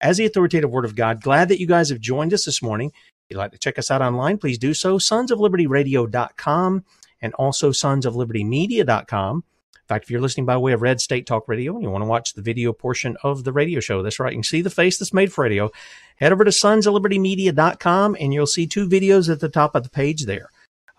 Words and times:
as 0.00 0.16
the 0.16 0.26
authoritative 0.26 0.70
word 0.70 0.84
of 0.84 0.96
God. 0.96 1.22
Glad 1.22 1.48
that 1.48 1.60
you 1.60 1.66
guys 1.66 1.88
have 1.90 2.00
joined 2.00 2.32
us 2.32 2.44
this 2.44 2.62
morning. 2.62 2.92
If 2.94 3.34
you'd 3.34 3.38
like 3.38 3.52
to 3.52 3.58
check 3.58 3.78
us 3.78 3.90
out 3.90 4.02
online, 4.02 4.38
please 4.38 4.58
do 4.58 4.74
so. 4.74 4.98
Sonsoflibertyradio.com 4.98 6.84
and 7.20 7.34
also 7.34 7.70
sonsoflibertymedia.com. 7.70 9.36
In 9.36 9.94
fact, 9.94 10.04
if 10.04 10.10
you're 10.10 10.20
listening 10.20 10.46
by 10.46 10.56
way 10.56 10.72
of 10.72 10.82
Red 10.82 11.00
State 11.00 11.26
Talk 11.26 11.48
Radio 11.48 11.74
and 11.74 11.82
you 11.82 11.90
want 11.90 12.02
to 12.02 12.08
watch 12.08 12.34
the 12.34 12.42
video 12.42 12.74
portion 12.74 13.16
of 13.22 13.44
the 13.44 13.52
radio 13.52 13.80
show, 13.80 14.02
that's 14.02 14.20
right. 14.20 14.32
You 14.32 14.38
can 14.38 14.44
see 14.44 14.60
the 14.60 14.68
face 14.68 14.98
that's 14.98 15.14
made 15.14 15.32
for 15.32 15.44
radio. 15.44 15.70
Head 16.16 16.32
over 16.32 16.44
to 16.44 16.50
sonsoflibertymedia.com 16.50 18.16
and 18.20 18.34
you'll 18.34 18.46
see 18.46 18.66
two 18.66 18.86
videos 18.86 19.30
at 19.30 19.40
the 19.40 19.48
top 19.48 19.74
of 19.74 19.84
the 19.84 19.90
page 19.90 20.26
there. 20.26 20.50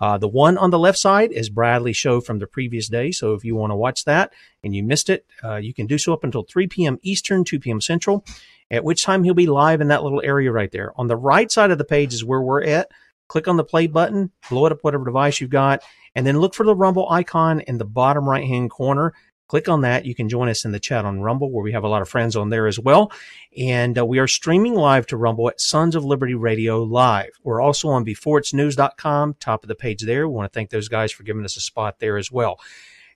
Uh, 0.02 0.18
the 0.18 0.28
one 0.28 0.58
on 0.58 0.72
the 0.72 0.80
left 0.80 0.98
side 0.98 1.32
is 1.32 1.50
Bradley's 1.50 1.98
show 1.98 2.22
from 2.22 2.40
the 2.40 2.48
previous 2.48 2.88
day. 2.88 3.12
So 3.12 3.34
if 3.34 3.44
you 3.44 3.56
want 3.56 3.72
to 3.72 3.76
watch 3.76 4.06
that 4.06 4.34
and 4.64 4.76
you 4.76 4.82
missed 4.82 5.10
it, 5.10 5.26
uh, 5.44 5.58
you 5.58 5.74
can 5.74 5.88
do 5.88 5.98
so 5.98 6.14
up 6.14 6.24
until 6.24 6.44
3 6.44 6.68
p.m. 6.68 7.00
Eastern, 7.02 7.44
2 7.44 7.60
p.m. 7.60 7.82
Central, 7.82 8.26
at 8.72 8.84
which 8.84 9.04
time 9.04 9.24
he'll 9.24 9.34
be 9.34 9.48
live 9.48 9.82
in 9.82 9.88
that 9.90 10.04
little 10.04 10.22
area 10.24 10.52
right 10.52 10.72
there. 10.72 10.94
On 10.96 11.08
the 11.08 11.18
right 11.18 11.52
side 11.52 11.72
of 11.72 11.78
the 11.78 11.86
page 11.86 12.14
is 12.14 12.26
where 12.26 12.42
we're 12.42 12.64
at. 12.64 12.90
Click 13.28 13.48
on 13.48 13.58
the 13.58 13.64
play 13.64 13.88
button, 13.88 14.32
blow 14.50 14.66
it 14.66 14.72
up 14.72 14.80
whatever 14.82 15.06
device 15.06 15.40
you've 15.40 15.52
got, 15.52 15.84
and 16.16 16.26
then 16.26 16.40
look 16.40 16.56
for 16.56 16.66
the 16.66 16.76
Rumble 16.76 17.10
icon 17.10 17.62
in 17.62 17.78
the 17.78 17.86
bottom 17.86 18.28
right 18.28 18.46
hand 18.46 18.72
corner. 18.72 19.14
Click 19.48 19.68
on 19.68 19.82
that. 19.82 20.06
You 20.06 20.14
can 20.14 20.30
join 20.30 20.48
us 20.48 20.64
in 20.64 20.72
the 20.72 20.80
chat 20.80 21.06
on 21.06 21.22
Rumble, 21.22 21.52
where 21.52 21.64
we 21.64 21.72
have 21.72 21.84
a 21.84 21.88
lot 21.88 22.04
of 22.04 22.10
friends 22.10 22.36
on 22.36 22.50
there 22.50 22.68
as 22.68 22.80
well. 22.80 23.12
And 23.58 23.98
uh, 23.98 24.06
we 24.06 24.20
are 24.20 24.28
streaming 24.28 24.76
live 24.76 25.08
to 25.08 25.18
Rumble 25.18 25.50
at 25.50 25.60
Sons 25.60 25.96
of 25.96 26.06
Liberty 26.06 26.36
Radio 26.36 26.84
Live. 26.84 27.32
We're 27.44 27.62
also 27.62 27.90
on 27.90 28.06
beforeitsnews.com, 28.06 29.38
top 29.40 29.64
of 29.64 29.68
the 29.68 29.74
page 29.74 30.04
there. 30.04 30.28
We 30.28 30.36
want 30.36 30.52
to 30.52 30.56
thank 30.56 30.70
those 30.70 30.88
guys 30.88 31.12
for 31.12 31.24
giving 31.24 31.46
us 31.46 31.58
a 31.58 31.62
spot 31.62 31.98
there 31.98 32.18
as 32.18 32.32
well. 32.32 32.60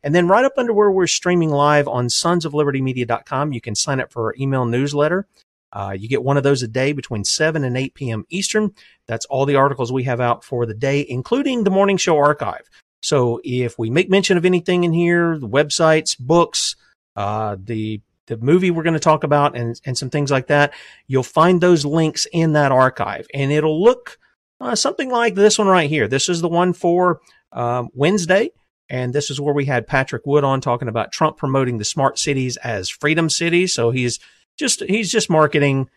And 0.03 0.13
then 0.13 0.27
right 0.27 0.45
up 0.45 0.53
under 0.57 0.73
where 0.73 0.91
we're 0.91 1.07
streaming 1.07 1.49
live 1.49 1.87
on 1.87 2.07
sonsoflibertymedia.com, 2.07 3.53
you 3.53 3.61
can 3.61 3.75
sign 3.75 4.01
up 4.01 4.11
for 4.11 4.27
our 4.27 4.35
email 4.37 4.65
newsletter. 4.65 5.27
Uh, 5.71 5.95
you 5.97 6.07
get 6.07 6.23
one 6.23 6.37
of 6.37 6.43
those 6.43 6.61
a 6.61 6.67
day 6.67 6.91
between 6.91 7.23
7 7.23 7.63
and 7.63 7.75
8 7.75 7.93
p.m. 7.95 8.25
Eastern. 8.29 8.73
That's 9.07 9.25
all 9.25 9.45
the 9.45 9.55
articles 9.55 9.91
we 9.91 10.03
have 10.03 10.21
out 10.21 10.43
for 10.43 10.65
the 10.65 10.73
day, 10.73 11.05
including 11.07 11.63
the 11.63 11.71
morning 11.71 11.97
show 11.97 12.17
archive. 12.17 12.69
So 13.01 13.41
if 13.43 13.79
we 13.79 13.89
make 13.89 14.09
mention 14.09 14.37
of 14.37 14.45
anything 14.45 14.83
in 14.83 14.93
here, 14.93 15.37
the 15.37 15.49
websites, 15.49 16.17
books, 16.17 16.75
uh, 17.15 17.57
the 17.61 18.01
the 18.27 18.37
movie 18.37 18.71
we're 18.71 18.83
going 18.83 18.93
to 18.93 18.99
talk 18.99 19.25
about, 19.25 19.57
and 19.57 19.79
and 19.85 19.97
some 19.97 20.09
things 20.09 20.31
like 20.31 20.47
that, 20.47 20.73
you'll 21.07 21.23
find 21.23 21.59
those 21.59 21.85
links 21.85 22.25
in 22.31 22.53
that 22.53 22.71
archive, 22.71 23.27
and 23.33 23.51
it'll 23.51 23.83
look 23.83 24.17
uh, 24.61 24.75
something 24.75 25.09
like 25.09 25.35
this 25.35 25.59
one 25.59 25.67
right 25.67 25.89
here. 25.89 26.07
This 26.07 26.29
is 26.29 26.39
the 26.39 26.47
one 26.47 26.71
for 26.71 27.19
um, 27.51 27.89
Wednesday. 27.93 28.51
And 28.89 29.13
this 29.13 29.29
is 29.29 29.39
where 29.39 29.53
we 29.53 29.65
had 29.65 29.87
Patrick 29.87 30.25
Wood 30.25 30.43
on 30.43 30.61
talking 30.61 30.87
about 30.87 31.11
Trump 31.11 31.37
promoting 31.37 31.77
the 31.77 31.85
smart 31.85 32.19
cities 32.19 32.57
as 32.57 32.89
freedom 32.89 33.29
cities. 33.29 33.73
So 33.73 33.91
he's 33.91 34.19
just 34.57 34.83
he's 34.83 35.11
just 35.11 35.29
marketing 35.29 35.89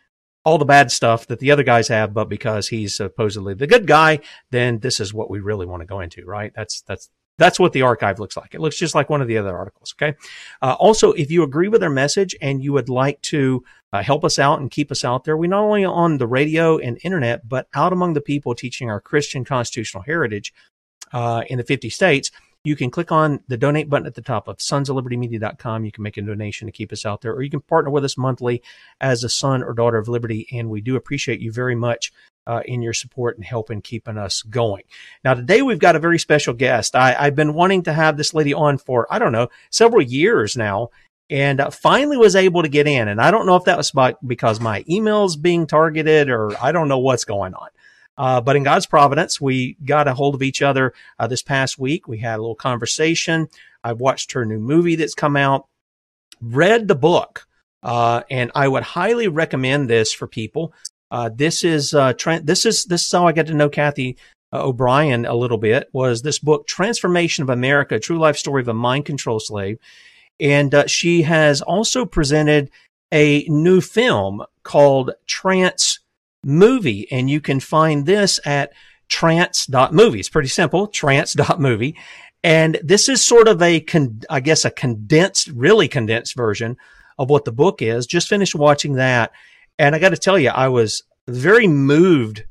all 0.45 0.59
the 0.59 0.65
bad 0.65 0.93
stuff 0.93 1.27
that 1.27 1.41
the 1.41 1.51
other 1.51 1.65
guys 1.65 1.89
have, 1.89 2.15
but 2.15 2.29
because 2.29 2.69
he's 2.69 2.97
supposedly 2.97 3.53
the 3.53 3.67
good 3.67 3.87
guy, 3.87 4.21
then 4.53 4.79
this 4.79 5.01
is 5.01 5.13
what 5.13 5.29
we 5.29 5.41
really 5.41 5.67
want 5.67 5.81
to 5.81 5.87
go 5.87 6.01
into, 6.01 6.25
right? 6.25 6.53
That's 6.55 6.83
that's 6.83 7.11
that's 7.39 7.61
what 7.61 7.73
the 7.73 7.83
archive 7.83 8.19
looks 8.19 8.37
like. 8.37 8.55
It 8.55 8.61
looks 8.61 8.79
just 8.79 8.95
like 8.95 9.11
one 9.11 9.21
of 9.21 9.29
the 9.29 9.39
other 9.39 9.55
articles. 9.55 9.95
Okay. 10.01 10.17
Uh, 10.63 10.77
also, 10.79 11.13
if 11.13 11.31
you 11.31 11.43
agree 11.43 11.69
with 11.69 11.83
our 11.83 11.91
message 11.91 12.35
and 12.41 12.63
you 12.63 12.73
would 12.73 12.89
like 12.89 13.21
to 13.23 13.63
uh, 13.93 14.03
help 14.03 14.25
us 14.25 14.39
out 14.39 14.61
and 14.61 14.71
keep 14.71 14.91
us 14.91 15.05
out 15.05 15.25
there, 15.25 15.37
we 15.37 15.49
not 15.49 15.63
only 15.63 15.85
on 15.85 16.19
the 16.19 16.27
radio 16.27 16.79
and 16.79 16.99
internet, 17.03 17.47
but 17.47 17.69
out 17.75 17.93
among 17.93 18.15
the 18.15 18.21
people 18.21 18.55
teaching 18.55 18.89
our 18.89 19.01
Christian 19.01 19.45
constitutional 19.45 20.05
heritage 20.05 20.55
uh, 21.13 21.43
in 21.49 21.59
the 21.59 21.65
50 21.65 21.91
states 21.91 22.31
you 22.66 22.75
can 22.75 22.91
click 22.91 23.12
on 23.12 23.38
the 23.47 23.56
donate 23.56 23.88
button 23.88 24.09
at 24.09 24.16
the 24.16 24.21
top 24.22 24.49
of 24.49 24.56
sonsoflibertymedia.com. 24.56 25.84
You 25.84 25.93
can 25.93 26.03
make 26.03 26.16
a 26.16 26.22
donation 26.22 26.66
to 26.66 26.72
keep 26.72 26.93
us 26.93 27.06
out 27.06 27.21
there, 27.21 27.32
or 27.32 27.43
you 27.43 27.50
can 27.50 27.60
partner 27.60 27.93
with 27.93 28.04
us 28.04 28.19
monthly 28.19 28.60
as 29.00 29.22
a 29.22 29.28
son 29.28 29.62
or 29.62 29.72
daughter 29.72 29.99
of 29.99 30.09
liberty. 30.09 30.49
And 30.53 30.69
we 30.69 30.81
do 30.81 30.97
appreciate 30.97 31.38
you 31.38 31.53
very 31.53 31.76
much 31.76 32.12
uh, 32.44 32.62
in 32.65 32.82
your 32.82 32.93
support 32.93 33.37
and 33.37 33.44
help 33.44 33.71
in 33.71 33.82
keeping 33.82 34.19
us 34.19 34.43
going. 34.43 34.82
Now, 35.25 35.34
today 35.34 35.62
we've 35.62 35.78
got 35.78 35.94
a 35.94 36.00
very 36.00 36.19
special 36.19 36.55
guest. 36.55 36.97
I, 36.97 37.12
have 37.12 37.37
been 37.37 37.55
wanting 37.55 37.84
to 37.84 37.93
have 37.93 38.16
this 38.16 38.34
lady 38.34 38.53
on 38.53 38.78
for, 38.78 39.06
I 39.10 39.21
don't 39.21 39.32
know, 39.32 39.47
several 39.71 40.03
years 40.03 40.56
now. 40.56 40.91
And 41.31 41.60
uh, 41.60 41.71
finally 41.71 42.16
was 42.16 42.34
able 42.34 42.62
to 42.62 42.69
get 42.69 42.88
in. 42.88 43.06
And 43.06 43.21
I 43.21 43.31
don't 43.31 43.47
know 43.47 43.56
if 43.56 43.65
that 43.65 43.76
was 43.76 43.93
by, 43.93 44.16
because 44.26 44.59
my 44.59 44.84
email's 44.88 45.37
being 45.37 45.69
targeted 45.69 46.31
or 46.31 46.50
I 46.60 46.72
don't 46.72 46.88
know 46.88 46.99
what's 46.99 47.25
going 47.25 47.55
on. 47.55 47.69
Uh, 48.19 48.41
but 48.41 48.56
in 48.56 48.62
God's 48.62 48.87
providence, 48.87 49.41
we 49.41 49.77
got 49.84 50.09
a 50.09 50.15
hold 50.15 50.34
of 50.34 50.43
each 50.43 50.62
other 50.62 50.93
uh, 51.19 51.27
this 51.27 51.43
past 51.43 51.78
week. 51.78 52.09
We 52.09 52.19
had 52.19 52.38
a 52.38 52.43
little 52.43 52.54
conversation. 52.54 53.49
I've 53.84 54.00
watched 54.00 54.32
her 54.32 54.44
new 54.44 54.59
movie 54.59 54.97
that's 54.97 55.15
come 55.15 55.37
out, 55.37 55.66
read 56.41 56.88
the 56.88 56.94
book, 56.94 57.47
uh, 57.82 58.22
and 58.31 58.50
I 58.55 58.69
would 58.69 58.82
highly 58.82 59.28
recommend 59.28 59.88
this 59.88 60.12
for 60.12 60.26
people. 60.26 60.72
Uh, 61.10 61.31
this 61.32 61.62
is 61.62 61.94
uh, 61.94 62.14
this 62.43 62.67
is 62.67 62.85
this 62.87 63.05
is 63.05 63.12
how 63.12 63.26
I 63.26 63.32
got 63.32 63.46
to 63.46 63.55
know 63.55 63.69
Cathy 63.69 64.17
uh, 64.52 64.67
O'Brien 64.67 65.25
a 65.25 65.35
little 65.35 65.58
bit. 65.58 65.88
Was 65.93 66.23
this 66.23 66.38
book 66.38 66.67
"Trance 66.67 66.99
Formation 66.99 67.43
of 67.43 67.50
America: 67.50 68.00
True 68.00 68.19
Life 68.19 68.38
Story 68.38 68.62
of 68.62 68.69
a 68.69 68.75
Mind 68.75 69.05
Control 69.05 69.38
Slave"? 69.38 69.79
And 70.41 70.85
she 70.87 71.23
has 71.23 71.62
also 71.62 72.05
presented 72.05 72.70
a 73.12 73.44
new 73.49 73.81
film 73.81 74.44
called 74.64 75.12
Trance 75.26 76.00
movie. 76.46 77.10
And 77.10 77.28
you 77.28 77.40
can 77.40 77.60
find 77.60 78.06
this 78.06 78.40
at 78.46 78.72
trance.movie. 79.08 80.19
It's 80.19 80.28
pretty 80.28 80.48
simple, 80.48 80.87
trance.movie. 80.87 81.96
And 82.43 82.78
this 82.82 83.08
is 83.08 83.25
sort 83.25 83.48
of 83.48 83.60
a, 83.60 83.81
con- 83.81 84.22
I 84.31 84.40
guess, 84.40 84.64
a 84.64 84.70
condensed, 84.70 85.48
really 85.48 85.88
condensed 85.88 86.37
version 86.37 86.76
of 87.19 87.28
what 87.28 87.44
the 87.44 87.52
book 87.52 87.82
is. 87.82 88.06
Just 88.06 88.28
finished 88.28 88.54
watching 88.54 88.94
that. 88.94 89.32
And 89.78 89.94
I 89.94 89.98
got 89.98 90.10
to 90.10 90.16
tell 90.16 90.38
you, 90.38 90.50
I 90.50 90.69
was 90.69 91.02
very 91.26 91.66
moved 91.66 92.44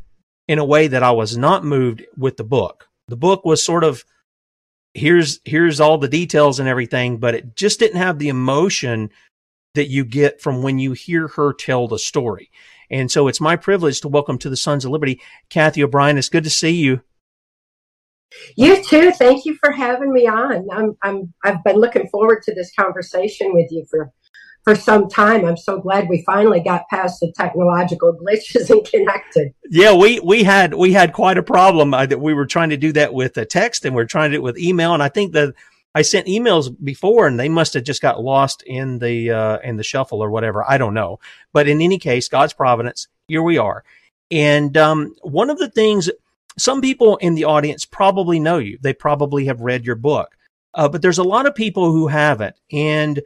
in 0.48 0.60
a 0.60 0.66
way 0.66 0.88
that 0.88 1.04
I 1.04 1.12
was 1.12 1.38
not 1.38 1.64
moved 1.64 2.06
with 2.18 2.38
the 2.38 2.44
book. 2.44 2.90
The 3.08 3.16
book 3.16 3.46
was 3.46 3.64
sort 3.64 3.84
of, 3.84 4.04
here's, 4.94 5.40
here's 5.46 5.80
all 5.80 5.98
the 5.98 6.08
details 6.08 6.60
and 6.60 6.68
everything, 6.68 7.18
but 7.18 7.36
it 7.36 7.56
just 7.56 7.80
didn't 7.80 7.98
have 7.98 8.20
the 8.20 8.30
emotion 8.30 9.10
that 9.76 9.90
you 9.90 10.06
get 10.06 10.42
from 10.42 10.62
when 10.62 10.80
you 10.80 10.94
hear 10.94 11.28
her 11.30 11.54
tell 11.54 11.88
the 11.88 12.00
story. 12.00 12.50
And 12.90 13.12
so 13.12 13.28
it's 13.28 13.42
my 13.42 13.56
privilege 13.56 14.02
to 14.02 14.08
welcome 14.08 14.38
to 14.40 14.50
the 14.50 14.58
Sons 14.58 14.86
of 14.86 14.92
Liberty, 14.92 15.22
Cathy 15.50 15.84
O'Brien. 15.84 16.18
It's 16.18 16.30
good 16.30 16.44
to 16.44 16.50
see 16.50 16.72
you. 16.72 17.02
You 18.56 18.84
too. 18.84 19.12
Thank 19.12 19.46
you 19.46 19.56
for 19.56 19.72
having 19.72 20.12
me 20.12 20.28
on. 20.28 20.68
I'm, 20.72 20.98
I'm, 21.02 21.34
I've 21.44 21.64
been 21.64 21.78
looking 21.78 22.08
forward 22.10 22.44
to 22.44 22.54
this 22.54 22.72
conversation 22.78 23.54
with 23.54 23.72
you 23.72 23.86
for 23.90 24.12
for 24.66 24.76
some 24.76 25.08
time. 25.08 25.46
I'm 25.46 25.58
so 25.58 25.80
glad 25.80 26.10
we 26.10 26.24
finally 26.26 26.60
got 26.60 26.90
past 26.90 27.20
the 27.20 27.32
technological 27.38 28.18
glitches 28.22 28.70
and 28.70 28.84
connected. 28.84 29.54
Yeah, 29.70 29.94
we 29.94 30.20
we 30.20 30.44
had 30.44 30.74
we 30.74 30.92
had 30.92 31.14
quite 31.14 31.38
a 31.38 31.44
problem 31.44 31.94
uh, 31.94 32.08
that 32.08 32.20
we 32.20 32.34
were 32.34 32.48
trying 32.48 32.72
to 32.72 32.78
do 32.78 32.92
that 32.94 33.14
with 33.14 33.38
a 33.38 33.46
text 33.46 33.86
and 33.86 33.96
we 33.96 34.02
are 34.02 34.08
trying 34.08 34.32
to 34.32 34.38
do 34.38 34.42
it 34.42 34.44
with 34.44 34.58
email. 34.58 34.94
And 34.94 35.04
I 35.04 35.10
think 35.10 35.34
that 35.34 35.54
I 35.96 36.02
sent 36.02 36.28
emails 36.28 36.76
before 36.84 37.26
and 37.26 37.40
they 37.40 37.48
must 37.48 37.74
have 37.74 37.86
just 37.86 38.02
got 38.02 38.22
lost 38.22 38.62
in 38.64 39.00
the 39.00 39.32
uh, 39.32 39.58
in 39.64 39.78
the 39.78 39.84
shuffle 39.84 40.22
or 40.22 40.30
whatever. 40.30 40.64
I 40.70 40.78
don't 40.78 40.94
know. 40.94 41.20
But 41.54 41.70
in 41.70 41.82
any 41.82 41.98
case, 41.98 42.28
God's 42.28 42.54
providence, 42.54 43.08
here 43.30 43.42
we 43.42 43.58
are. 43.58 43.84
And 44.30 44.76
um, 44.76 45.16
one 45.22 45.50
of 45.50 45.58
the 45.58 45.70
things 45.70 46.10
some 46.58 46.82
people 46.82 47.16
in 47.18 47.36
the 47.36 47.46
audience 47.46 47.86
probably 47.86 48.40
know 48.40 48.58
you. 48.58 48.78
They 48.82 48.94
probably 48.94 49.46
have 49.46 49.62
read 49.62 49.86
your 49.86 49.96
book. 49.96 50.36
Uh, 50.74 50.90
but 50.90 51.02
there's 51.02 51.18
a 51.18 51.24
lot 51.24 51.46
of 51.46 51.56
people 51.56 51.92
who 51.92 52.08
haven't. 52.08 52.56
And 52.72 53.22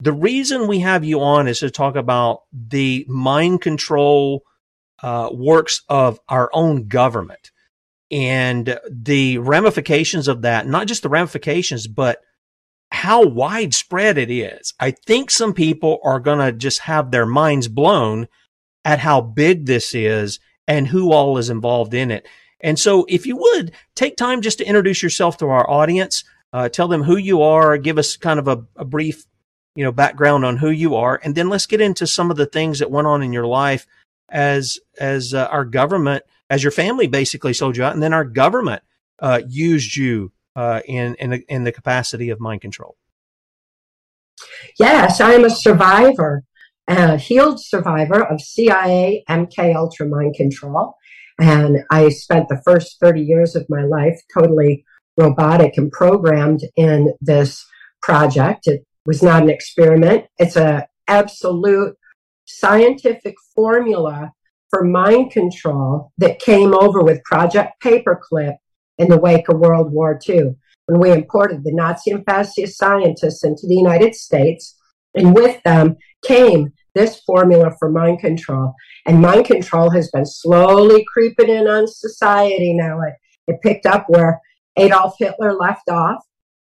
the 0.00 0.12
reason 0.12 0.66
we 0.66 0.80
have 0.80 1.04
you 1.04 1.20
on 1.20 1.46
is 1.46 1.60
to 1.60 1.70
talk 1.70 1.94
about 1.94 2.42
the 2.52 3.04
mind 3.08 3.60
control 3.60 4.44
uh, 5.02 5.30
works 5.32 5.82
of 5.88 6.18
our 6.28 6.50
own 6.52 6.88
government 6.88 7.52
and 8.10 8.78
the 8.90 9.38
ramifications 9.38 10.28
of 10.28 10.42
that, 10.42 10.66
not 10.66 10.86
just 10.86 11.02
the 11.02 11.08
ramifications, 11.08 11.86
but 11.86 12.22
how 12.90 13.24
widespread 13.24 14.16
it 14.16 14.30
is. 14.30 14.72
I 14.80 14.92
think 14.92 15.30
some 15.30 15.52
people 15.52 16.00
are 16.02 16.20
going 16.20 16.38
to 16.38 16.52
just 16.52 16.80
have 16.80 17.10
their 17.10 17.26
minds 17.26 17.68
blown 17.68 18.28
at 18.84 19.00
how 19.00 19.20
big 19.20 19.66
this 19.66 19.94
is 19.94 20.40
and 20.66 20.88
who 20.88 21.12
all 21.12 21.38
is 21.38 21.50
involved 21.50 21.94
in 21.94 22.10
it. 22.10 22.26
And 22.60 22.78
so, 22.78 23.04
if 23.08 23.26
you 23.26 23.36
would 23.36 23.72
take 23.94 24.16
time 24.16 24.40
just 24.40 24.58
to 24.58 24.66
introduce 24.66 25.02
yourself 25.02 25.36
to 25.38 25.46
our 25.46 25.68
audience, 25.68 26.24
uh, 26.52 26.68
tell 26.68 26.88
them 26.88 27.02
who 27.02 27.16
you 27.16 27.42
are, 27.42 27.78
give 27.78 27.98
us 27.98 28.16
kind 28.16 28.38
of 28.40 28.48
a, 28.48 28.64
a, 28.76 28.84
brief, 28.84 29.24
you 29.76 29.84
know, 29.84 29.92
background 29.92 30.44
on 30.44 30.56
who 30.56 30.70
you 30.70 30.96
are, 30.96 31.20
and 31.22 31.34
then 31.34 31.48
let's 31.48 31.66
get 31.66 31.80
into 31.80 32.06
some 32.06 32.30
of 32.30 32.36
the 32.36 32.46
things 32.46 32.80
that 32.80 32.90
went 32.90 33.06
on 33.06 33.22
in 33.22 33.32
your 33.32 33.46
life 33.46 33.86
as 34.28 34.78
as 34.98 35.34
uh, 35.34 35.46
our 35.50 35.64
government, 35.64 36.24
as 36.50 36.62
your 36.62 36.72
family 36.72 37.06
basically 37.06 37.52
sold 37.52 37.76
you 37.76 37.84
out, 37.84 37.94
and 37.94 38.02
then 38.02 38.12
our 38.12 38.24
government 38.24 38.82
uh, 39.20 39.40
used 39.46 39.96
you 39.96 40.32
uh, 40.56 40.80
in 40.86 41.14
in 41.16 41.30
the, 41.30 41.44
in 41.48 41.64
the 41.64 41.72
capacity 41.72 42.30
of 42.30 42.40
mind 42.40 42.60
control. 42.60 42.96
Yes, 44.78 45.20
I 45.20 45.32
am 45.32 45.44
a 45.44 45.50
survivor, 45.50 46.44
a 46.86 47.16
healed 47.16 47.60
survivor 47.60 48.22
of 48.22 48.40
CIA 48.40 49.24
MK 49.28 49.74
Ultra 49.74 50.06
mind 50.06 50.34
control. 50.34 50.94
And 51.40 51.78
I 51.90 52.08
spent 52.08 52.48
the 52.48 52.60
first 52.64 52.98
30 53.00 53.20
years 53.20 53.54
of 53.54 53.66
my 53.68 53.84
life 53.84 54.20
totally 54.36 54.84
robotic 55.16 55.76
and 55.76 55.90
programmed 55.90 56.60
in 56.76 57.14
this 57.20 57.64
project. 58.02 58.66
It 58.66 58.84
was 59.06 59.22
not 59.22 59.42
an 59.42 59.50
experiment. 59.50 60.26
It's 60.38 60.56
an 60.56 60.84
absolute 61.06 61.96
scientific 62.44 63.34
formula 63.54 64.32
for 64.70 64.84
mind 64.84 65.30
control 65.30 66.12
that 66.18 66.38
came 66.40 66.74
over 66.74 67.02
with 67.02 67.24
Project 67.24 67.82
Paperclip 67.82 68.56
in 68.98 69.08
the 69.08 69.18
wake 69.18 69.48
of 69.48 69.58
World 69.58 69.92
War 69.92 70.18
II. 70.28 70.56
When 70.86 71.00
we 71.00 71.12
imported 71.12 71.64
the 71.64 71.72
Nazi 71.72 72.10
and 72.10 72.24
fascist 72.24 72.78
scientists 72.78 73.44
into 73.44 73.66
the 73.66 73.76
United 73.76 74.14
States, 74.14 74.76
and 75.14 75.34
with 75.34 75.62
them 75.62 75.96
came 76.24 76.72
this 76.94 77.20
formula 77.20 77.74
for 77.78 77.90
mind 77.90 78.20
control. 78.20 78.74
And 79.06 79.20
mind 79.20 79.44
control 79.44 79.90
has 79.90 80.10
been 80.10 80.26
slowly 80.26 81.04
creeping 81.12 81.48
in 81.48 81.68
on 81.68 81.86
society 81.86 82.74
now. 82.74 83.00
It, 83.02 83.14
it 83.46 83.60
picked 83.62 83.86
up 83.86 84.06
where 84.08 84.40
Adolf 84.76 85.14
Hitler 85.18 85.54
left 85.54 85.88
off 85.88 86.24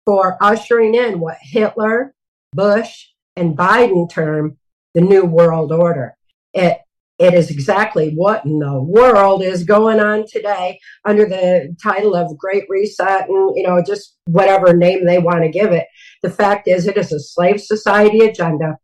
for 0.05 0.37
ushering 0.41 0.95
in 0.95 1.19
what 1.19 1.37
Hitler, 1.41 2.13
Bush, 2.53 3.07
and 3.35 3.57
Biden 3.57 4.09
term 4.09 4.57
the 4.93 5.01
New 5.01 5.25
World 5.25 5.71
Order. 5.71 6.15
It 6.53 6.79
it 7.17 7.33
is 7.33 7.49
exactly 7.49 8.11
what 8.13 8.45
in 8.45 8.59
the 8.59 8.81
world 8.81 9.41
is 9.41 9.63
going 9.63 9.99
on 9.99 10.25
today 10.27 10.79
under 11.05 11.25
the 11.25 11.75
title 11.81 12.15
of 12.15 12.37
Great 12.37 12.65
Reset 12.69 13.29
and, 13.29 13.55
you 13.55 13.63
know, 13.63 13.81
just 13.81 14.17
whatever 14.25 14.75
name 14.75 15.05
they 15.05 15.19
want 15.19 15.43
to 15.43 15.49
give 15.49 15.71
it. 15.71 15.87
The 16.23 16.29
fact 16.29 16.67
is, 16.67 16.87
it 16.87 16.97
is 16.97 17.13
a 17.13 17.19
slave 17.19 17.61
society 17.61 18.19
agenda 18.19 18.77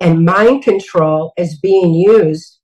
and 0.00 0.24
mind 0.24 0.62
control 0.62 1.32
is 1.38 1.58
being 1.58 1.94
used 1.94 2.58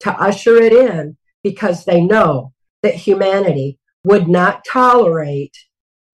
to 0.00 0.12
usher 0.12 0.56
it 0.56 0.72
in 0.72 1.16
because 1.42 1.84
they 1.84 2.00
know 2.00 2.52
that 2.82 2.94
humanity 2.94 3.78
would 4.04 4.28
not 4.28 4.64
tolerate 4.70 5.56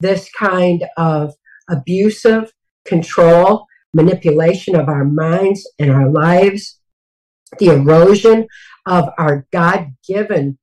this 0.00 0.30
kind 0.38 0.84
of 0.96 1.34
abusive 1.68 2.52
control, 2.84 3.66
manipulation 3.92 4.74
of 4.74 4.88
our 4.88 5.04
minds 5.04 5.68
and 5.78 5.90
our 5.90 6.08
lives, 6.08 6.80
the 7.58 7.66
erosion 7.66 8.46
of 8.86 9.08
our 9.18 9.46
God 9.52 9.94
given 10.06 10.58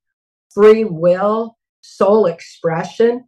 free 0.52 0.84
will, 0.84 1.56
soul 1.80 2.26
expression, 2.26 3.24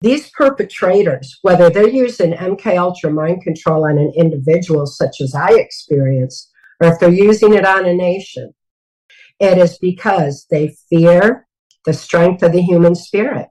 these 0.00 0.30
perpetrators, 0.30 1.38
whether 1.42 1.70
they're 1.70 1.88
using 1.88 2.32
MK 2.32 2.78
Ultra 2.78 3.10
mind 3.10 3.42
control 3.42 3.84
on 3.84 3.98
an 3.98 4.12
individual, 4.16 4.86
such 4.86 5.20
as 5.20 5.34
I 5.34 5.54
experienced, 5.54 6.50
or 6.80 6.92
if 6.92 7.00
they're 7.00 7.10
using 7.10 7.54
it 7.54 7.66
on 7.66 7.84
a 7.84 7.94
nation, 7.94 8.54
it 9.40 9.58
is 9.58 9.78
because 9.78 10.46
they 10.50 10.76
fear 10.88 11.46
the 11.84 11.92
strength 11.92 12.42
of 12.42 12.52
the 12.52 12.62
human 12.62 12.94
spirit. 12.94 13.48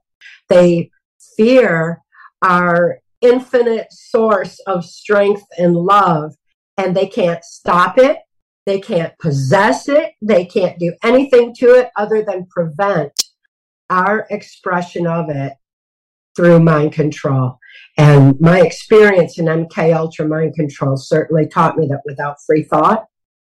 They 0.47 0.91
fear 1.35 2.01
our 2.41 2.99
infinite 3.21 3.87
source 3.91 4.59
of 4.67 4.85
strength 4.85 5.43
and 5.57 5.75
love, 5.75 6.35
and 6.77 6.95
they 6.95 7.07
can't 7.07 7.43
stop 7.43 7.97
it. 7.97 8.17
They 8.67 8.81
can't 8.81 9.17
possess 9.17 9.87
it. 9.87 10.11
They 10.21 10.43
can't 10.43 10.77
do 10.77 10.93
anything 11.01 11.55
to 11.59 11.67
it 11.75 11.89
other 11.95 12.21
than 12.21 12.47
prevent 12.47 13.13
our 13.89 14.27
expression 14.29 15.07
of 15.07 15.29
it 15.29 15.53
through 16.35 16.59
mind 16.59 16.91
control. 16.91 17.59
And 17.97 18.35
my 18.41 18.59
experience 18.59 19.39
in 19.39 19.45
MK 19.45 19.95
Ultra 19.95 20.27
mind 20.27 20.55
control 20.55 20.97
certainly 20.97 21.47
taught 21.47 21.77
me 21.77 21.87
that 21.87 22.01
without 22.03 22.43
free 22.45 22.63
thought, 22.63 23.05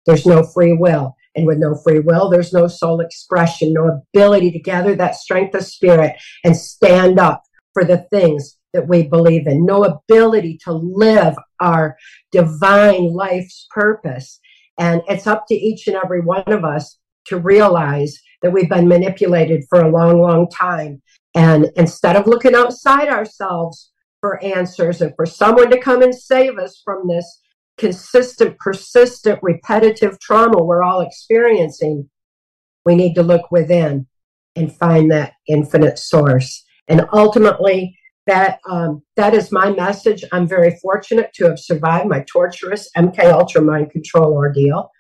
there's 0.07 0.25
no 0.25 0.43
free 0.43 0.73
will. 0.73 1.15
And 1.37 1.47
with 1.47 1.59
no 1.59 1.75
free 1.75 2.01
will, 2.01 2.31
there's 2.31 2.55
no 2.55 2.67
soul 2.67 3.01
expression, 3.01 3.75
no 3.75 4.03
ability 4.15 4.51
to 4.53 4.59
gather 4.59 4.95
that 4.95 5.17
strength 5.17 5.55
of 5.55 5.67
spirit 5.67 6.17
and 6.43 6.57
stand 6.57 7.19
up 7.19 7.43
for 7.75 7.85
the 7.85 8.07
things 8.11 8.57
that 8.73 8.89
we 8.89 9.03
believe 9.03 9.47
in, 9.47 9.67
no 9.67 9.85
ability 9.85 10.59
to 10.65 10.73
live 10.73 11.35
our 11.61 11.97
divine 12.31 13.13
life's 13.13 13.67
purpose. 13.71 14.41
And 14.79 15.03
it's 15.09 15.27
up 15.27 15.47
to 15.49 15.55
each 15.55 15.87
and 15.87 15.97
every 15.97 16.21
one 16.21 16.45
of 16.47 16.65
us 16.65 16.99
to 17.27 17.39
realize 17.39 18.19
that 18.43 18.53
we've 18.53 18.69
been 18.69 18.89
manipulated 18.89 19.65
for 19.69 19.81
a 19.81 19.91
long, 19.91 20.21
long 20.21 20.49
time 20.49 21.01
and 21.35 21.71
instead 21.77 22.17
of 22.17 22.27
looking 22.27 22.55
outside 22.55 23.09
ourselves 23.09 23.91
for 24.21 24.43
answers 24.43 25.01
and 25.01 25.15
for 25.17 25.27
someone 25.27 25.71
to 25.71 25.81
come 25.81 26.03
and 26.03 26.15
save 26.15 26.59
us 26.59 26.81
from 26.85 27.09
this 27.09 27.41
consistent, 27.79 28.59
persistent, 28.59 29.39
repetitive 29.43 30.19
trauma 30.21 30.63
we're 30.63 30.83
all 30.83 31.01
experiencing, 31.01 32.09
we 32.85 32.95
need 32.95 33.15
to 33.15 33.23
look 33.23 33.51
within 33.51 34.07
and 34.55 34.77
find 34.77 35.11
that 35.11 35.33
infinite 35.49 35.99
source. 35.99 36.65
And 36.89 37.07
ultimately, 37.13 37.99
that 38.27 38.59
um, 38.69 39.03
that 39.17 39.35
is 39.35 39.53
my 39.53 39.71
message. 39.71 40.25
I'm 40.33 40.47
very 40.47 40.79
fortunate 40.81 41.33
to 41.35 41.45
have 41.45 41.59
survived 41.59 42.09
my 42.09 42.25
torturous 42.31 42.89
MK 42.97 43.33
Ultra 43.33 43.63
mind 43.63 43.91
control 43.91 44.33
ordeal, 44.33 44.91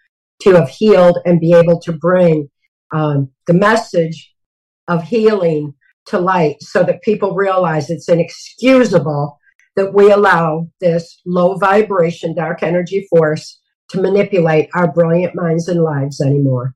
to 0.42 0.54
have 0.54 0.68
healed 0.68 1.18
and 1.24 1.40
be 1.40 1.52
able 1.54 1.80
to 1.80 1.92
bring 1.92 2.48
um, 2.92 3.30
the 3.46 3.54
message 3.54 4.32
of 4.88 5.04
healing 5.04 5.74
to 6.06 6.18
light 6.18 6.56
so 6.60 6.82
that 6.82 7.02
people 7.02 7.34
realize 7.34 7.88
it's 7.88 8.08
inexcusable 8.08 9.38
that 9.76 9.94
we 9.94 10.10
allow 10.10 10.68
this 10.80 11.20
low 11.24 11.56
vibration, 11.56 12.34
dark 12.34 12.62
energy 12.62 13.06
force 13.08 13.60
to 13.88 14.00
manipulate 14.00 14.68
our 14.74 14.90
brilliant 14.92 15.34
minds 15.34 15.68
and 15.68 15.82
lives 15.82 16.20
anymore. 16.20 16.74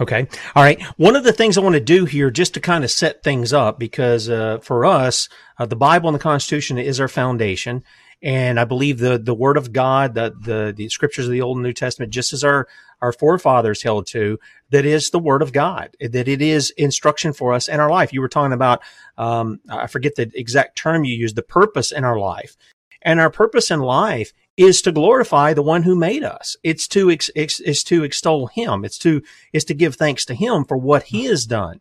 Okay. 0.00 0.26
All 0.56 0.62
right. 0.62 0.80
One 0.96 1.14
of 1.14 1.24
the 1.24 1.32
things 1.32 1.58
I 1.58 1.60
want 1.60 1.74
to 1.74 1.80
do 1.80 2.06
here, 2.06 2.30
just 2.30 2.54
to 2.54 2.60
kind 2.60 2.84
of 2.84 2.90
set 2.90 3.22
things 3.22 3.52
up, 3.52 3.78
because 3.78 4.30
uh, 4.30 4.58
for 4.58 4.86
us, 4.86 5.28
uh, 5.58 5.66
the 5.66 5.76
Bible 5.76 6.08
and 6.08 6.14
the 6.14 6.22
Constitution 6.22 6.78
is 6.78 6.98
our 7.00 7.08
foundation. 7.08 7.84
And 8.22 8.58
I 8.58 8.64
believe 8.64 8.98
the, 8.98 9.18
the 9.18 9.34
word 9.34 9.56
of 9.56 9.72
God, 9.72 10.14
the, 10.14 10.34
the, 10.38 10.72
the 10.74 10.88
scriptures 10.88 11.26
of 11.26 11.32
the 11.32 11.42
Old 11.42 11.58
and 11.58 11.64
New 11.64 11.72
Testament, 11.72 12.12
just 12.12 12.32
as 12.32 12.44
our, 12.44 12.66
our 13.02 13.12
forefathers 13.12 13.82
held 13.82 14.06
to, 14.08 14.38
that 14.70 14.84
is 14.84 15.10
the 15.10 15.18
word 15.18 15.42
of 15.42 15.52
God, 15.52 15.96
that 16.00 16.28
it 16.28 16.42
is 16.42 16.70
instruction 16.76 17.32
for 17.32 17.52
us 17.52 17.68
in 17.68 17.80
our 17.80 17.90
life. 17.90 18.12
You 18.12 18.20
were 18.20 18.28
talking 18.28 18.52
about, 18.52 18.82
um, 19.16 19.60
I 19.70 19.86
forget 19.86 20.16
the 20.16 20.30
exact 20.34 20.76
term 20.76 21.04
you 21.04 21.14
used, 21.14 21.36
the 21.36 21.42
purpose 21.42 21.92
in 21.92 22.04
our 22.04 22.18
life. 22.18 22.56
And 23.02 23.20
our 23.20 23.30
purpose 23.30 23.70
in 23.70 23.80
life 23.80 24.32
is 24.56 24.82
to 24.82 24.92
glorify 24.92 25.54
the 25.54 25.62
one 25.62 25.84
who 25.84 25.94
made 25.94 26.22
us. 26.22 26.56
It's 26.62 26.86
to, 26.88 27.10
ex, 27.10 27.30
is 27.34 27.82
to 27.84 28.04
extol 28.04 28.48
him. 28.48 28.84
It's 28.84 28.98
to, 28.98 29.22
is 29.52 29.64
to 29.64 29.74
give 29.74 29.94
thanks 29.94 30.24
to 30.26 30.34
him 30.34 30.64
for 30.64 30.76
what 30.76 31.04
he 31.04 31.24
has 31.24 31.46
done. 31.46 31.80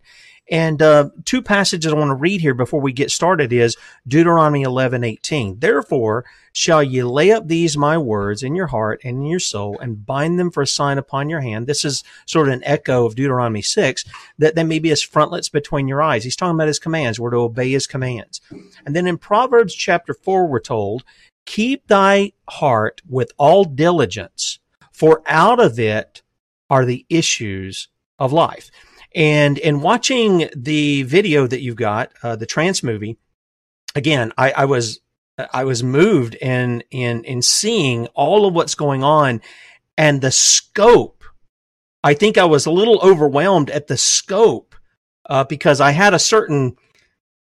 And 0.50 0.82
uh, 0.82 1.10
two 1.26 1.42
passages 1.42 1.92
I 1.92 1.96
want 1.96 2.10
to 2.10 2.16
read 2.16 2.42
here 2.42 2.54
before 2.54 2.82
we 2.82 2.92
get 2.92 3.12
started 3.12 3.54
is 3.54 3.78
Deuteronomy 4.08 4.64
11, 4.64 5.04
18. 5.04 5.60
Therefore 5.60 6.26
shall 6.52 6.82
ye 6.82 7.04
lay 7.04 7.32
up 7.32 7.48
these 7.48 7.78
my 7.78 7.98
words 7.98 8.42
in 8.44 8.56
your 8.56 8.68
heart 8.68 9.02
and 9.04 9.18
in 9.18 9.26
your 9.26 9.40
soul 9.40 9.78
and 9.80 10.06
bind 10.06 10.40
them 10.40 10.52
for 10.52 10.64
a 10.64 10.68
sign 10.68 10.98
upon 10.98 11.30
your 11.30 11.42
hand. 11.42 11.68
This 11.68 11.86
is 11.86 12.04
sort 12.26 12.48
of 12.48 12.54
an 12.54 12.64
echo 12.66 13.06
of 13.06 13.16
Deuteronomy 13.16 13.62
6, 13.62 14.04
that 14.40 14.56
they 14.56 14.64
may 14.64 14.80
be 14.80 14.92
as 14.92 15.02
frontlets 15.02 15.50
between 15.50 15.88
your 15.88 16.02
eyes. 16.02 16.24
He's 16.24 16.36
talking 16.36 16.56
about 16.56 16.68
his 16.68 16.80
commands. 16.80 17.20
We're 17.20 17.32
to 17.32 17.38
obey 17.38 17.72
his 17.72 17.88
commands. 17.88 18.42
And 18.86 18.96
then 18.96 19.08
in 19.08 19.18
Proverbs 19.18 19.76
chapter 19.76 20.14
4, 20.14 20.48
we're 20.48 20.60
told, 20.60 21.04
keep 21.46 21.88
thy 21.88 22.34
heart 22.50 23.02
with 23.08 23.32
all 23.38 23.64
diligence, 23.64 24.60
for 24.92 25.22
out 25.28 25.60
of 25.60 25.80
it 25.80 26.24
are 26.70 26.86
the 26.86 27.06
issues 27.10 27.88
of 28.18 28.34
life. 28.34 28.70
And 29.16 29.58
in 29.58 29.82
watching 29.82 30.50
the 30.56 31.04
video 31.04 31.48
that 31.48 31.62
you've 31.62 31.76
got, 31.76 32.12
uh, 32.22 32.36
the 32.36 32.46
trance 32.46 32.84
movie, 32.84 33.18
again, 33.96 34.32
I, 34.38 34.52
I 34.52 34.66
was 34.66 35.00
I 35.54 35.64
was 35.64 35.84
moved 35.84 36.36
in 36.36 36.84
in 36.92 37.24
in 37.24 37.42
seeing 37.42 38.08
all 38.08 38.46
of 38.46 38.54
what's 38.54 38.76
going 38.76 39.04
on 39.04 39.42
and 39.98 40.22
the 40.22 40.32
scope. 40.32 41.24
I 42.04 42.14
think 42.14 42.38
I 42.38 42.46
was 42.46 42.66
a 42.66 42.72
little 42.72 43.00
overwhelmed 43.02 43.70
at 43.70 43.88
the 43.88 43.98
scope 43.98 44.76
uh, 45.30 45.44
because 45.44 45.82
I 45.82 45.92
had 45.92 46.14
a 46.14 46.20
certain 46.20 46.78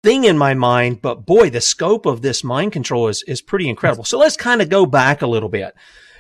thing 0.04 0.24
in 0.24 0.38
my 0.38 0.54
mind, 0.54 1.02
but 1.02 1.26
boy, 1.26 1.50
the 1.50 1.62
scope 1.62 2.06
of 2.06 2.22
this 2.22 2.44
mind 2.44 2.72
control 2.72 3.08
is 3.08 3.24
is 3.24 3.42
pretty 3.42 3.70
incredible. 3.70 4.04
So 4.04 4.18
let's 4.18 4.38
kind 4.38 4.62
of 4.62 4.70
go 4.70 4.86
back 4.86 5.22
a 5.22 5.28
little 5.28 5.50
bit. 5.50 5.76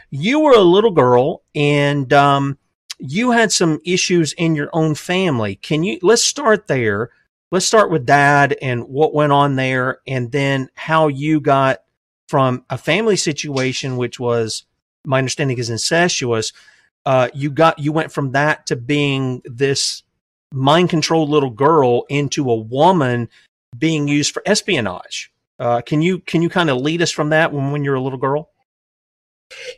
You 0.09 0.41
were 0.41 0.53
a 0.53 0.59
little 0.59 0.91
girl, 0.91 1.43
and 1.55 2.11
um, 2.11 2.57
you 3.01 3.31
had 3.31 3.51
some 3.51 3.79
issues 3.83 4.33
in 4.33 4.55
your 4.55 4.69
own 4.73 4.93
family. 4.93 5.55
Can 5.55 5.83
you, 5.83 5.97
let's 6.03 6.23
start 6.23 6.67
there. 6.67 7.09
Let's 7.51 7.65
start 7.65 7.89
with 7.89 8.05
dad 8.05 8.55
and 8.61 8.83
what 8.87 9.13
went 9.13 9.31
on 9.31 9.55
there 9.55 9.99
and 10.07 10.31
then 10.31 10.69
how 10.75 11.07
you 11.07 11.41
got 11.41 11.79
from 12.29 12.63
a 12.69 12.77
family 12.77 13.15
situation, 13.17 13.97
which 13.97 14.19
was 14.19 14.63
my 15.03 15.17
understanding 15.17 15.57
is 15.57 15.69
incestuous. 15.69 16.53
Uh, 17.05 17.29
you 17.33 17.49
got, 17.49 17.79
you 17.79 17.91
went 17.91 18.11
from 18.11 18.33
that 18.33 18.67
to 18.67 18.75
being 18.75 19.41
this 19.45 20.03
mind 20.53 20.89
controlled 20.89 21.29
little 21.29 21.49
girl 21.49 22.05
into 22.07 22.49
a 22.49 22.55
woman 22.55 23.27
being 23.77 24.07
used 24.07 24.31
for 24.31 24.43
espionage. 24.45 25.31
Uh, 25.59 25.81
can 25.81 26.01
you, 26.01 26.19
can 26.19 26.41
you 26.41 26.49
kind 26.49 26.69
of 26.69 26.77
lead 26.77 27.01
us 27.01 27.11
from 27.11 27.29
that 27.29 27.51
when, 27.51 27.71
when 27.71 27.83
you're 27.83 27.95
a 27.95 28.01
little 28.01 28.19
girl? 28.19 28.50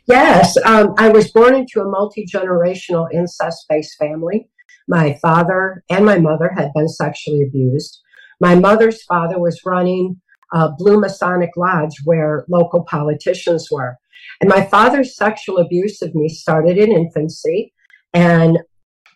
Yes, 0.06 0.56
um, 0.64 0.94
I 0.98 1.08
was 1.08 1.30
born 1.30 1.54
into 1.54 1.80
a 1.80 1.88
multi 1.88 2.26
generational 2.26 3.08
incest 3.12 3.66
based 3.68 3.96
family. 3.98 4.48
My 4.86 5.18
father 5.22 5.82
and 5.90 6.04
my 6.04 6.18
mother 6.18 6.50
had 6.54 6.72
been 6.74 6.88
sexually 6.88 7.42
abused. 7.42 8.00
My 8.40 8.54
mother's 8.54 9.02
father 9.04 9.38
was 9.38 9.60
running 9.64 10.20
a 10.52 10.70
Blue 10.70 11.00
Masonic 11.00 11.50
Lodge 11.56 11.94
where 12.04 12.44
local 12.48 12.84
politicians 12.84 13.68
were. 13.70 13.96
And 14.40 14.50
my 14.50 14.64
father's 14.66 15.16
sexual 15.16 15.58
abuse 15.58 16.02
of 16.02 16.14
me 16.14 16.28
started 16.28 16.78
in 16.78 16.92
infancy. 16.92 17.72
And 18.12 18.58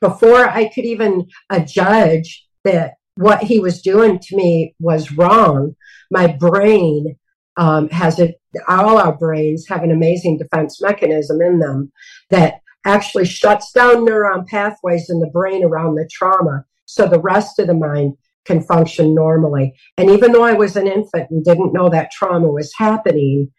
before 0.00 0.48
I 0.48 0.68
could 0.68 0.84
even 0.84 1.26
uh, 1.50 1.60
judge 1.60 2.46
that 2.64 2.94
what 3.16 3.42
he 3.42 3.58
was 3.58 3.82
doing 3.82 4.18
to 4.18 4.36
me 4.36 4.74
was 4.78 5.12
wrong, 5.12 5.76
my 6.10 6.26
brain 6.28 7.16
um, 7.56 7.88
has 7.90 8.18
a, 8.20 8.34
all 8.66 8.98
our 8.98 9.16
brains 9.16 9.66
have 9.68 9.82
an 9.82 9.90
amazing 9.90 10.38
defense 10.38 10.80
mechanism 10.80 11.40
in 11.40 11.58
them 11.58 11.92
that 12.30 12.60
actually 12.86 13.26
shuts 13.26 13.72
down 13.72 14.06
neuron 14.06 14.46
pathways 14.46 15.10
in 15.10 15.20
the 15.20 15.30
brain 15.30 15.64
around 15.64 15.94
the 15.94 16.08
trauma 16.10 16.64
so 16.86 17.06
the 17.06 17.20
rest 17.20 17.58
of 17.58 17.66
the 17.66 17.74
mind 17.74 18.14
can 18.46 18.62
function 18.62 19.14
normally. 19.14 19.74
And 19.98 20.08
even 20.10 20.32
though 20.32 20.42
I 20.42 20.54
was 20.54 20.74
an 20.74 20.86
infant 20.86 21.30
and 21.30 21.44
didn't 21.44 21.74
know 21.74 21.90
that 21.90 22.10
trauma 22.10 22.48
was 22.48 22.72
happening, 22.76 23.52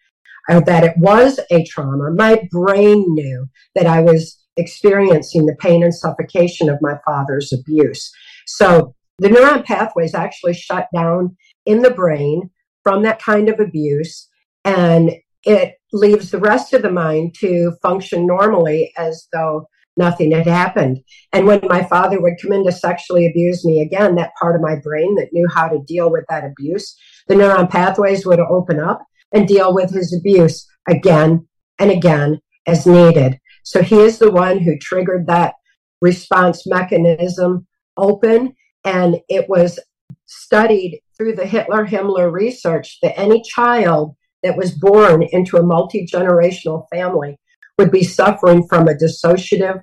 or 0.48 0.60
that 0.62 0.82
it 0.82 0.94
was 0.98 1.38
a 1.50 1.64
trauma, 1.64 2.10
my 2.10 2.42
brain 2.50 3.04
knew 3.14 3.48
that 3.76 3.86
I 3.86 4.00
was 4.00 4.36
experiencing 4.56 5.46
the 5.46 5.54
pain 5.60 5.84
and 5.84 5.94
suffocation 5.94 6.68
of 6.68 6.82
my 6.82 6.98
father's 7.06 7.52
abuse. 7.52 8.12
So 8.46 8.94
the 9.18 9.28
neuron 9.28 9.64
pathways 9.64 10.12
actually 10.12 10.54
shut 10.54 10.88
down 10.92 11.36
in 11.66 11.82
the 11.82 11.92
brain 11.92 12.50
from 12.82 13.02
that 13.04 13.22
kind 13.22 13.48
of 13.48 13.60
abuse 13.60 14.28
and 14.64 15.12
it 15.44 15.74
leaves 15.92 16.30
the 16.30 16.38
rest 16.38 16.72
of 16.72 16.82
the 16.82 16.90
mind 16.90 17.34
to 17.40 17.72
function 17.82 18.26
normally 18.26 18.92
as 18.96 19.26
though 19.32 19.66
nothing 19.96 20.32
had 20.32 20.46
happened. 20.46 20.98
And 21.32 21.46
when 21.46 21.60
my 21.64 21.82
father 21.84 22.20
would 22.20 22.40
come 22.40 22.52
in 22.52 22.64
to 22.64 22.72
sexually 22.72 23.26
abuse 23.26 23.64
me 23.64 23.80
again, 23.80 24.14
that 24.16 24.32
part 24.40 24.54
of 24.54 24.62
my 24.62 24.76
brain 24.76 25.14
that 25.16 25.32
knew 25.32 25.48
how 25.48 25.68
to 25.68 25.82
deal 25.86 26.10
with 26.10 26.24
that 26.28 26.44
abuse, 26.44 26.96
the 27.28 27.34
neuron 27.34 27.68
pathways 27.68 28.24
would 28.26 28.40
open 28.40 28.80
up 28.80 29.04
and 29.32 29.46
deal 29.46 29.74
with 29.74 29.90
his 29.90 30.14
abuse 30.14 30.66
again 30.88 31.46
and 31.78 31.90
again 31.90 32.40
as 32.66 32.86
needed. 32.86 33.38
So 33.62 33.82
he 33.82 33.98
is 33.98 34.18
the 34.18 34.30
one 34.30 34.58
who 34.58 34.78
triggered 34.78 35.26
that 35.26 35.54
response 36.00 36.66
mechanism 36.66 37.66
open. 37.96 38.54
And 38.84 39.20
it 39.28 39.48
was 39.48 39.78
studied 40.26 41.00
through 41.16 41.34
the 41.34 41.46
Hitler 41.46 41.86
Himmler 41.86 42.32
research 42.32 42.98
that 43.02 43.18
any 43.18 43.42
child 43.42 44.16
that 44.42 44.56
was 44.56 44.72
born 44.72 45.22
into 45.32 45.56
a 45.56 45.62
multi 45.62 46.06
generational 46.06 46.86
family 46.90 47.38
would 47.78 47.90
be 47.90 48.04
suffering 48.04 48.66
from 48.68 48.88
a 48.88 48.94
dissociative 48.94 49.80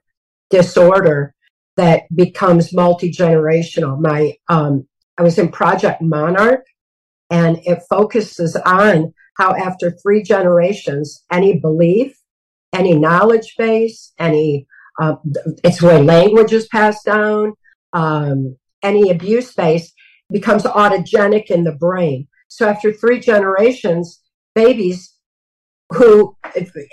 disorder 0.50 1.34
that 1.76 2.04
becomes 2.16 2.74
multi 2.74 3.12
generational. 3.12 4.00
My 4.00 4.34
um, 4.50 4.88
I 5.18 5.24
was 5.24 5.38
in 5.38 5.50
Project 5.50 6.02
Monarch, 6.02 6.66
and 7.30 7.60
it 7.64 7.80
focuses 7.90 8.56
on 8.56 9.14
how 9.38 9.56
after 9.56 9.92
three 9.92 10.24
generations, 10.24 11.24
any 11.32 11.60
belief, 11.60 12.16
any 12.74 12.96
knowledge 12.96 13.56
base, 13.58 14.14
any 14.20 14.68
uh, 15.00 15.16
it's 15.64 15.82
where 15.82 16.02
language 16.02 16.54
is 16.54 16.68
passed 16.68 17.06
down, 17.06 17.54
um, 17.94 18.58
any 18.82 19.12
abuse 19.12 19.54
base 19.54 19.94
becomes 20.32 20.64
autogenic 20.64 21.46
in 21.46 21.64
the 21.64 21.74
brain. 21.74 22.28
So 22.48 22.68
after 22.68 22.92
three 22.92 23.20
generations, 23.20 24.22
babies 24.58 25.14
who, 25.94 26.36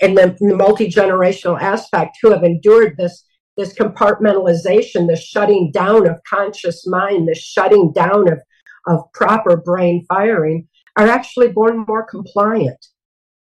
in 0.02 0.14
the, 0.14 0.37
the 0.38 0.54
multi 0.54 0.88
generational 0.88 1.61
aspect, 1.61 2.18
who 2.21 2.30
have 2.30 2.44
endured 2.44 2.97
this 2.97 3.25
this 3.56 3.73
compartmentalization, 3.75 5.06
the 5.06 5.16
shutting 5.16 5.71
down 5.71 6.09
of 6.09 6.18
conscious 6.28 6.85
mind, 6.88 7.28
the 7.28 7.37
shutting 7.37 7.92
down 7.92 8.26
of, 8.33 8.40
of 8.88 9.00
proper 9.14 9.56
brain 9.56 10.04
firing, 10.09 10.66
are 10.97 11.06
actually 11.06 11.52
born 11.52 11.85
more 11.87 12.04
compliant. 12.04 12.85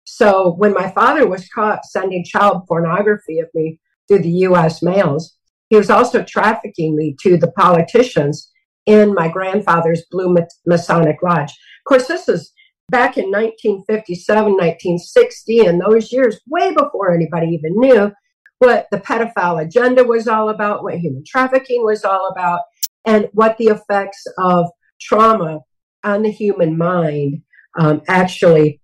So 0.04 0.52
when 0.52 0.72
my 0.72 0.88
father 0.90 1.26
was 1.26 1.48
caught 1.48 1.84
sending 1.84 2.24
child 2.24 2.62
pornography 2.68 3.40
of 3.40 3.48
me 3.54 3.80
through 4.06 4.20
the 4.20 4.38
US 4.48 4.82
mails, 4.82 5.36
he 5.68 5.76
was 5.76 5.90
also 5.90 6.22
trafficking 6.22 6.94
me 6.94 7.16
to 7.22 7.36
the 7.36 7.50
politicians 7.50 8.52
in 8.86 9.14
my 9.14 9.28
grandfather's 9.28 10.04
Blue 10.12 10.36
Masonic 10.64 11.16
Lodge. 11.24 11.50
Of 11.50 11.84
course, 11.88 12.06
this 12.06 12.28
is 12.28 12.52
back 12.90 13.16
in 13.16 13.30
1957, 13.30 14.44
1960, 14.44 15.60
and 15.60 15.80
those 15.80 16.12
years, 16.12 16.40
way 16.46 16.72
before 16.74 17.14
anybody 17.14 17.48
even 17.48 17.78
knew 17.78 18.12
what 18.58 18.86
the 18.90 18.98
pedophile 18.98 19.62
agenda 19.62 20.04
was 20.04 20.28
all 20.28 20.48
about, 20.48 20.82
what 20.82 20.98
human 20.98 21.24
trafficking 21.26 21.84
was 21.84 22.04
all 22.04 22.28
about, 22.28 22.60
and 23.04 23.28
what 23.32 23.56
the 23.58 23.66
effects 23.66 24.24
of 24.38 24.66
trauma 25.00 25.60
on 26.04 26.22
the 26.22 26.30
human 26.30 26.76
mind 26.76 27.42
um, 27.78 28.02
actually 28.08 28.80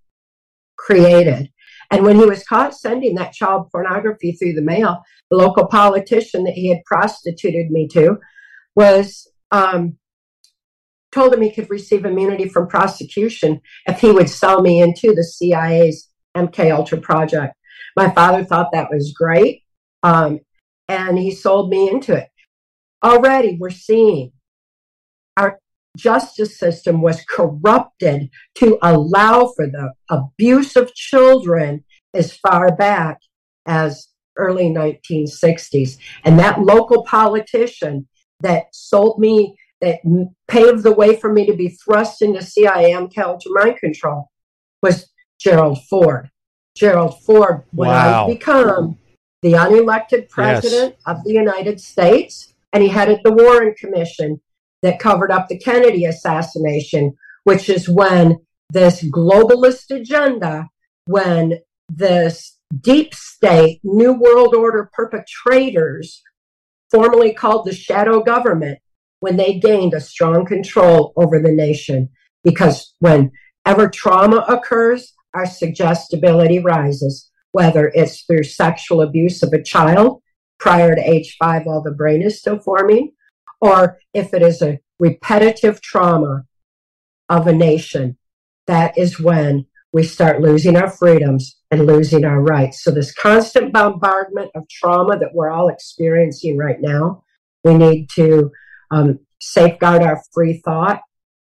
created. 0.76 1.50
And 1.90 2.04
when 2.04 2.16
he 2.16 2.24
was 2.24 2.44
caught 2.44 2.74
sending 2.74 3.16
that 3.16 3.32
child 3.32 3.68
pornography 3.70 4.32
through 4.32 4.54
the 4.54 4.62
mail, 4.62 5.02
the 5.30 5.36
local 5.36 5.66
politician 5.66 6.44
that 6.44 6.54
he 6.54 6.68
had 6.68 6.84
prostituted 6.84 7.70
me 7.70 7.88
to 7.88 8.18
was 8.76 9.28
um, 9.50 9.98
told 11.12 11.34
him 11.34 11.42
he 11.42 11.52
could 11.52 11.70
receive 11.70 12.04
immunity 12.04 12.48
from 12.48 12.68
prosecution 12.68 13.60
if 13.86 14.00
he 14.00 14.10
would 14.10 14.30
sell 14.30 14.62
me 14.62 14.80
into 14.80 15.14
the 15.14 15.24
CIA's 15.24 16.08
MK 16.36 16.72
Ultra 16.74 16.98
project. 16.98 17.54
My 17.96 18.10
father 18.10 18.44
thought 18.44 18.70
that 18.72 18.90
was 18.90 19.12
great, 19.12 19.62
um, 20.02 20.40
and 20.88 21.18
he 21.18 21.30
sold 21.30 21.70
me 21.70 21.90
into 21.90 22.14
it. 22.14 22.28
Already, 23.02 23.56
we're 23.58 23.70
seeing 23.70 24.32
our 25.36 25.58
justice 25.96 26.58
system 26.58 27.02
was 27.02 27.24
corrupted 27.28 28.30
to 28.56 28.78
allow 28.82 29.52
for 29.56 29.66
the 29.66 29.92
abuse 30.08 30.76
of 30.76 30.94
children 30.94 31.84
as 32.14 32.36
far 32.36 32.74
back 32.74 33.18
as 33.66 34.08
early 34.36 34.70
1960s. 34.70 35.98
And 36.24 36.38
that 36.38 36.60
local 36.60 37.04
politician 37.04 38.08
that 38.40 38.66
sold 38.72 39.18
me 39.18 39.56
that 39.80 40.00
paved 40.48 40.82
the 40.82 40.92
way 40.92 41.16
for 41.16 41.32
me 41.32 41.46
to 41.46 41.54
be 41.54 41.68
thrust 41.68 42.22
into 42.22 42.42
CIA 42.42 42.92
Ultra 42.92 43.38
mind 43.48 43.76
control 43.78 44.30
was 44.82 45.10
Gerald 45.38 45.82
Ford. 45.88 46.30
Gerald 46.76 47.22
Ford 47.22 47.64
went 47.72 47.90
wow. 47.90 48.26
become 48.26 48.98
the 49.42 49.52
unelected 49.52 50.28
president 50.28 50.94
yes. 50.96 51.02
of 51.06 51.24
the 51.24 51.32
United 51.32 51.80
States, 51.80 52.54
and 52.72 52.82
he 52.82 52.88
headed 52.88 53.20
the 53.24 53.32
Warren 53.32 53.74
Commission 53.78 54.40
that 54.82 54.98
covered 54.98 55.30
up 55.30 55.48
the 55.48 55.58
Kennedy 55.58 56.04
assassination, 56.04 57.16
which 57.44 57.68
is 57.68 57.88
when 57.88 58.38
this 58.70 59.02
globalist 59.02 59.90
agenda, 59.90 60.68
when 61.06 61.58
this 61.88 62.58
deep 62.80 63.14
state, 63.14 63.80
New 63.82 64.12
World 64.12 64.54
Order 64.54 64.90
perpetrators, 64.92 66.22
formerly 66.90 67.32
called 67.32 67.66
the 67.66 67.74
shadow 67.74 68.22
government, 68.22 68.78
when 69.20 69.36
they 69.36 69.58
gained 69.58 69.94
a 69.94 70.00
strong 70.00 70.44
control 70.44 71.12
over 71.16 71.38
the 71.38 71.52
nation. 71.52 72.08
Because 72.42 72.94
whenever 72.98 73.88
trauma 73.92 74.44
occurs, 74.48 75.12
our 75.34 75.46
suggestibility 75.46 76.58
rises, 76.58 77.30
whether 77.52 77.92
it's 77.94 78.22
through 78.22 78.44
sexual 78.44 79.02
abuse 79.02 79.42
of 79.42 79.52
a 79.52 79.62
child 79.62 80.22
prior 80.58 80.94
to 80.94 81.00
age 81.00 81.36
five 81.38 81.64
while 81.64 81.82
the 81.82 81.90
brain 81.90 82.22
is 82.22 82.38
still 82.38 82.58
forming, 82.58 83.12
or 83.60 83.98
if 84.14 84.34
it 84.34 84.42
is 84.42 84.62
a 84.62 84.78
repetitive 84.98 85.80
trauma 85.80 86.44
of 87.28 87.46
a 87.46 87.52
nation, 87.52 88.16
that 88.66 88.96
is 88.96 89.20
when 89.20 89.66
we 89.92 90.02
start 90.02 90.40
losing 90.40 90.76
our 90.76 90.90
freedoms 90.90 91.56
and 91.70 91.86
losing 91.86 92.24
our 92.24 92.40
rights. 92.40 92.82
So, 92.82 92.90
this 92.90 93.12
constant 93.12 93.72
bombardment 93.72 94.50
of 94.54 94.68
trauma 94.68 95.18
that 95.18 95.34
we're 95.34 95.50
all 95.50 95.68
experiencing 95.68 96.56
right 96.56 96.80
now, 96.80 97.24
we 97.64 97.74
need 97.74 98.08
to 98.10 98.50
um, 98.90 99.20
safeguard 99.40 100.02
our 100.02 100.22
free 100.32 100.60
thought. 100.64 101.00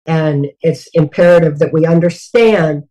And 0.05 0.47
it's 0.61 0.87
imperative 0.93 1.59
that 1.59 1.73
we 1.73 1.85
understand 1.85 2.83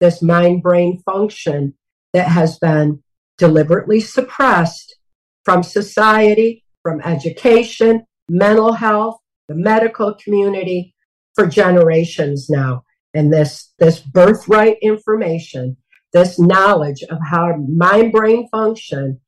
this 0.00 0.22
mind 0.22 0.62
brain 0.62 1.00
function 1.04 1.74
that 2.12 2.28
has 2.28 2.58
been 2.58 3.02
deliberately 3.38 4.00
suppressed 4.00 4.96
from 5.44 5.62
society, 5.62 6.64
from 6.82 7.00
education, 7.02 8.04
mental 8.28 8.72
health, 8.72 9.18
the 9.48 9.54
medical 9.54 10.14
community 10.14 10.94
for 11.34 11.46
generations 11.46 12.48
now. 12.50 12.84
And 13.14 13.32
this, 13.32 13.72
this 13.78 14.00
birthright 14.00 14.76
information, 14.82 15.76
this 16.12 16.38
knowledge 16.38 17.02
of 17.10 17.18
how 17.28 17.56
mind 17.56 18.12
brain 18.12 18.48
function 18.48 19.20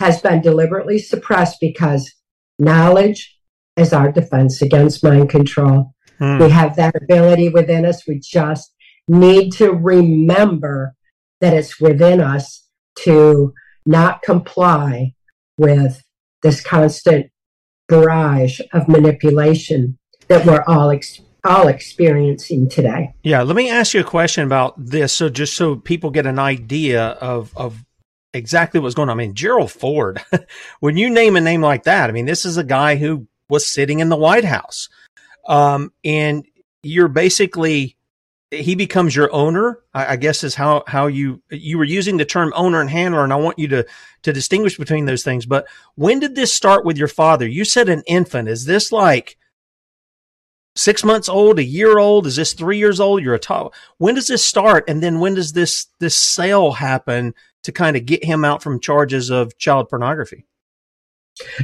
has 0.00 0.20
been 0.20 0.40
deliberately 0.40 0.98
suppressed 0.98 1.58
because 1.60 2.10
knowledge 2.58 3.35
is 3.76 3.92
our 3.92 4.10
defense 4.10 4.62
against 4.62 5.04
mind 5.04 5.30
control. 5.30 5.94
Hmm. 6.18 6.38
We 6.38 6.50
have 6.50 6.76
that 6.76 6.94
ability 6.96 7.50
within 7.50 7.84
us. 7.84 8.06
We 8.06 8.20
just 8.20 8.74
need 9.08 9.52
to 9.52 9.72
remember 9.72 10.94
that 11.40 11.52
it's 11.52 11.80
within 11.80 12.20
us 12.20 12.64
to 13.00 13.52
not 13.84 14.22
comply 14.22 15.14
with 15.58 16.02
this 16.42 16.60
constant 16.60 17.30
barrage 17.88 18.60
of 18.72 18.88
manipulation 18.88 19.98
that 20.28 20.44
we're 20.44 20.64
all 20.66 20.90
ex- 20.90 21.20
all 21.44 21.68
experiencing 21.68 22.68
today. 22.68 23.14
Yeah, 23.22 23.42
let 23.42 23.54
me 23.54 23.70
ask 23.70 23.94
you 23.94 24.00
a 24.00 24.04
question 24.04 24.44
about 24.44 24.74
this. 24.76 25.12
So 25.12 25.28
just 25.28 25.56
so 25.56 25.76
people 25.76 26.10
get 26.10 26.26
an 26.26 26.38
idea 26.38 27.02
of 27.02 27.56
of 27.56 27.84
exactly 28.34 28.80
what's 28.80 28.94
going 28.94 29.08
on. 29.08 29.18
I 29.18 29.24
mean, 29.24 29.34
Gerald 29.34 29.70
Ford, 29.70 30.22
when 30.80 30.96
you 30.96 31.10
name 31.10 31.36
a 31.36 31.40
name 31.40 31.62
like 31.62 31.84
that, 31.84 32.10
I 32.10 32.12
mean, 32.12 32.26
this 32.26 32.44
is 32.44 32.56
a 32.56 32.64
guy 32.64 32.96
who 32.96 33.26
was 33.48 33.66
sitting 33.66 34.00
in 34.00 34.08
the 34.08 34.16
White 34.16 34.44
House. 34.44 34.88
Um, 35.48 35.92
and 36.04 36.44
you're 36.82 37.08
basically 37.08 37.96
he 38.50 38.74
becomes 38.74 39.14
your 39.14 39.32
owner. 39.32 39.80
I, 39.92 40.12
I, 40.12 40.16
guess 40.16 40.44
is 40.44 40.54
how 40.54 40.84
how 40.86 41.08
you 41.08 41.42
you 41.50 41.78
were 41.78 41.84
using 41.84 42.16
the 42.16 42.24
term 42.24 42.52
owner 42.54 42.80
and 42.80 42.88
handler, 42.88 43.24
and 43.24 43.32
I 43.32 43.36
want 43.36 43.58
you 43.58 43.68
to 43.68 43.86
to 44.22 44.32
distinguish 44.32 44.78
between 44.78 45.06
those 45.06 45.22
things. 45.22 45.46
But 45.46 45.66
when 45.96 46.20
did 46.20 46.34
this 46.34 46.54
start 46.54 46.84
with 46.84 46.96
your 46.96 47.08
father? 47.08 47.46
You 47.46 47.64
said 47.64 47.88
an 47.88 48.02
infant. 48.06 48.48
Is 48.48 48.64
this 48.64 48.92
like 48.92 49.36
six 50.76 51.02
months 51.02 51.28
old, 51.28 51.58
a 51.58 51.64
year 51.64 51.98
old? 51.98 52.26
Is 52.26 52.36
this 52.36 52.52
three 52.52 52.78
years 52.78 53.00
old? 53.00 53.22
You're 53.22 53.34
a 53.34 53.38
top. 53.38 53.74
When 53.98 54.14
does 54.14 54.28
this 54.28 54.44
start, 54.44 54.84
and 54.88 55.02
then 55.02 55.18
when 55.18 55.34
does 55.34 55.52
this 55.52 55.86
this 55.98 56.16
sale 56.16 56.72
happen 56.72 57.34
to 57.64 57.72
kind 57.72 57.96
of 57.96 58.06
get 58.06 58.24
him 58.24 58.44
out 58.44 58.62
from 58.62 58.80
charges 58.80 59.30
of 59.30 59.58
child 59.58 59.88
pornography? 59.88 60.46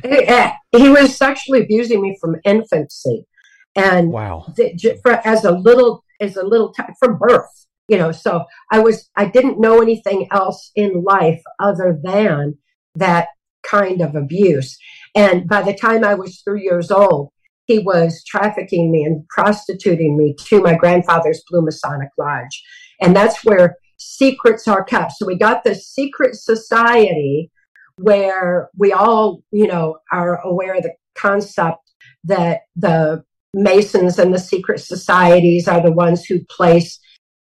Eh, 0.05 0.53
he 0.73 0.89
was 0.91 1.17
sexually 1.17 1.61
abusing 1.61 2.03
me 2.03 2.17
from 2.21 2.37
infancy, 2.45 3.27
and 3.75 4.11
wow, 4.11 4.45
the, 4.57 4.99
for, 5.03 5.27
as 5.27 5.45
a 5.45 5.53
little 5.53 6.05
as 6.21 6.37
a 6.37 6.45
little 6.45 6.73
t- 6.73 6.83
from 6.99 7.19
birth 7.19 7.67
you 7.89 7.99
know 7.99 8.13
so 8.13 8.45
i 8.71 8.79
was 8.79 9.11
i 9.17 9.25
didn't 9.25 9.59
know 9.59 9.83
anything 9.83 10.29
else 10.31 10.71
in 10.77 11.03
life 11.03 11.43
other 11.59 11.99
than 12.01 12.57
that 12.95 13.29
kind 13.63 14.01
of 14.01 14.15
abuse. 14.15 14.77
And 15.15 15.49
by 15.49 15.63
the 15.63 15.75
time 15.75 16.05
i 16.05 16.15
was 16.15 16.41
three 16.41 16.63
years 16.63 16.91
old 16.91 17.31
he 17.67 17.79
was 17.79 18.23
trafficking 18.25 18.91
me 18.91 19.05
and 19.05 19.27
prostituting 19.29 20.17
me 20.17 20.35
to 20.47 20.61
my 20.61 20.75
grandfather's 20.75 21.43
blue 21.49 21.63
masonic 21.63 22.09
lodge. 22.19 22.63
And 23.01 23.15
that's 23.15 23.45
where 23.45 23.77
secrets 23.99 24.67
are 24.67 24.83
kept. 24.83 25.13
So 25.13 25.27
we 25.27 25.39
got 25.39 25.63
this 25.63 25.87
secret 25.87 26.35
society 26.35 27.51
where 27.97 28.71
we 28.77 28.93
all 28.93 29.43
you 29.51 29.67
know 29.67 29.99
are 30.11 30.41
aware 30.43 30.75
of 30.75 30.83
the 30.83 30.95
concept 31.15 31.93
that 32.25 32.63
the 32.77 33.25
Masons 33.55 34.19
and 34.19 34.33
the 34.33 34.39
secret 34.39 34.81
societies 34.81 35.69
are 35.69 35.83
the 35.83 35.93
ones 35.93 36.25
who 36.25 36.45
place 36.45 36.99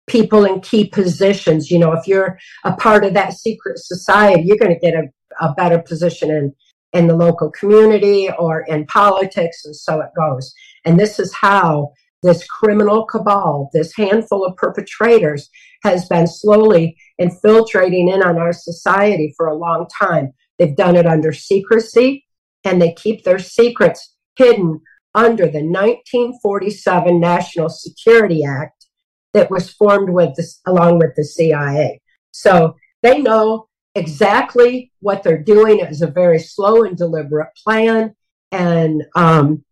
people 0.07 0.45
in 0.45 0.61
key 0.61 0.89
positions. 0.89 1.71
You 1.71 1.79
know, 1.79 1.93
if 1.93 2.07
you're 2.07 2.39
a 2.65 2.75
part 2.75 3.05
of 3.05 3.15
that 3.15 3.35
secret 3.35 3.79
society, 3.79 4.43
you're 4.43 4.59
going 4.59 4.75
to 4.75 4.81
get 4.81 4.95
a, 4.95 5.09
a 5.41 5.55
better 5.55 5.79
position 5.79 6.31
in, 6.31 6.55
in 6.93 7.07
the 7.09 7.17
local 7.17 7.51
community 7.51 8.31
or 8.39 8.63
in 8.63 8.87
politics, 8.87 9.65
and 9.65 9.77
so 9.77 10.01
it 10.01 10.11
goes. 10.17 10.53
And 10.85 10.99
this 10.99 11.19
is 11.19 11.33
how 11.35 11.93
this 12.23 12.47
criminal 12.47 13.05
cabal, 13.05 13.69
this 13.73 13.95
handful 13.97 14.45
of 14.45 14.57
perpetrators, 14.57 15.51
has 15.83 16.07
been 16.07 16.27
slowly 16.27 16.97
infiltrating 17.23 18.09
in 18.09 18.23
on 18.23 18.39
our 18.39 18.53
society 18.53 19.33
for 19.37 19.47
a 19.47 19.57
long 19.57 19.87
time. 19.99 20.33
They've 20.59 20.77
done 20.77 20.97
it 20.97 21.07
under 21.07 21.33
secrecy 21.33 22.27
and 22.65 22.81
they 22.81 22.93
keep 22.93 23.25
their 23.25 23.39
secrets 23.39 24.15
hidden 24.37 24.81
under 25.15 25.45
the 25.45 25.63
1947 25.63 27.21
National 27.21 27.69
Security 27.69 28.45
Act 28.45 28.87
that 29.35 29.51
was 29.51 29.73
formed 29.73 30.11
with 30.11 30.35
this, 30.37 30.61
along 30.67 30.99
with 30.99 31.15
the 31.17 31.25
CIA. 31.25 32.01
So 32.33 32.77
they 33.03 33.21
know 33.21 33.69
exactly 33.95 34.93
what 35.01 35.23
they're 35.23 35.43
doing. 35.43 35.79
It 35.79 35.89
was 35.89 36.03
a 36.03 36.07
very 36.07 36.39
slow 36.39 36.85
and 36.85 36.97
deliberate 36.97 37.51
plan, 37.63 38.15
and 38.51 39.03
um, 39.15 39.65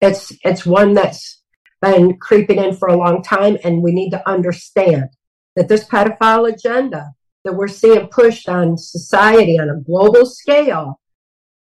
it's 0.00 0.32
it's 0.44 0.64
one 0.64 0.94
that's 0.94 1.42
been 1.82 2.18
creeping 2.18 2.58
in 2.58 2.76
for 2.76 2.88
a 2.88 2.96
long 2.96 3.22
time. 3.22 3.58
And 3.64 3.82
we 3.82 3.92
need 3.92 4.10
to 4.10 4.28
understand 4.28 5.08
that 5.56 5.68
this 5.68 5.84
pedophile 5.84 6.52
agenda 6.52 7.12
that 7.44 7.54
we're 7.54 7.68
seeing 7.68 8.08
pushed 8.08 8.48
on 8.48 8.76
society 8.76 9.58
on 9.58 9.70
a 9.70 9.80
global 9.80 10.26
scale 10.26 11.00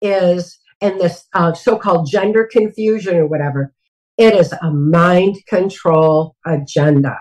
is 0.02 0.60
and 0.82 1.00
this 1.00 1.26
uh, 1.34 1.54
so-called 1.54 2.08
gender 2.10 2.48
confusion 2.52 3.18
or 3.18 3.28
whatever 3.28 3.74
it 4.18 4.34
is 4.34 4.52
a 4.52 4.72
mind 4.72 5.38
control 5.48 6.36
agenda. 6.46 7.18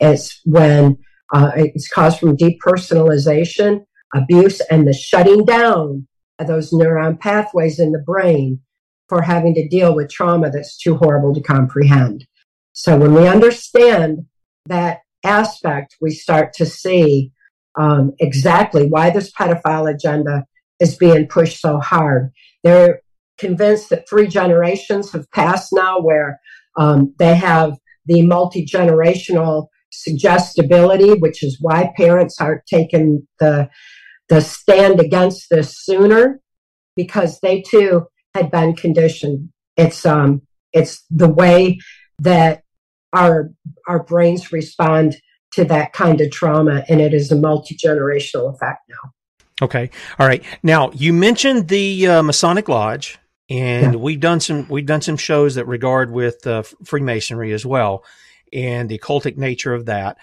It's 0.00 0.40
when 0.44 0.98
uh, 1.32 1.52
it's 1.54 1.88
caused 1.88 2.18
from 2.18 2.36
depersonalization 2.36 3.84
abuse 4.14 4.60
and 4.70 4.88
the 4.88 4.94
shutting 4.94 5.44
down 5.44 6.08
of 6.38 6.46
those 6.46 6.72
neuron 6.72 7.20
pathways 7.20 7.78
in 7.78 7.92
the 7.92 7.98
brain 7.98 8.60
for 9.08 9.22
having 9.22 9.54
to 9.54 9.68
deal 9.68 9.94
with 9.94 10.10
trauma 10.10 10.50
that's 10.50 10.78
too 10.78 10.96
horrible 10.96 11.34
to 11.34 11.42
comprehend. 11.42 12.26
So 12.72 12.96
when 12.96 13.12
we 13.12 13.28
understand 13.28 14.24
that 14.66 15.00
aspect 15.24 15.96
we 16.00 16.10
start 16.10 16.52
to 16.52 16.66
see 16.66 17.32
um, 17.78 18.12
exactly 18.18 18.86
why 18.86 19.10
this 19.10 19.32
pedophile 19.32 19.92
agenda 19.92 20.44
is 20.80 20.96
being 20.96 21.26
pushed 21.26 21.60
so 21.60 21.78
hard 21.78 22.30
they're 22.64 23.00
convinced 23.38 23.90
that 23.90 24.08
three 24.08 24.26
generations 24.26 25.12
have 25.12 25.30
passed 25.30 25.72
now 25.72 26.00
where 26.00 26.38
um, 26.78 27.14
they 27.18 27.34
have 27.34 27.76
the 28.06 28.22
multi 28.22 28.64
generational 28.64 29.68
suggestibility, 29.92 31.12
which 31.14 31.42
is 31.42 31.58
why 31.60 31.92
parents 31.96 32.40
aren't 32.40 32.66
taking 32.66 33.26
the 33.40 33.68
the 34.28 34.40
stand 34.40 35.00
against 35.00 35.46
this 35.50 35.76
sooner 35.76 36.40
because 36.94 37.40
they 37.40 37.62
too 37.62 38.06
had 38.34 38.50
been 38.50 38.74
conditioned. 38.74 39.48
It's 39.76 40.06
um 40.06 40.42
it's 40.72 41.04
the 41.10 41.28
way 41.28 41.78
that 42.20 42.62
our 43.12 43.50
our 43.88 44.02
brains 44.02 44.52
respond 44.52 45.16
to 45.52 45.64
that 45.64 45.92
kind 45.92 46.20
of 46.20 46.30
trauma 46.30 46.84
and 46.88 47.00
it 47.00 47.12
is 47.12 47.32
a 47.32 47.36
multi 47.36 47.76
generational 47.76 48.54
effect 48.54 48.80
now. 48.88 49.12
Okay. 49.62 49.90
All 50.18 50.26
right. 50.26 50.42
Now 50.62 50.90
you 50.92 51.12
mentioned 51.12 51.68
the 51.68 52.06
uh, 52.06 52.22
Masonic 52.22 52.68
Lodge, 52.68 53.18
and 53.48 53.94
yeah. 53.94 53.98
we've 53.98 54.20
done 54.20 54.40
some 54.40 54.68
we've 54.68 54.86
done 54.86 55.02
some 55.02 55.16
shows 55.16 55.56
that 55.56 55.66
regard 55.66 56.10
with 56.10 56.46
uh, 56.46 56.62
Freemasonry 56.84 57.52
as 57.52 57.66
well, 57.66 58.04
and 58.52 58.88
the 58.88 58.98
occultic 58.98 59.36
nature 59.36 59.74
of 59.74 59.86
that. 59.86 60.16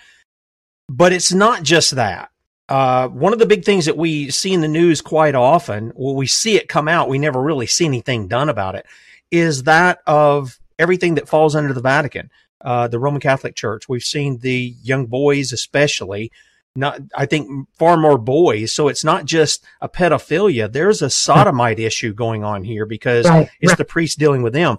But 0.90 1.14
it's 1.14 1.34
not 1.34 1.64
just 1.64 1.96
that. 1.96 2.32
uh, 2.70 3.08
one 3.08 3.34
of 3.34 3.40
the 3.40 3.46
big 3.46 3.64
things 3.64 3.86
that 3.86 3.98
we 3.98 4.30
see 4.30 4.54
in 4.54 4.62
the 4.62 4.68
news 4.68 5.02
quite 5.02 5.36
often, 5.36 5.92
well, 5.96 6.16
we 6.16 6.28
see 6.28 6.56
it 6.56 6.68
come 6.68 6.88
out, 6.88 7.10
we 7.10 7.18
never 7.20 7.42
really 7.42 7.68
see 7.68 7.86
anything 7.86 8.28
done 8.28 8.50
about 8.50 8.76
it, 8.76 8.86
is 9.32 9.64
that 9.64 10.00
of 10.06 10.60
everything 10.78 11.16
that 11.16 11.30
falls 11.30 11.56
under 11.56 11.74
the 11.74 11.82
Vatican, 11.82 12.30
uh, 12.62 12.88
the 12.88 13.00
Roman 13.00 13.22
Catholic 13.22 13.56
Church. 13.56 13.88
We've 13.88 14.04
seen 14.04 14.40
the 14.40 14.76
young 14.82 15.06
boys, 15.06 15.52
especially, 15.52 16.32
not, 16.76 17.00
I 17.16 17.26
think 17.26 17.68
far 17.78 17.98
more 17.98 18.18
boys. 18.18 18.74
So 18.74 18.88
it's 18.88 19.04
not 19.04 19.26
just 19.26 19.64
a 19.82 19.90
pedophilia. 19.90 20.72
There's 20.72 21.02
a 21.02 21.10
sodomite 21.10 21.80
issue 21.80 22.14
going 22.14 22.44
on 22.44 22.64
here 22.64 22.86
because 22.86 23.28
right, 23.28 23.50
it's 23.60 23.72
right. 23.72 23.78
the 23.78 23.86
priest 23.86 24.20
dealing 24.20 24.44
with 24.44 24.54
them 24.54 24.78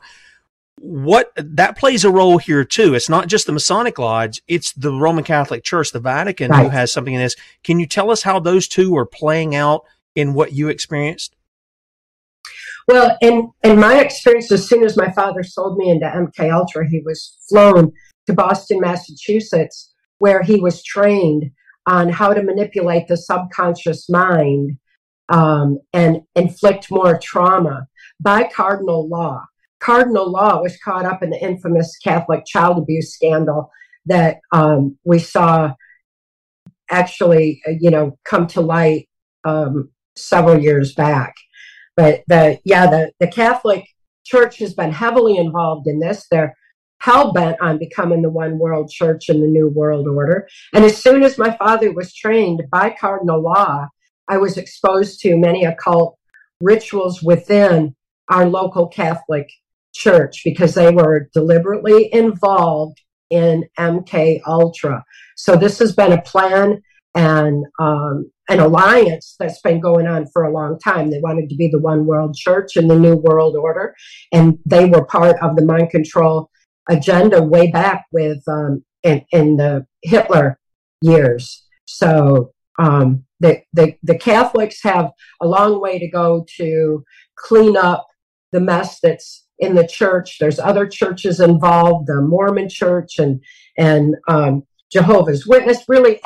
what 0.81 1.33
that 1.37 1.77
plays 1.77 2.05
a 2.05 2.11
role 2.11 2.39
here 2.39 2.65
too. 2.65 2.95
It's 2.95 3.09
not 3.09 3.29
just 3.29 3.47
the 3.47 3.53
Masonic 3.53 3.99
Lodge; 3.99 4.43
it's 4.49 4.73
the 4.73 4.93
Roman 4.93 5.25
Catholic 5.25 5.65
Church, 5.65 5.93
the 5.93 6.01
Vatican, 6.01 6.51
right. 6.51 6.65
who 6.65 6.69
has 6.71 6.93
something 6.93 7.15
in 7.15 7.21
this. 7.21 7.37
Can 7.65 7.81
you 7.81 7.87
tell 7.87 8.11
us 8.11 8.23
how 8.23 8.39
those 8.39 8.69
two 8.69 8.97
are 8.97 9.07
playing 9.07 9.55
out 9.55 9.85
in 10.15 10.35
what 10.35 10.53
you 10.53 10.69
experienced? 10.69 11.35
Well, 12.87 13.17
in 13.21 13.51
in 13.63 13.79
my 13.79 14.01
experience, 14.01 14.51
as 14.53 14.69
soon 14.69 14.85
as 14.85 14.97
my 14.97 15.11
father 15.13 15.43
sold 15.43 15.77
me 15.77 15.91
into 15.91 16.07
MK 16.07 16.53
Ultra, 16.53 16.89
he 16.89 17.01
was 17.05 17.39
flown 17.49 17.93
to 18.27 18.33
Boston, 18.33 18.81
Massachusetts, 18.81 19.95
where 20.19 20.43
he 20.43 20.61
was 20.61 20.83
trained 20.83 21.51
on 21.87 22.09
how 22.11 22.35
to 22.35 22.43
manipulate 22.43 23.09
the 23.09 23.17
subconscious 23.17 24.09
mind 24.11 24.77
um, 25.31 25.79
and 25.93 26.23
inflict 26.35 26.91
more 26.91 27.19
trauma 27.19 27.87
by 28.21 28.45
cardinal 28.45 29.09
law. 29.09 29.45
Cardinal 29.81 30.31
Law 30.31 30.61
was 30.61 30.77
caught 30.79 31.05
up 31.05 31.23
in 31.23 31.31
the 31.31 31.41
infamous 31.41 31.97
Catholic 32.03 32.45
child 32.47 32.79
abuse 32.79 33.15
scandal 33.15 33.71
that 34.07 34.39
um, 34.53 34.99
we 35.05 35.19
saw 35.19 35.73
actually, 36.91 37.61
uh, 37.67 37.73
you 37.79 37.91
know, 37.91 38.19
come 38.25 38.47
to 38.49 38.61
light 38.61 39.09
um, 39.45 39.91
several 40.17 40.59
years 40.59 40.95
back. 40.95 41.35
But 41.99 42.23
the 42.29 42.61
yeah, 42.65 42.87
the 42.87 43.11
the 43.19 43.27
Catholic 43.27 43.85
Church 44.25 44.61
has 44.61 44.73
been 44.73 44.93
heavily 44.93 45.37
involved 45.37 45.89
in 45.89 45.99
this. 45.99 46.27
They're 46.31 46.55
hell 47.01 47.33
bent 47.33 47.61
on 47.61 47.79
becoming 47.79 48.23
the 48.23 48.31
one 48.31 48.57
world 48.61 48.89
church 48.89 49.29
in 49.29 49.41
the 49.41 49.49
new 49.49 49.69
world 49.69 50.07
order. 50.07 50.47
And 50.73 50.85
as 50.85 50.97
soon 50.97 51.25
as 51.25 51.39
my 51.39 51.57
father 51.57 51.93
was 51.93 52.15
trained 52.15 52.63
by 52.71 52.95
cardinal 53.01 53.43
law, 53.43 53.89
I 54.29 54.37
was 54.39 54.57
exposed 54.57 55.19
to 55.21 55.37
many 55.37 55.65
occult 55.65 56.17
rituals 56.61 57.21
within 57.21 57.97
our 58.29 58.47
local 58.47 58.87
Catholic 58.87 59.51
church 59.93 60.43
because 60.45 60.75
they 60.75 60.93
were 60.93 61.29
deliberately 61.35 62.13
involved 62.15 63.01
in 63.31 63.65
MK 63.77 64.41
Ultra. 64.47 65.05
So 65.37 65.57
this 65.57 65.81
has 65.81 65.97
been 65.97 66.13
a 66.13 66.23
plan 66.23 66.81
and 67.15 67.65
um, 67.79 68.31
an 68.49 68.61
alliance 68.61 69.37
that's 69.39 69.61
been 69.61 69.81
going 69.81 70.07
on 70.07 70.27
for 70.33 70.45
a 70.45 70.53
long 70.53 70.79
time. 70.79 71.11
They 71.11 71.21
wanted 71.21 71.49
to 71.51 71.57
be 71.57 71.69
the 71.69 71.79
one 71.79 72.07
world 72.07 72.35
church 72.35 72.77
in 72.77 72.89
the 72.89 72.99
new 72.99 73.17
world 73.17 73.57
order, 73.57 73.95
and 74.33 74.59
they 74.65 74.85
were 74.87 75.05
part 75.05 75.37
of 75.43 75.57
the 75.57 75.65
mind 75.65 75.91
control 75.91 76.51
agenda 76.89 77.43
way 77.43 77.71
back 77.71 78.07
with 78.13 78.43
um, 78.49 78.85
in, 79.03 79.25
in 79.33 79.57
the 79.57 79.87
Hitler 80.03 80.59
years. 81.03 81.65
So 81.85 82.53
um, 82.79 83.25
the, 83.41 83.63
the 83.73 83.95
the 84.03 84.19
Catholics 84.19 84.83
have 84.83 85.11
a 85.41 85.47
long 85.47 85.81
way 85.81 85.99
to 85.99 86.09
go 86.09 86.45
to 86.57 87.05
clean 87.37 87.77
up 87.77 88.07
the 88.53 88.61
mess 88.61 89.01
that's 89.01 89.47
in 89.59 89.75
the 89.75 89.87
church. 89.87 90.39
There's 90.39 90.59
other 90.59 90.87
churches 90.87 91.41
involved, 91.41 92.07
the 92.07 92.21
Mormon 92.21 92.69
Church 92.69 93.19
and 93.19 93.43
and 93.77 94.17
um, 94.29 94.63
Jehovah's 94.91 95.47
Witness. 95.47 95.85
Really, 95.89 96.21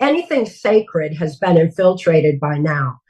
anything 0.00 0.46
sacred 0.46 1.16
has 1.18 1.36
been 1.36 1.56
infiltrated 1.56 2.40
by 2.40 2.58
now. 2.58 3.00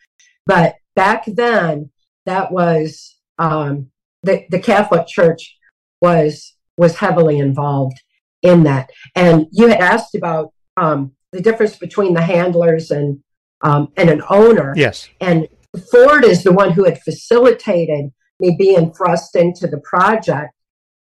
But 0.47 0.75
back 0.97 1.25
then, 1.27 1.91
that 2.27 2.53
was 2.53 3.17
um, 3.39 3.91
the 4.23 4.45
the 4.51 4.59
Catholic 4.59 5.07
Church 5.07 5.57
was 6.01 6.57
was 6.77 6.97
heavily 6.97 7.39
involved 7.39 8.01
in 8.43 8.65
that. 8.65 8.91
And 9.15 9.47
you 9.53 9.69
had 9.69 9.81
asked 9.81 10.15
about 10.15 10.53
um, 10.77 11.13
the 11.33 11.41
difference 11.41 11.77
between 11.77 12.15
the 12.15 12.23
handlers 12.23 12.91
and 12.91 13.23
um, 13.63 13.93
and 13.97 14.11
an 14.11 14.23
owner. 14.29 14.73
Yes. 14.77 15.09
And 15.21 15.49
Ford 15.91 16.25
is 16.25 16.43
the 16.43 16.53
one 16.53 16.73
who 16.73 16.85
had 16.85 17.01
facilitated 17.01 18.13
me 18.41 18.57
being 18.59 18.93
thrust 18.93 19.37
into 19.37 19.67
the 19.67 19.81
project 19.81 20.53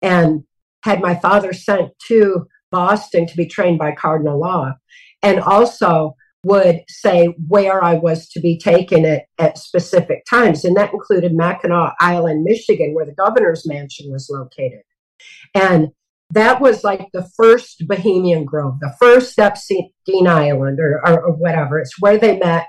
and 0.00 0.44
had 0.82 1.00
my 1.00 1.14
father 1.14 1.52
sent 1.52 1.90
to 2.06 2.46
Boston 2.70 3.26
to 3.26 3.36
be 3.36 3.46
trained 3.46 3.78
by 3.78 3.92
Cardinal 3.92 4.40
Law 4.40 4.74
and 5.22 5.40
also 5.40 6.14
would 6.44 6.82
say 6.88 7.34
where 7.48 7.82
I 7.82 7.94
was 7.94 8.28
to 8.30 8.40
be 8.40 8.58
taken 8.58 9.04
at, 9.04 9.24
at 9.38 9.58
specific 9.58 10.24
times. 10.28 10.64
And 10.64 10.76
that 10.76 10.92
included 10.92 11.34
Mackinac 11.34 11.94
Island, 12.00 12.44
Michigan, 12.44 12.94
where 12.94 13.06
the 13.06 13.12
governor's 13.12 13.66
mansion 13.66 14.10
was 14.10 14.30
located. 14.30 14.82
And 15.54 15.88
that 16.30 16.60
was 16.60 16.84
like 16.84 17.08
the 17.12 17.28
first 17.36 17.86
Bohemian 17.88 18.44
Grove, 18.44 18.80
the 18.80 18.94
first 19.00 19.38
Epstein 19.38 19.90
Island 20.26 20.78
or, 20.78 21.00
or, 21.06 21.22
or 21.22 21.32
whatever. 21.32 21.78
It's 21.78 22.00
where 22.00 22.18
they 22.18 22.38
met, 22.38 22.66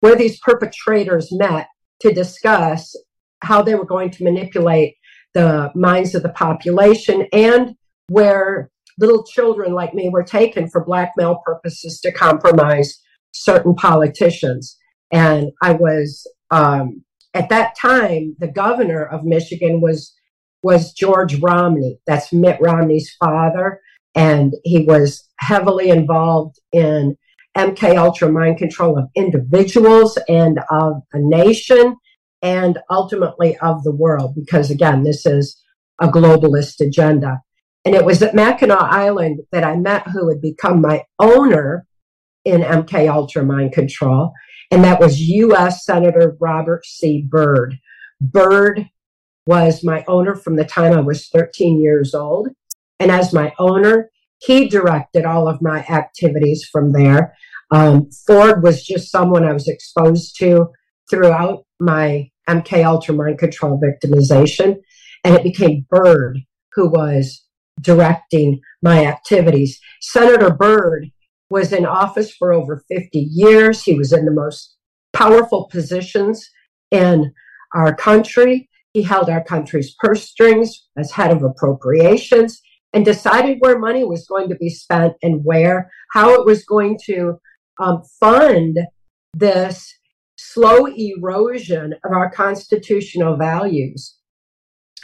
where 0.00 0.16
these 0.16 0.38
perpetrators 0.40 1.28
met 1.32 1.68
to 2.00 2.12
discuss 2.12 2.94
how 3.42 3.62
they 3.62 3.74
were 3.74 3.86
going 3.86 4.10
to 4.10 4.24
manipulate 4.24 4.96
the 5.34 5.70
minds 5.74 6.14
of 6.14 6.22
the 6.22 6.30
population 6.30 7.26
and 7.32 7.76
where 8.08 8.70
little 8.98 9.24
children 9.24 9.72
like 9.72 9.94
me 9.94 10.08
were 10.08 10.22
taken 10.22 10.68
for 10.68 10.84
blackmail 10.84 11.42
purposes 11.44 12.00
to 12.00 12.12
compromise 12.12 12.98
certain 13.32 13.74
politicians. 13.74 14.76
And 15.12 15.52
I 15.62 15.72
was, 15.72 16.26
um, 16.50 17.04
at 17.34 17.48
that 17.50 17.76
time, 17.76 18.34
the 18.38 18.48
governor 18.48 19.04
of 19.04 19.24
Michigan 19.24 19.80
was 19.80 20.12
was 20.62 20.92
George 20.92 21.38
Romney. 21.40 22.00
That's 22.06 22.32
Mitt 22.32 22.58
Romney's 22.60 23.14
father, 23.20 23.80
and 24.16 24.54
he 24.64 24.80
was 24.80 25.28
heavily 25.38 25.90
involved 25.90 26.58
in 26.72 27.16
MK 27.56 27.96
Ultra 27.96 28.32
mind 28.32 28.58
control 28.58 28.98
of 28.98 29.08
individuals 29.14 30.18
and 30.28 30.58
of 30.70 31.02
a 31.12 31.18
nation 31.18 31.96
and 32.42 32.78
ultimately 32.90 33.56
of 33.58 33.82
the 33.84 33.94
world, 33.94 34.34
because 34.34 34.70
again, 34.70 35.04
this 35.04 35.24
is 35.24 35.56
a 36.00 36.08
globalist 36.08 36.80
agenda. 36.80 37.40
And 37.86 37.94
it 37.94 38.04
was 38.04 38.20
at 38.20 38.34
Mackinac 38.34 38.82
Island 38.82 39.40
that 39.52 39.62
I 39.62 39.76
met 39.76 40.08
who 40.08 40.26
would 40.26 40.42
become 40.42 40.80
my 40.80 41.04
owner 41.20 41.86
in 42.44 42.62
MK 42.62 43.08
Ultra 43.08 43.44
Mind 43.44 43.72
Control, 43.72 44.32
and 44.72 44.82
that 44.82 44.98
was 44.98 45.20
U.S. 45.20 45.84
Senator 45.84 46.36
Robert 46.40 46.84
C. 46.84 47.24
Byrd. 47.26 47.78
Byrd 48.20 48.88
was 49.46 49.84
my 49.84 50.04
owner 50.08 50.34
from 50.34 50.56
the 50.56 50.64
time 50.64 50.92
I 50.94 51.00
was 51.00 51.28
13 51.28 51.80
years 51.80 52.12
old. 52.12 52.48
And 52.98 53.12
as 53.12 53.32
my 53.32 53.52
owner, 53.56 54.10
he 54.38 54.68
directed 54.68 55.24
all 55.24 55.46
of 55.46 55.62
my 55.62 55.84
activities 55.84 56.68
from 56.70 56.92
there. 56.92 57.36
Um, 57.70 58.10
Ford 58.26 58.64
was 58.64 58.84
just 58.84 59.12
someone 59.12 59.44
I 59.44 59.52
was 59.52 59.68
exposed 59.68 60.36
to 60.38 60.70
throughout 61.08 61.64
my 61.78 62.30
MK 62.48 62.84
Ultra 62.84 63.14
mind 63.14 63.38
control 63.38 63.80
victimization. 63.80 64.78
And 65.22 65.36
it 65.36 65.44
became 65.44 65.86
Byrd 65.88 66.40
who 66.72 66.88
was 66.88 67.45
directing 67.80 68.60
my 68.82 69.04
activities. 69.06 69.78
Senator 70.00 70.50
Byrd 70.50 71.10
was 71.50 71.72
in 71.72 71.86
office 71.86 72.34
for 72.34 72.52
over 72.52 72.82
50 72.88 73.18
years. 73.18 73.82
He 73.82 73.94
was 73.94 74.12
in 74.12 74.24
the 74.24 74.32
most 74.32 74.76
powerful 75.12 75.68
positions 75.70 76.48
in 76.90 77.32
our 77.74 77.94
country. 77.94 78.68
He 78.92 79.02
held 79.02 79.28
our 79.28 79.44
country's 79.44 79.94
purse 79.98 80.28
strings 80.28 80.86
as 80.96 81.12
head 81.12 81.30
of 81.30 81.42
appropriations 81.42 82.60
and 82.92 83.04
decided 83.04 83.58
where 83.60 83.78
money 83.78 84.04
was 84.04 84.26
going 84.26 84.48
to 84.48 84.56
be 84.56 84.70
spent 84.70 85.14
and 85.22 85.44
where, 85.44 85.90
how 86.12 86.32
it 86.32 86.46
was 86.46 86.64
going 86.64 86.98
to 87.04 87.38
um, 87.78 88.02
fund 88.18 88.78
this 89.34 89.92
slow 90.38 90.86
erosion 90.86 91.94
of 92.04 92.12
our 92.12 92.30
constitutional 92.30 93.36
values 93.36 94.15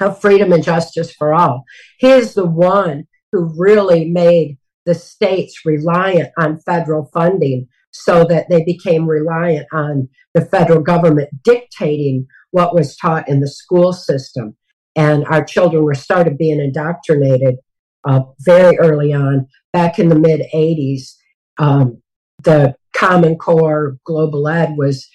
of 0.00 0.20
freedom 0.20 0.52
and 0.52 0.64
justice 0.64 1.12
for 1.12 1.34
all. 1.34 1.64
He 1.98 2.10
is 2.10 2.34
the 2.34 2.46
one 2.46 3.06
who 3.30 3.52
really 3.56 4.08
made 4.10 4.58
the 4.84 4.94
states 4.94 5.64
reliant 5.64 6.30
on 6.38 6.60
federal 6.60 7.06
funding 7.12 7.68
so 7.92 8.24
that 8.24 8.48
they 8.48 8.64
became 8.64 9.06
reliant 9.06 9.66
on 9.72 10.08
the 10.34 10.44
federal 10.44 10.80
government 10.80 11.28
dictating 11.44 12.26
what 12.50 12.74
was 12.74 12.96
taught 12.96 13.28
in 13.28 13.40
the 13.40 13.48
school 13.48 13.92
system. 13.92 14.56
And 14.96 15.24
our 15.26 15.44
children 15.44 15.84
were 15.84 15.94
started 15.94 16.38
being 16.38 16.60
indoctrinated 16.60 17.56
uh, 18.04 18.22
very 18.40 18.76
early 18.78 19.12
on, 19.12 19.46
back 19.72 19.98
in 19.98 20.08
the 20.08 20.18
mid 20.18 20.42
80s. 20.54 21.14
Um, 21.58 22.02
the 22.42 22.74
Common 22.94 23.36
Core 23.36 23.96
Global 24.04 24.48
Ed 24.48 24.76
was 24.76 25.08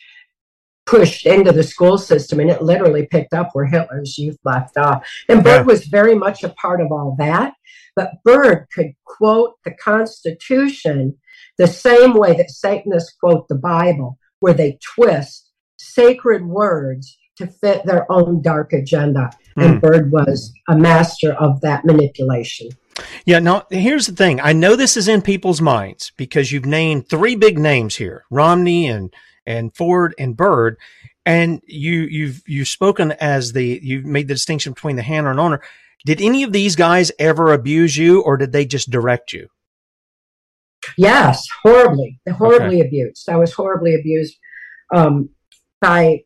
pushed 0.87 1.25
into 1.25 1.51
the 1.51 1.63
school 1.63 1.97
system 1.97 2.39
and 2.39 2.49
it 2.49 2.63
literally 2.63 3.05
picked 3.05 3.33
up 3.33 3.49
where 3.53 3.65
Hitler's 3.65 4.17
youth 4.17 4.37
left 4.43 4.77
off. 4.77 5.07
And 5.29 5.43
Byrd 5.43 5.57
yeah. 5.57 5.61
was 5.63 5.85
very 5.85 6.15
much 6.15 6.43
a 6.43 6.49
part 6.49 6.81
of 6.81 6.91
all 6.91 7.15
that. 7.19 7.53
But 7.95 8.23
Byrd 8.23 8.67
could 8.73 8.93
quote 9.05 9.55
the 9.65 9.73
Constitution 9.73 11.17
the 11.57 11.67
same 11.67 12.13
way 12.13 12.35
that 12.37 12.49
Satanists 12.49 13.15
quote 13.19 13.47
the 13.47 13.55
Bible, 13.55 14.17
where 14.39 14.53
they 14.53 14.79
twist 14.95 15.51
sacred 15.77 16.45
words 16.45 17.17
to 17.37 17.47
fit 17.47 17.85
their 17.85 18.11
own 18.11 18.41
dark 18.41 18.73
agenda. 18.73 19.29
And 19.57 19.73
hmm. 19.73 19.79
Byrd 19.79 20.11
was 20.11 20.51
a 20.69 20.77
master 20.77 21.33
of 21.33 21.61
that 21.61 21.85
manipulation. 21.85 22.69
Yeah, 23.25 23.39
now 23.39 23.65
here's 23.69 24.07
the 24.07 24.15
thing. 24.15 24.39
I 24.39 24.53
know 24.53 24.75
this 24.75 24.97
is 24.97 25.07
in 25.07 25.21
people's 25.21 25.61
minds 25.61 26.11
because 26.17 26.51
you've 26.51 26.65
named 26.65 27.09
three 27.09 27.35
big 27.35 27.59
names 27.59 27.95
here 27.95 28.23
Romney 28.31 28.87
and 28.87 29.13
and 29.47 29.75
Ford 29.75 30.13
and 30.19 30.37
Byrd. 30.37 30.77
And 31.25 31.61
you 31.65 32.01
you've 32.01 32.43
you've 32.45 32.67
spoken 32.67 33.13
as 33.13 33.53
the 33.53 33.79
you've 33.81 34.05
made 34.05 34.27
the 34.27 34.35
distinction 34.35 34.73
between 34.73 34.95
the 34.95 35.01
handler 35.01 35.31
and 35.31 35.39
owner. 35.39 35.61
Did 36.05 36.21
any 36.21 36.43
of 36.43 36.53
these 36.53 36.75
guys 36.75 37.11
ever 37.17 37.51
abuse 37.51 37.97
you 37.97 38.21
or 38.21 38.37
did 38.37 38.51
they 38.51 38.65
just 38.65 38.91
direct 38.91 39.33
you? 39.33 39.49
Yes, 40.97 41.45
horribly, 41.63 42.19
horribly 42.37 42.79
okay. 42.79 42.87
abused. 42.87 43.27
I 43.29 43.35
was 43.35 43.51
horribly 43.51 43.95
abused 43.95 44.37
um, 44.93 45.29
by 45.81 46.21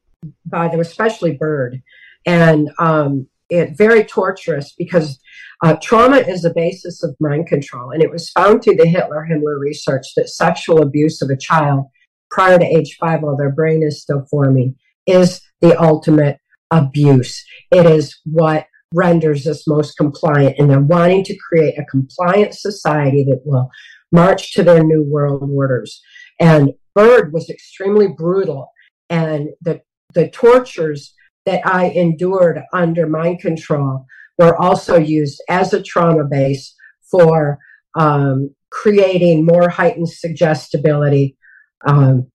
by 0.45 0.67
them, 0.67 0.81
especially 0.81 1.37
Byrd, 1.37 1.81
and 2.25 2.69
um, 2.77 3.27
it 3.49 3.75
very 3.75 4.03
torturous 4.03 4.73
because 4.77 5.19
uh, 5.63 5.75
trauma 5.81 6.17
is 6.17 6.43
the 6.43 6.53
basis 6.53 7.01
of 7.03 7.15
mind 7.19 7.47
control, 7.47 7.91
and 7.91 8.03
it 8.03 8.11
was 8.11 8.29
found 8.31 8.63
through 8.63 8.75
the 8.75 8.85
Hitler 8.85 9.27
Himmler 9.29 9.59
research 9.59 10.05
that 10.15 10.29
sexual 10.29 10.81
abuse 10.81 11.21
of 11.21 11.29
a 11.29 11.37
child 11.37 11.85
prior 12.31 12.57
to 12.57 12.65
age 12.65 12.97
five, 12.99 13.21
while 13.21 13.37
their 13.37 13.51
brain 13.51 13.83
is 13.83 14.01
still 14.01 14.25
forming, 14.29 14.75
is 15.05 15.41
the 15.59 15.79
ultimate 15.79 16.39
abuse. 16.71 17.43
It 17.71 17.85
is 17.85 18.19
what 18.25 18.65
renders 18.93 19.47
us 19.47 19.67
most 19.67 19.97
compliant, 19.97 20.57
and 20.57 20.69
they're 20.69 20.79
wanting 20.79 21.23
to 21.25 21.37
create 21.37 21.77
a 21.77 21.85
compliant 21.85 22.53
society 22.53 23.23
that 23.25 23.41
will 23.45 23.69
march 24.11 24.53
to 24.53 24.63
their 24.63 24.83
new 24.83 25.03
world 25.03 25.49
orders. 25.53 26.01
And 26.39 26.73
Byrd 26.95 27.31
was 27.31 27.49
extremely 27.49 28.07
brutal, 28.07 28.71
and 29.09 29.49
the 29.61 29.81
the 30.13 30.29
tortures 30.29 31.13
that 31.45 31.65
I 31.65 31.89
endured 31.89 32.61
under 32.73 33.07
mind 33.07 33.39
control 33.39 34.05
were 34.37 34.55
also 34.57 34.97
used 34.97 35.41
as 35.49 35.73
a 35.73 35.81
trauma 35.81 36.25
base 36.25 36.75
for 37.09 37.59
um, 37.97 38.53
creating 38.69 39.45
more 39.45 39.69
heightened 39.69 40.09
suggestibility 40.09 41.37
um, 41.85 42.27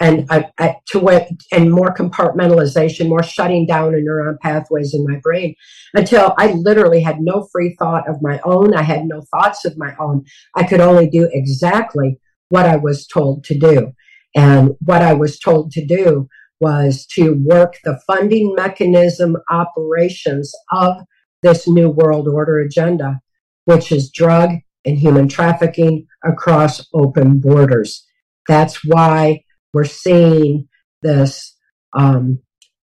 and 0.00 0.26
uh, 0.30 0.42
uh, 0.58 0.72
to 0.88 0.98
what 0.98 1.28
and 1.52 1.72
more 1.72 1.94
compartmentalization, 1.94 3.08
more 3.08 3.22
shutting 3.22 3.66
down 3.66 3.94
of 3.94 4.00
neuron 4.00 4.38
pathways 4.40 4.94
in 4.94 5.04
my 5.04 5.18
brain 5.22 5.54
until 5.94 6.34
I 6.36 6.52
literally 6.52 7.00
had 7.00 7.20
no 7.20 7.48
free 7.50 7.74
thought 7.78 8.08
of 8.08 8.20
my 8.20 8.40
own. 8.44 8.74
I 8.74 8.82
had 8.82 9.06
no 9.06 9.22
thoughts 9.22 9.64
of 9.64 9.78
my 9.78 9.94
own. 9.98 10.24
I 10.54 10.64
could 10.64 10.80
only 10.80 11.08
do 11.08 11.28
exactly 11.32 12.18
what 12.50 12.66
I 12.66 12.76
was 12.76 13.06
told 13.06 13.44
to 13.44 13.58
do. 13.58 13.92
And 14.34 14.72
what 14.80 15.00
I 15.00 15.14
was 15.14 15.38
told 15.38 15.72
to 15.72 15.84
do 15.84 16.28
was 16.60 17.06
to 17.06 17.42
work 17.44 17.76
the 17.84 17.98
funding 18.06 18.54
mechanism 18.54 19.36
operations 19.50 20.54
of 20.72 20.96
this 21.42 21.66
New 21.66 21.90
World 21.90 22.28
Order 22.28 22.60
agenda, 22.60 23.20
which 23.64 23.92
is 23.92 24.10
drug 24.10 24.50
and 24.84 24.98
human 24.98 25.28
trafficking 25.28 26.06
across 26.24 26.86
open 26.94 27.40
borders. 27.40 28.06
That's 28.48 28.84
why 28.84 29.42
we're 29.72 29.84
seeing 29.84 30.68
this 31.02 31.56
um, 31.96 32.40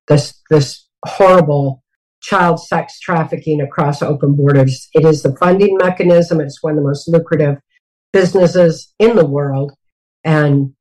this 0.07 0.41
this 0.49 0.87
horrible 1.05 1.83
child 2.21 2.59
sex 2.59 2.99
trafficking 2.99 3.61
across 3.61 4.01
open 4.01 4.35
borders. 4.35 4.89
It 4.93 5.05
is 5.05 5.23
the 5.23 5.35
funding 5.35 5.77
mechanism. 5.77 6.39
It's 6.39 6.63
one 6.63 6.73
of 6.73 6.77
the 6.77 6.83
most 6.83 7.07
lucrative 7.07 7.57
businesses 8.11 8.93
in 8.99 9.15
the 9.15 9.25
world, 9.25 9.73
and 10.23 10.73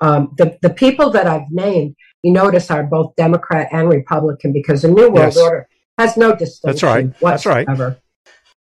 um, 0.00 0.34
the 0.38 0.58
the 0.62 0.70
people 0.70 1.10
that 1.10 1.26
I've 1.26 1.50
named, 1.50 1.96
you 2.22 2.32
notice, 2.32 2.70
are 2.70 2.84
both 2.84 3.14
Democrat 3.16 3.68
and 3.72 3.88
Republican 3.88 4.52
because 4.52 4.82
the 4.82 4.88
New 4.88 5.10
World 5.10 5.34
yes. 5.34 5.36
Order 5.36 5.68
has 5.98 6.16
no 6.16 6.34
distinction. 6.34 6.62
That's 6.64 6.82
right. 6.82 7.20
That's 7.20 7.46
right. 7.46 7.66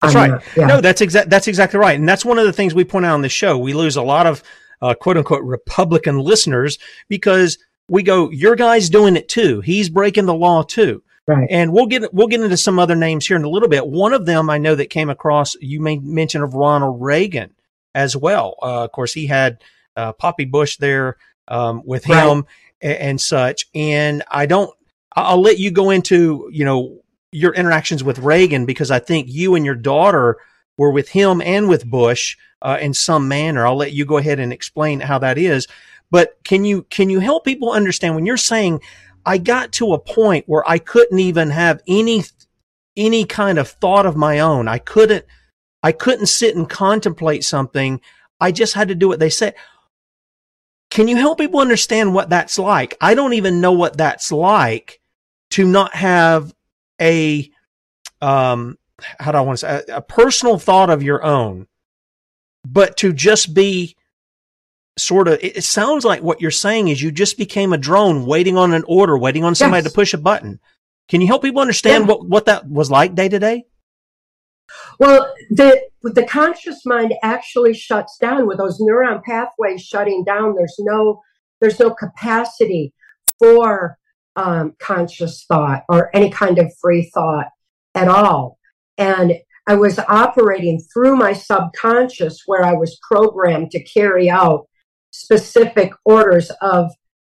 That's 0.03 0.15
right. 0.15 0.43
yeah. 0.57 0.67
No, 0.67 0.81
that's 0.81 1.03
exactly 1.03 1.29
that's 1.29 1.47
exactly 1.47 1.79
right, 1.79 1.99
and 1.99 2.09
that's 2.09 2.25
one 2.25 2.39
of 2.39 2.47
the 2.47 2.53
things 2.53 2.75
we 2.75 2.85
point 2.85 3.07
out 3.07 3.15
on 3.15 3.23
the 3.23 3.29
show. 3.29 3.59
We 3.59 3.75
lose 3.75 3.97
a 3.97 4.03
lot 4.03 4.27
of 4.27 4.43
uh, 4.83 4.95
quote 4.95 5.17
unquote 5.17 5.45
Republican 5.45 6.19
listeners 6.19 6.79
because 7.09 7.59
we 7.89 8.03
go, 8.03 8.31
your 8.31 8.57
guy's 8.57 8.89
doing 8.89 9.17
it 9.17 9.29
too. 9.29 9.61
He's 9.61 9.89
breaking 9.89 10.27
the 10.27 10.35
law 10.35 10.63
too. 10.63 11.03
Right. 11.27 11.49
And 11.51 11.73
we'll 11.73 11.87
get 11.87 12.13
we'll 12.13 12.29
get 12.29 12.41
into 12.41 12.57
some 12.57 12.79
other 12.79 12.97
names 12.97 13.27
here 13.27 13.37
in 13.37 13.45
a 13.45 13.49
little 13.49 13.69
bit. 13.69 13.87
One 13.87 14.13
of 14.13 14.27
them 14.27 14.51
I 14.51 14.59
know 14.59 14.75
that 14.75 14.91
came 14.91 15.11
across. 15.11 15.55
You 15.61 15.81
made 15.81 16.05
mention 16.05 16.43
of 16.43 16.55
Ronald 16.55 17.01
Reagan 17.01 17.55
as 17.95 18.17
well. 18.17 18.57
Uh, 18.63 18.85
of 18.85 18.93
course, 18.93 19.13
he 19.13 19.27
had 19.27 19.63
uh, 19.97 20.13
Poppy 20.13 20.45
Bush 20.45 20.77
there 20.79 21.17
um, 21.47 21.83
with 21.85 22.05
him 22.05 22.41
right. 22.41 22.45
and, 22.81 22.99
and 22.99 23.21
such. 23.21 23.67
And 23.75 24.23
I 24.31 24.47
don't. 24.47 24.75
I'll 25.15 25.41
let 25.41 25.59
you 25.59 25.71
go 25.71 25.91
into 25.91 26.49
you 26.53 26.65
know 26.65 27.01
your 27.33 27.55
interactions 27.55 28.03
with 28.03 28.19
Reagan 28.19 28.67
because 28.67 28.91
I 28.91 28.99
think 28.99 29.29
you 29.29 29.55
and 29.55 29.65
your 29.65 29.75
daughter 29.77 30.39
were 30.77 30.91
with 30.91 31.11
him 31.11 31.41
and 31.41 31.69
with 31.69 31.91
Bush 31.91 32.37
uh, 32.63 32.79
in 32.81 32.95
some 32.95 33.29
manner. 33.29 33.67
I'll 33.67 33.77
let 33.77 33.93
you 33.93 34.05
go 34.05 34.19
ahead 34.19 34.41
and 34.41 34.53
explain 34.53 35.01
how 35.01 35.19
that 35.19 35.39
is. 35.39 35.67
But 36.11 36.39
can 36.45 36.65
you 36.65 36.83
can 36.85 37.11
you 37.11 37.21
help 37.21 37.45
people 37.45 37.71
understand 37.71 38.15
when 38.15 38.27
you're 38.27 38.37
saying 38.37 38.81
I 39.25 39.39
got 39.39 39.73
to 39.73 39.93
a 39.93 39.99
point 39.99 40.45
where 40.49 40.69
I 40.69 40.79
couldn't 40.79 41.19
even 41.19 41.51
have 41.51 41.83
any 41.87 42.25
any 42.97 43.25
kind 43.25 43.59
of 43.59 43.69
thought 43.69 44.07
of 44.07 44.17
my 44.17 44.41
own. 44.41 44.69
I 44.69 44.79
couldn't 44.79 45.25
I 45.83 45.93
couldn't 45.93 46.27
sit 46.27 46.57
and 46.57 46.69
contemplate 46.69 47.45
something. 47.45 48.01
I 48.41 48.53
just 48.53 48.75
had 48.75 48.89
to 48.89 48.95
do 48.95 49.09
what 49.09 49.21
they 49.21 49.31
said. 49.31 49.55
Can 50.91 51.07
you 51.07 51.17
help 51.17 51.39
people 51.39 51.61
understand 51.61 52.15
what 52.15 52.31
that's 52.31 52.59
like? 52.59 52.97
I 53.01 53.15
don't 53.15 53.35
even 53.35 53.61
know 53.61 53.73
what 53.73 53.97
that's 53.97 54.33
like 54.33 55.01
to 55.51 55.65
not 55.65 55.95
have 55.95 56.53
a 57.01 57.51
um 58.21 58.77
how 59.19 59.33
do 59.33 59.39
I 59.39 59.43
want 59.43 59.59
to 59.59 59.67
say 59.67 59.85
a, 59.89 59.97
a 59.97 60.03
personal 60.03 60.59
thought 60.59 60.91
of 60.91 61.03
your 61.03 61.23
own 61.25 61.67
but 62.65 62.97
to 62.99 63.13
just 63.13 63.55
be 63.55 63.97
sort 64.99 65.29
of 65.29 65.39
it 65.43 65.65
sounds 65.65 66.05
like 66.05 66.23
what 66.23 66.41
you're 66.41 66.51
saying 66.51 66.89
is 66.89 67.01
you 67.01 67.11
just 67.11 67.39
became 67.39 67.73
a 67.73 67.79
drone 67.79 68.27
waiting 68.27 68.59
on 68.59 68.75
an 68.75 68.85
order 68.87 69.17
waiting 69.17 69.45
on 69.45 69.55
somebody 69.55 69.83
yes. 69.83 69.91
to 69.91 69.95
push 69.95 70.13
a 70.13 70.19
button 70.19 70.61
can 71.09 71.21
you 71.21 71.27
help 71.27 71.43
people 71.43 71.61
understand 71.61 72.05
yeah. 72.05 72.09
what, 72.09 72.27
what 72.27 72.47
that 72.47 72.69
was 72.69 72.91
like 72.91 73.15
day 73.15 73.29
to 73.29 73.39
day 73.39 73.65
well 74.99 75.33
the 75.51 75.81
the 76.03 76.25
conscious 76.25 76.85
mind 76.85 77.15
actually 77.23 77.73
shuts 77.73 78.19
down 78.19 78.47
with 78.47 78.59
those 78.59 78.81
neuron 78.81 79.23
pathways 79.23 79.83
shutting 79.83 80.23
down 80.25 80.55
there's 80.55 80.77
no 80.81 81.23
there's 81.61 81.81
no 81.81 81.91
capacity 81.91 82.93
for 83.39 83.97
um, 84.37 84.75
conscious 84.79 85.45
thought 85.45 85.85
or 85.89 86.15
any 86.15 86.31
kind 86.31 86.59
of 86.59 86.73
free 86.81 87.11
thought 87.15 87.47
at 87.95 88.09
all 88.09 88.59
and 89.01 89.33
I 89.67 89.75
was 89.75 89.99
operating 89.99 90.81
through 90.93 91.17
my 91.17 91.33
subconscious 91.33 92.43
where 92.47 92.63
I 92.63 92.75
was 92.75 92.99
programmed 93.03 93.71
to 93.73 93.83
carry 93.83 94.29
out 94.31 94.69
specific 95.11 95.93
orders 96.05 96.51
of 96.61 96.91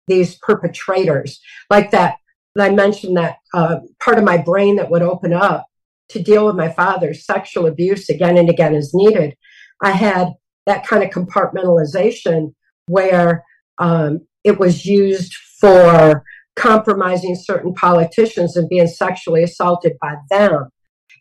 these 0.09 0.37
perpetrators. 0.37 1.41
Like 1.71 1.91
that, 1.91 2.17
I 2.59 2.71
mentioned 2.71 3.17
that 3.19 3.37
uh, 3.55 3.77
part 4.01 4.19
of 4.19 4.25
my 4.25 4.39
brain 4.39 4.77
that 4.77 4.91
would 4.91 5.03
open 5.03 5.33
up 5.33 5.67
to 6.09 6.23
deal 6.23 6.47
with 6.47 6.57
my 6.57 6.71
father's 6.71 7.27
sexual 7.27 7.67
abuse 7.67 8.09
again 8.09 8.39
and 8.39 8.49
again 8.49 8.75
as 8.75 8.95
needed. 8.95 9.37
I 9.83 9.91
had 9.91 10.33
that 10.67 10.87
kind 10.87 11.05
of 11.05 11.11
compartmentalization 11.11 12.55
where 12.87 13.45
um, 13.77 14.27
it 14.43 14.59
was 14.59 14.87
used 14.87 15.35
for 15.61 16.25
compromising 16.57 17.37
certain 17.37 17.75
politicians 17.75 18.57
and 18.57 18.69
being 18.69 18.89
sexually 18.89 19.43
assaulted 19.43 19.93
by 20.01 20.17
them. 20.31 20.69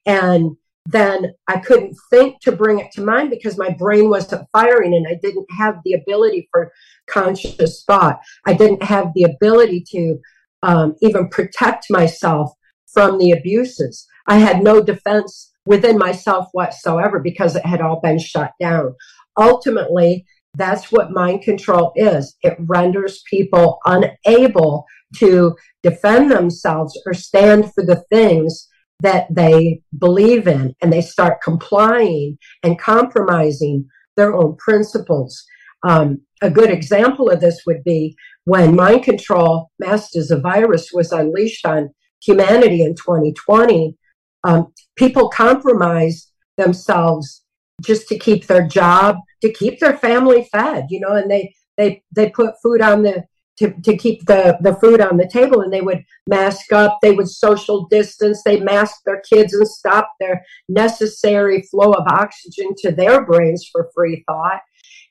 And 0.08 0.56
then 0.88 1.34
I 1.48 1.60
couldn't 1.60 1.98
think 2.10 2.40
to 2.42 2.52
bring 2.54 2.80
it 2.80 2.92
to 2.94 3.02
mind 3.02 3.30
because 3.30 3.58
my 3.58 3.70
brain 3.72 4.10
wasn't 4.10 4.48
firing 4.54 4.96
and 4.96 5.06
I 5.06 5.20
didn't 5.22 5.48
have 5.52 5.76
the 5.84 5.94
ability 5.94 6.48
for 6.50 6.72
conscious 7.08 7.84
thought. 7.86 8.20
I 8.46 8.54
didn't 8.54 8.84
have 8.84 9.14
the 9.14 9.24
ability 9.24 9.84
to 9.92 10.20
um, 10.64 10.96
even 11.02 11.28
protect 11.28 11.88
myself 11.90 12.52
from 12.88 13.18
the 13.18 13.32
abuses. 13.32 14.08
I 14.28 14.38
had 14.38 14.64
no 14.64 14.82
defense 14.82 15.52
within 15.66 15.98
myself 15.98 16.48
whatsoever 16.54 17.20
because 17.20 17.58
it 17.58 17.66
had 17.66 17.82
all 17.82 18.00
been 18.00 18.18
shut 18.18 18.54
down. 18.60 18.96
Ultimately, 19.38 20.26
that's 20.56 20.90
what 20.90 21.12
mind 21.12 21.42
control 21.42 21.92
is. 21.96 22.36
It 22.44 22.56
renders 22.60 23.24
people 23.30 23.80
unable 23.86 24.86
to 25.18 25.56
defend 25.84 26.32
themselves 26.32 27.00
or 27.06 27.14
stand 27.14 27.74
for 27.74 27.86
the 27.86 28.04
things 28.10 28.68
that 29.02 29.28
they 29.30 29.82
believe 29.98 30.48
in 30.48 30.76
and 30.82 30.92
they 30.92 31.02
start 31.02 31.42
complying 31.44 32.38
and 32.64 32.80
compromising 32.80 33.88
their 34.16 34.36
own 34.36 34.56
principles. 34.58 35.46
Um, 35.84 36.22
a 36.42 36.50
good 36.50 36.72
example 36.72 37.30
of 37.30 37.40
this 37.40 37.62
would 37.66 37.84
be 37.84 38.16
when 38.46 38.76
mind 38.76 39.04
control, 39.04 39.70
masked 39.80 40.16
as 40.16 40.32
a 40.32 40.40
virus, 40.40 40.92
was 40.92 41.12
unleashed 41.12 41.66
on 41.66 41.90
humanity 42.22 42.82
in 42.82 42.96
2020. 42.96 43.96
Um, 44.44 44.74
people 44.96 45.30
compromised 45.30 46.32
themselves 46.58 47.44
just 47.82 48.08
to 48.08 48.18
keep 48.18 48.48
their 48.48 48.68
job, 48.68 49.18
to 49.42 49.52
keep 49.52 49.80
their 49.80 49.98
family 49.98 50.48
fed, 50.52 50.86
you 50.90 51.00
know, 51.00 51.14
and 51.14 51.30
they 51.30 51.54
they 51.78 52.02
they 52.12 52.30
put 52.30 52.56
food 52.62 52.82
on 52.82 53.04
the 53.04 53.24
to, 53.58 53.74
to 53.84 53.98
keep 53.98 54.26
the, 54.26 54.58
the 54.62 54.76
food 54.76 55.02
on 55.02 55.18
the 55.18 55.28
table 55.28 55.62
and 55.62 55.74
they 55.74 55.82
would 55.82 56.04
mask 56.28 56.72
up, 56.72 57.00
they 57.02 57.12
would 57.12 57.30
social 57.30 57.88
distance, 57.88 58.42
they 58.44 58.60
mask 58.60 58.98
their 59.06 59.22
kids 59.22 59.54
and 59.54 59.68
stop 59.68 60.12
their 60.20 60.44
necessary 60.70 61.64
flow 61.64 61.92
of 61.94 62.08
oxygen 62.08 62.70
to 62.78 62.92
their 62.92 63.26
brains 63.26 63.68
for 63.72 63.90
free 63.96 64.24
thought. 64.28 64.62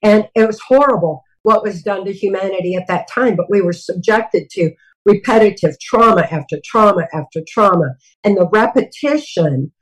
And 0.03 0.29
it 0.35 0.47
was 0.47 0.61
horrible 0.61 1.23
what 1.43 1.63
was 1.63 1.83
done 1.83 2.05
to 2.05 2.13
humanity 2.13 2.75
at 2.75 2.87
that 2.89 3.09
time, 3.09 3.37
but 3.37 3.51
we 3.51 3.63
were 3.63 3.73
subjected 3.73 4.49
to 4.51 4.73
repetitive 5.05 5.79
trauma 5.81 6.23
after 6.31 6.59
trauma 6.65 7.07
after 7.13 7.41
trauma. 7.49 7.95
And 8.25 8.37
the 8.37 8.49
repetition 8.49 9.73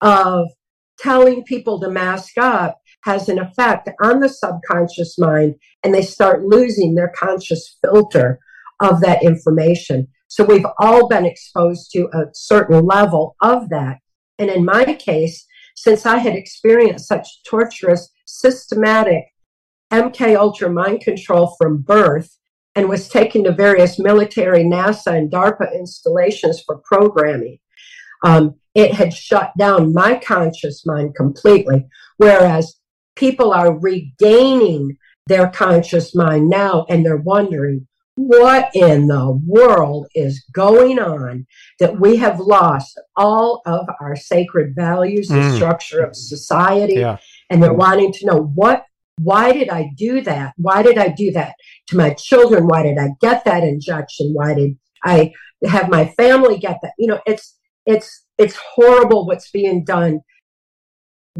of 0.00 0.48
telling 0.98 1.42
people 1.44 1.80
to 1.80 1.90
mask 1.90 2.38
up 2.38 2.78
has 3.04 3.28
an 3.28 3.38
effect 3.38 3.88
on 4.02 4.20
the 4.20 4.28
subconscious 4.28 5.18
mind 5.18 5.54
and 5.82 5.94
they 5.94 6.02
start 6.02 6.44
losing 6.44 6.94
their 6.94 7.12
conscious 7.16 7.76
filter 7.82 8.38
of 8.80 9.00
that 9.00 9.22
information. 9.22 10.08
So 10.28 10.44
we've 10.44 10.66
all 10.78 11.06
been 11.06 11.26
exposed 11.26 11.92
to 11.92 12.08
a 12.12 12.24
certain 12.32 12.84
level 12.84 13.36
of 13.42 13.68
that. 13.68 13.98
And 14.38 14.50
in 14.50 14.64
my 14.64 14.94
case, 14.94 15.46
since 15.76 16.06
I 16.06 16.18
had 16.18 16.34
experienced 16.34 17.06
such 17.06 17.42
torturous, 17.44 18.10
systematic 18.26 19.24
MK 19.92 20.36
Ultra 20.36 20.70
mind 20.70 21.02
control 21.02 21.54
from 21.58 21.82
birth 21.82 22.36
and 22.74 22.88
was 22.88 23.08
taken 23.08 23.44
to 23.44 23.52
various 23.52 23.98
military, 23.98 24.64
NASA, 24.64 25.16
and 25.16 25.30
DARPA 25.30 25.72
installations 25.74 26.62
for 26.62 26.78
programming. 26.78 27.58
Um, 28.24 28.54
it 28.74 28.94
had 28.94 29.12
shut 29.14 29.52
down 29.56 29.92
my 29.92 30.16
conscious 30.16 30.84
mind 30.84 31.14
completely. 31.14 31.86
Whereas 32.16 32.74
people 33.16 33.52
are 33.52 33.78
regaining 33.78 34.96
their 35.26 35.48
conscious 35.48 36.14
mind 36.14 36.48
now 36.48 36.84
and 36.88 37.04
they're 37.04 37.16
wondering, 37.16 37.86
what 38.16 38.70
in 38.74 39.08
the 39.08 39.40
world 39.46 40.06
is 40.14 40.44
going 40.52 41.00
on 41.00 41.46
that 41.80 41.98
we 41.98 42.16
have 42.16 42.38
lost 42.38 43.00
all 43.16 43.60
of 43.66 43.88
our 44.00 44.14
sacred 44.14 44.74
values, 44.76 45.28
the 45.28 45.34
mm. 45.34 45.56
structure 45.56 46.00
of 46.00 46.14
society? 46.14 46.94
Yeah. 46.94 47.18
And 47.50 47.62
they're 47.62 47.74
wanting 47.74 48.12
to 48.12 48.26
know 48.26 48.42
what 48.54 48.84
why 49.20 49.52
did 49.52 49.68
I 49.68 49.90
do 49.96 50.22
that? 50.22 50.54
Why 50.56 50.82
did 50.82 50.98
I 50.98 51.08
do 51.08 51.30
that 51.32 51.54
to 51.88 51.96
my 51.96 52.14
children? 52.14 52.66
Why 52.66 52.82
did 52.82 52.98
I 52.98 53.10
get 53.20 53.44
that 53.44 53.62
injection? 53.62 54.32
Why 54.32 54.54
did 54.54 54.76
I 55.04 55.32
have 55.64 55.88
my 55.88 56.06
family 56.16 56.58
get 56.58 56.78
that? 56.82 56.94
You 56.98 57.08
know, 57.08 57.20
it's 57.26 57.56
it's 57.86 58.24
it's 58.38 58.56
horrible 58.56 59.26
what's 59.26 59.50
being 59.50 59.84
done 59.84 60.20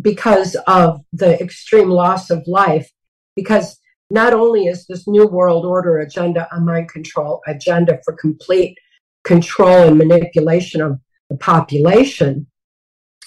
because 0.01 0.57
of 0.67 1.01
the 1.13 1.41
extreme 1.41 1.89
loss 1.89 2.31
of 2.31 2.47
life. 2.47 2.91
Because 3.37 3.79
not 4.11 4.33
only 4.33 4.67
is 4.67 4.87
this 4.87 5.09
new 5.09 5.27
world 5.27 5.65
order 5.65 5.99
agenda 5.99 6.49
a 6.53 6.61
mind 6.61 6.89
control 6.89 7.41
agenda 7.47 7.99
for 8.05 8.15
complete 8.15 8.79
control 9.25 9.89
and 9.89 9.99
manipulation 9.99 10.81
of 10.81 11.01
the 11.31 11.37
population, 11.37 12.47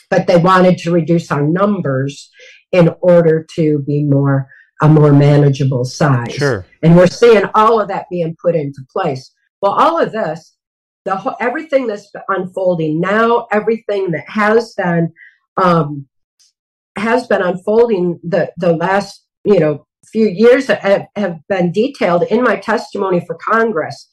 but 0.10 0.28
they 0.28 0.38
wanted 0.38 0.78
to 0.78 0.92
reduce 0.92 1.32
our 1.32 1.42
numbers 1.42 2.30
in 2.72 2.94
order 3.02 3.46
to 3.56 3.80
be 3.80 4.04
more 4.04 4.48
a 4.82 4.88
more 4.88 5.12
manageable 5.12 5.84
size. 5.84 6.36
Sure. 6.36 6.64
And 6.84 6.96
we're 6.96 7.08
seeing 7.08 7.46
all 7.56 7.82
of 7.82 7.88
that 7.88 8.06
being 8.12 8.36
put 8.40 8.56
into 8.56 8.86
place. 8.92 9.32
Well, 9.60 9.72
all 9.72 10.00
of 10.00 10.12
this, 10.12 10.56
the 11.04 11.16
whole, 11.16 11.36
everything 11.40 11.88
that's 11.88 12.12
unfolding 12.30 13.00
now, 13.00 13.48
everything 13.52 14.12
that 14.12 14.30
has 14.30 14.76
been 14.76 15.12
um, 15.58 16.08
has 16.98 17.28
been 17.28 17.42
unfolding 17.42 18.20
the 18.24 18.52
the 18.58 18.74
last 18.74 19.26
you 19.44 19.60
know 19.60 19.86
few 20.12 20.28
years 20.28 20.68
have, 20.68 21.06
have 21.16 21.40
been 21.50 21.72
detailed 21.72 22.24
in 22.24 22.42
my 22.44 22.56
testimony 22.56 23.20
for 23.26 23.36
Congress. 23.36 24.10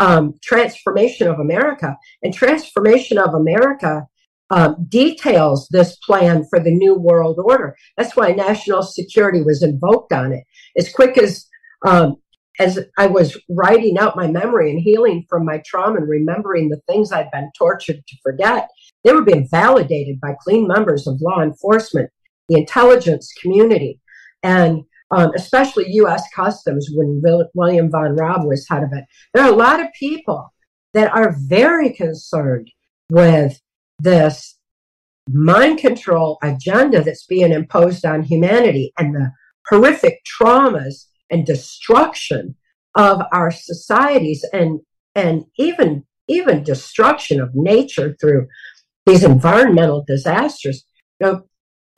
Um, 0.00 0.34
Trance 0.44 0.76
Formation 0.78 1.26
of 1.26 1.40
America 1.40 1.96
and 2.22 2.32
Trance 2.32 2.68
Formation 2.68 3.18
of 3.18 3.34
America 3.34 4.06
um, 4.50 4.86
details 4.88 5.68
this 5.70 5.96
plan 5.96 6.44
for 6.48 6.60
the 6.60 6.70
new 6.70 6.94
world 6.94 7.38
order. 7.42 7.76
That's 7.96 8.16
why 8.16 8.30
national 8.30 8.82
security 8.82 9.42
was 9.42 9.62
invoked 9.62 10.12
on 10.12 10.32
it. 10.32 10.44
As 10.76 10.92
quick 10.92 11.18
as 11.18 11.46
um, 11.86 12.16
as 12.58 12.78
I 12.96 13.06
was 13.06 13.36
writing 13.48 13.98
out 13.98 14.16
my 14.16 14.26
memory 14.26 14.70
and 14.70 14.80
healing 14.80 15.24
from 15.28 15.44
my 15.44 15.62
trauma 15.64 15.98
and 15.98 16.08
remembering 16.08 16.68
the 16.68 16.80
things 16.88 17.12
I'd 17.12 17.30
been 17.30 17.50
tortured 17.56 18.02
to 18.06 18.16
forget, 18.22 18.68
they 19.04 19.12
were 19.12 19.22
being 19.22 19.48
validated 19.48 20.20
by 20.20 20.34
clean 20.40 20.66
members 20.66 21.06
of 21.06 21.20
law 21.20 21.40
enforcement, 21.40 22.10
the 22.48 22.58
intelligence 22.58 23.32
community, 23.40 24.00
and 24.42 24.82
um, 25.10 25.32
especially 25.34 25.90
U.S. 25.92 26.24
Customs 26.34 26.88
when 26.92 27.22
William 27.54 27.90
Von 27.90 28.16
Raab 28.16 28.44
was 28.44 28.66
head 28.68 28.82
of 28.82 28.92
it. 28.92 29.04
There 29.32 29.44
are 29.44 29.52
a 29.52 29.56
lot 29.56 29.80
of 29.80 29.86
people 29.98 30.52
that 30.94 31.14
are 31.14 31.36
very 31.38 31.90
concerned 31.90 32.70
with 33.10 33.60
this 33.98 34.58
mind 35.30 35.78
control 35.78 36.38
agenda 36.42 37.02
that's 37.02 37.26
being 37.26 37.52
imposed 37.52 38.04
on 38.04 38.22
humanity 38.22 38.92
and 38.98 39.14
the 39.14 39.30
horrific 39.68 40.20
traumas 40.24 41.06
and 41.30 41.44
destruction 41.44 42.56
of 42.94 43.20
our 43.32 43.50
societies 43.50 44.44
and 44.52 44.80
and 45.14 45.44
even 45.58 46.04
even 46.28 46.62
destruction 46.62 47.40
of 47.40 47.54
nature 47.54 48.16
through 48.20 48.46
these 49.04 49.22
environmental 49.22 50.02
disasters 50.06 50.84
you 51.20 51.26
know 51.26 51.42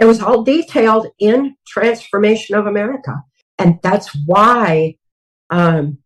it 0.01 0.07
was 0.07 0.21
all 0.21 0.43
detailed 0.43 1.07
in 1.19 1.55
Trance 1.67 2.03
Formation 2.03 2.57
of 2.57 2.67
America 2.67 3.23
and 3.61 3.79
that's 3.83 4.17
why 4.27 4.97
um, 5.51 5.99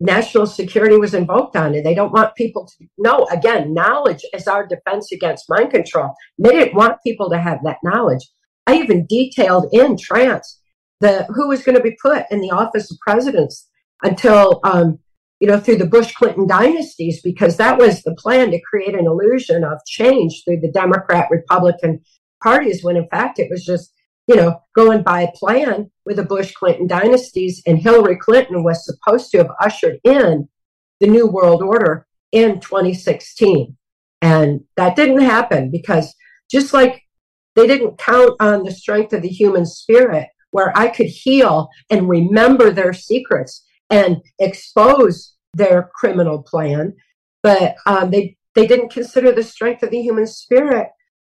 national 0.00 0.46
security 0.46 0.96
was 0.96 1.14
invoked 1.14 1.56
on 1.56 1.74
it. 1.74 1.84
They 1.84 1.94
don't 1.94 2.12
want 2.12 2.34
people 2.34 2.66
to 2.66 2.86
know. 2.98 3.26
Again, 3.30 3.74
knowledge 3.74 4.24
is 4.32 4.48
our 4.48 4.66
defense 4.66 5.12
against 5.12 5.48
mind 5.48 5.70
control. 5.70 6.14
They 6.38 6.50
didn't 6.50 6.74
want 6.74 7.02
people 7.06 7.30
to 7.30 7.38
have 7.38 7.58
that 7.64 7.76
knowledge. 7.84 8.26
I 8.66 8.76
even 8.76 9.06
detailed 9.06 9.66
in 9.72 9.96
trance 9.98 10.58
the 11.00 11.24
who 11.24 11.48
was 11.48 11.62
going 11.62 11.76
to 11.76 11.82
be 11.82 11.96
put 12.00 12.24
in 12.30 12.40
the 12.40 12.50
office 12.50 12.90
of 12.90 12.96
presidents 13.00 13.68
until 14.02 14.60
um, 14.64 14.98
you 15.40 15.48
know 15.48 15.58
through 15.58 15.76
the 15.76 15.86
Bush 15.86 16.14
Clinton 16.14 16.46
dynasties 16.46 17.20
because 17.22 17.56
that 17.56 17.76
was 17.76 18.02
the 18.02 18.14
plan 18.14 18.52
to 18.52 18.60
create 18.60 18.94
an 18.94 19.06
illusion 19.06 19.64
of 19.64 19.84
change 19.86 20.42
through 20.44 20.60
the 20.60 20.70
Democrat 20.70 21.28
Republican 21.30 22.00
parties 22.42 22.82
when 22.82 22.96
in 22.96 23.08
fact 23.08 23.38
it 23.38 23.48
was 23.50 23.64
just 23.64 23.92
you 24.28 24.36
know, 24.36 24.60
going 24.74 25.02
by 25.02 25.30
plan 25.34 25.90
with 26.06 26.16
the 26.16 26.24
Bush 26.24 26.52
Clinton 26.52 26.86
dynasties, 26.86 27.62
and 27.66 27.78
Hillary 27.78 28.16
Clinton 28.16 28.62
was 28.62 28.84
supposed 28.84 29.30
to 29.30 29.38
have 29.38 29.50
ushered 29.60 29.98
in 30.04 30.48
the 31.00 31.06
New 31.06 31.26
World 31.26 31.62
Order 31.62 32.06
in 32.30 32.60
2016. 32.60 33.76
And 34.20 34.60
that 34.76 34.94
didn't 34.94 35.22
happen 35.22 35.70
because 35.70 36.14
just 36.50 36.72
like 36.72 37.02
they 37.56 37.66
didn't 37.66 37.98
count 37.98 38.34
on 38.40 38.62
the 38.62 38.70
strength 38.70 39.12
of 39.12 39.22
the 39.22 39.28
human 39.28 39.66
spirit, 39.66 40.28
where 40.52 40.76
I 40.78 40.88
could 40.88 41.06
heal 41.06 41.68
and 41.90 42.08
remember 42.08 42.70
their 42.70 42.92
secrets 42.92 43.64
and 43.90 44.18
expose 44.38 45.34
their 45.54 45.90
criminal 45.94 46.42
plan, 46.42 46.94
but 47.42 47.74
um, 47.86 48.10
they 48.10 48.36
they 48.54 48.66
didn't 48.66 48.92
consider 48.92 49.32
the 49.32 49.42
strength 49.42 49.82
of 49.82 49.90
the 49.90 50.00
human 50.00 50.26
spirit 50.26 50.88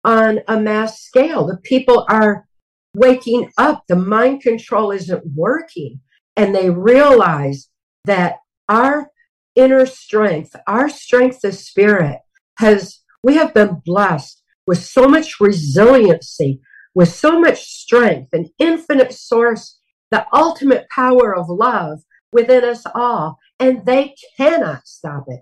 on 0.05 0.41
a 0.49 0.59
mass 0.59 1.01
scale. 1.01 1.47
The 1.47 1.59
people 1.59 2.07
are 2.09 2.47
waking 2.95 3.51
up. 3.59 3.85
The 3.89 3.97
mind 3.97 4.43
control 4.43 4.91
isn't 4.91 5.25
working. 5.35 6.01
And 6.37 6.55
they 6.55 6.71
realize 6.71 7.69
that 8.05 8.37
our 8.69 9.11
inner 9.55 9.87
strength, 9.87 10.55
our 10.67 10.89
strength 10.89 11.43
of 11.45 11.55
spirit 11.55 12.19
has, 12.59 13.01
we 13.23 13.35
have 13.35 13.55
been 13.55 13.83
blessed 13.85 14.43
with 14.67 14.85
so 14.85 15.09
much 15.09 15.41
resiliency, 15.41 16.61
with 16.95 17.09
so 17.09 17.41
much 17.41 17.63
strength, 17.65 18.29
an 18.33 18.51
infinite 18.59 19.13
source, 19.13 19.81
the 20.11 20.27
ultimate 20.33 20.89
power 20.91 21.35
of 21.35 21.49
love 21.49 22.01
within 22.33 22.65
us 22.65 22.85
all. 22.95 23.39
And 23.59 23.85
they 23.85 24.15
cannot 24.37 24.87
stop 24.87 25.25
it. 25.27 25.41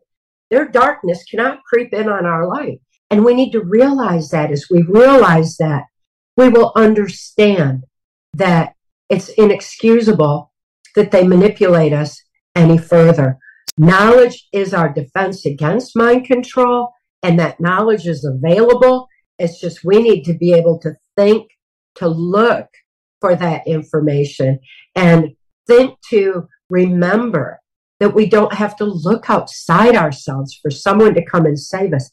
Their 0.50 0.68
darkness 0.68 1.24
cannot 1.24 1.64
creep 1.64 1.92
in 1.92 2.08
on 2.08 2.24
our 2.24 2.46
light. 2.46 2.80
And 3.10 3.24
we 3.24 3.34
need 3.34 3.52
to 3.52 3.62
realize 3.62 4.30
that 4.30 4.50
as 4.50 4.66
we 4.70 4.82
realize 4.82 5.56
that, 5.58 5.84
we 6.36 6.48
will 6.48 6.72
understand 6.74 7.84
that 8.34 8.74
it's 9.08 9.28
inexcusable 9.30 10.52
that 10.94 11.10
they 11.10 11.26
manipulate 11.26 11.92
us 11.92 12.20
any 12.54 12.78
further. 12.78 13.38
Knowledge 13.78 14.48
is 14.52 14.74
our 14.74 14.92
defense 14.92 15.44
against 15.46 15.96
mind 15.96 16.26
control, 16.26 16.92
and 17.22 17.38
that 17.38 17.60
knowledge 17.60 18.06
is 18.06 18.24
available. 18.24 19.06
It's 19.38 19.60
just 19.60 19.84
we 19.84 20.02
need 20.02 20.24
to 20.24 20.34
be 20.34 20.52
able 20.52 20.78
to 20.80 20.94
think, 21.16 21.50
to 21.96 22.08
look 22.08 22.66
for 23.20 23.36
that 23.36 23.66
information, 23.66 24.58
and 24.94 25.34
think 25.66 25.98
to 26.10 26.48
remember 26.70 27.60
that 28.00 28.14
we 28.14 28.26
don't 28.26 28.52
have 28.54 28.76
to 28.76 28.84
look 28.84 29.30
outside 29.30 29.96
ourselves 29.96 30.58
for 30.60 30.70
someone 30.70 31.14
to 31.14 31.24
come 31.24 31.46
and 31.46 31.58
save 31.58 31.92
us. 31.92 32.10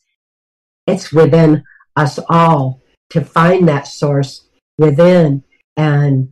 It's 0.88 1.12
within 1.12 1.64
us 1.96 2.20
all 2.30 2.82
to 3.12 3.24
find 3.24 3.68
that 3.68 3.88
source 3.88 4.48
within 4.78 5.44
and 5.78 6.30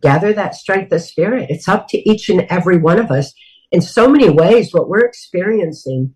gather 0.00 0.32
that 0.32 0.54
strength 0.54 0.92
of 0.92 1.02
spirit. 1.02 1.50
It's 1.50 1.68
up 1.68 1.88
to 1.88 2.10
each 2.10 2.28
and 2.28 2.42
every 2.50 2.78
one 2.78 2.98
of 2.98 3.10
us. 3.10 3.32
In 3.70 3.80
so 3.80 4.08
many 4.08 4.28
ways, 4.28 4.72
what 4.72 4.88
we're 4.88 5.04
experiencing 5.04 6.14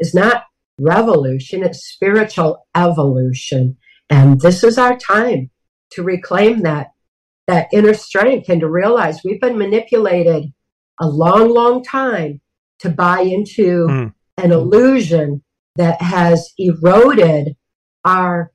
is 0.00 0.14
not 0.14 0.44
revolution, 0.78 1.62
it's 1.62 1.86
spiritual 1.86 2.66
evolution. 2.74 3.76
And 4.10 4.40
this 4.40 4.64
is 4.64 4.78
our 4.78 4.96
time 4.96 5.50
to 5.92 6.02
reclaim 6.02 6.60
that, 6.60 6.88
that 7.46 7.68
inner 7.72 7.94
strength 7.94 8.48
and 8.48 8.60
to 8.60 8.68
realize 8.68 9.20
we've 9.24 9.40
been 9.40 9.58
manipulated 9.58 10.52
a 11.00 11.06
long, 11.06 11.48
long 11.48 11.82
time 11.82 12.40
to 12.80 12.90
buy 12.90 13.20
into 13.20 13.86
mm. 13.86 14.12
an 14.36 14.52
illusion 14.52 15.42
that 15.76 16.00
has 16.00 16.52
eroded 16.58 17.56
our 18.04 18.52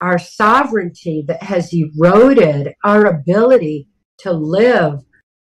our 0.00 0.18
sovereignty 0.18 1.24
that 1.26 1.42
has 1.42 1.72
eroded 1.72 2.72
our 2.84 3.06
ability 3.06 3.88
to 4.18 4.32
live 4.32 5.00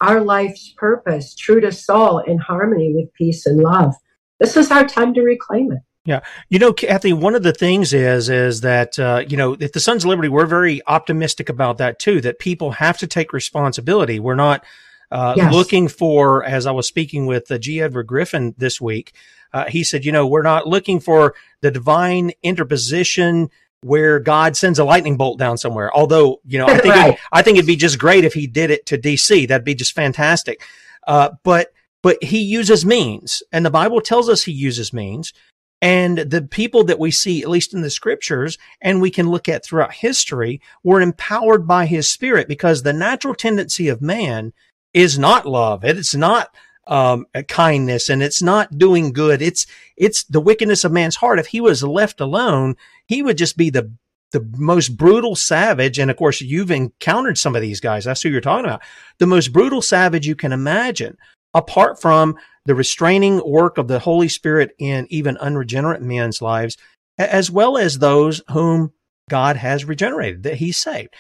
our 0.01 0.21
life's 0.21 0.73
purpose 0.77 1.35
true 1.35 1.61
to 1.61 1.71
soul 1.71 2.19
in 2.21 2.39
harmony 2.39 2.93
with 2.95 3.13
peace 3.13 3.45
and 3.45 3.59
love. 3.59 3.95
This 4.41 4.57
is 4.57 4.71
our 4.71 4.87
time 4.87 5.13
to 5.15 5.23
reclaim 5.23 5.73
it. 5.73 5.81
Yeah, 6.05 6.21
you 6.49 6.59
know, 6.59 6.73
Cathy. 6.73 7.13
One 7.13 7.35
of 7.35 7.43
the 7.43 7.53
things 7.53 7.93
is 7.93 8.31
is 8.31 8.63
that 8.63 8.99
uh, 8.99 9.25
you 9.29 9.37
know, 9.37 9.55
at 9.55 9.75
the 9.75 9.81
Sons 9.81 10.05
of 10.05 10.09
Liberty, 10.09 10.29
we're 10.29 10.47
very 10.47 10.81
optimistic 10.87 11.51
about 11.51 11.77
that 11.79 11.99
too. 11.99 12.23
That 12.23 12.39
people 12.39 12.71
have 12.73 12.97
to 12.99 13.07
take 13.07 13.35
responsibility. 13.35 14.19
We're 14.19 14.35
not 14.35 14.65
uh, 15.11 15.35
yes. 15.37 15.53
looking 15.53 15.89
for, 15.89 16.45
as 16.45 16.67
I 16.67 16.71
was 16.71 16.87
speaking 16.87 17.27
with 17.27 17.51
uh, 17.51 17.59
G. 17.59 17.83
Edward 17.83 18.07
Griffin 18.07 18.55
this 18.57 18.81
week. 18.81 19.15
Uh, 19.53 19.67
he 19.67 19.85
said, 19.85 20.05
you 20.05 20.13
know, 20.13 20.27
we're 20.27 20.43
not 20.43 20.67
looking 20.67 21.01
for 21.01 21.35
the 21.63 21.71
divine 21.71 22.33
interposition 22.43 23.51
where 23.83 24.19
God 24.19 24.57
sends 24.57 24.79
a 24.79 24.85
lightning 24.85 25.17
bolt 25.17 25.39
down 25.39 25.57
somewhere. 25.57 25.95
Although, 25.95 26.41
you 26.45 26.59
know, 26.59 26.67
I 26.67 26.79
think 26.79 26.95
right. 26.95 27.15
it, 27.15 27.21
I 27.33 27.43
think 27.43 27.59
it'd 27.59 27.67
be 27.67 27.77
just 27.77 27.99
great 27.99 28.25
if 28.25 28.35
he 28.35 28.47
did 28.47 28.71
it 28.71 28.87
to 28.87 28.99
DC. 28.99 29.49
That'd 29.49 29.65
be 29.65 29.75
just 29.75 29.95
fantastic. 29.95 30.63
Uh, 31.07 31.31
but 31.45 31.73
but 32.03 32.23
he 32.23 32.39
uses 32.39 32.87
means, 32.87 33.43
and 33.51 33.67
the 33.67 33.71
Bible 33.71 34.01
tells 34.01 34.29
us 34.29 34.45
he 34.45 34.53
uses 34.53 34.93
means. 34.93 35.33
And 35.81 36.19
the 36.19 36.43
people 36.43 36.85
that 36.85 36.99
we 36.99 37.13
see, 37.13 37.43
at 37.43 37.49
least 37.49 37.73
in 37.73 37.83
the 37.83 37.91
scriptures, 37.91 38.59
and 38.81 39.01
we 39.01 39.11
can 39.11 39.31
look 39.31 39.49
at 39.49 39.65
throughout 39.65 39.93
history, 39.93 40.61
were 40.83 41.01
empowered 41.01 41.69
by 41.69 41.87
his 41.87 42.11
spirit 42.11 42.49
because 42.49 42.83
the 42.83 42.93
natural 42.93 43.35
tendency 43.35 43.89
of 43.89 44.03
man 44.03 44.53
is 44.93 45.19
not 45.19 45.47
love. 45.47 45.85
It's 45.85 46.17
not 46.17 46.53
um, 46.89 47.26
kindness 47.49 48.09
and 48.09 48.22
it's 48.22 48.43
not 48.43 48.78
doing 48.78 49.12
good. 49.12 49.41
It's, 49.41 49.66
it's 49.97 50.24
the 50.24 50.41
wickedness 50.41 50.84
of 50.84 50.93
man's 50.93 51.16
heart. 51.16 51.39
If 51.39 51.49
he 51.49 51.61
was 51.61 51.82
left 51.82 52.20
alone, 52.20 52.76
he 53.07 53.22
would 53.22 53.39
just 53.39 53.57
be 53.57 53.70
the, 53.70 53.93
the 54.32 54.47
most 54.57 54.97
brutal 54.97 55.36
savage. 55.36 55.99
And 55.99 56.11
of 56.11 56.16
course, 56.16 56.41
you've 56.41 56.70
encountered 56.70 57.39
some 57.39 57.55
of 57.55 57.62
these 57.62 57.80
guys. 57.80 58.05
That's 58.05 58.22
who 58.22 58.30
you're 58.30 58.41
talking 58.41 58.64
about. 58.64 58.82
The 59.18 59.26
most 59.26 59.53
brutal 59.53 59.82
savage 59.82 60.26
you 60.26 60.34
can 60.34 60.53
imagine, 60.53 61.16
apart 61.55 62.01
from 62.01 62.36
the 62.64 62.74
restraining 62.74 63.41
work 63.47 63.78
of 63.78 63.89
the 63.89 63.99
Holy 63.99 64.28
Spirit 64.28 64.74
in 64.78 65.07
even 65.11 65.36
unregenerate 65.39 66.03
men's 66.03 66.43
lives, 66.43 66.76
as 67.18 67.51
well 67.51 67.78
as 67.78 67.99
those 67.99 68.43
whom 68.51 68.93
God 69.30 69.57
has 69.57 69.84
regenerated, 69.84 70.43
that 70.45 70.57
He 70.57 70.72
saved. 70.72 71.14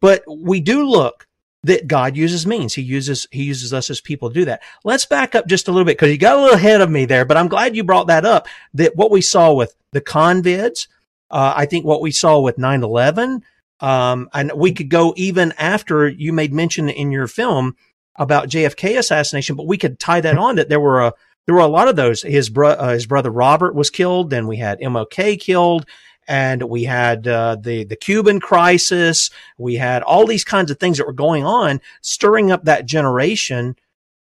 But 0.00 0.22
we 0.28 0.60
do 0.60 0.88
look 0.88 1.26
that 1.64 1.88
God 1.88 2.16
uses 2.16 2.46
means. 2.46 2.74
He 2.74 2.82
uses, 2.82 3.26
he 3.30 3.44
uses 3.44 3.72
us 3.72 3.90
as 3.90 4.00
people 4.00 4.28
to 4.28 4.34
do 4.34 4.44
that. 4.44 4.62
Let's 4.84 5.06
back 5.06 5.34
up 5.34 5.46
just 5.46 5.68
a 5.68 5.72
little 5.72 5.84
bit 5.84 5.98
because 5.98 6.10
you 6.10 6.18
got 6.18 6.38
a 6.38 6.40
little 6.40 6.56
ahead 6.56 6.80
of 6.80 6.90
me 6.90 7.04
there, 7.04 7.24
but 7.24 7.36
I'm 7.36 7.48
glad 7.48 7.74
you 7.74 7.84
brought 7.84 8.06
that 8.08 8.24
up 8.24 8.46
that 8.74 8.96
what 8.96 9.10
we 9.10 9.20
saw 9.20 9.52
with 9.52 9.74
the 9.92 10.00
convids, 10.00 10.88
uh, 11.30 11.54
I 11.56 11.66
think 11.66 11.84
what 11.84 12.00
we 12.00 12.10
saw 12.10 12.40
with 12.40 12.56
9-11, 12.56 13.42
um, 13.80 14.28
and 14.32 14.52
we 14.54 14.72
could 14.72 14.88
go 14.88 15.14
even 15.16 15.52
after 15.58 16.08
you 16.08 16.32
made 16.32 16.52
mention 16.52 16.88
in 16.88 17.10
your 17.10 17.26
film 17.26 17.76
about 18.16 18.48
JFK 18.48 18.98
assassination, 18.98 19.56
but 19.56 19.66
we 19.66 19.78
could 19.78 19.98
tie 19.98 20.20
that 20.20 20.38
on 20.38 20.56
that 20.56 20.68
there 20.68 20.80
were 20.80 21.02
a, 21.02 21.12
there 21.46 21.54
were 21.54 21.60
a 21.60 21.66
lot 21.66 21.88
of 21.88 21.96
those. 21.96 22.22
His 22.22 22.48
bro, 22.48 22.70
uh, 22.70 22.92
his 22.92 23.06
brother 23.06 23.30
Robert 23.30 23.74
was 23.74 23.90
killed. 23.90 24.30
Then 24.30 24.46
we 24.46 24.56
had 24.56 24.80
MLK 24.80 25.38
killed 25.40 25.86
and 26.26 26.62
we 26.64 26.84
had 26.84 27.26
uh, 27.26 27.56
the 27.60 27.84
the 27.84 27.96
Cuban 27.96 28.40
crisis. 28.40 29.30
We 29.58 29.74
had 29.74 30.02
all 30.02 30.26
these 30.26 30.44
kinds 30.44 30.70
of 30.70 30.78
things 30.78 30.98
that 30.98 31.06
were 31.06 31.12
going 31.12 31.44
on, 31.44 31.80
stirring 32.00 32.50
up 32.50 32.64
that 32.64 32.86
generation. 32.86 33.76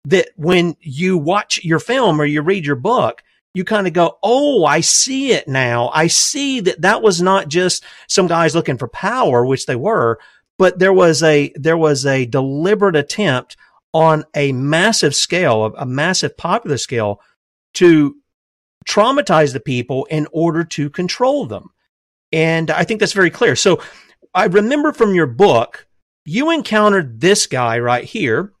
That 0.05 0.29
when 0.35 0.75
you 0.79 1.17
watch 1.17 1.63
your 1.63 1.79
film 1.79 2.21
or 2.21 2.25
you 2.25 2.41
read 2.41 2.65
your 2.65 2.77
book, 2.77 3.23
you 3.53 3.65
kind 3.65 3.87
of 3.87 3.93
go, 3.93 4.17
"Oh, 4.23 4.65
I 4.65 4.81
see 4.81 5.31
it 5.31 5.47
now. 5.47 5.89
I 5.93 6.07
see 6.07 6.59
that 6.61 6.81
that 6.81 7.01
was 7.01 7.21
not 7.21 7.49
just 7.49 7.83
some 8.07 8.27
guys 8.27 8.55
looking 8.55 8.77
for 8.77 8.87
power, 8.87 9.45
which 9.45 9.65
they 9.65 9.75
were, 9.75 10.19
but 10.57 10.79
there 10.79 10.93
was 10.93 11.23
a 11.23 11.51
there 11.55 11.77
was 11.77 12.05
a 12.05 12.25
deliberate 12.25 12.95
attempt 12.95 13.57
on 13.93 14.25
a 14.35 14.51
massive 14.51 15.15
scale, 15.15 15.65
a, 15.65 15.71
a 15.81 15.85
massive 15.85 16.37
popular 16.37 16.77
scale, 16.77 17.21
to 17.73 18.15
traumatize 18.87 19.53
the 19.53 19.59
people 19.59 20.05
in 20.05 20.27
order 20.31 20.63
to 20.63 20.89
control 20.89 21.45
them. 21.45 21.69
And 22.31 22.69
I 22.71 22.83
think 22.83 22.99
that's 22.99 23.13
very 23.13 23.29
clear. 23.29 23.55
So 23.55 23.81
I 24.33 24.45
remember 24.45 24.93
from 24.93 25.15
your 25.15 25.27
book, 25.27 25.87
you 26.25 26.51
encountered 26.51 27.21
this 27.21 27.47
guy 27.47 27.79
right 27.79 28.03
here. 28.03 28.51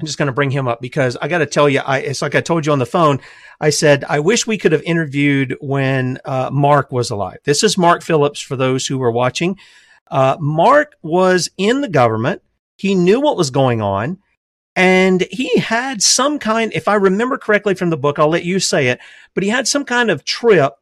I'm 0.00 0.06
just 0.06 0.18
going 0.18 0.26
to 0.26 0.32
bring 0.32 0.50
him 0.50 0.68
up 0.68 0.80
because 0.80 1.16
I 1.20 1.28
got 1.28 1.38
to 1.38 1.46
tell 1.46 1.68
you, 1.68 1.80
I, 1.80 1.98
it's 1.98 2.22
like 2.22 2.34
I 2.34 2.40
told 2.40 2.66
you 2.66 2.72
on 2.72 2.78
the 2.78 2.86
phone. 2.86 3.20
I 3.60 3.70
said, 3.70 4.04
I 4.08 4.20
wish 4.20 4.46
we 4.46 4.58
could 4.58 4.72
have 4.72 4.82
interviewed 4.82 5.56
when 5.60 6.18
uh, 6.24 6.50
Mark 6.52 6.90
was 6.90 7.10
alive. 7.10 7.38
This 7.44 7.62
is 7.62 7.78
Mark 7.78 8.02
Phillips 8.02 8.40
for 8.40 8.56
those 8.56 8.86
who 8.86 8.98
were 8.98 9.12
watching. 9.12 9.58
Uh, 10.10 10.36
Mark 10.40 10.96
was 11.02 11.50
in 11.56 11.80
the 11.80 11.88
government. 11.88 12.42
He 12.76 12.94
knew 12.94 13.20
what 13.20 13.36
was 13.36 13.50
going 13.50 13.80
on. 13.80 14.18
And 14.74 15.26
he 15.30 15.58
had 15.58 16.02
some 16.02 16.38
kind, 16.38 16.72
if 16.74 16.88
I 16.88 16.94
remember 16.94 17.36
correctly 17.36 17.74
from 17.74 17.90
the 17.90 17.96
book, 17.96 18.18
I'll 18.18 18.28
let 18.28 18.44
you 18.44 18.58
say 18.58 18.88
it, 18.88 18.98
but 19.34 19.44
he 19.44 19.50
had 19.50 19.68
some 19.68 19.84
kind 19.84 20.10
of 20.10 20.24
trip 20.24 20.72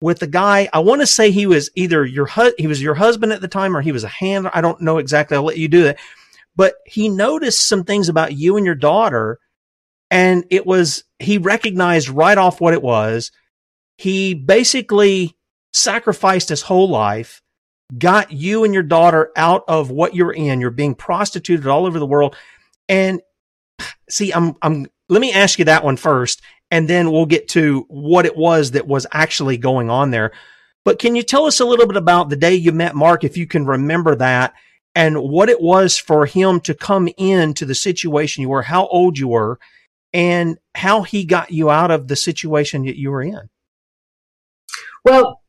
with 0.00 0.18
the 0.18 0.26
guy. 0.26 0.68
I 0.72 0.80
want 0.80 1.00
to 1.02 1.06
say 1.06 1.30
he 1.30 1.46
was 1.46 1.70
either 1.74 2.04
your 2.04 2.26
hu- 2.26 2.54
he 2.58 2.66
was 2.66 2.82
your 2.82 2.94
husband 2.94 3.32
at 3.32 3.40
the 3.40 3.48
time 3.48 3.76
or 3.76 3.82
he 3.82 3.92
was 3.92 4.04
a 4.04 4.08
handler. 4.08 4.50
I 4.54 4.60
don't 4.60 4.80
know 4.80 4.98
exactly. 4.98 5.36
I'll 5.36 5.42
let 5.44 5.58
you 5.58 5.68
do 5.68 5.84
that. 5.84 5.98
But 6.56 6.74
he 6.86 7.08
noticed 7.08 7.68
some 7.68 7.84
things 7.84 8.08
about 8.08 8.34
you 8.34 8.56
and 8.56 8.66
your 8.66 8.74
daughter, 8.74 9.38
and 10.10 10.44
it 10.50 10.66
was 10.66 11.04
he 11.18 11.38
recognized 11.38 12.08
right 12.08 12.36
off 12.36 12.60
what 12.60 12.74
it 12.74 12.82
was. 12.82 13.30
He 13.96 14.34
basically 14.34 15.36
sacrificed 15.72 16.48
his 16.48 16.62
whole 16.62 16.88
life, 16.88 17.42
got 17.96 18.32
you 18.32 18.64
and 18.64 18.74
your 18.74 18.82
daughter 18.82 19.30
out 19.36 19.64
of 19.68 19.90
what 19.90 20.14
you're 20.14 20.32
in. 20.32 20.60
You're 20.60 20.70
being 20.70 20.94
prostituted 20.94 21.66
all 21.66 21.86
over 21.86 21.98
the 21.98 22.06
world, 22.06 22.36
and 22.88 23.20
see, 24.10 24.32
I'm 24.32 24.56
I'm. 24.62 24.86
Let 25.08 25.20
me 25.20 25.32
ask 25.32 25.58
you 25.58 25.64
that 25.64 25.82
one 25.82 25.96
first, 25.96 26.40
and 26.70 26.88
then 26.88 27.10
we'll 27.10 27.26
get 27.26 27.48
to 27.48 27.84
what 27.88 28.26
it 28.26 28.36
was 28.36 28.72
that 28.72 28.86
was 28.86 29.06
actually 29.12 29.56
going 29.56 29.90
on 29.90 30.10
there. 30.10 30.32
But 30.84 30.98
can 30.98 31.14
you 31.16 31.22
tell 31.22 31.46
us 31.46 31.60
a 31.60 31.64
little 31.64 31.86
bit 31.86 31.96
about 31.96 32.28
the 32.28 32.36
day 32.36 32.54
you 32.54 32.72
met 32.72 32.94
Mark, 32.94 33.24
if 33.24 33.36
you 33.36 33.46
can 33.46 33.66
remember 33.66 34.14
that, 34.16 34.54
and 34.94 35.22
what 35.22 35.48
it 35.48 35.60
was 35.60 35.98
for 35.98 36.26
him 36.26 36.60
to 36.60 36.74
come 36.74 37.08
into 37.16 37.64
the 37.64 37.74
situation 37.74 38.42
you 38.42 38.48
were, 38.48 38.62
how 38.62 38.86
old 38.88 39.18
you 39.18 39.28
were, 39.28 39.58
and 40.12 40.58
how 40.74 41.02
he 41.02 41.24
got 41.24 41.50
you 41.50 41.70
out 41.70 41.90
of 41.90 42.08
the 42.08 42.16
situation 42.16 42.84
that 42.86 42.98
you 42.98 43.10
were 43.10 43.22
in? 43.22 43.48
Well, 45.04 45.40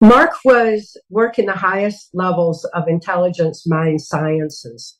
Mark 0.00 0.34
was 0.44 0.96
working 1.08 1.46
the 1.46 1.52
highest 1.52 2.10
levels 2.12 2.64
of 2.74 2.88
intelligence 2.88 3.66
mind 3.66 4.02
sciences. 4.02 4.98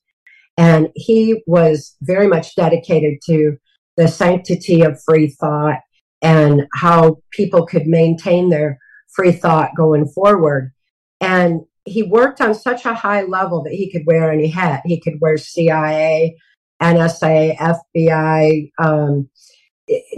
And 0.57 0.88
he 0.94 1.42
was 1.46 1.96
very 2.00 2.26
much 2.26 2.54
dedicated 2.54 3.18
to 3.26 3.59
the 3.97 4.09
sanctity 4.09 4.82
of 4.82 5.03
free 5.03 5.28
thought 5.28 5.78
and 6.22 6.66
how 6.74 7.18
people 7.30 7.66
could 7.66 7.86
maintain 7.86 8.49
their 8.49 8.78
free 9.14 9.32
thought 9.32 9.70
going 9.76 10.07
forward. 10.07 10.72
And 11.20 11.62
he 11.84 12.03
worked 12.03 12.40
on 12.40 12.55
such 12.55 12.84
a 12.84 12.94
high 12.94 13.22
level 13.22 13.62
that 13.62 13.72
he 13.72 13.90
could 13.90 14.03
wear 14.07 14.30
any 14.30 14.49
hat. 14.49 14.82
He 14.84 15.01
could 15.01 15.20
wear 15.20 15.38
CIA, 15.38 16.36
NSA, 16.82 17.57
FBI, 17.57 18.70
um, 18.78 19.28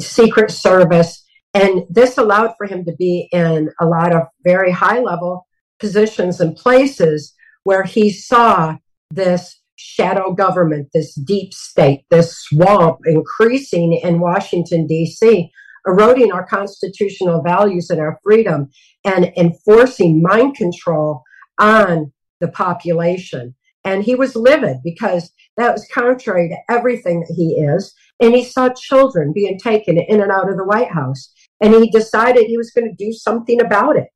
Secret 0.01 0.51
Service. 0.51 1.24
And 1.55 1.85
this 1.91 2.18
allowed 2.18 2.55
for 2.57 2.66
him 2.66 2.85
to 2.85 2.93
be 2.93 3.29
in 3.33 3.70
a 3.81 3.87
lot 3.87 4.14
of 4.14 4.22
very 4.45 4.70
high 4.70 5.01
level 5.01 5.47
positions 5.79 6.41
and 6.41 6.57
places 6.57 7.35
where 7.64 7.85
he 7.85 8.11
saw 8.11 8.76
this 9.11 9.58
shadow 9.79 10.33
government, 10.33 10.89
this 10.93 11.14
deep 11.14 11.55
state, 11.55 12.05
this 12.11 12.37
swamp 12.37 12.99
increasing 13.07 13.93
in 14.03 14.20
Washington, 14.20 14.87
D.C., 14.87 15.51
eroding 15.87 16.33
our 16.33 16.45
constitutional 16.47 17.43
values 17.43 17.89
and 17.89 18.01
our 18.01 18.18
freedom 18.22 18.68
and 19.05 19.33
enforcing 19.37 20.20
mind 20.20 20.57
control 20.57 21.22
on 21.59 22.12
the 22.41 22.49
population. 22.49 23.55
And 23.85 24.03
he 24.03 24.14
was 24.14 24.37
livid 24.37 24.79
because 24.85 25.31
that 25.57 25.72
was 25.72 25.89
contrary 25.93 26.49
to 26.49 26.74
everything 26.74 27.20
that 27.20 27.35
he 27.35 27.55
is. 27.55 27.95
And 28.20 28.35
he 28.35 28.45
saw 28.45 28.68
children 28.70 29.33
being 29.33 29.59
taken 29.59 29.97
in 29.97 30.20
and 30.20 30.33
out 30.33 30.51
of 30.51 30.57
the 30.57 30.64
White 30.64 30.91
House. 30.91 31.33
And 31.61 31.72
he 31.72 31.91
decided 31.91 32.47
he 32.47 32.59
was 32.59 32.72
going 32.72 32.89
to 32.89 33.05
do 33.05 33.12
something 33.12 33.61
about 33.61 33.97
it. 33.97 34.09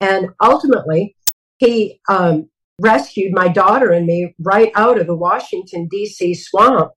And 0.00 0.28
ultimately, 0.40 1.16
he 1.58 2.00
um, 2.08 2.48
rescued 2.80 3.32
my 3.32 3.48
daughter 3.48 3.90
and 3.90 4.06
me 4.06 4.34
right 4.40 4.72
out 4.74 4.98
of 4.98 5.06
the 5.06 5.16
Washington, 5.16 5.86
D.C. 5.88 6.34
swamp 6.34 6.92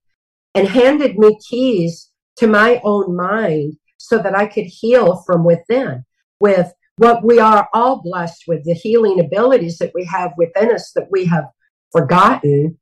and 0.56 0.68
handed 0.68 1.18
me 1.18 1.38
keys 1.48 2.12
to 2.38 2.48
my 2.48 2.82
own 2.84 3.16
mind 3.16 3.78
so 3.98 4.18
that 4.20 4.36
I 4.36 4.48
could 4.48 4.66
heal 4.66 5.24
from 5.26 5.44
within 5.44 6.04
with 6.40 6.72
what 6.98 7.24
we 7.24 7.40
are 7.40 7.68
all 7.74 8.02
blessed 8.02 8.44
with 8.48 8.64
the 8.66 8.74
healing 8.74 9.20
abilities 9.20 9.78
that 9.80 9.92
we 9.96 10.06
have 10.06 10.32
within 10.38 10.72
us 10.72 10.92
that 10.96 11.08
we 11.12 11.26
have 11.26 11.46
forgotten 11.92 12.78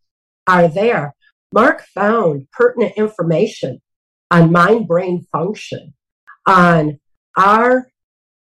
are 0.47 0.67
there. 0.67 1.15
Mark 1.53 1.83
found 1.93 2.47
pertinent 2.51 2.93
information 2.97 3.81
on 4.29 4.51
mind 4.51 4.87
brain 4.87 5.25
function, 5.31 5.93
on 6.45 6.99
our 7.37 7.87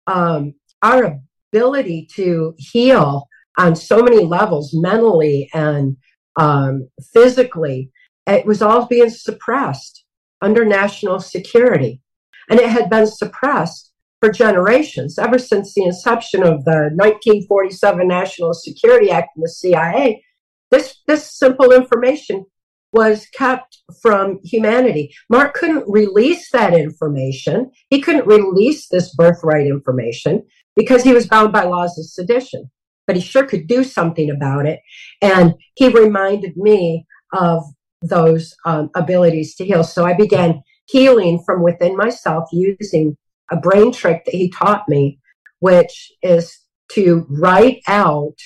um, 0.06 0.54
our 0.82 1.18
ability 1.52 2.08
to 2.14 2.54
heal 2.58 3.26
on 3.58 3.76
so 3.76 4.02
many 4.02 4.24
levels, 4.24 4.70
mentally 4.74 5.48
and 5.54 5.96
um, 6.36 6.88
physically. 7.12 7.90
It 8.26 8.44
was 8.46 8.62
all 8.62 8.86
being 8.86 9.10
suppressed 9.10 10.04
under 10.42 10.64
national 10.64 11.20
security. 11.20 12.00
And 12.48 12.60
it 12.60 12.68
had 12.68 12.90
been 12.90 13.06
suppressed 13.06 13.92
for 14.20 14.30
generations, 14.30 15.18
ever 15.18 15.38
since 15.38 15.74
the 15.74 15.84
inception 15.84 16.42
of 16.42 16.64
the 16.64 16.90
1947 16.94 18.06
National 18.06 18.54
Security 18.54 19.10
Act 19.10 19.30
and 19.36 19.44
the 19.44 19.48
CIA. 19.48 20.22
This, 20.70 21.00
this 21.06 21.38
simple 21.38 21.72
information 21.72 22.44
was 22.92 23.26
kept 23.34 23.78
from 24.00 24.40
humanity. 24.42 25.12
Mark 25.28 25.54
couldn't 25.54 25.84
release 25.86 26.50
that 26.50 26.72
information. 26.72 27.70
He 27.90 28.00
couldn't 28.00 28.26
release 28.26 28.88
this 28.88 29.14
birthright 29.14 29.66
information 29.66 30.44
because 30.76 31.02
he 31.02 31.12
was 31.12 31.26
bound 31.26 31.52
by 31.52 31.64
laws 31.64 31.98
of 31.98 32.06
sedition. 32.06 32.70
But 33.06 33.16
he 33.16 33.22
sure 33.22 33.44
could 33.44 33.66
do 33.66 33.84
something 33.84 34.30
about 34.30 34.66
it. 34.66 34.80
And 35.22 35.54
he 35.74 35.88
reminded 35.88 36.56
me 36.56 37.06
of 37.32 37.62
those 38.02 38.54
um, 38.64 38.90
abilities 38.94 39.54
to 39.56 39.64
heal. 39.64 39.84
So 39.84 40.04
I 40.04 40.14
began 40.14 40.62
healing 40.86 41.42
from 41.44 41.62
within 41.62 41.96
myself 41.96 42.48
using 42.52 43.16
a 43.50 43.56
brain 43.56 43.92
trick 43.92 44.24
that 44.24 44.34
he 44.34 44.50
taught 44.50 44.88
me, 44.88 45.18
which 45.60 46.12
is 46.22 46.58
to 46.92 47.26
write 47.28 47.80
out 47.88 48.36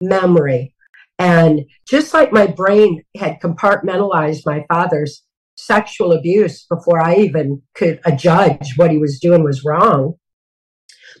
memory. 0.00 0.74
And 1.18 1.62
just 1.88 2.14
like 2.14 2.32
my 2.32 2.46
brain 2.46 3.04
had 3.16 3.40
compartmentalized 3.40 4.42
my 4.44 4.64
father's 4.68 5.22
sexual 5.54 6.12
abuse 6.12 6.64
before 6.68 7.00
I 7.00 7.16
even 7.16 7.62
could 7.74 8.00
judge 8.16 8.72
what 8.76 8.90
he 8.90 8.98
was 8.98 9.20
doing 9.20 9.44
was 9.44 9.64
wrong, 9.64 10.14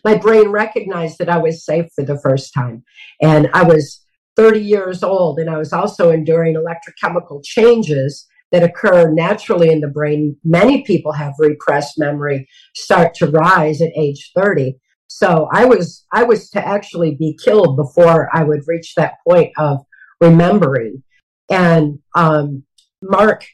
my 0.04 0.16
brain 0.16 0.48
recognized 0.48 1.18
that 1.18 1.28
I 1.28 1.38
was 1.38 1.64
safe 1.64 1.86
for 1.94 2.04
the 2.04 2.18
first 2.18 2.52
time. 2.52 2.84
And 3.20 3.48
I 3.54 3.62
was 3.62 4.04
30 4.36 4.60
years 4.60 5.02
old, 5.02 5.38
and 5.38 5.50
I 5.50 5.58
was 5.58 5.72
also 5.72 6.10
enduring 6.10 6.56
electrochemical 6.56 7.44
changes 7.44 8.26
that 8.50 8.62
occur 8.62 9.10
naturally 9.10 9.70
in 9.70 9.80
the 9.80 9.88
brain. 9.88 10.36
Many 10.44 10.82
people 10.82 11.12
have 11.12 11.34
repressed 11.38 11.98
memory 11.98 12.48
start 12.74 13.14
to 13.14 13.26
rise 13.26 13.80
at 13.80 13.92
age 13.96 14.30
30. 14.36 14.76
So 15.08 15.48
I 15.52 15.64
was 15.66 16.06
I 16.12 16.22
was 16.22 16.48
to 16.50 16.66
actually 16.66 17.14
be 17.14 17.38
killed 17.42 17.76
before 17.76 18.28
I 18.34 18.44
would 18.44 18.62
reach 18.66 18.94
that 18.94 19.14
point 19.26 19.52
of 19.58 19.84
remembering. 20.20 21.02
And 21.50 21.98
um, 22.14 22.64
Mark 23.02 23.44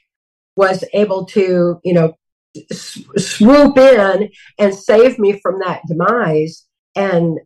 was 0.57 0.85
able 0.93 1.25
to, 1.27 1.81
you 1.85 1.93
know, 1.93 2.15
swoop 2.71 3.77
in 3.79 4.31
and 4.59 4.75
save 4.75 5.19
me 5.19 5.39
from 5.41 5.59
that 5.61 5.83
demise 5.89 6.67
and 6.97 7.39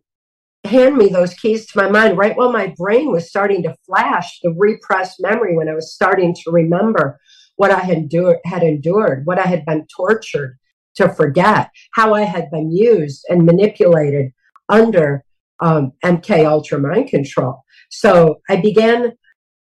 hand 0.65 0.95
me 0.95 1.09
those 1.09 1.33
keys 1.33 1.67
to 1.67 1.77
my 1.77 1.89
mind 1.89 2.17
right 2.17 2.37
while 2.37 2.51
my 2.51 2.73
brain 2.77 3.11
was 3.11 3.27
starting 3.27 3.61
to 3.63 3.75
flash 3.85 4.39
the 4.41 4.53
repressed 4.57 5.17
memory 5.19 5.55
when 5.57 5.67
I 5.67 5.73
was 5.73 5.93
starting 5.93 6.33
to 6.33 6.51
remember 6.51 7.19
what 7.55 7.71
I 7.71 7.79
had, 7.79 7.97
endured, 7.97 8.37
had 8.45 8.63
endured, 8.63 9.25
what 9.25 9.39
I 9.39 9.47
had 9.47 9.65
been 9.65 9.85
tortured 9.95 10.57
to 10.95 11.13
forget, 11.13 11.69
how 11.93 12.13
I 12.13 12.21
had 12.21 12.49
been 12.49 12.71
used 12.71 13.25
and 13.29 13.45
manipulated 13.45 14.31
under 14.69 15.23
um, 15.59 15.91
MK 16.03 16.45
Ultra 16.45 16.79
mind 16.79 17.09
control. 17.09 17.63
So 17.89 18.39
I 18.49 18.57
began 18.57 19.13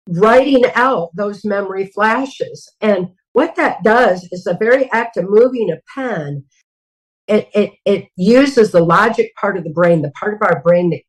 writing 0.08 0.64
out 0.74 1.10
those 1.14 1.44
memory 1.44 1.86
flashes. 1.86 2.68
And 2.80 3.08
what 3.32 3.56
that 3.56 3.82
does 3.82 4.28
is 4.32 4.44
the 4.44 4.56
very 4.58 4.90
act 4.92 5.16
of 5.16 5.28
moving 5.28 5.70
a 5.70 5.80
pen, 5.94 6.44
it, 7.28 7.48
it, 7.54 7.72
it 7.84 8.08
uses 8.16 8.72
the 8.72 8.84
logic 8.84 9.32
part 9.36 9.56
of 9.56 9.64
the 9.64 9.70
brain, 9.70 10.02
the 10.02 10.10
part 10.12 10.34
of 10.34 10.42
our 10.42 10.60
brain 10.62 10.90
that 10.90 11.02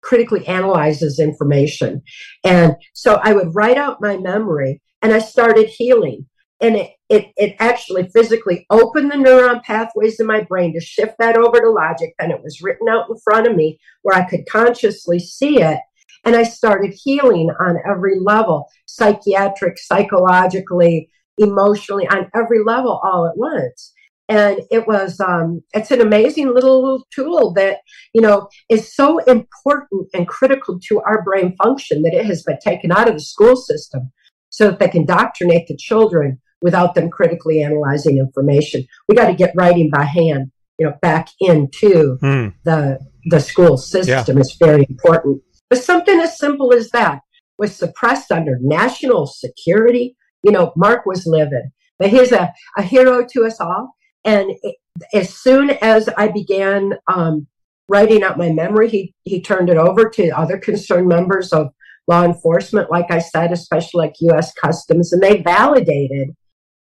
critically 0.00 0.46
analyzes 0.46 1.18
information. 1.18 2.02
And 2.44 2.74
so 2.94 3.20
I 3.22 3.32
would 3.34 3.54
write 3.54 3.76
out 3.76 4.00
my 4.00 4.16
memory 4.16 4.80
and 5.02 5.12
I 5.12 5.18
started 5.18 5.68
healing. 5.68 6.26
And 6.60 6.74
it, 6.76 6.90
it, 7.08 7.26
it 7.36 7.56
actually 7.60 8.08
physically 8.08 8.66
opened 8.70 9.12
the 9.12 9.16
neuron 9.16 9.62
pathways 9.62 10.18
in 10.18 10.26
my 10.26 10.40
brain 10.40 10.74
to 10.74 10.80
shift 10.80 11.14
that 11.18 11.36
over 11.36 11.60
to 11.60 11.70
logic. 11.70 12.14
And 12.18 12.32
it 12.32 12.42
was 12.42 12.60
written 12.62 12.88
out 12.88 13.08
in 13.08 13.16
front 13.22 13.46
of 13.46 13.54
me 13.54 13.78
where 14.02 14.16
I 14.16 14.28
could 14.28 14.48
consciously 14.50 15.20
see 15.20 15.60
it. 15.62 15.78
And 16.24 16.34
I 16.34 16.42
started 16.42 16.98
healing 17.00 17.50
on 17.60 17.78
every 17.88 18.18
level 18.18 18.66
psychiatric, 18.86 19.78
psychologically, 19.78 21.10
emotionally, 21.38 22.06
on 22.08 22.30
every 22.34 22.62
level 22.64 23.00
all 23.04 23.26
at 23.26 23.36
once 23.36 23.92
and 24.28 24.60
it 24.70 24.86
was 24.86 25.20
um, 25.20 25.62
it's 25.72 25.90
an 25.90 26.00
amazing 26.00 26.52
little 26.52 27.06
tool 27.12 27.52
that 27.54 27.78
you 28.12 28.20
know 28.20 28.48
is 28.68 28.94
so 28.94 29.18
important 29.20 30.08
and 30.14 30.28
critical 30.28 30.78
to 30.88 31.00
our 31.00 31.22
brain 31.22 31.56
function 31.62 32.02
that 32.02 32.14
it 32.14 32.26
has 32.26 32.42
been 32.42 32.58
taken 32.62 32.92
out 32.92 33.08
of 33.08 33.14
the 33.14 33.20
school 33.20 33.56
system 33.56 34.12
so 34.50 34.70
that 34.70 34.78
they 34.78 34.88
can 34.88 35.02
indoctrinate 35.02 35.66
the 35.66 35.76
children 35.76 36.40
without 36.60 36.94
them 36.94 37.10
critically 37.10 37.62
analyzing 37.62 38.18
information 38.18 38.84
we 39.08 39.14
got 39.14 39.28
to 39.28 39.34
get 39.34 39.54
writing 39.56 39.90
by 39.90 40.04
hand 40.04 40.50
you 40.78 40.86
know 40.86 40.94
back 41.00 41.28
into 41.40 42.18
hmm. 42.20 42.48
the 42.64 42.98
the 43.30 43.40
school 43.40 43.76
system 43.76 44.36
yeah. 44.36 44.40
is 44.40 44.56
very 44.58 44.86
important 44.88 45.40
but 45.70 45.82
something 45.82 46.20
as 46.20 46.38
simple 46.38 46.72
as 46.72 46.90
that 46.90 47.20
was 47.58 47.74
suppressed 47.74 48.30
under 48.30 48.58
national 48.60 49.26
security 49.26 50.16
you 50.42 50.52
know 50.52 50.72
mark 50.76 51.06
was 51.06 51.26
livid 51.26 51.64
but 51.98 52.10
he's 52.10 52.32
a, 52.32 52.52
a 52.76 52.82
hero 52.82 53.24
to 53.24 53.44
us 53.44 53.60
all 53.60 53.94
and 54.24 54.50
it, 54.62 54.76
as 55.14 55.34
soon 55.34 55.70
as 55.70 56.08
I 56.16 56.28
began 56.28 56.94
um, 57.12 57.46
writing 57.88 58.22
out 58.22 58.38
my 58.38 58.52
memory, 58.52 58.88
he, 58.88 59.14
he 59.24 59.40
turned 59.40 59.70
it 59.70 59.76
over 59.76 60.08
to 60.10 60.30
other 60.30 60.58
concerned 60.58 61.08
members 61.08 61.52
of 61.52 61.68
law 62.06 62.24
enforcement, 62.24 62.90
like 62.90 63.10
I 63.10 63.18
said, 63.18 63.52
especially 63.52 64.06
like 64.06 64.14
U.S. 64.20 64.52
Customs, 64.54 65.12
and 65.12 65.22
they 65.22 65.42
validated 65.42 66.30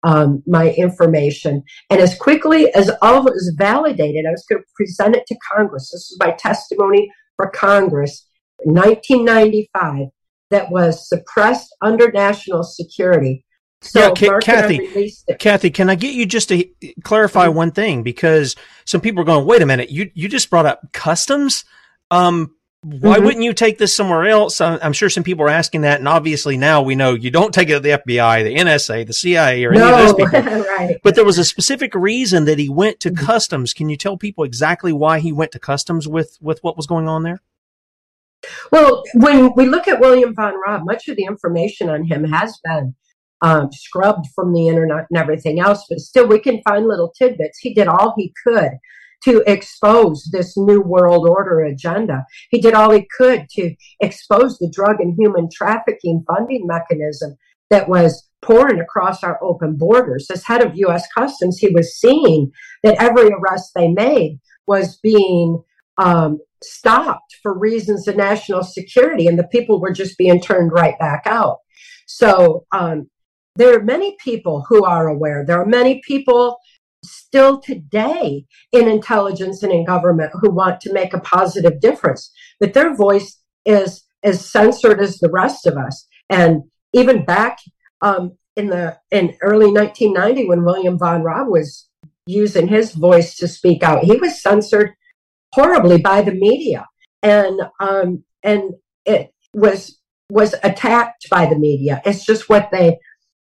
um, 0.04 0.42
my 0.46 0.70
information. 0.70 1.62
And 1.90 2.00
as 2.00 2.16
quickly 2.16 2.72
as 2.74 2.90
all 3.02 3.20
of 3.20 3.26
it 3.26 3.32
was 3.32 3.54
validated, 3.58 4.26
I 4.26 4.30
was 4.30 4.46
going 4.48 4.62
to 4.62 4.68
present 4.76 5.16
it 5.16 5.26
to 5.26 5.36
Congress. 5.52 5.90
This 5.92 6.10
is 6.10 6.16
my 6.20 6.32
testimony 6.32 7.10
for 7.36 7.50
Congress 7.50 8.26
in 8.64 8.74
1995 8.74 10.08
that 10.50 10.70
was 10.70 11.08
suppressed 11.08 11.74
under 11.82 12.10
national 12.10 12.62
security. 12.62 13.44
So 13.80 14.12
yeah, 14.20 14.38
Cathy, 14.40 15.12
Cathy, 15.38 15.70
can 15.70 15.88
I 15.88 15.94
get 15.94 16.12
you 16.12 16.26
just 16.26 16.48
to 16.48 16.68
clarify 17.04 17.46
mm-hmm. 17.46 17.56
one 17.56 17.70
thing? 17.70 18.02
Because 18.02 18.56
some 18.84 19.00
people 19.00 19.22
are 19.22 19.26
going, 19.26 19.46
wait 19.46 19.62
a 19.62 19.66
minute, 19.66 19.90
you, 19.90 20.10
you 20.14 20.28
just 20.28 20.50
brought 20.50 20.66
up 20.66 20.92
customs. 20.92 21.64
Um, 22.10 22.56
why 22.82 23.16
mm-hmm. 23.16 23.24
wouldn't 23.24 23.44
you 23.44 23.52
take 23.52 23.78
this 23.78 23.94
somewhere 23.94 24.26
else? 24.26 24.60
I'm 24.60 24.92
sure 24.92 25.10
some 25.10 25.24
people 25.24 25.44
are 25.44 25.50
asking 25.50 25.82
that. 25.82 25.98
And 25.98 26.08
obviously 26.08 26.56
now 26.56 26.82
we 26.82 26.94
know 26.94 27.14
you 27.14 27.30
don't 27.30 27.52
take 27.52 27.68
it 27.68 27.74
to 27.74 27.80
the 27.80 27.90
FBI, 27.90 28.44
the 28.44 28.56
NSA, 28.56 29.06
the 29.06 29.12
CIA, 29.12 29.64
or 29.64 29.72
no, 29.72 29.86
any 29.86 30.10
of 30.10 30.16
those 30.16 30.30
people. 30.30 30.60
right. 30.76 30.96
But 31.02 31.14
there 31.14 31.24
was 31.24 31.38
a 31.38 31.44
specific 31.44 31.94
reason 31.94 32.46
that 32.46 32.58
he 32.58 32.68
went 32.68 33.00
to 33.00 33.10
mm-hmm. 33.10 33.26
customs. 33.26 33.72
Can 33.72 33.88
you 33.88 33.96
tell 33.96 34.16
people 34.16 34.44
exactly 34.44 34.92
why 34.92 35.20
he 35.20 35.32
went 35.32 35.52
to 35.52 35.58
customs 35.58 36.08
with, 36.08 36.38
with 36.40 36.62
what 36.62 36.76
was 36.76 36.86
going 36.86 37.08
on 37.08 37.22
there? 37.22 37.42
Well, 38.70 39.02
when 39.14 39.52
we 39.56 39.66
look 39.66 39.88
at 39.88 40.00
William 40.00 40.34
von 40.34 40.54
Raab, 40.66 40.84
much 40.84 41.08
of 41.08 41.16
the 41.16 41.24
information 41.24 41.88
on 41.90 42.04
him 42.04 42.24
has 42.24 42.58
been 42.64 42.94
um, 43.42 43.70
scrubbed 43.72 44.26
from 44.34 44.52
the 44.52 44.68
internet 44.68 45.06
and 45.10 45.18
everything 45.18 45.60
else, 45.60 45.84
but 45.88 45.98
still 45.98 46.26
we 46.26 46.38
can 46.38 46.62
find 46.62 46.86
little 46.86 47.12
tidbits. 47.16 47.58
He 47.58 47.74
did 47.74 47.88
all 47.88 48.14
he 48.16 48.32
could 48.44 48.72
to 49.24 49.42
expose 49.46 50.28
this 50.32 50.56
new 50.56 50.80
world 50.80 51.28
order 51.28 51.60
agenda. 51.60 52.24
He 52.50 52.60
did 52.60 52.74
all 52.74 52.92
he 52.92 53.06
could 53.16 53.48
to 53.50 53.74
expose 54.00 54.58
the 54.58 54.70
drug 54.72 55.00
and 55.00 55.14
human 55.18 55.48
trafficking 55.52 56.24
funding 56.26 56.66
mechanism 56.66 57.36
that 57.70 57.88
was 57.88 58.28
pouring 58.40 58.80
across 58.80 59.24
our 59.24 59.38
open 59.42 59.76
borders. 59.76 60.28
As 60.30 60.44
head 60.44 60.64
of 60.64 60.76
U.S. 60.76 61.06
Customs, 61.16 61.58
he 61.58 61.68
was 61.68 61.98
seeing 61.98 62.52
that 62.82 63.00
every 63.00 63.28
arrest 63.28 63.72
they 63.74 63.88
made 63.88 64.38
was 64.66 64.98
being 65.02 65.62
um, 65.98 66.38
stopped 66.62 67.36
for 67.42 67.56
reasons 67.56 68.08
of 68.08 68.16
national 68.16 68.62
security, 68.62 69.26
and 69.26 69.38
the 69.38 69.48
people 69.48 69.80
were 69.80 69.92
just 69.92 70.18
being 70.18 70.40
turned 70.40 70.72
right 70.72 70.98
back 70.98 71.22
out. 71.26 71.58
So 72.06 72.64
um, 72.72 73.08
there 73.56 73.76
are 73.78 73.82
many 73.82 74.16
people 74.22 74.64
who 74.68 74.84
are 74.84 75.08
aware. 75.08 75.44
There 75.44 75.60
are 75.60 75.66
many 75.66 76.00
people 76.06 76.58
still 77.04 77.60
today 77.60 78.44
in 78.72 78.88
intelligence 78.88 79.62
and 79.62 79.72
in 79.72 79.84
government 79.84 80.32
who 80.40 80.50
want 80.50 80.80
to 80.80 80.92
make 80.92 81.14
a 81.14 81.20
positive 81.20 81.80
difference, 81.80 82.30
but 82.60 82.74
their 82.74 82.94
voice 82.94 83.40
is 83.64 84.04
as 84.22 84.50
censored 84.50 85.00
as 85.00 85.18
the 85.18 85.30
rest 85.30 85.66
of 85.66 85.76
us. 85.76 86.06
And 86.28 86.62
even 86.92 87.24
back 87.24 87.58
um, 88.00 88.36
in 88.56 88.68
the 88.68 88.98
in 89.10 89.36
early 89.42 89.70
1990, 89.70 90.48
when 90.48 90.64
William 90.64 90.98
von 90.98 91.22
Raab 91.22 91.48
was 91.48 91.88
using 92.26 92.68
his 92.68 92.92
voice 92.92 93.36
to 93.36 93.48
speak 93.48 93.82
out, 93.82 94.04
he 94.04 94.16
was 94.16 94.42
censored 94.42 94.92
horribly 95.52 95.98
by 95.98 96.22
the 96.22 96.32
media, 96.32 96.86
and 97.22 97.60
um, 97.80 98.24
and 98.42 98.72
it 99.04 99.32
was 99.54 99.98
was 100.30 100.54
attacked 100.62 101.28
by 101.30 101.46
the 101.46 101.58
media. 101.58 102.02
It's 102.04 102.24
just 102.24 102.48
what 102.48 102.70
they 102.70 102.98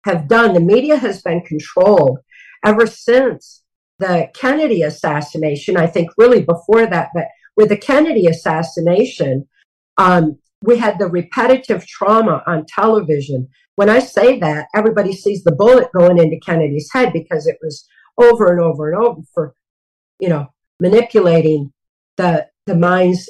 have 0.05 0.27
done. 0.27 0.53
The 0.53 0.59
media 0.59 0.97
has 0.97 1.21
been 1.21 1.41
controlled 1.41 2.19
ever 2.65 2.85
since 2.85 3.63
the 3.99 4.29
Kennedy 4.33 4.81
assassination. 4.81 5.77
I 5.77 5.87
think 5.87 6.09
really 6.17 6.41
before 6.43 6.85
that, 6.87 7.09
but 7.13 7.27
with 7.55 7.69
the 7.69 7.77
Kennedy 7.77 8.27
assassination, 8.27 9.47
um, 9.97 10.37
we 10.61 10.77
had 10.77 10.97
the 10.97 11.07
repetitive 11.07 11.85
trauma 11.85 12.43
on 12.47 12.65
television. 12.65 13.47
When 13.75 13.89
I 13.89 13.99
say 13.99 14.39
that, 14.39 14.67
everybody 14.75 15.13
sees 15.13 15.43
the 15.43 15.51
bullet 15.51 15.91
going 15.93 16.17
into 16.17 16.39
Kennedy's 16.39 16.89
head 16.91 17.11
because 17.13 17.47
it 17.47 17.57
was 17.61 17.87
over 18.17 18.51
and 18.51 18.61
over 18.61 18.91
and 18.91 19.03
over 19.03 19.21
for, 19.33 19.55
you 20.19 20.29
know, 20.29 20.47
manipulating 20.79 21.72
the 22.17 22.47
the 22.65 22.75
minds 22.75 23.29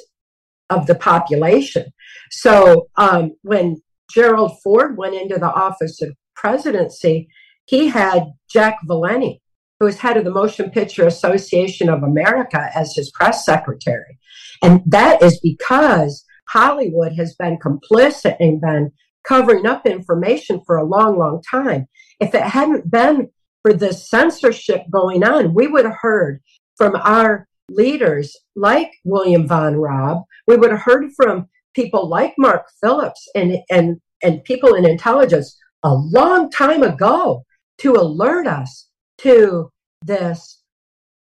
of 0.70 0.86
the 0.86 0.94
population. 0.94 1.86
So 2.30 2.88
um, 2.96 3.32
when 3.42 3.82
Gerald 4.12 4.58
Ford 4.62 4.96
went 4.96 5.14
into 5.14 5.38
the 5.38 5.52
office 5.52 6.00
of 6.02 6.14
presidency, 6.34 7.28
he 7.66 7.88
had 7.88 8.32
Jack 8.50 8.78
Valenti, 8.84 9.40
who 9.78 9.86
was 9.86 9.98
head 9.98 10.16
of 10.16 10.24
the 10.24 10.30
Motion 10.30 10.70
Picture 10.70 11.06
Association 11.06 11.88
of 11.88 12.02
America, 12.02 12.70
as 12.74 12.94
his 12.94 13.10
press 13.10 13.44
secretary. 13.44 14.18
And 14.62 14.82
that 14.86 15.22
is 15.22 15.40
because 15.40 16.24
Hollywood 16.48 17.12
has 17.16 17.34
been 17.34 17.58
complicit 17.58 18.36
and 18.40 18.60
been 18.60 18.92
covering 19.26 19.66
up 19.66 19.86
information 19.86 20.60
for 20.66 20.76
a 20.76 20.84
long, 20.84 21.18
long 21.18 21.42
time. 21.50 21.86
If 22.20 22.34
it 22.34 22.42
hadn't 22.42 22.90
been 22.90 23.30
for 23.62 23.72
the 23.72 23.92
censorship 23.92 24.82
going 24.90 25.24
on, 25.24 25.54
we 25.54 25.66
would 25.66 25.86
have 25.86 25.96
heard 26.00 26.40
from 26.76 26.94
our 26.96 27.48
leaders 27.68 28.36
like 28.56 28.92
William 29.04 29.46
von 29.46 29.76
Raab. 29.76 30.22
We 30.46 30.56
would 30.56 30.70
have 30.70 30.82
heard 30.82 31.12
from 31.16 31.48
people 31.74 32.08
like 32.08 32.34
Mark 32.38 32.66
Phillips 32.80 33.28
and, 33.34 33.58
and, 33.70 34.00
and 34.22 34.44
people 34.44 34.74
in 34.74 34.86
intelligence 34.88 35.56
a 35.82 35.92
long 35.92 36.50
time 36.50 36.82
ago 36.82 37.44
to 37.78 37.92
alert 37.92 38.46
us 38.46 38.88
to 39.18 39.70
this, 40.02 40.62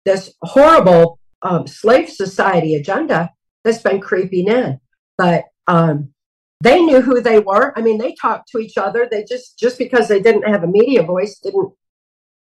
this 0.04 0.34
horrible 0.42 1.18
um, 1.42 1.66
slave 1.66 2.08
society 2.08 2.74
agenda 2.74 3.30
that's 3.62 3.82
been 3.82 4.00
creeping 4.00 4.48
in 4.48 4.80
but 5.16 5.44
um, 5.66 6.12
they 6.60 6.80
knew 6.80 7.00
who 7.00 7.20
they 7.20 7.38
were. 7.38 7.76
I 7.76 7.82
mean, 7.82 7.98
they 7.98 8.14
talked 8.14 8.48
to 8.50 8.58
each 8.58 8.76
other. 8.76 9.08
They 9.10 9.24
just 9.24 9.58
just 9.58 9.78
because 9.78 10.08
they 10.08 10.20
didn't 10.20 10.44
have 10.44 10.64
a 10.64 10.68
media 10.68 11.02
voice 11.02 11.38
didn't 11.38 11.72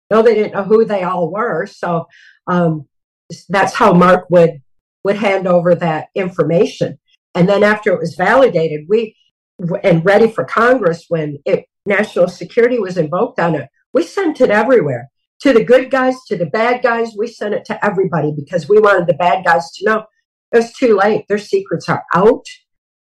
know 0.10 0.22
they 0.22 0.36
didn't 0.36 0.54
know 0.54 0.64
who 0.64 0.86
they 0.86 1.04
all 1.04 1.32
were. 1.32 1.66
So 1.66 2.08
um, 2.48 2.88
that's 3.50 3.74
how 3.74 3.94
Mark 3.94 4.30
would 4.30 4.62
would 5.04 5.16
hand 5.16 5.48
over 5.48 5.74
that 5.76 6.08
information. 6.16 7.00
And 7.34 7.50
then 7.50 7.64
after 7.64 7.92
it 7.92 8.00
was 8.00 8.16
validated, 8.16 8.82
we 8.88 9.16
and 9.84 10.04
ready 10.06 10.30
for 10.30 10.44
Congress 10.44 11.06
when 11.10 11.38
it 11.46 11.66
national 11.86 12.28
security 12.28 12.80
was 12.80 12.98
invoked 12.98 13.40
on 13.40 13.56
it, 13.56 13.68
we 13.94 14.04
sent 14.04 14.42
it 14.42 14.50
everywhere 14.50 15.10
to 15.42 15.54
the 15.54 15.64
good 15.64 15.90
guys, 15.90 16.16
to 16.28 16.38
the 16.38 16.46
bad 16.46 16.84
guys. 16.84 17.14
We 17.18 17.28
sent 17.28 17.54
it 17.54 17.66
to 17.66 17.86
everybody 17.86 18.34
because 18.36 18.70
we 18.70 18.80
wanted 18.80 19.08
the 19.08 19.16
bad 19.16 19.44
guys 19.44 19.72
to 19.72 19.86
know 19.86 20.06
it 20.52 20.58
was 20.58 20.74
too 20.74 20.96
late. 20.96 21.26
Their 21.28 21.38
secrets 21.38 21.90
are 21.90 22.04
out. 22.14 22.46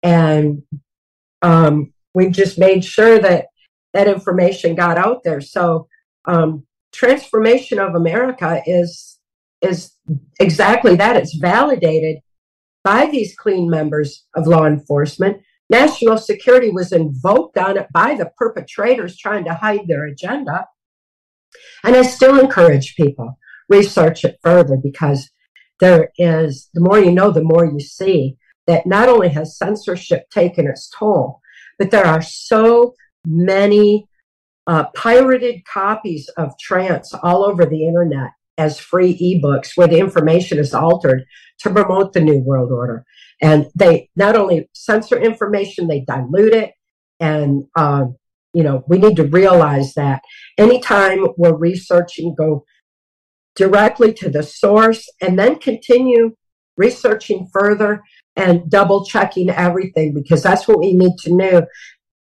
And 0.03 0.63
um, 1.43 1.93
we 2.15 2.31
just 2.31 2.59
made 2.59 2.85
sure 2.85 3.19
that 3.19 3.47
that 3.93 4.09
information 4.09 4.75
got 4.75 4.97
out 4.97 5.23
there. 5.25 5.41
So 5.41 5.89
um, 6.25 6.67
Trance 6.93 7.25
Formation 7.25 7.79
of 7.79 7.95
America 7.95 8.63
is 8.67 9.12
is 9.63 9.93
exactly 10.41 10.97
that. 10.97 11.17
It's 11.17 11.37
validated 11.37 12.19
by 12.85 13.07
these 13.07 13.35
clean 13.37 13.71
members 13.71 14.27
of 14.35 14.47
law 14.47 14.67
enforcement. 14.67 15.43
National 15.71 16.19
security 16.19 16.71
was 16.71 16.93
invoked 16.93 17.57
on 17.57 17.79
it 17.79 17.87
by 17.93 18.15
the 18.15 18.31
perpetrators 18.37 19.17
trying 19.17 19.45
to 19.45 19.55
hide 19.55 19.87
their 19.87 20.05
agenda. 20.05 20.67
And 21.85 21.97
I 21.97 22.03
still 22.03 22.39
encourage 22.39 22.97
people 22.97 23.39
research 23.69 24.25
it 24.25 24.39
further 24.43 24.77
because 24.77 25.31
there 25.81 26.11
is 26.19 26.69
the 26.75 26.81
more 26.81 26.99
you 26.99 27.11
know, 27.11 27.31
the 27.31 27.43
more 27.43 27.65
you 27.65 27.81
see 27.81 28.37
that 28.67 28.87
not 28.87 29.09
only 29.09 29.29
has 29.31 29.57
censorship 29.57 30.29
taken 30.31 30.67
its 30.67 30.91
toll, 30.97 31.41
but 31.79 31.91
there 31.91 32.07
are 32.07 32.23
so 32.23 32.95
many 33.27 34.07
uh, 34.67 34.85
pirated 34.95 35.65
copies 35.65 36.29
of 36.37 36.57
trance 36.59 37.13
all 37.23 37.45
over 37.45 37.65
the 37.65 37.87
internet 37.87 38.31
as 38.59 38.79
free 38.79 39.15
ebooks 39.19 39.77
where 39.77 39.89
the 39.89 39.99
information 39.99 40.59
is 40.59 40.75
altered 40.75 41.25
to 41.61 41.71
promote 41.71 42.13
the 42.13 42.21
new 42.21 42.39
world 42.39 42.71
order. 42.71 43.05
And 43.41 43.67
they 43.75 44.11
not 44.15 44.37
only 44.37 44.69
censor 44.75 45.19
information 45.19 45.89
they 45.89 46.01
dilute 46.01 46.55
it. 46.55 46.73
And 47.21 47.65
um, 47.77 48.17
you 48.53 48.63
know 48.63 48.85
we 48.89 48.99
need 48.99 49.17
to 49.17 49.25
realize 49.25 49.95
that 49.95 50.23
anytime 50.59 51.27
we're 51.37 51.57
researching 51.57 52.35
go 52.35 52.65
directly 53.55 54.13
to 54.15 54.31
the 54.31 54.43
source 54.43 55.09
and 55.21 55.39
then 55.39 55.59
continue 55.59 56.35
researching 56.77 57.49
further 57.53 58.03
and 58.37 58.71
double 58.71 59.05
checking 59.05 59.51
everything 59.51 60.15
because 60.15 60.43
that's 60.43 60.67
what 60.67 60.79
we 60.79 60.95
need 60.95 61.17
to 61.19 61.35
know. 61.35 61.67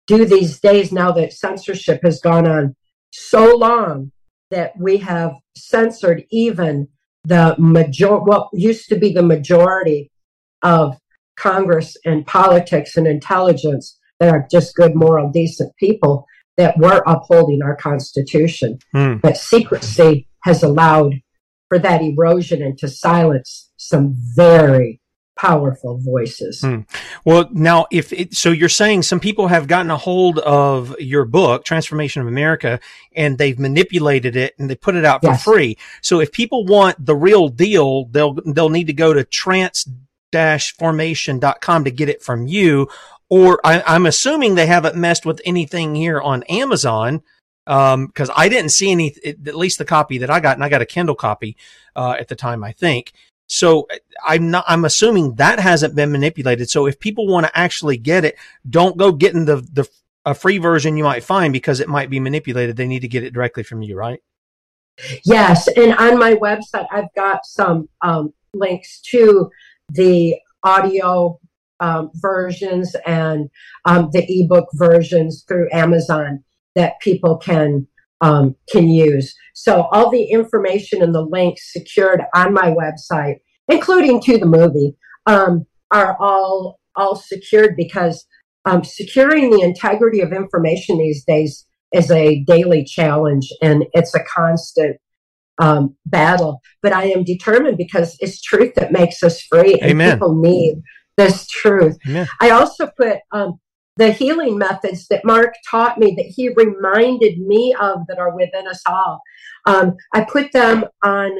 Do 0.06 0.24
these 0.24 0.60
days 0.60 0.92
now 0.92 1.12
that 1.12 1.32
censorship 1.32 2.00
has 2.04 2.20
gone 2.20 2.46
on 2.46 2.76
so 3.12 3.56
long 3.56 4.12
that 4.52 4.78
we 4.78 4.98
have 4.98 5.32
censored 5.56 6.24
even 6.30 6.86
the 7.24 7.56
major 7.58 8.18
what 8.18 8.48
used 8.52 8.88
to 8.88 8.96
be 8.96 9.12
the 9.12 9.22
majority 9.22 10.10
of 10.62 10.96
congress 11.36 11.96
and 12.04 12.26
politics 12.26 12.96
and 12.96 13.06
intelligence 13.06 13.98
that 14.20 14.32
are 14.32 14.46
just 14.50 14.76
good 14.76 14.94
moral 14.94 15.30
decent 15.30 15.74
people 15.76 16.26
that 16.56 16.76
were 16.78 17.02
upholding 17.06 17.62
our 17.62 17.74
constitution 17.76 18.78
hmm. 18.92 19.16
but 19.22 19.36
secrecy 19.36 20.28
has 20.44 20.62
allowed 20.62 21.14
for 21.68 21.78
that 21.78 22.02
erosion 22.02 22.62
and 22.62 22.76
to 22.78 22.86
silence 22.86 23.70
some 23.76 24.14
very 24.36 25.00
powerful 25.42 25.98
voices. 25.98 26.60
Hmm. 26.60 26.82
Well, 27.24 27.48
now, 27.52 27.86
if 27.90 28.12
it, 28.12 28.34
so, 28.34 28.52
you're 28.52 28.68
saying 28.68 29.02
some 29.02 29.18
people 29.18 29.48
have 29.48 29.66
gotten 29.66 29.90
a 29.90 29.96
hold 29.96 30.38
of 30.38 30.94
your 31.00 31.24
book, 31.24 31.64
Trance 31.64 31.86
Formation 31.86 32.22
of 32.22 32.28
America, 32.28 32.78
and 33.16 33.38
they've 33.38 33.58
manipulated 33.58 34.36
it 34.36 34.54
and 34.58 34.70
they 34.70 34.76
put 34.76 34.94
it 34.94 35.04
out 35.04 35.22
for 35.22 35.30
yes. 35.30 35.42
free. 35.42 35.76
So, 36.00 36.20
if 36.20 36.30
people 36.30 36.64
want 36.64 37.04
the 37.04 37.16
real 37.16 37.48
deal, 37.48 38.04
they'll 38.04 38.34
they'll 38.46 38.68
need 38.68 38.86
to 38.86 38.92
go 38.92 39.12
to 39.12 39.24
trans-formation.com 39.24 41.84
to 41.84 41.90
get 41.90 42.08
it 42.08 42.22
from 42.22 42.46
you. 42.46 42.88
Or 43.28 43.60
I, 43.64 43.82
I'm 43.84 44.06
assuming 44.06 44.54
they 44.54 44.66
haven't 44.66 44.94
messed 44.94 45.26
with 45.26 45.40
anything 45.44 45.96
here 45.96 46.20
on 46.20 46.44
Amazon 46.44 47.20
um, 47.66 48.06
cause 48.08 48.30
I 48.34 48.48
didn't 48.48 48.70
see 48.70 48.90
any, 48.90 49.14
at 49.24 49.54
least 49.54 49.78
the 49.78 49.84
copy 49.84 50.18
that 50.18 50.30
I 50.30 50.40
got, 50.40 50.56
and 50.56 50.64
I 50.64 50.68
got 50.68 50.82
a 50.82 50.86
Kindle 50.86 51.14
copy, 51.14 51.56
uh, 51.94 52.16
at 52.18 52.26
the 52.26 52.34
time, 52.34 52.64
I 52.64 52.72
think. 52.72 53.12
So 53.52 53.86
I'm 54.24 54.50
not, 54.50 54.64
I'm 54.66 54.86
assuming 54.86 55.34
that 55.34 55.60
hasn't 55.60 55.94
been 55.94 56.10
manipulated. 56.10 56.70
So 56.70 56.86
if 56.86 56.98
people 56.98 57.26
want 57.26 57.44
to 57.44 57.58
actually 57.58 57.98
get 57.98 58.24
it, 58.24 58.36
don't 58.68 58.96
go 58.96 59.12
getting 59.12 59.44
the, 59.44 59.56
the, 59.56 59.86
a 60.24 60.34
free 60.34 60.56
version 60.56 60.96
you 60.96 61.04
might 61.04 61.22
find 61.22 61.52
because 61.52 61.78
it 61.78 61.88
might 61.88 62.08
be 62.08 62.18
manipulated. 62.18 62.78
They 62.78 62.86
need 62.86 63.00
to 63.00 63.08
get 63.08 63.24
it 63.24 63.34
directly 63.34 63.62
from 63.62 63.82
you, 63.82 63.94
right? 63.94 64.20
Yes. 65.26 65.68
And 65.68 65.94
on 65.96 66.18
my 66.18 66.34
website, 66.36 66.86
I've 66.90 67.12
got 67.14 67.44
some, 67.44 67.90
um, 68.00 68.32
links 68.54 69.00
to 69.10 69.50
the 69.90 70.36
audio 70.64 71.38
um, 71.80 72.10
versions 72.14 72.96
and 73.06 73.50
um, 73.84 74.08
the 74.12 74.24
ebook 74.28 74.68
versions 74.74 75.44
through 75.46 75.68
Amazon 75.72 76.42
that 76.74 77.00
people 77.00 77.36
can 77.36 77.86
um, 78.22 78.56
can 78.70 78.88
use. 78.88 79.34
So 79.54 79.88
all 79.92 80.10
the 80.10 80.24
information 80.24 81.02
and 81.02 81.14
the 81.14 81.20
links 81.20 81.72
secured 81.72 82.22
on 82.34 82.54
my 82.54 82.74
website, 82.74 83.36
including 83.68 84.22
to 84.22 84.38
the 84.38 84.46
movie, 84.46 84.96
um, 85.26 85.66
are 85.90 86.16
all 86.18 86.78
all 86.96 87.16
secured 87.16 87.74
because 87.76 88.24
um, 88.64 88.84
securing 88.84 89.50
the 89.50 89.62
integrity 89.62 90.20
of 90.20 90.32
information 90.32 90.98
these 90.98 91.24
days 91.24 91.66
is 91.92 92.10
a 92.10 92.42
daily 92.44 92.84
challenge 92.84 93.48
and 93.60 93.84
it's 93.92 94.14
a 94.14 94.22
constant 94.24 94.96
um, 95.58 95.96
battle. 96.06 96.60
But 96.82 96.92
I 96.92 97.04
am 97.06 97.24
determined 97.24 97.76
because 97.76 98.16
it's 98.20 98.40
truth 98.40 98.74
that 98.76 98.92
makes 98.92 99.22
us 99.22 99.42
free, 99.42 99.74
and 99.80 99.92
Amen. 99.92 100.16
people 100.16 100.40
need 100.40 100.82
this 101.16 101.46
truth. 101.48 101.96
Amen. 102.08 102.26
I 102.40 102.50
also 102.50 102.90
put 102.96 103.18
um, 103.32 103.58
the 103.96 104.12
healing 104.12 104.56
methods 104.56 105.06
that 105.08 105.24
Mark 105.24 105.54
taught 105.68 105.98
me 105.98 106.14
that 106.16 106.26
he 106.26 106.48
reminded 106.48 107.38
me 107.38 107.74
of 107.78 108.06
that 108.08 108.18
are 108.18 108.34
within 108.34 108.66
us 108.66 108.82
all. 108.86 109.20
Um, 109.66 109.96
I 110.12 110.24
put 110.24 110.52
them 110.52 110.84
on 111.02 111.32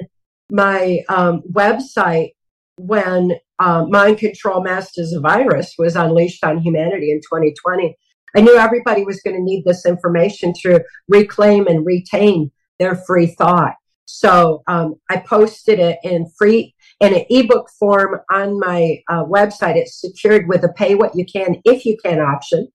my 0.50 1.03
um, 1.09 1.42
website 1.50 2.32
when 2.76 3.32
uh, 3.59 3.84
mind 3.88 4.18
control 4.18 4.62
Masters 4.62 5.09
as 5.09 5.12
a 5.14 5.20
virus 5.20 5.74
was 5.78 5.96
unleashed 5.96 6.44
on 6.44 6.59
humanity 6.59 7.11
in 7.11 7.18
2020, 7.18 7.96
I 8.34 8.40
knew 8.40 8.57
everybody 8.57 9.05
was 9.05 9.20
going 9.20 9.36
to 9.36 9.42
need 9.42 9.64
this 9.64 9.86
information 9.86 10.53
to 10.62 10.82
reclaim 11.09 11.66
and 11.66 11.84
retain 11.84 12.50
their 12.78 12.96
free 12.96 13.26
thought. 13.26 13.74
So 14.07 14.62
um, 14.66 14.96
I 15.11 15.18
posted 15.18 15.78
it 15.78 15.98
in 16.03 16.30
free 16.38 16.74
in 17.03 17.12
an 17.14 17.24
ebook 17.28 17.68
form 17.78 18.20
on 18.30 18.59
my 18.59 19.03
uh, 19.11 19.24
website. 19.24 19.76
It's 19.76 20.00
secured 20.00 20.48
with 20.48 20.64
a 20.64 20.72
pay 20.72 20.94
what 20.94 21.14
you 21.14 21.26
can 21.26 21.61
if 21.64 21.84
you 21.84 21.98
can 22.03 22.20
option, 22.20 22.68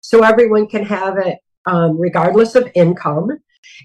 so 0.00 0.22
everyone 0.22 0.66
can 0.68 0.84
have 0.84 1.18
it 1.18 1.38
um, 1.66 1.98
regardless 1.98 2.54
of 2.54 2.70
income, 2.74 3.28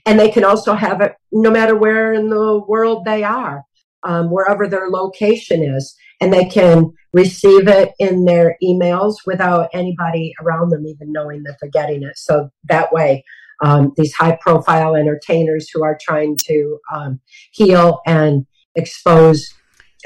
and 0.05 0.19
they 0.19 0.29
can 0.29 0.45
also 0.45 0.73
have 0.73 1.01
it 1.01 1.15
no 1.31 1.51
matter 1.51 1.75
where 1.75 2.13
in 2.13 2.29
the 2.29 2.63
world 2.67 3.03
they 3.03 3.23
are, 3.23 3.63
um, 4.03 4.31
wherever 4.31 4.67
their 4.67 4.89
location 4.89 5.63
is, 5.63 5.95
and 6.21 6.31
they 6.31 6.45
can 6.45 6.93
receive 7.13 7.67
it 7.67 7.91
in 7.99 8.25
their 8.25 8.55
emails 8.63 9.15
without 9.25 9.69
anybody 9.73 10.33
around 10.41 10.69
them 10.69 10.85
even 10.85 11.11
knowing 11.11 11.43
that 11.43 11.57
they're 11.59 11.71
getting 11.71 12.03
it. 12.03 12.17
So 12.17 12.49
that 12.69 12.93
way 12.93 13.23
um, 13.63 13.93
these 13.97 14.13
high 14.13 14.37
profile 14.41 14.95
entertainers 14.95 15.69
who 15.73 15.83
are 15.83 15.97
trying 15.99 16.37
to 16.45 16.79
um, 16.93 17.19
heal 17.51 18.01
and 18.05 18.45
expose 18.75 19.51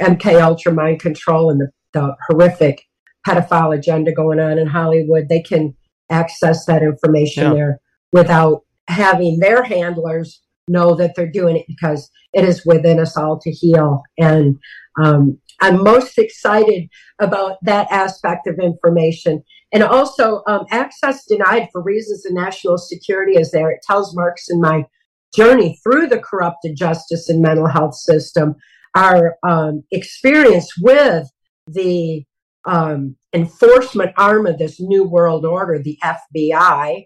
MK 0.01 0.41
Ultra 0.41 0.73
mind 0.73 0.99
control 0.99 1.49
and 1.49 1.61
the, 1.61 1.69
the 1.93 2.15
horrific 2.27 2.81
pedophile 3.25 3.77
agenda 3.77 4.11
going 4.11 4.39
on 4.39 4.57
in 4.57 4.67
Hollywood, 4.67 5.29
they 5.29 5.41
can 5.41 5.75
access 6.09 6.65
that 6.65 6.83
information 6.83 7.43
yeah. 7.43 7.53
there 7.53 7.79
without 8.11 8.61
having 8.87 9.39
their 9.39 9.63
handlers 9.63 10.41
know 10.67 10.95
that 10.95 11.13
they're 11.15 11.31
doing 11.31 11.57
it 11.57 11.65
because 11.67 12.09
it 12.33 12.43
is 12.43 12.65
within 12.65 12.99
us 12.99 13.17
all 13.17 13.39
to 13.39 13.51
heal. 13.51 14.01
And 14.17 14.57
um, 15.01 15.39
I'm 15.61 15.83
most 15.83 16.17
excited 16.17 16.89
about 17.19 17.57
that 17.63 17.91
aspect 17.91 18.47
of 18.47 18.59
information. 18.59 19.43
And 19.71 19.83
also, 19.83 20.43
um, 20.47 20.65
access 20.71 21.25
denied 21.25 21.69
for 21.71 21.81
reasons 21.81 22.25
of 22.25 22.33
national 22.33 22.77
security 22.77 23.37
is 23.37 23.51
there. 23.51 23.69
It 23.69 23.81
tells 23.87 24.15
Marks 24.15 24.49
in 24.49 24.59
my 24.59 24.85
journey 25.35 25.79
through 25.83 26.07
the 26.07 26.19
corrupted 26.19 26.75
justice 26.75 27.29
and 27.29 27.41
mental 27.41 27.67
health 27.67 27.95
system, 27.95 28.55
our 28.95 29.37
um, 29.47 29.83
experience 29.91 30.73
with 30.79 31.27
the 31.67 32.23
um, 32.65 33.15
enforcement 33.33 34.11
arm 34.17 34.45
of 34.45 34.57
this 34.57 34.79
new 34.79 35.03
world 35.03 35.45
order, 35.45 35.79
the 35.79 35.97
FBI, 36.03 37.05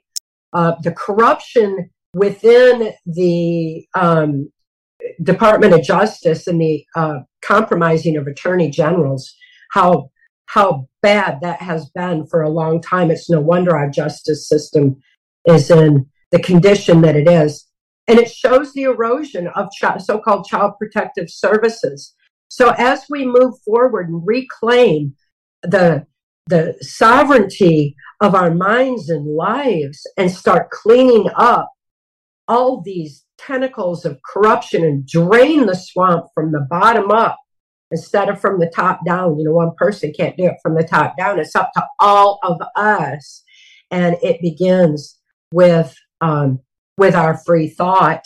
uh, 0.53 0.73
the 0.81 0.91
corruption 0.91 1.89
within 2.13 2.93
the 3.05 3.85
um, 3.93 4.49
Department 5.21 5.73
of 5.73 5.83
Justice 5.83 6.47
and 6.47 6.59
the 6.59 6.83
uh, 6.95 7.19
compromising 7.41 8.17
of 8.17 8.27
attorney 8.27 8.69
generals, 8.69 9.33
how 9.71 10.09
how 10.47 10.87
bad 11.01 11.39
that 11.41 11.61
has 11.61 11.89
been 11.89 12.25
for 12.27 12.41
a 12.41 12.49
long 12.49 12.79
time. 12.79 13.09
It's 13.09 13.29
no 13.29 13.41
wonder 13.41 13.75
our 13.75 13.89
justice 13.89 14.47
system 14.47 15.01
is 15.45 15.71
in 15.71 16.05
the 16.31 16.39
condition 16.39 17.01
that 17.01 17.15
it 17.15 17.27
is. 17.27 17.65
And 18.07 18.19
it 18.19 18.31
shows 18.31 18.73
the 18.73 18.83
erosion 18.83 19.47
of 19.55 19.69
so 19.99 20.19
called 20.19 20.45
child 20.45 20.73
protective 20.77 21.29
services. 21.29 22.13
So 22.47 22.69
as 22.77 23.05
we 23.09 23.25
move 23.25 23.55
forward 23.65 24.09
and 24.09 24.21
reclaim 24.25 25.15
the, 25.63 26.05
the 26.47 26.75
sovereignty 26.81 27.95
of 28.21 28.35
our 28.35 28.53
minds 28.53 29.09
and 29.09 29.35
lives 29.35 30.05
and 30.17 30.29
start 30.29 30.69
cleaning 30.69 31.29
up 31.35 31.71
all 32.47 32.81
these 32.81 33.25
tentacles 33.37 34.05
of 34.05 34.19
corruption 34.23 34.83
and 34.83 35.07
drain 35.07 35.65
the 35.65 35.75
swamp 35.75 36.25
from 36.33 36.51
the 36.51 36.65
bottom 36.69 37.11
up 37.11 37.37
instead 37.91 38.29
of 38.29 38.39
from 38.39 38.59
the 38.59 38.71
top 38.73 38.99
down. 39.05 39.37
You 39.37 39.45
know, 39.45 39.53
one 39.53 39.73
person 39.77 40.13
can't 40.15 40.37
do 40.37 40.45
it 40.45 40.57
from 40.61 40.75
the 40.75 40.83
top 40.83 41.17
down. 41.17 41.39
It's 41.39 41.55
up 41.55 41.71
to 41.73 41.85
all 41.99 42.39
of 42.43 42.61
us. 42.75 43.43
And 43.91 44.17
it 44.21 44.41
begins 44.41 45.19
with 45.51 45.95
um, 46.21 46.59
with 46.97 47.15
our 47.15 47.37
free 47.37 47.67
thought 47.67 48.23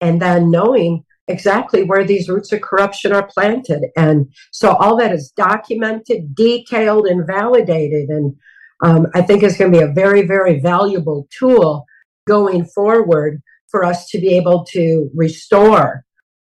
and 0.00 0.20
then 0.20 0.50
knowing 0.50 1.04
exactly 1.28 1.84
where 1.84 2.04
these 2.04 2.28
roots 2.28 2.52
of 2.52 2.60
corruption 2.60 3.12
are 3.12 3.26
planted. 3.26 3.84
And 3.96 4.32
so 4.50 4.74
all 4.76 4.96
that 4.96 5.12
is 5.12 5.32
documented, 5.36 6.34
detailed, 6.34 7.06
and 7.06 7.26
validated. 7.26 8.08
And 8.08 8.36
um, 8.82 9.06
I 9.14 9.22
think 9.22 9.42
is 9.42 9.56
going 9.56 9.72
to 9.72 9.78
be 9.78 9.84
a 9.84 9.92
very, 9.92 10.26
very 10.26 10.60
valuable 10.60 11.28
tool 11.36 11.86
going 12.26 12.64
forward 12.64 13.40
for 13.68 13.84
us 13.84 14.08
to 14.10 14.18
be 14.18 14.36
able 14.36 14.64
to 14.64 15.10
restore 15.14 16.04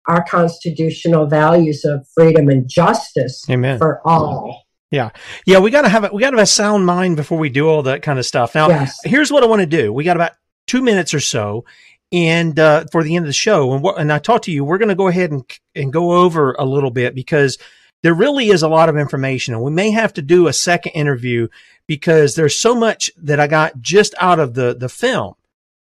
our 0.07 0.23
constitutional 0.25 1.27
values 1.27 1.85
of 1.85 2.07
freedom 2.15 2.49
and 2.49 2.69
justice 2.69 3.43
Amen. 3.49 3.79
for 3.79 4.07
all. 4.07 4.65
Yeah. 4.91 5.11
Yeah. 5.47 5.61
We 5.61 5.71
got 5.71 5.83
to 5.83 5.89
have 5.89 6.05
a, 6.05 6.11
we 6.13 6.21
got 6.21 6.31
to 6.31 6.37
have 6.37 6.45
a 6.45 6.47
sound 6.47 6.85
mind 6.85 7.17
before 7.17 7.39
we 7.39 7.49
do 7.49 7.69
all 7.69 7.83
that 7.85 8.03
kind 8.03 8.19
of 8.19 8.27
stuff. 8.27 8.55
Now, 8.55 8.69
yes. 8.69 8.99
here's 9.05 9.33
what 9.33 9.43
I 9.43 9.47
want 9.47 9.61
to 9.61 9.67
do. 9.67 9.93
We 9.93 10.05
got 10.05 10.17
about 10.17 10.33
two 10.67 10.83
minutes 10.83 11.15
or 11.15 11.21
so 11.21 11.65
and, 12.13 12.59
uh, 12.59 12.85
for 12.93 13.03
the 13.03 13.17
end 13.17 13.25
of 13.25 13.29
the 13.29 13.33
show. 13.33 13.73
And 13.73 13.83
what, 13.83 13.99
and 13.99 14.13
I 14.13 14.19
talked 14.19 14.45
to 14.45 14.53
you, 14.53 14.65
we're 14.65 14.79
going 14.79 14.89
to 14.89 14.95
go 14.95 15.09
ahead 15.09 15.31
and, 15.31 15.45
and 15.75 15.93
go 15.93 16.13
over 16.13 16.53
a 16.59 16.65
little 16.65 16.91
bit 16.91 17.15
because 17.15 17.59
there 18.03 18.15
really 18.15 18.49
is 18.49 18.63
a 18.63 18.69
lot 18.69 18.89
of 18.89 18.97
information 18.97 19.55
and 19.55 19.63
we 19.63 19.71
may 19.71 19.91
have 19.91 20.13
to 20.15 20.23
do 20.23 20.47
a 20.47 20.53
second 20.53 20.93
interview 20.93 21.49
because 21.87 22.35
there's 22.35 22.59
so 22.59 22.75
much 22.75 23.11
that 23.17 23.41
I 23.41 23.47
got 23.47 23.81
just 23.81 24.15
out 24.21 24.39
of 24.39 24.55
the, 24.55 24.75
the 24.75 24.89
film 24.89 25.35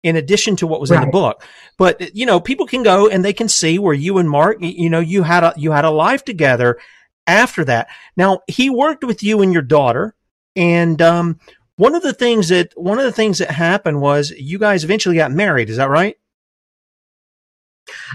in 0.02 0.16
addition 0.16 0.56
to 0.56 0.66
what 0.66 0.80
was 0.80 0.90
right. 0.90 1.02
in 1.02 1.06
the 1.06 1.12
book. 1.12 1.44
But 1.76 2.14
you 2.14 2.26
know, 2.26 2.40
people 2.40 2.66
can 2.66 2.82
go 2.82 3.08
and 3.08 3.24
they 3.24 3.32
can 3.32 3.48
see 3.48 3.78
where 3.78 3.94
you 3.94 4.18
and 4.18 4.28
Mark, 4.28 4.58
you 4.60 4.90
know, 4.90 5.00
you 5.00 5.22
had 5.22 5.44
a 5.44 5.54
you 5.56 5.72
had 5.72 5.84
a 5.84 5.90
life 5.90 6.24
together 6.24 6.78
after 7.26 7.64
that. 7.64 7.88
Now 8.16 8.40
he 8.46 8.70
worked 8.70 9.04
with 9.04 9.22
you 9.22 9.42
and 9.42 9.52
your 9.52 9.62
daughter, 9.62 10.14
and 10.56 11.00
um, 11.02 11.38
one 11.80 11.94
of 11.94 12.02
the 12.02 12.12
things 12.12 12.50
that 12.50 12.74
one 12.76 12.98
of 12.98 13.06
the 13.06 13.12
things 13.12 13.38
that 13.38 13.50
happened 13.50 14.02
was 14.02 14.32
you 14.32 14.58
guys 14.58 14.84
eventually 14.84 15.16
got 15.16 15.32
married. 15.32 15.70
Is 15.70 15.78
that 15.78 15.88
right? 15.88 16.14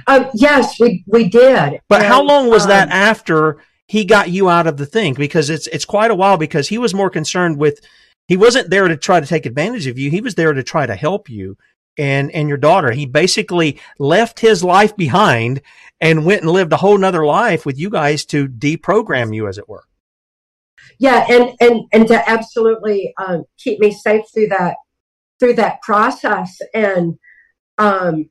Um, 0.06 0.30
yes, 0.36 0.80
we 0.80 1.04
we 1.08 1.28
did. 1.28 1.82
But 1.90 2.02
and, 2.02 2.08
how 2.08 2.22
long 2.22 2.52
was 2.52 2.64
um, 2.64 2.70
that 2.70 2.90
after 2.90 3.58
he 3.88 4.06
got 4.06 4.30
you 4.30 4.50
out 4.50 4.68
of 4.68 4.78
the 4.78 4.86
thing? 4.86 5.16
Because 5.16 5.50
it's 5.50 5.66
it's 5.68 5.84
quite 5.84 6.12
a 6.12 6.16
while. 6.16 6.38
Because 6.38 6.70
he 6.70 6.78
was 6.78 6.94
more 6.94 7.10
concerned 7.10 7.58
with 7.58 7.80
he 8.28 8.38
wasn't 8.38 8.70
there 8.70 8.88
to 8.88 8.96
try 8.96 9.20
to 9.20 9.26
take 9.26 9.48
advantage 9.48 9.88
of 9.88 9.98
you. 9.98 10.12
He 10.12 10.22
was 10.22 10.36
there 10.36 10.54
to 10.54 10.62
try 10.62 10.86
to 10.86 10.96
help 10.96 11.28
you 11.28 11.58
and 11.98 12.30
and 12.32 12.48
your 12.48 12.60
daughter. 12.60 12.92
He 12.92 13.08
basically 13.08 13.80
left 13.98 14.42
his 14.42 14.64
life 14.64 14.96
behind 14.96 15.62
and 16.00 16.24
went 16.24 16.44
and 16.44 16.52
lived 16.52 16.72
a 16.72 16.78
whole 16.78 17.00
nother 17.00 17.26
life 17.26 17.66
with 17.66 17.80
you 17.80 17.90
guys 17.90 18.26
to 18.26 18.48
deprogram 18.48 19.34
you, 19.34 19.48
as 19.48 19.58
it 19.58 19.68
were. 19.68 19.86
Yeah, 21.00 21.26
and 21.30 21.56
and 21.60 21.82
and 21.92 22.08
to 22.08 22.30
absolutely 22.30 23.14
um, 23.18 23.44
keep 23.58 23.80
me 23.80 23.92
safe 23.92 24.26
through 24.34 24.48
that 24.48 24.76
through 25.40 25.54
that 25.56 25.82
process. 25.82 26.58
And 26.74 27.16
um, 27.78 28.30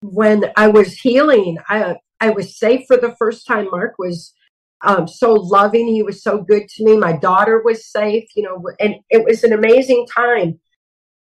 when 0.00 0.44
I 0.56 0.68
was 0.68 0.94
healing, 0.94 1.58
I 1.68 1.96
I 2.20 2.30
was 2.30 2.58
safe 2.58 2.82
for 2.86 2.96
the 2.96 3.14
first 3.18 3.46
time. 3.46 3.68
Mark 3.70 3.94
was 3.98 4.34
um, 4.82 5.06
so 5.08 5.32
loving. 5.32 5.88
He 5.88 6.02
was 6.02 6.22
so 6.22 6.42
good 6.42 6.68
to 6.68 6.84
me. 6.84 6.96
My 6.96 7.12
daughter 7.16 7.62
was 7.64 7.90
safe, 7.90 8.24
you 8.34 8.42
know, 8.42 8.62
and 8.80 8.96
it 9.10 9.24
was 9.24 9.44
an 9.44 9.52
amazing 9.52 10.06
time. 10.14 10.58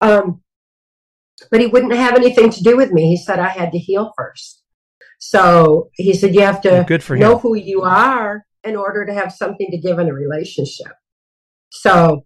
Um, 0.01 0.41
but 1.51 1.59
he 1.59 1.67
wouldn't 1.67 1.93
have 1.93 2.15
anything 2.15 2.49
to 2.49 2.63
do 2.63 2.77
with 2.77 2.91
me. 2.91 3.09
He 3.09 3.17
said 3.17 3.39
I 3.39 3.49
had 3.49 3.71
to 3.71 3.77
heal 3.77 4.13
first. 4.17 4.63
So 5.19 5.89
he 5.93 6.13
said 6.13 6.35
you 6.35 6.41
have 6.41 6.61
to 6.61 6.85
Good 6.87 7.03
for 7.03 7.15
know 7.17 7.35
him. 7.35 7.39
who 7.39 7.55
you 7.55 7.81
are 7.81 8.45
in 8.65 8.75
order 8.75 9.05
to 9.05 9.13
have 9.13 9.31
something 9.31 9.69
to 9.71 9.77
give 9.77 9.99
in 9.99 10.09
a 10.09 10.13
relationship. 10.13 10.93
So 11.71 12.25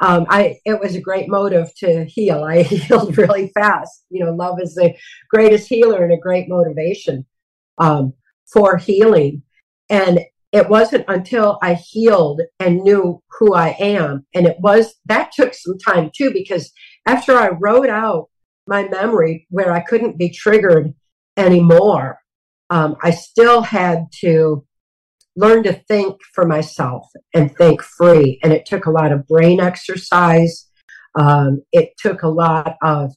um, 0.00 0.26
I 0.28 0.58
it 0.64 0.80
was 0.80 0.94
a 0.94 1.00
great 1.00 1.28
motive 1.28 1.74
to 1.78 2.04
heal. 2.04 2.44
I 2.44 2.62
healed 2.62 3.16
really 3.18 3.48
fast. 3.48 4.04
You 4.10 4.24
know, 4.24 4.32
love 4.32 4.60
is 4.60 4.74
the 4.74 4.94
greatest 5.30 5.68
healer 5.68 6.04
and 6.04 6.12
a 6.12 6.18
great 6.18 6.48
motivation 6.48 7.26
um, 7.78 8.12
for 8.52 8.76
healing. 8.76 9.42
And 9.90 10.20
it 10.52 10.68
wasn't 10.68 11.04
until 11.08 11.58
I 11.62 11.74
healed 11.74 12.40
and 12.58 12.82
knew 12.82 13.22
who 13.38 13.54
I 13.54 13.76
am, 13.78 14.26
and 14.34 14.46
it 14.46 14.56
was 14.60 14.94
that 15.06 15.32
took 15.32 15.54
some 15.54 15.78
time 15.78 16.10
too 16.14 16.32
because 16.32 16.72
after 17.06 17.36
I 17.36 17.48
wrote 17.48 17.90
out 17.90 18.28
my 18.68 18.86
memory 18.88 19.46
where 19.50 19.72
I 19.72 19.80
couldn't 19.80 20.18
be 20.18 20.30
triggered 20.30 20.94
anymore. 21.36 22.18
Um, 22.70 22.96
I 23.02 23.12
still 23.12 23.62
had 23.62 24.04
to 24.20 24.64
learn 25.38 25.62
to 25.62 25.72
think 25.72 26.20
for 26.34 26.44
myself 26.44 27.06
and 27.32 27.54
think 27.56 27.80
free. 27.80 28.40
And 28.42 28.52
it 28.52 28.66
took 28.66 28.86
a 28.86 28.90
lot 28.90 29.12
of 29.12 29.26
brain 29.28 29.60
exercise. 29.60 30.68
Um, 31.14 31.62
it 31.70 31.90
took 31.96 32.22
a 32.22 32.28
lot 32.28 32.74
of 32.82 33.14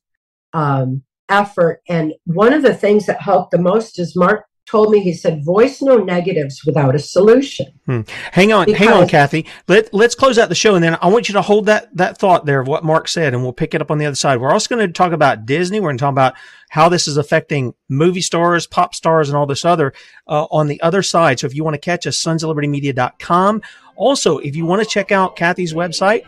um, 0.53 1.01
effort. 1.29 1.81
And 1.89 2.13
one 2.25 2.53
of 2.53 2.61
the 2.61 2.75
things 2.75 3.07
that 3.07 3.21
helped 3.21 3.51
the 3.51 3.57
most 3.57 3.97
is 3.97 4.15
Mark 4.15 4.45
told 4.71 4.89
me 4.89 5.01
he 5.01 5.13
said 5.13 5.43
voice 5.43 5.81
no 5.81 5.97
negatives 5.97 6.63
without 6.65 6.95
a 6.95 6.99
solution. 6.99 7.67
Hmm. 7.85 8.01
hang 8.31 8.53
on 8.53 8.65
because, 8.65 8.79
hang 8.79 8.89
on 8.89 9.07
Cathy. 9.07 9.45
Let, 9.67 9.93
let's 9.93 10.15
close 10.15 10.39
out 10.39 10.47
the 10.47 10.55
show 10.55 10.75
and 10.75 10.83
then 10.83 10.97
i 11.01 11.07
want 11.07 11.27
you 11.27 11.33
to 11.33 11.41
hold 11.41 11.65
that 11.65 11.93
that 11.97 12.17
thought 12.17 12.45
there 12.45 12.61
of 12.61 12.67
what 12.67 12.85
mark 12.85 13.09
said 13.09 13.33
and 13.33 13.43
we'll 13.43 13.53
pick 13.53 13.73
it 13.73 13.81
up 13.81 13.91
on 13.91 13.97
the 13.97 14.05
other 14.05 14.15
side. 14.15 14.39
We're 14.39 14.51
also 14.51 14.73
going 14.73 14.87
to 14.87 14.93
talk 14.93 15.11
about 15.11 15.45
disney. 15.45 15.79
We're 15.79 15.89
going 15.89 15.97
to 15.97 16.01
talk 16.01 16.13
about 16.13 16.35
how 16.69 16.87
this 16.87 17.07
is 17.07 17.17
affecting 17.17 17.73
movie 17.89 18.21
stars 18.21 18.65
pop 18.65 18.95
stars 18.95 19.27
and 19.27 19.37
all 19.37 19.45
this 19.45 19.65
other 19.65 19.91
uh, 20.27 20.45
on 20.51 20.67
the 20.67 20.81
other 20.81 21.03
side. 21.03 21.39
So 21.39 21.47
if 21.47 21.53
you 21.53 21.65
want 21.65 21.73
to 21.73 21.79
catch 21.79 22.07
us 22.07 22.17
sons 22.17 22.43
of 22.43 22.47
liberty 22.47 22.69
media.com 22.69 23.61
Also, 23.95 24.37
if 24.37 24.55
you 24.55 24.65
want 24.65 24.81
to 24.81 24.87
check 24.87 25.11
out 25.11 25.35
Cathy's 25.35 25.73
website, 25.73 26.23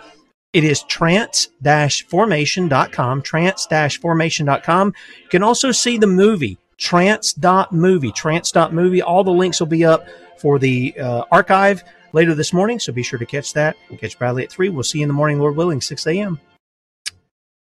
it 0.52 0.64
is 0.64 0.84
trance-formation.com, 0.84 3.22
trance-formation.com. 3.24 4.94
You 5.24 5.30
can 5.30 5.41
also 5.41 5.72
see 5.72 5.98
the 5.98 6.06
movie, 6.06 6.60
trance.movie, 6.84 8.11
trance.movie. 8.11 9.01
All 9.01 9.23
the 9.23 9.31
links 9.31 9.59
will 9.59 9.67
be 9.67 9.86
up 9.86 10.05
for 10.38 10.59
the 10.59 10.93
uh, 10.99 11.23
archive 11.31 11.81
later 12.11 12.36
this 12.36 12.51
morning, 12.51 12.77
so 12.77 12.91
be 12.91 13.03
sure 13.03 13.17
to 13.17 13.25
catch 13.25 13.53
that. 13.53 13.77
Catch 13.97 14.19
Bradley 14.19 14.43
at 14.43 14.51
3. 14.51 14.67
We'll 14.69 14.84
see 14.84 14.99
you 14.99 15.03
in 15.03 15.07
the 15.07 15.13
morning, 15.13 15.39
Lord 15.39 15.55
willing, 15.55 15.79
6 15.79 16.05
a.m. 16.07 16.39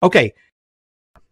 Okay, 0.02 0.34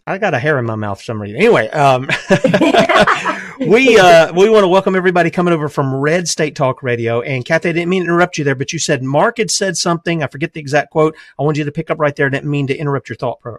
I 0.05 0.17
got 0.17 0.33
a 0.33 0.39
hair 0.39 0.59
in 0.59 0.65
my 0.65 0.75
mouth 0.75 0.99
for 0.99 1.05
some 1.05 1.21
reason. 1.21 1.37
Anyway, 1.37 1.69
um, 1.69 2.09
we 3.59 3.97
uh, 3.97 4.33
we 4.33 4.49
want 4.49 4.63
to 4.63 4.67
welcome 4.67 4.95
everybody 4.95 5.31
coming 5.31 5.53
over 5.53 5.69
from 5.69 5.95
Red 5.95 6.27
State 6.27 6.55
Talk 6.55 6.83
Radio. 6.83 7.21
And 7.21 7.45
Cathy, 7.45 7.69
I 7.69 7.71
didn't 7.71 7.89
mean 7.89 8.03
to 8.03 8.09
interrupt 8.09 8.37
you 8.37 8.43
there, 8.43 8.55
but 8.55 8.73
you 8.73 8.79
said 8.79 9.03
Mark 9.03 9.37
had 9.37 9.49
said 9.49 9.77
something. 9.77 10.21
I 10.21 10.27
forget 10.27 10.53
the 10.53 10.59
exact 10.59 10.91
quote. 10.91 11.15
I 11.39 11.43
want 11.43 11.57
you 11.57 11.63
to 11.63 11.71
pick 11.71 11.89
up 11.89 11.99
right 11.99 12.15
there. 12.15 12.25
I 12.25 12.29
didn't 12.29 12.49
mean 12.49 12.67
to 12.67 12.77
interrupt 12.77 13.07
your 13.07 13.15
thought 13.15 13.39
pro-. 13.39 13.57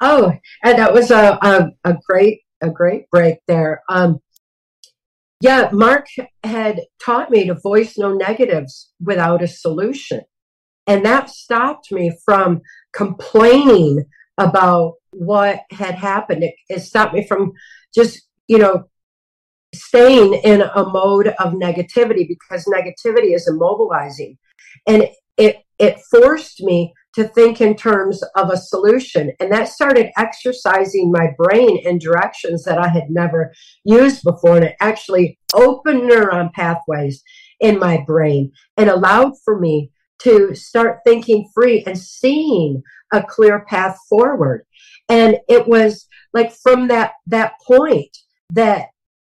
Oh, 0.00 0.32
and 0.64 0.78
that 0.78 0.92
was 0.92 1.10
a 1.10 1.38
a, 1.42 1.70
a 1.84 1.96
great 2.06 2.40
a 2.60 2.70
great 2.70 3.10
break 3.10 3.38
there. 3.46 3.82
Um, 3.88 4.20
yeah, 5.40 5.68
Mark 5.72 6.06
had 6.42 6.80
taught 7.04 7.30
me 7.30 7.46
to 7.46 7.54
voice 7.54 7.96
no 7.96 8.12
negatives 8.12 8.92
without 9.00 9.42
a 9.42 9.46
solution. 9.48 10.22
And 10.86 11.04
that 11.04 11.30
stopped 11.30 11.92
me 11.92 12.16
from 12.24 12.62
complaining 12.92 14.04
about 14.38 14.94
what 15.10 15.60
had 15.70 15.94
happened. 15.94 16.42
It, 16.42 16.54
it 16.68 16.80
stopped 16.80 17.14
me 17.14 17.26
from 17.26 17.52
just, 17.94 18.26
you 18.48 18.58
know, 18.58 18.84
staying 19.74 20.34
in 20.34 20.62
a 20.62 20.84
mode 20.88 21.28
of 21.38 21.52
negativity 21.52 22.26
because 22.26 22.64
negativity 22.64 23.34
is 23.34 23.48
immobilizing. 23.48 24.38
And 24.86 25.08
it, 25.36 25.58
it 25.78 26.00
forced 26.10 26.62
me 26.62 26.94
to 27.18 27.26
think 27.26 27.60
in 27.60 27.74
terms 27.74 28.22
of 28.36 28.48
a 28.48 28.56
solution. 28.56 29.32
And 29.40 29.50
that 29.50 29.66
started 29.66 30.12
exercising 30.16 31.10
my 31.10 31.32
brain 31.36 31.78
in 31.78 31.98
directions 31.98 32.62
that 32.62 32.78
I 32.78 32.86
had 32.86 33.10
never 33.10 33.52
used 33.82 34.22
before. 34.22 34.54
And 34.54 34.66
it 34.66 34.76
actually 34.80 35.36
opened 35.52 36.02
neuron 36.02 36.52
pathways 36.52 37.24
in 37.58 37.80
my 37.80 38.04
brain 38.06 38.52
and 38.76 38.88
allowed 38.88 39.32
for 39.44 39.58
me 39.58 39.90
to 40.20 40.54
start 40.54 41.00
thinking 41.04 41.50
free 41.52 41.82
and 41.84 41.98
seeing 41.98 42.84
a 43.12 43.20
clear 43.20 43.64
path 43.64 43.98
forward. 44.08 44.64
And 45.08 45.38
it 45.48 45.66
was 45.66 46.06
like 46.32 46.52
from 46.52 46.86
that, 46.86 47.14
that 47.26 47.54
point 47.66 48.16
that 48.50 48.90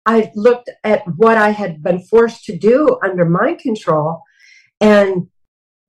I 0.05 0.33
looked 0.35 0.69
at 0.83 1.03
what 1.15 1.37
I 1.37 1.51
had 1.51 1.81
been 1.81 2.01
forced 2.01 2.43
to 2.45 2.57
do 2.57 2.99
under 3.01 3.23
mind 3.23 3.59
control 3.59 4.23
and 4.81 5.27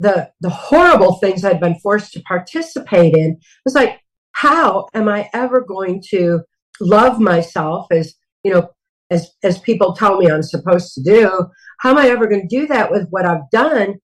the, 0.01 0.31
the 0.41 0.51
horrible 0.51 1.17
things 1.17 1.45
I'd 1.45 1.61
been 1.61 1.79
forced 1.79 2.13
to 2.13 2.23
participate 2.23 3.15
in 3.15 3.39
was 3.65 3.75
like, 3.75 4.01
how 4.33 4.89
am 4.95 5.09
I 5.09 5.29
ever 5.33 5.61
going 5.61 6.03
to 6.11 6.41
love 6.81 7.21
myself 7.21 7.87
as, 7.91 8.15
you 8.43 8.53
know, 8.53 8.71
as, 9.11 9.31
as 9.43 9.59
people 9.59 9.93
tell 9.93 10.17
me 10.19 10.31
I'm 10.31 10.43
supposed 10.43 10.95
to 10.95 11.03
do? 11.03 11.47
How 11.81 11.91
am 11.91 11.99
I 11.99 12.09
ever 12.09 12.27
going 12.27 12.49
to 12.49 12.57
do 12.61 12.67
that 12.69 12.91
with 12.91 13.09
what 13.11 13.27
I've 13.27 13.49
done? 13.51 13.97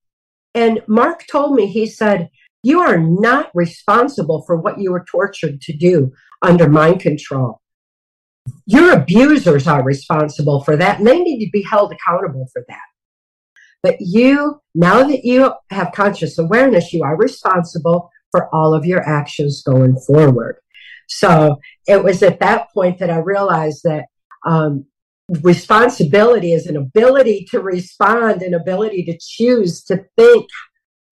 And 0.54 0.82
Mark 0.86 1.24
told 1.30 1.54
me, 1.54 1.66
he 1.66 1.86
said, 1.86 2.28
you 2.62 2.80
are 2.80 2.98
not 2.98 3.50
responsible 3.54 4.42
for 4.42 4.56
what 4.56 4.80
you 4.80 4.90
were 4.90 5.04
tortured 5.08 5.60
to 5.62 5.76
do 5.76 6.12
under 6.42 6.68
mind 6.68 7.00
control. 7.00 7.60
Your 8.66 8.92
abusers 8.92 9.66
are 9.66 9.84
responsible 9.84 10.62
for 10.62 10.76
that, 10.76 10.98
and 10.98 11.06
they 11.06 11.20
need 11.20 11.44
to 11.44 11.50
be 11.50 11.62
held 11.62 11.92
accountable 11.92 12.48
for 12.52 12.64
that. 12.68 12.80
But 13.86 14.00
you, 14.00 14.60
now 14.74 15.04
that 15.04 15.24
you 15.24 15.52
have 15.70 15.92
conscious 15.94 16.38
awareness, 16.38 16.92
you 16.92 17.04
are 17.04 17.16
responsible 17.16 18.10
for 18.32 18.52
all 18.52 18.74
of 18.74 18.84
your 18.84 19.00
actions 19.08 19.62
going 19.62 19.96
forward. 20.08 20.56
So 21.06 21.60
it 21.86 22.02
was 22.02 22.20
at 22.24 22.40
that 22.40 22.66
point 22.74 22.98
that 22.98 23.10
I 23.10 23.18
realized 23.18 23.84
that 23.84 24.06
um, 24.44 24.86
responsibility 25.40 26.52
is 26.52 26.66
an 26.66 26.76
ability 26.76 27.46
to 27.52 27.60
respond, 27.60 28.42
an 28.42 28.54
ability 28.54 29.04
to 29.04 29.16
choose 29.20 29.84
to 29.84 30.04
think 30.16 30.48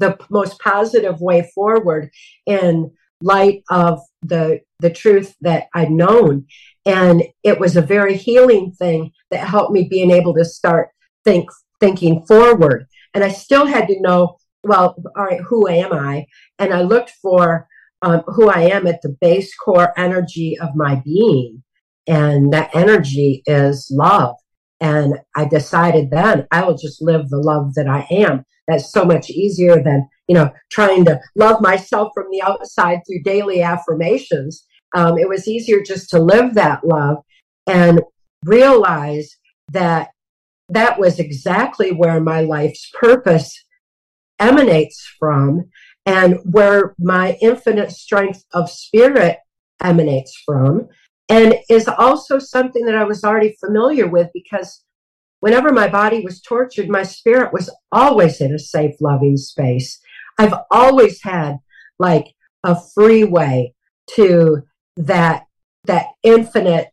the 0.01 0.19
most 0.29 0.59
positive 0.59 1.21
way 1.21 1.49
forward 1.55 2.11
in 2.45 2.91
light 3.21 3.63
of 3.71 4.01
the 4.23 4.63
the 4.81 4.91
truth 4.91 5.37
that 5.43 5.69
I'd 5.77 5.93
known. 5.93 6.47
And 6.85 7.23
it 7.45 7.61
was 7.61 7.77
a 7.77 7.83
very 7.83 8.17
healing 8.17 8.73
thing 8.73 9.13
that 9.31 9.47
helped 9.47 9.73
me 9.73 9.87
being 9.89 10.11
able 10.11 10.35
to 10.35 10.45
start 10.45 10.89
think 11.25 11.49
thinking 11.85 12.25
forward. 12.27 12.87
And 13.13 13.23
I 13.23 13.29
still 13.29 13.67
had 13.67 13.87
to 13.89 14.01
know, 14.01 14.39
well, 14.63 14.97
all 15.17 15.25
right, 15.25 15.41
who 15.41 15.69
am 15.69 15.93
I? 15.93 16.27
And 16.59 16.73
I 16.73 16.81
looked 16.83 17.13
for 17.23 17.69
um, 18.01 18.23
who 18.27 18.49
I 18.49 18.63
am 18.63 18.87
at 18.87 19.03
the 19.03 19.15
base 19.21 19.55
core 19.55 19.93
energy 19.99 20.59
of 20.59 20.75
my 20.75 21.03
being. 21.05 21.63
And 22.07 22.53
that 22.53 22.75
energy 22.75 23.43
is 23.47 23.89
love. 23.91 24.37
And 24.81 25.19
I 25.37 25.45
decided 25.47 26.11
then 26.11 26.47
I 26.51 26.65
will 26.65 26.77
just 26.77 27.03
live 27.03 27.29
the 27.29 27.39
love 27.39 27.75
that 27.75 27.89
I 27.89 28.07
am. 28.11 28.45
That's 28.67 28.91
so 28.91 29.05
much 29.05 29.29
easier 29.31 29.83
than, 29.83 30.09
you 30.27 30.35
know, 30.35 30.51
trying 30.71 31.05
to 31.05 31.21
love 31.37 31.61
myself 31.61 32.13
from 32.15 32.27
the 32.31 32.43
outside 32.43 33.01
through 33.07 33.23
daily 33.23 33.63
affirmations. 33.63 34.67
Um, 34.95 35.19
it 35.19 35.29
was 35.29 35.49
easier 35.49 35.83
just 35.83 36.09
to 36.11 36.19
live 36.19 36.55
that 36.55 36.87
love 36.87 37.19
and 37.67 38.01
realize 38.45 39.37
that 39.73 40.09
that 40.69 40.99
was 40.99 41.19
exactly 41.19 41.91
where 41.91 42.21
my 42.21 42.41
life's 42.41 42.91
purpose 42.95 43.65
emanates 44.39 45.07
from 45.19 45.65
and 46.07 46.39
where 46.45 46.95
my 46.99 47.37
infinite 47.41 47.91
strength 47.91 48.45
of 48.53 48.71
spirit 48.71 49.39
emanates 49.83 50.35
from 50.45 50.89
and 51.29 51.55
is 51.71 51.89
also 51.89 52.39
something 52.39 52.85
that 52.85 52.97
I 52.97 53.05
was 53.05 53.25
already 53.25 53.57
familiar 53.59 54.07
with 54.07 54.29
because 54.35 54.85
whenever 55.41 55.73
my 55.73 55.89
body 55.89 56.21
was 56.21 56.41
tortured, 56.41 56.89
my 56.89 57.03
spirit 57.03 57.53
was 57.53 57.75
always 57.93 58.41
in 58.41 58.55
a 58.55 58.59
safe, 58.59 58.95
loving 59.01 59.37
space. 59.37 60.01
I've 60.39 60.55
always 60.71 61.23
had 61.23 61.59
like 61.99 62.27
a 62.63 62.77
freeway 62.95 63.73
to 64.17 64.63
that, 64.97 65.45
that 65.85 66.07
infinite 66.23 66.89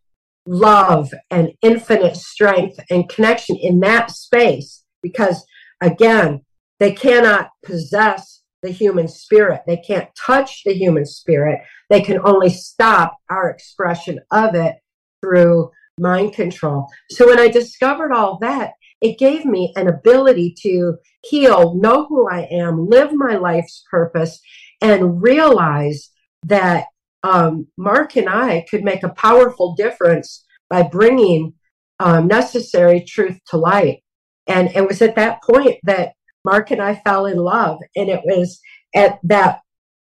love 0.46 1.12
and 1.30 1.52
infinite 1.62 2.16
strength 2.16 2.80
and 2.90 3.10
connection 3.10 3.56
in 3.58 3.80
that 3.80 4.12
space 4.12 4.84
because 5.02 5.46
again, 5.82 6.42
they 6.80 6.94
cannot 6.94 7.50
possess 7.64 8.42
the 8.64 8.70
human 8.70 9.08
spirit. 9.08 9.62
They 9.68 9.78
can't 9.78 10.10
touch 10.16 10.64
the 10.64 10.74
human 10.74 11.06
spirit. 11.06 11.62
They 11.90 12.02
can 12.02 12.20
only 12.24 12.50
stop 12.50 13.18
our 13.30 13.50
expression 13.50 14.20
of 14.32 14.56
it 14.56 14.76
through 15.22 15.72
mind 16.00 16.34
control. 16.34 16.88
So 17.10 17.28
when 17.28 17.40
I 17.40 17.48
discovered 17.48 18.12
all 18.12 18.38
that, 18.40 18.74
it 19.02 19.18
gave 19.18 19.46
me 19.46 19.74
an 19.76 19.88
ability 19.88 20.56
to 20.62 20.98
heal, 21.24 21.76
know 21.76 22.06
who 22.06 22.30
I 22.30 22.48
am, 22.52 22.88
live 22.88 23.12
my 23.14 23.36
life's 23.36 23.84
purpose, 23.90 24.40
and 24.80 25.22
realize 25.22 26.12
that 26.44 26.86
um, 27.24 27.68
Mark 27.78 28.16
and 28.16 28.30
I 28.30 28.66
could 28.70 28.84
make 28.84 29.04
a 29.04 29.10
powerful 29.10 29.76
difference 29.76 30.44
by 30.70 30.84
bringing 30.84 31.54
um, 32.00 32.28
necessary 32.28 33.04
truth 33.04 33.40
to 33.48 33.58
light. 33.58 34.04
And 34.48 34.70
it 34.76 34.88
was 34.88 35.02
at 35.02 35.16
that 35.16 35.44
point 35.44 35.78
that 35.84 36.14
Mark 36.44 36.72
and 36.72 36.82
I 36.82 36.96
fell 36.96 37.26
in 37.28 37.38
love. 37.38 37.80
And 37.96 38.10
it 38.10 38.22
was 38.26 38.60
at 38.96 39.20
that 39.24 39.62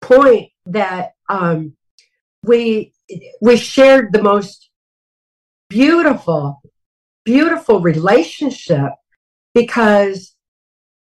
point 0.01 0.49
that 0.65 1.11
um, 1.29 1.73
we 2.43 2.93
we 3.41 3.57
shared 3.57 4.13
the 4.13 4.23
most 4.23 4.69
beautiful, 5.69 6.61
beautiful 7.25 7.81
relationship 7.81 8.91
because 9.53 10.35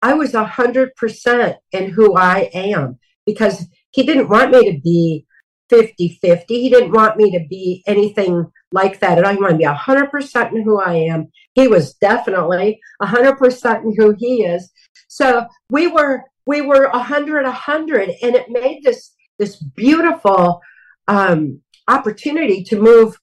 I 0.02 0.14
was 0.14 0.34
a 0.34 0.46
hundred 0.46 0.96
percent 0.96 1.58
in 1.72 1.92
who 1.92 2.16
I 2.16 2.50
am 2.54 3.00
because 3.26 3.66
he 3.92 4.04
didn't 4.04 4.30
want 4.30 4.52
me 4.52 4.72
to 4.72 4.80
be 4.82 5.27
50 5.70 6.20
50. 6.22 6.62
He 6.62 6.70
didn't 6.70 6.92
want 6.92 7.18
me 7.18 7.32
to 7.32 7.46
be 7.50 7.84
anything 7.88 8.52
like 8.72 9.00
that. 9.00 9.24
I 9.24 9.36
want 9.36 9.52
to 9.52 9.58
be 9.58 9.66
100% 9.66 10.52
in 10.52 10.64
who 10.64 10.80
I 10.80 10.94
am. 10.94 11.28
He 11.54 11.68
was 11.68 11.94
definitely 11.96 12.80
100% 13.02 13.84
in 13.84 13.96
who 13.98 14.16
he 14.18 14.44
is. 14.44 14.72
So 15.08 15.46
we 15.70 15.88
were 15.88 16.24
we 16.46 16.62
were 16.62 16.90
100 16.90 17.44
100 17.44 18.10
and 18.22 18.36
it 18.36 18.50
made 18.50 18.82
this 18.84 19.14
this 19.38 19.58
beautiful 19.58 20.62
um, 21.08 21.62
opportunity 21.88 22.64
to 22.64 22.82
move 22.82 23.18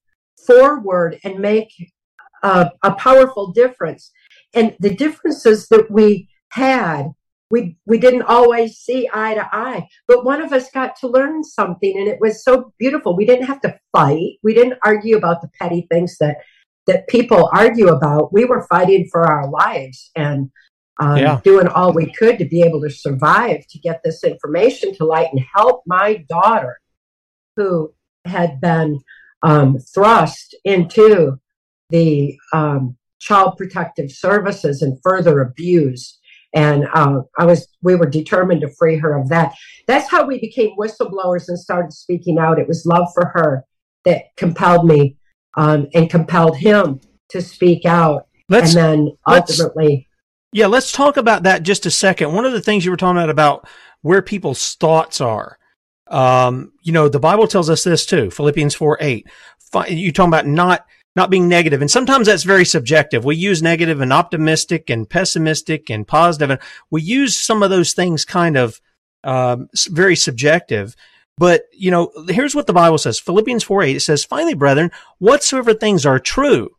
forward 0.46 1.18
and 1.24 1.38
make 1.38 1.72
a, 2.42 2.70
a 2.82 2.92
powerful 2.94 3.52
difference. 3.52 4.12
And 4.54 4.76
the 4.78 4.94
differences 4.94 5.66
that 5.68 5.90
we 5.90 6.28
had 6.50 7.08
we 7.50 7.76
we 7.86 7.98
didn't 7.98 8.22
always 8.22 8.76
see 8.76 9.08
eye 9.12 9.34
to 9.34 9.48
eye 9.52 9.86
but 10.08 10.24
one 10.24 10.40
of 10.40 10.52
us 10.52 10.70
got 10.70 10.96
to 10.96 11.06
learn 11.06 11.44
something 11.44 11.96
and 11.98 12.08
it 12.08 12.18
was 12.20 12.42
so 12.42 12.72
beautiful 12.78 13.16
we 13.16 13.26
didn't 13.26 13.46
have 13.46 13.60
to 13.60 13.78
fight 13.92 14.32
we 14.42 14.54
didn't 14.54 14.78
argue 14.82 15.16
about 15.16 15.40
the 15.42 15.50
petty 15.60 15.86
things 15.90 16.16
that 16.18 16.38
that 16.86 17.06
people 17.08 17.50
argue 17.52 17.88
about 17.88 18.32
we 18.32 18.44
were 18.44 18.66
fighting 18.68 19.08
for 19.10 19.24
our 19.24 19.48
lives 19.50 20.10
and 20.16 20.50
um, 21.00 21.18
Yeah. 21.18 21.40
doing 21.42 21.66
all 21.68 21.92
we 21.92 22.12
could 22.12 22.38
to 22.38 22.44
be 22.44 22.62
able 22.62 22.80
to 22.82 22.90
survive 22.90 23.66
to 23.68 23.78
get 23.78 24.00
this 24.04 24.22
information 24.22 24.94
to 24.96 25.04
light 25.04 25.28
and 25.32 25.44
help 25.54 25.82
my 25.86 26.24
daughter, 26.28 26.80
who 27.56 27.92
had 28.24 28.60
been 28.60 29.00
um, 29.42 29.78
thrust 29.78 30.54
into 30.64 31.38
the 31.90 32.38
um, 32.52 32.96
child 33.18 33.56
protective 33.56 34.10
services 34.10 34.82
and 34.82 34.98
further 35.02 35.40
abused. 35.40 36.20
And 36.54 36.86
uh, 36.94 37.22
I 37.36 37.44
was, 37.44 37.68
we 37.82 37.96
were 37.96 38.06
determined 38.06 38.60
to 38.60 38.68
free 38.68 38.96
her 38.96 39.18
of 39.18 39.28
that. 39.28 39.54
That's 39.86 40.08
how 40.08 40.24
we 40.24 40.38
became 40.38 40.76
whistleblowers 40.78 41.48
and 41.48 41.58
started 41.58 41.92
speaking 41.92 42.38
out. 42.38 42.60
It 42.60 42.68
was 42.68 42.86
love 42.86 43.08
for 43.12 43.26
her 43.34 43.64
that 44.04 44.36
compelled 44.36 44.86
me 44.86 45.16
um, 45.56 45.88
and 45.94 46.08
compelled 46.08 46.56
him 46.56 47.00
to 47.30 47.42
speak 47.42 47.84
out. 47.84 48.28
Let's 48.48 48.74
and 48.74 49.06
then 49.06 49.16
ultimately, 49.26 50.08
Yeah, 50.52 50.66
let's 50.66 50.92
talk 50.92 51.16
about 51.16 51.42
that 51.42 51.62
just 51.62 51.86
a 51.86 51.90
second. 51.90 52.32
One 52.32 52.44
of 52.44 52.52
the 52.52 52.60
things 52.60 52.84
you 52.84 52.90
were 52.90 52.96
talking 52.96 53.16
about 53.16 53.30
about 53.30 53.66
where 54.02 54.22
people's 54.22 54.74
thoughts 54.74 55.20
are. 55.20 55.58
Um, 56.08 56.72
you 56.82 56.92
know, 56.92 57.08
the 57.08 57.18
Bible 57.18 57.48
tells 57.48 57.70
us 57.70 57.82
this 57.82 58.06
too. 58.06 58.30
Philippians 58.30 58.74
4 58.74 58.98
8. 59.00 59.26
You 59.88 60.12
talking 60.12 60.28
about 60.28 60.46
not 60.46 60.86
not 61.16 61.30
being 61.30 61.48
negative, 61.48 61.80
and 61.80 61.90
sometimes 61.90 62.26
that's 62.26 62.42
very 62.42 62.64
subjective. 62.64 63.24
We 63.24 63.36
use 63.36 63.62
negative 63.62 64.00
and 64.00 64.12
optimistic 64.12 64.90
and 64.90 65.08
pessimistic 65.08 65.90
and 65.90 66.06
positive, 66.06 66.50
and 66.50 66.60
we 66.90 67.02
use 67.02 67.38
some 67.38 67.62
of 67.62 67.70
those 67.70 67.92
things 67.92 68.24
kind 68.24 68.56
of 68.56 68.80
um, 69.22 69.68
very 69.88 70.16
subjective. 70.16 70.96
But 71.36 71.64
you 71.72 71.90
know, 71.90 72.10
here's 72.28 72.54
what 72.54 72.66
the 72.66 72.72
Bible 72.72 72.98
says: 72.98 73.20
Philippians 73.20 73.64
4 73.64 73.82
8. 73.82 73.96
It 73.96 74.00
says, 74.00 74.24
"Finally, 74.24 74.54
brethren, 74.54 74.90
whatsoever 75.18 75.74
things 75.74 76.04
are 76.06 76.18
true." 76.18 76.70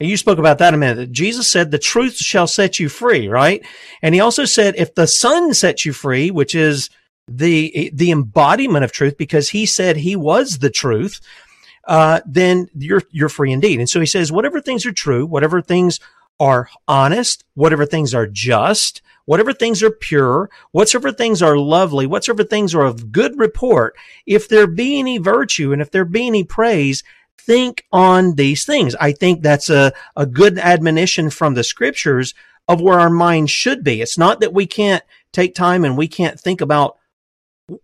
And 0.00 0.08
you 0.08 0.16
spoke 0.16 0.38
about 0.38 0.58
that 0.58 0.74
a 0.74 0.76
minute. 0.76 1.10
Jesus 1.10 1.50
said, 1.50 1.70
the 1.70 1.78
truth 1.78 2.16
shall 2.16 2.46
set 2.46 2.78
you 2.78 2.88
free, 2.88 3.26
right? 3.26 3.64
And 4.00 4.14
he 4.14 4.20
also 4.20 4.44
said, 4.44 4.76
if 4.76 4.94
the 4.94 5.08
son 5.08 5.54
sets 5.54 5.84
you 5.84 5.92
free, 5.92 6.30
which 6.30 6.54
is 6.54 6.88
the, 7.26 7.90
the 7.92 8.12
embodiment 8.12 8.84
of 8.84 8.92
truth, 8.92 9.18
because 9.18 9.50
he 9.50 9.66
said 9.66 9.96
he 9.96 10.14
was 10.14 10.58
the 10.58 10.70
truth, 10.70 11.20
uh, 11.88 12.20
then 12.26 12.68
you're, 12.76 13.02
you're 13.10 13.28
free 13.28 13.50
indeed. 13.50 13.80
And 13.80 13.88
so 13.88 13.98
he 13.98 14.06
says, 14.06 14.30
whatever 14.30 14.60
things 14.60 14.86
are 14.86 14.92
true, 14.92 15.26
whatever 15.26 15.60
things 15.60 15.98
are 16.38 16.68
honest, 16.86 17.44
whatever 17.54 17.84
things 17.86 18.14
are 18.14 18.26
just, 18.26 19.02
whatever 19.24 19.52
things 19.52 19.82
are 19.82 19.90
pure, 19.90 20.48
whatsoever 20.70 21.10
things 21.12 21.42
are 21.42 21.58
lovely, 21.58 22.06
whatsoever 22.06 22.44
things 22.44 22.74
are 22.74 22.84
of 22.84 23.10
good 23.10 23.38
report, 23.38 23.96
if 24.26 24.48
there 24.48 24.66
be 24.66 24.98
any 24.98 25.18
virtue 25.18 25.72
and 25.72 25.82
if 25.82 25.90
there 25.90 26.04
be 26.04 26.26
any 26.26 26.44
praise, 26.44 27.02
think 27.38 27.86
on 27.92 28.34
these 28.34 28.64
things. 28.64 28.94
I 29.00 29.12
think 29.12 29.42
that's 29.42 29.70
a, 29.70 29.92
a 30.14 30.26
good 30.26 30.58
admonition 30.58 31.30
from 31.30 31.54
the 31.54 31.64
scriptures 31.64 32.34
of 32.68 32.82
where 32.82 33.00
our 33.00 33.10
mind 33.10 33.48
should 33.48 33.82
be. 33.82 34.02
It's 34.02 34.18
not 34.18 34.40
that 34.40 34.52
we 34.52 34.66
can't 34.66 35.02
take 35.32 35.54
time 35.54 35.84
and 35.84 35.96
we 35.96 36.06
can't 36.08 36.38
think 36.38 36.60
about 36.60 36.98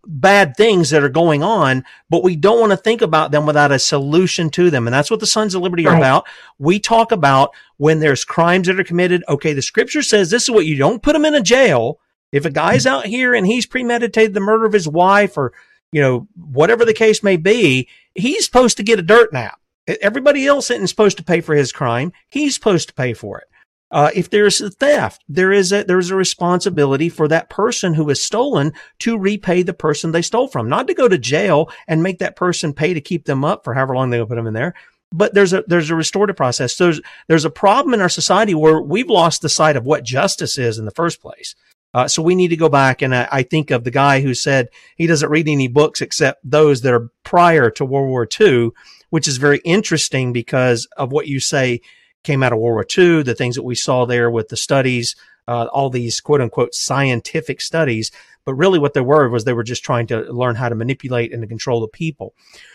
bad 0.07 0.57
things 0.57 0.91
that 0.91 1.03
are 1.03 1.09
going 1.09 1.43
on, 1.43 1.85
but 2.09 2.23
we 2.23 2.37
don't 2.37 2.61
want 2.61 2.71
to 2.73 2.77
think 2.77 3.03
about 3.03 3.31
them 3.31 3.47
without 3.47 3.73
a 3.73 3.79
solution 3.79 4.51
to 4.51 4.71
them. 4.71 4.87
And 4.87 4.95
that's 4.95 5.11
what 5.11 5.21
the 5.21 5.27
Sons 5.27 5.55
of 5.55 5.63
Liberty 5.63 5.87
are 5.87 5.97
about. 5.97 6.27
We 6.59 6.79
talk 6.81 7.13
about 7.13 7.51
when 7.77 8.01
there's 8.01 8.25
crimes 8.25 8.67
that 8.67 8.81
are 8.81 8.85
committed. 8.85 9.25
Okay, 9.29 9.53
the 9.53 9.63
scripture 9.63 10.03
says 10.03 10.31
this 10.31 10.45
is 10.45 10.51
what 10.51 10.67
you 10.67 10.77
don't 10.77 11.03
put 11.03 11.13
them 11.13 11.25
in 11.25 11.35
a 11.35 11.43
jail. 11.43 12.01
If 12.33 12.45
a 12.45 12.51
guy's 12.51 12.87
out 12.87 13.07
here 13.07 13.35
and 13.35 13.47
he's 13.47 13.67
premeditated 13.67 14.35
the 14.35 14.41
murder 14.41 14.65
of 14.65 14.73
his 14.73 14.89
wife 14.89 15.37
or, 15.37 15.53
you 15.93 16.01
know, 16.01 16.27
whatever 16.35 16.85
the 16.85 16.95
case 16.95 17.23
may 17.23 17.37
be, 17.37 17.89
he's 18.15 18.45
supposed 18.45 18.77
to 18.79 18.83
get 18.83 18.99
a 18.99 19.03
dirt 19.03 19.33
nap. 19.33 19.59
Everybody 20.01 20.47
else 20.47 20.71
isn't 20.71 20.89
supposed 20.89 21.19
to 21.19 21.25
pay 21.25 21.41
for 21.41 21.55
his 21.55 21.71
crime. 21.71 22.13
He's 22.29 22.55
supposed 22.55 22.89
to 22.89 22.95
pay 22.95 23.13
for 23.13 23.39
it. 23.39 23.49
Uh, 23.95 24.11
if 24.13 24.29
there's 24.29 24.61
a 24.61 24.71
theft, 24.71 25.23
there 25.29 25.53
is 25.53 25.73
a 25.73 25.85
there 25.85 26.01
is 26.01 26.11
a 26.11 26.17
responsibility 26.17 27.09
for 27.09 27.29
that 27.29 27.49
person 27.49 27.95
who 27.95 28.11
is 28.11 28.21
stolen 28.21 28.73
to 28.99 29.17
repay 29.17 29.63
the 29.63 29.73
person 29.73 30.11
they 30.11 30.21
stole 30.21 30.49
from, 30.49 30.69
not 30.69 30.89
to 30.89 30.95
go 30.95 31.07
to 31.07 31.17
jail 31.17 31.71
and 31.87 32.03
make 32.03 32.19
that 32.19 32.35
person 32.35 32.73
pay 32.73 32.93
to 32.93 33.01
keep 33.01 33.25
them 33.25 33.45
up 33.45 33.63
for 33.63 33.73
however 33.73 33.95
long 33.95 34.11
they 34.11 34.19
put 34.19 34.35
them 34.35 34.49
in 34.49 34.53
there. 34.53 34.75
But 35.13 35.33
there's 35.33 35.53
a 35.53 35.63
there's 35.69 35.91
a 35.91 35.95
restorative 35.95 36.35
process. 36.35 36.75
So 36.75 36.87
there's 36.87 37.01
there's 37.29 37.45
a 37.45 37.51
problem 37.51 37.95
in 37.95 38.01
our 38.01 38.09
society 38.09 38.53
where 38.53 38.81
we've 38.81 39.09
lost 39.09 39.43
the 39.43 39.49
sight 39.49 39.77
of 39.77 39.87
what 39.87 40.03
justice 40.03 40.59
is 40.59 40.77
in 40.77 40.87
the 40.87 40.91
first 40.91 41.23
place. 41.23 41.55
Uh, 41.95 42.09
so 42.09 42.21
we 42.21 42.35
need 42.35 42.49
to 42.49 42.57
go 42.57 42.69
back, 42.69 43.01
and 43.01 43.15
I, 43.15 43.29
I 43.31 43.43
think 43.45 43.71
of 43.71 43.85
the 43.85 43.93
guy 43.93 44.23
who 44.23 44.35
said 44.35 44.71
he 44.97 45.07
doesn't 45.07 45.31
read 45.31 45.47
any 45.47 45.69
books 45.69 46.01
except 46.01 46.41
those 46.43 46.81
that 46.81 46.93
are 46.93 47.11
prior 47.23 47.71
to 47.71 47.85
World 47.85 48.09
War 48.09 48.27
II, 48.41 48.71
which 49.11 49.29
is 49.29 49.37
very 49.37 49.59
interesting 49.59 50.33
because 50.33 50.89
of 50.97 51.13
what 51.13 51.29
you 51.29 51.39
say 51.39 51.81
came 52.25 52.43
out 52.43 52.53
of 52.53 52.59
World 52.59 52.75
War 52.75 52.87
II, 52.99 53.23
the 53.23 53.35
things 53.35 53.55
that 53.55 53.63
we 53.63 53.75
saw 53.75 54.05
there 54.05 54.31
with 54.31 54.49
the 54.49 54.57
studies, 54.57 55.15
uh, 55.47 55.67
all 55.73 55.91
these 55.91 56.21
quote 56.21 56.41
unquote 56.41 56.75
scientific 56.75 57.61
studies. 57.61 58.11
But 58.45 58.55
really 58.55 58.79
what 58.79 58.95
they 58.95 59.01
were 59.01 59.29
was 59.29 59.45
they 59.45 59.53
were 59.53 59.63
just 59.63 59.85
trying 59.85 60.07
to 60.09 60.21
learn 60.33 60.57
how 60.57 60.69
to 60.69 60.75
manipulate 60.75 61.33
and 61.33 61.43
to 61.43 61.49
control 61.49 61.81
the 61.81 61.89
people. 61.89 62.35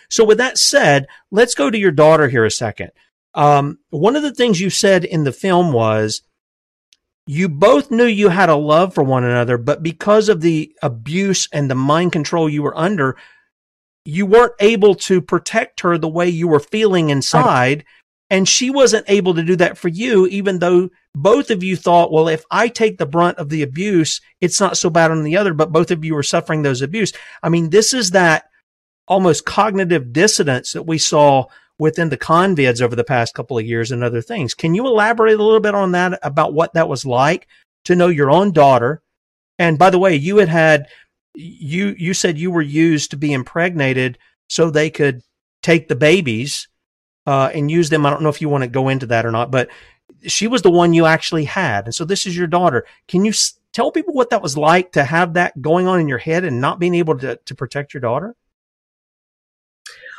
So 0.09 0.23
with 0.23 0.37
that 0.37 0.57
said, 0.57 1.07
let's 1.31 1.53
go 1.53 1.69
to 1.69 1.77
your 1.77 1.91
daughter 1.91 2.27
here 2.27 2.45
a 2.45 2.51
second. 2.51 2.91
Um, 3.35 3.79
one 3.89 4.15
of 4.15 4.23
the 4.23 4.33
things 4.33 4.59
you 4.59 4.69
said 4.69 5.05
in 5.05 5.23
the 5.23 5.31
film 5.31 5.71
was 5.71 6.23
you 7.27 7.47
both 7.47 7.91
knew 7.91 8.05
you 8.05 8.29
had 8.29 8.49
a 8.49 8.55
love 8.55 8.95
for 8.95 9.03
one 9.03 9.23
another, 9.23 9.59
but 9.59 9.83
because 9.83 10.29
of 10.29 10.41
the 10.41 10.73
abuse 10.81 11.47
and 11.53 11.69
the 11.69 11.75
mind 11.75 12.11
control 12.11 12.49
you 12.49 12.63
were 12.63 12.75
under, 12.75 13.15
you 14.03 14.25
weren't 14.25 14.53
able 14.59 14.95
to 14.95 15.21
protect 15.21 15.81
her 15.81 15.97
the 15.97 16.07
way 16.07 16.27
you 16.27 16.47
were 16.47 16.59
feeling 16.59 17.11
inside. 17.11 17.85
And 18.29 18.47
she 18.47 18.69
wasn't 18.69 19.09
able 19.09 19.33
to 19.33 19.43
do 19.43 19.55
that 19.55 19.77
for 19.77 19.87
you, 19.87 20.27
even 20.27 20.59
though 20.59 20.89
both 21.15 21.49
of 21.49 21.63
you 21.63 21.75
thought, 21.75 22.11
well, 22.11 22.27
if 22.27 22.43
I 22.51 22.67
take 22.67 22.97
the 22.97 23.07
brunt 23.07 23.39
of 23.39 23.49
the 23.49 23.63
abuse, 23.63 24.21
it's 24.39 24.59
not 24.59 24.77
so 24.77 24.89
bad 24.89 25.09
on 25.09 25.23
the 25.23 25.37
other, 25.37 25.53
but 25.53 25.71
both 25.71 25.89
of 25.89 26.05
you 26.05 26.13
were 26.13 26.23
suffering 26.23 26.61
those 26.61 26.83
abuse. 26.83 27.11
I 27.41 27.49
mean, 27.49 27.71
this 27.71 27.93
is 27.93 28.11
that 28.11 28.45
almost 29.07 29.45
cognitive 29.45 30.13
dissonance 30.13 30.73
that 30.73 30.83
we 30.83 30.99
saw 30.99 31.45
within 31.79 32.09
the 32.09 32.17
convids 32.17 32.81
over 32.81 32.95
the 32.95 33.03
past 33.03 33.33
couple 33.33 33.57
of 33.57 33.65
years 33.65 33.91
and 33.91 34.03
other 34.03 34.21
things. 34.21 34.53
Can 34.53 34.75
you 34.75 34.85
elaborate 34.85 35.39
a 35.39 35.43
little 35.43 35.61
bit 35.61 35.73
on 35.73 35.93
that 35.93 36.19
about 36.21 36.53
what 36.53 36.73
that 36.73 36.89
was 36.89 37.05
like 37.05 37.47
to 37.85 37.95
know 37.95 38.07
your 38.07 38.29
own 38.29 38.51
daughter? 38.51 39.01
And 39.57 39.79
by 39.79 39.89
the 39.89 39.99
way, 39.99 40.15
you 40.15 40.37
had 40.37 40.49
had 40.49 40.87
you 41.33 41.95
you 41.97 42.13
said 42.13 42.37
you 42.37 42.51
were 42.51 42.61
used 42.61 43.11
to 43.11 43.17
be 43.17 43.33
impregnated 43.33 44.17
so 44.49 44.69
they 44.69 44.89
could 44.89 45.21
take 45.63 45.87
the 45.87 45.95
babies 45.95 46.67
uh, 47.29 47.51
and 47.53 47.69
use 47.69 47.89
them. 47.89 48.07
I 48.07 48.09
don't 48.09 48.23
know 48.23 48.29
if 48.29 48.41
you 48.41 48.49
want 48.49 48.63
to 48.63 48.67
go 48.67 48.89
into 48.89 49.05
that 49.05 49.23
or 49.23 49.29
not, 49.29 49.51
but 49.51 49.69
she 50.23 50.47
was 50.47 50.63
the 50.63 50.71
one 50.71 50.93
you 50.93 51.05
actually 51.05 51.45
had, 51.45 51.85
and 51.85 51.93
so 51.93 52.03
this 52.03 52.25
is 52.25 52.35
your 52.35 52.47
daughter. 52.47 52.87
Can 53.07 53.23
you 53.23 53.29
s- 53.29 53.59
tell 53.71 53.91
people 53.91 54.15
what 54.15 54.31
that 54.31 54.41
was 54.41 54.57
like 54.57 54.91
to 54.93 55.03
have 55.03 55.35
that 55.35 55.61
going 55.61 55.85
on 55.85 55.99
in 55.99 56.07
your 56.07 56.17
head 56.17 56.43
and 56.43 56.59
not 56.59 56.79
being 56.79 56.95
able 56.95 57.15
to 57.19 57.35
to 57.35 57.53
protect 57.53 57.93
your 57.93 58.01
daughter? 58.01 58.35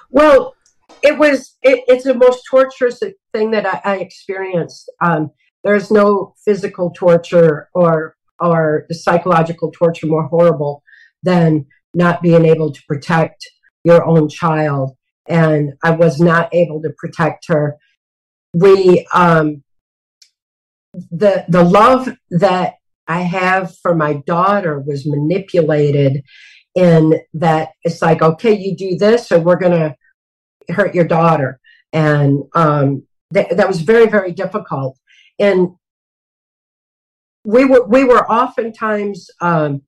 Well, 0.09 0.55
it 1.03 1.19
was. 1.19 1.57
It, 1.63 1.83
it's 1.89 2.05
the 2.05 2.15
most 2.15 2.45
torturous 2.49 3.03
thing 3.33 3.51
that 3.51 3.67
I, 3.67 3.81
I 3.85 3.97
experienced. 3.97 4.89
Um, 5.01 5.33
there's 5.65 5.91
no 5.91 6.35
physical 6.45 6.93
torture 6.93 7.71
or 7.75 8.15
or 8.39 8.87
psychological 8.93 9.73
torture 9.73 10.07
more 10.07 10.29
horrible 10.29 10.85
than 11.25 11.67
not 11.93 12.23
being 12.23 12.45
able 12.45 12.73
to 12.73 12.81
protect 12.87 13.51
your 13.83 14.05
own 14.05 14.29
child. 14.29 14.97
And 15.31 15.73
I 15.83 15.93
was 15.93 16.21
not 16.21 16.53
able 16.53 16.83
to 16.83 16.91
protect 16.99 17.47
her. 17.49 17.77
We, 18.53 19.07
um, 19.15 19.63
the 20.93 21.45
the 21.49 21.63
love 21.63 22.09
that 22.31 22.75
I 23.07 23.21
have 23.21 23.77
for 23.79 23.95
my 23.95 24.15
daughter 24.27 24.81
was 24.81 25.07
manipulated 25.07 26.23
in 26.75 27.21
that 27.35 27.71
it's 27.83 28.03
like, 28.03 28.23
okay, 28.23 28.53
you 28.53 28.77
do 28.77 28.97
this, 28.97 29.31
or 29.33 29.41
we're 29.41 29.57
gonna 29.57 29.95
hurt 30.69 30.95
your 30.95 31.07
daughter, 31.07 31.61
and 31.93 32.43
um, 32.55 33.05
th- 33.33 33.51
that 33.51 33.69
was 33.69 33.81
very 33.83 34.07
very 34.07 34.33
difficult. 34.33 34.99
And 35.39 35.71
we 37.45 37.65
were 37.65 37.87
we 37.87 38.05
were 38.05 38.31
oftentimes, 38.31 39.29
um, 39.41 39.83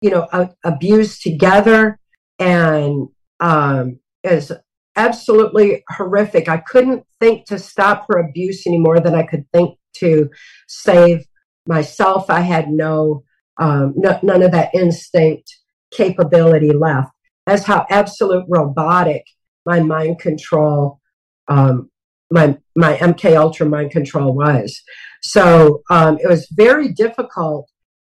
you 0.00 0.10
know, 0.10 0.28
abused 0.64 1.22
together, 1.22 1.98
and 2.38 3.08
um, 3.40 3.98
is 4.22 4.52
absolutely 4.96 5.84
horrific. 5.88 6.48
I 6.48 6.58
couldn't 6.58 7.04
think 7.20 7.46
to 7.46 7.58
stop 7.58 8.06
her 8.08 8.18
abuse 8.18 8.66
any 8.66 8.78
more 8.78 9.00
than 9.00 9.14
I 9.14 9.22
could 9.22 9.44
think 9.52 9.78
to 9.96 10.30
save 10.68 11.24
myself. 11.66 12.28
I 12.28 12.40
had 12.40 12.68
no, 12.68 13.24
um, 13.58 13.94
no 13.96 14.18
none 14.22 14.42
of 14.42 14.52
that 14.52 14.74
instinct 14.74 15.56
capability 15.90 16.72
left. 16.72 17.12
That's 17.46 17.64
how 17.64 17.86
absolute 17.90 18.44
robotic 18.48 19.24
my 19.66 19.80
mind 19.80 20.18
control, 20.18 21.00
um, 21.48 21.90
my 22.30 22.56
my 22.76 22.96
MK 22.96 23.36
Ultra 23.36 23.66
mind 23.66 23.90
control 23.90 24.34
was. 24.34 24.80
So 25.22 25.82
um, 25.90 26.18
it 26.22 26.28
was 26.28 26.48
very 26.52 26.92
difficult 26.92 27.68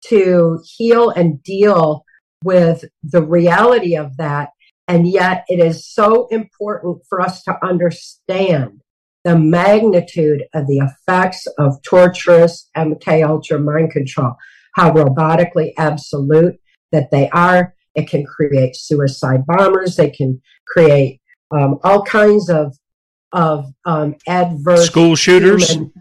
to 0.07 0.59
heal 0.63 1.09
and 1.09 1.41
deal 1.43 2.05
with 2.43 2.85
the 3.03 3.21
reality 3.21 3.95
of 3.95 4.17
that. 4.17 4.49
And 4.89 5.07
yet, 5.07 5.45
it 5.47 5.59
is 5.59 5.85
so 5.85 6.27
important 6.31 7.03
for 7.07 7.21
us 7.21 7.43
to 7.43 7.55
understand 7.63 8.81
the 9.23 9.37
magnitude 9.37 10.45
of 10.55 10.65
the 10.65 10.79
effects 10.79 11.45
of 11.59 11.79
torturous 11.83 12.67
MK 12.75 13.23
Ultra 13.23 13.59
mind 13.59 13.91
control, 13.91 14.33
how 14.73 14.91
robotically 14.91 15.73
absolute 15.77 16.59
that 16.91 17.11
they 17.11 17.29
are. 17.29 17.75
It 17.93 18.09
can 18.09 18.25
create 18.25 18.75
suicide 18.75 19.45
bombers. 19.45 19.95
They 19.95 20.09
can 20.09 20.41
create 20.67 21.21
um, 21.51 21.77
all 21.83 22.01
kinds 22.01 22.49
of 22.49 22.75
of 23.31 23.71
um, 23.85 24.15
adverse 24.27 24.87
school 24.87 25.15
shooters. 25.15 25.69
Human, 25.69 25.93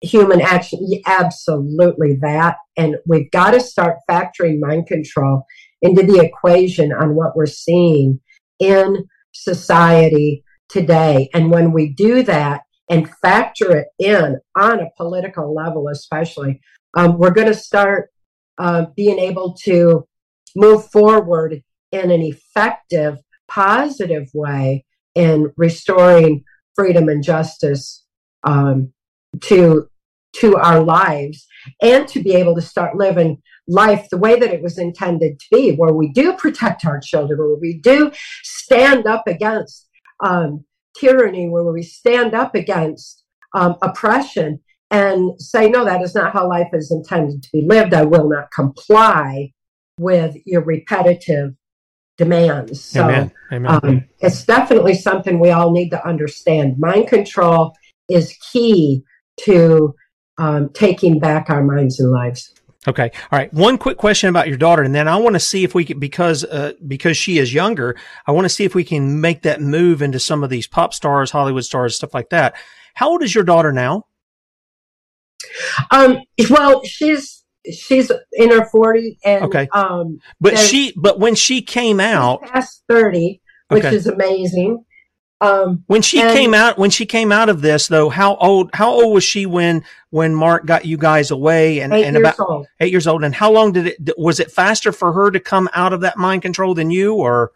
human 0.00 0.40
action, 0.40 0.80
absolutely 1.04 2.16
that. 2.22 2.56
And 2.78 2.96
we've 3.04 3.30
got 3.32 3.50
to 3.50 3.60
start 3.60 3.98
factoring 4.10 4.60
mind 4.60 4.86
control 4.86 5.44
into 5.82 6.02
the 6.02 6.20
equation 6.20 6.90
on 6.90 7.14
what 7.14 7.36
we're 7.36 7.44
seeing 7.44 8.18
in 8.60 9.08
society 9.32 10.44
today. 10.68 11.28
And 11.34 11.50
when 11.50 11.72
we 11.72 11.88
do 11.88 12.22
that 12.24 12.62
and 12.88 13.10
factor 13.22 13.76
it 13.76 13.88
in 13.98 14.38
on 14.56 14.80
a 14.80 14.90
political 14.96 15.54
level, 15.54 15.88
especially, 15.88 16.60
um, 16.96 17.18
we're 17.18 17.30
going 17.30 17.46
to 17.46 17.54
start 17.54 18.10
uh, 18.58 18.86
being 18.96 19.18
able 19.18 19.54
to 19.64 20.06
move 20.56 20.90
forward 20.90 21.62
in 21.92 22.10
an 22.10 22.22
effective, 22.22 23.18
positive 23.48 24.28
way 24.34 24.84
in 25.14 25.52
restoring 25.56 26.44
freedom 26.74 27.08
and 27.08 27.22
justice 27.22 28.04
um, 28.44 28.92
to 29.40 29.88
to 30.32 30.56
our 30.56 30.80
lives 30.80 31.46
and 31.82 32.06
to 32.06 32.22
be 32.22 32.34
able 32.34 32.54
to 32.54 32.62
start 32.62 32.96
living 32.96 33.42
life 33.70 34.08
the 34.10 34.18
way 34.18 34.38
that 34.38 34.52
it 34.52 34.62
was 34.62 34.78
intended 34.78 35.38
to 35.38 35.46
be, 35.52 35.74
where 35.76 35.94
we 35.94 36.08
do 36.08 36.32
protect 36.34 36.84
our 36.84 37.00
children, 37.00 37.38
where 37.38 37.54
we 37.54 37.78
do 37.78 38.10
stand 38.42 39.06
up 39.06 39.26
against 39.26 39.88
um, 40.20 40.64
tyranny, 40.98 41.48
where 41.48 41.64
we 41.64 41.82
stand 41.82 42.34
up 42.34 42.54
against 42.54 43.24
um, 43.54 43.76
oppression 43.80 44.60
and 44.90 45.40
say, 45.40 45.68
no, 45.68 45.84
that 45.84 46.02
is 46.02 46.14
not 46.14 46.32
how 46.32 46.48
life 46.48 46.68
is 46.72 46.90
intended 46.90 47.42
to 47.42 47.48
be 47.52 47.62
lived. 47.62 47.94
I 47.94 48.02
will 48.02 48.28
not 48.28 48.50
comply 48.50 49.52
with 49.98 50.36
your 50.44 50.62
repetitive 50.62 51.54
demands. 52.18 52.84
So 52.84 53.04
Amen. 53.04 53.32
Amen. 53.52 53.80
Um, 53.82 54.04
it's 54.18 54.44
definitely 54.44 54.94
something 54.94 55.38
we 55.38 55.50
all 55.50 55.70
need 55.70 55.90
to 55.90 56.06
understand. 56.06 56.78
Mind 56.78 57.08
control 57.08 57.74
is 58.08 58.36
key 58.52 59.04
to 59.42 59.94
um, 60.38 60.70
taking 60.70 61.20
back 61.20 61.50
our 61.50 61.62
minds 61.62 62.00
and 62.00 62.10
lives. 62.10 62.52
Okay. 62.88 63.10
All 63.30 63.38
right. 63.38 63.52
One 63.52 63.76
quick 63.76 63.98
question 63.98 64.30
about 64.30 64.48
your 64.48 64.56
daughter, 64.56 64.82
and 64.82 64.94
then 64.94 65.06
I 65.06 65.16
want 65.16 65.34
to 65.34 65.40
see 65.40 65.64
if 65.64 65.74
we 65.74 65.84
can, 65.84 65.98
because, 65.98 66.44
uh, 66.44 66.72
because 66.86 67.16
she 67.16 67.38
is 67.38 67.52
younger, 67.52 67.94
I 68.26 68.32
want 68.32 68.46
to 68.46 68.48
see 68.48 68.64
if 68.64 68.74
we 68.74 68.84
can 68.84 69.20
make 69.20 69.42
that 69.42 69.60
move 69.60 70.00
into 70.00 70.18
some 70.18 70.42
of 70.42 70.48
these 70.48 70.66
pop 70.66 70.94
stars, 70.94 71.30
Hollywood 71.30 71.64
stars, 71.64 71.96
stuff 71.96 72.14
like 72.14 72.30
that. 72.30 72.54
How 72.94 73.10
old 73.10 73.22
is 73.22 73.34
your 73.34 73.44
daughter 73.44 73.70
now? 73.70 74.06
Um, 75.90 76.20
well, 76.48 76.82
she's, 76.84 77.44
she's 77.70 78.10
in 78.32 78.50
her 78.50 78.66
40 78.70 79.18
and, 79.24 79.44
okay. 79.44 79.68
um, 79.74 80.18
but 80.40 80.56
she, 80.56 80.94
but 80.96 81.20
when 81.20 81.34
she 81.34 81.60
came 81.60 82.00
out, 82.00 82.42
past 82.42 82.82
30, 82.88 83.42
which 83.68 83.84
okay. 83.84 83.94
is 83.94 84.06
amazing. 84.06 84.84
Um, 85.42 85.84
when 85.86 86.02
she 86.02 86.20
and, 86.20 86.36
came 86.36 86.52
out, 86.52 86.76
when 86.76 86.90
she 86.90 87.06
came 87.06 87.32
out 87.32 87.48
of 87.48 87.62
this, 87.62 87.88
though, 87.88 88.10
how 88.10 88.36
old? 88.36 88.70
How 88.74 88.90
old 88.90 89.14
was 89.14 89.24
she 89.24 89.46
when 89.46 89.82
when 90.10 90.34
Mark 90.34 90.66
got 90.66 90.84
you 90.84 90.98
guys 90.98 91.30
away? 91.30 91.80
And, 91.80 91.94
eight 91.94 92.04
and 92.04 92.14
years 92.16 92.34
about 92.34 92.48
old. 92.48 92.66
eight 92.80 92.92
years 92.92 93.06
old. 93.06 93.24
And 93.24 93.34
how 93.34 93.50
long 93.50 93.72
did 93.72 93.86
it? 93.86 94.18
Was 94.18 94.38
it 94.38 94.50
faster 94.50 94.92
for 94.92 95.12
her 95.12 95.30
to 95.30 95.40
come 95.40 95.68
out 95.72 95.94
of 95.94 96.02
that 96.02 96.18
mind 96.18 96.42
control 96.42 96.74
than 96.74 96.90
you, 96.90 97.14
or 97.14 97.52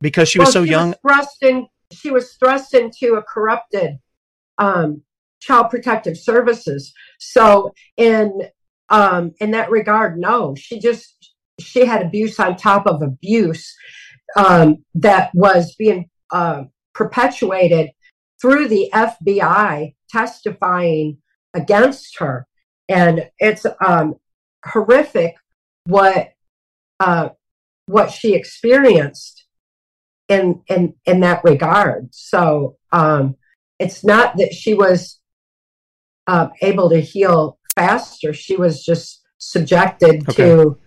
because 0.00 0.28
she 0.28 0.40
was 0.40 0.52
so 0.52 0.64
she 0.64 0.72
young? 0.72 0.88
Was 0.88 0.98
thrust 1.02 1.42
in, 1.42 1.68
she 1.92 2.10
was 2.10 2.32
thrust 2.34 2.74
into 2.74 3.14
a 3.14 3.22
corrupted 3.22 3.98
um, 4.58 5.02
child 5.40 5.70
protective 5.70 6.18
services. 6.18 6.92
So 7.20 7.72
in 7.96 8.48
um, 8.88 9.32
in 9.38 9.52
that 9.52 9.70
regard, 9.70 10.18
no, 10.18 10.56
she 10.56 10.80
just 10.80 11.32
she 11.60 11.84
had 11.84 12.02
abuse 12.02 12.40
on 12.40 12.56
top 12.56 12.88
of 12.88 13.02
abuse 13.02 13.72
um, 14.36 14.84
that 14.96 15.30
was 15.32 15.76
being 15.76 16.10
uh, 16.34 16.64
perpetuated 16.94 17.90
through 18.42 18.68
the 18.68 18.90
FBI 18.92 19.94
testifying 20.10 21.18
against 21.54 22.18
her. 22.18 22.46
And 22.88 23.30
it's 23.38 23.64
um, 23.86 24.16
horrific 24.66 25.36
what 25.86 26.32
uh, 27.00 27.30
what 27.86 28.10
she 28.10 28.34
experienced 28.34 29.46
in 30.28 30.62
in 30.68 30.94
in 31.06 31.20
that 31.20 31.44
regard. 31.44 32.08
So 32.12 32.76
um, 32.92 33.36
it's 33.78 34.04
not 34.04 34.36
that 34.36 34.52
she 34.52 34.74
was 34.74 35.20
uh, 36.26 36.48
able 36.62 36.90
to 36.90 37.00
heal 37.00 37.58
faster; 37.76 38.34
she 38.34 38.56
was 38.56 38.84
just 38.84 39.22
subjected 39.38 40.28
okay. 40.28 40.34
to 40.34 40.78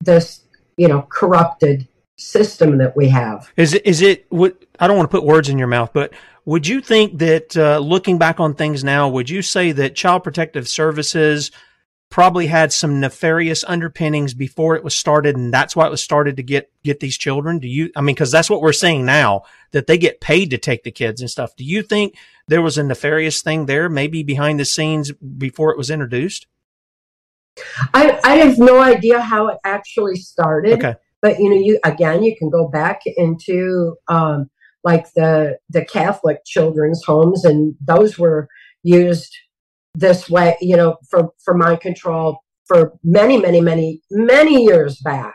this, 0.00 0.46
you 0.76 0.88
know, 0.88 1.06
corrupted 1.10 1.88
system 2.22 2.78
that 2.78 2.96
we 2.96 3.08
have. 3.08 3.50
Is 3.56 3.74
it, 3.74 3.86
is 3.86 4.02
it, 4.02 4.26
what, 4.30 4.64
I 4.78 4.86
don't 4.86 4.96
want 4.96 5.10
to 5.10 5.16
put 5.16 5.26
words 5.26 5.48
in 5.48 5.58
your 5.58 5.68
mouth, 5.68 5.90
but 5.92 6.12
would 6.44 6.66
you 6.66 6.80
think 6.80 7.18
that, 7.18 7.56
uh, 7.56 7.78
looking 7.78 8.18
back 8.18 8.40
on 8.40 8.54
things 8.54 8.82
now, 8.82 9.08
would 9.08 9.30
you 9.30 9.42
say 9.42 9.72
that 9.72 9.94
Child 9.94 10.24
Protective 10.24 10.68
Services 10.68 11.50
probably 12.10 12.46
had 12.46 12.72
some 12.72 13.00
nefarious 13.00 13.64
underpinnings 13.64 14.34
before 14.34 14.76
it 14.76 14.84
was 14.84 14.94
started 14.94 15.36
and 15.36 15.52
that's 15.52 15.74
why 15.74 15.86
it 15.86 15.90
was 15.90 16.02
started 16.02 16.36
to 16.36 16.42
get, 16.42 16.70
get 16.82 17.00
these 17.00 17.16
children? 17.16 17.58
Do 17.58 17.68
you, 17.68 17.90
I 17.96 18.00
mean, 18.00 18.16
cause 18.16 18.30
that's 18.30 18.50
what 18.50 18.60
we're 18.60 18.72
saying 18.72 19.06
now 19.06 19.44
that 19.70 19.86
they 19.86 19.98
get 19.98 20.20
paid 20.20 20.50
to 20.50 20.58
take 20.58 20.82
the 20.82 20.90
kids 20.90 21.20
and 21.20 21.30
stuff. 21.30 21.56
Do 21.56 21.64
you 21.64 21.82
think 21.82 22.16
there 22.48 22.62
was 22.62 22.76
a 22.76 22.82
nefarious 22.82 23.40
thing 23.40 23.66
there, 23.66 23.88
maybe 23.88 24.22
behind 24.22 24.60
the 24.60 24.64
scenes 24.64 25.12
before 25.12 25.70
it 25.70 25.78
was 25.78 25.90
introduced? 25.90 26.46
I, 27.94 28.18
I 28.24 28.36
have 28.36 28.58
no 28.58 28.80
idea 28.80 29.20
how 29.20 29.48
it 29.48 29.58
actually 29.64 30.16
started. 30.16 30.72
Okay. 30.74 30.94
But 31.22 31.38
you 31.38 31.48
know, 31.48 31.56
you 31.56 31.78
again, 31.84 32.22
you 32.24 32.36
can 32.36 32.50
go 32.50 32.68
back 32.68 33.02
into 33.06 33.96
um, 34.08 34.50
like 34.84 35.06
the 35.14 35.58
the 35.70 35.84
Catholic 35.84 36.38
children's 36.44 37.02
homes, 37.04 37.44
and 37.44 37.74
those 37.80 38.18
were 38.18 38.48
used 38.82 39.32
this 39.94 40.28
way, 40.28 40.56
you 40.60 40.76
know, 40.76 40.96
for 41.08 41.30
for 41.44 41.54
mind 41.54 41.80
control 41.80 42.40
for 42.66 42.94
many, 43.04 43.40
many, 43.40 43.60
many, 43.60 44.00
many 44.10 44.64
years 44.64 44.98
back. 45.04 45.34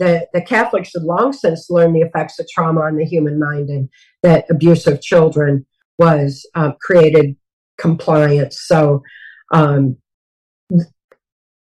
The 0.00 0.26
the 0.34 0.42
Catholics 0.42 0.90
had 0.94 1.04
long 1.04 1.32
since 1.32 1.70
learned 1.70 1.94
the 1.94 2.00
effects 2.00 2.40
of 2.40 2.48
trauma 2.48 2.80
on 2.80 2.96
the 2.96 3.04
human 3.04 3.38
mind, 3.38 3.68
and 3.68 3.88
that 4.24 4.46
abuse 4.50 4.88
of 4.88 5.00
children 5.00 5.64
was 5.98 6.44
uh, 6.54 6.72
created 6.80 7.36
compliance. 7.78 8.60
So. 8.60 9.02
Um, 9.52 9.96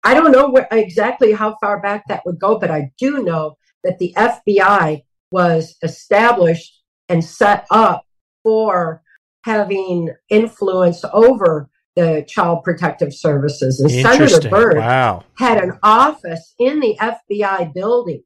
I 0.04 0.14
don't 0.14 0.32
know 0.32 0.48
where, 0.50 0.68
exactly 0.70 1.32
how 1.32 1.56
far 1.60 1.80
back 1.80 2.04
that 2.08 2.22
would 2.24 2.38
go, 2.38 2.58
but 2.58 2.70
I 2.70 2.90
do 2.98 3.22
know 3.22 3.56
that 3.84 3.98
the 3.98 4.14
FBI 4.16 5.02
was 5.30 5.76
established 5.82 6.82
and 7.08 7.24
set 7.24 7.66
up 7.70 8.04
for 8.42 9.02
having 9.44 10.10
influence 10.28 11.04
over 11.12 11.68
the 11.96 12.24
Child 12.28 12.62
Protective 12.62 13.12
Services. 13.12 13.80
And 13.80 13.90
Senator 13.90 14.48
Byrd 14.48 14.76
wow. 14.76 15.24
had 15.36 15.62
an 15.62 15.78
office 15.82 16.54
in 16.58 16.80
the 16.80 16.96
FBI 17.00 17.74
building 17.74 18.22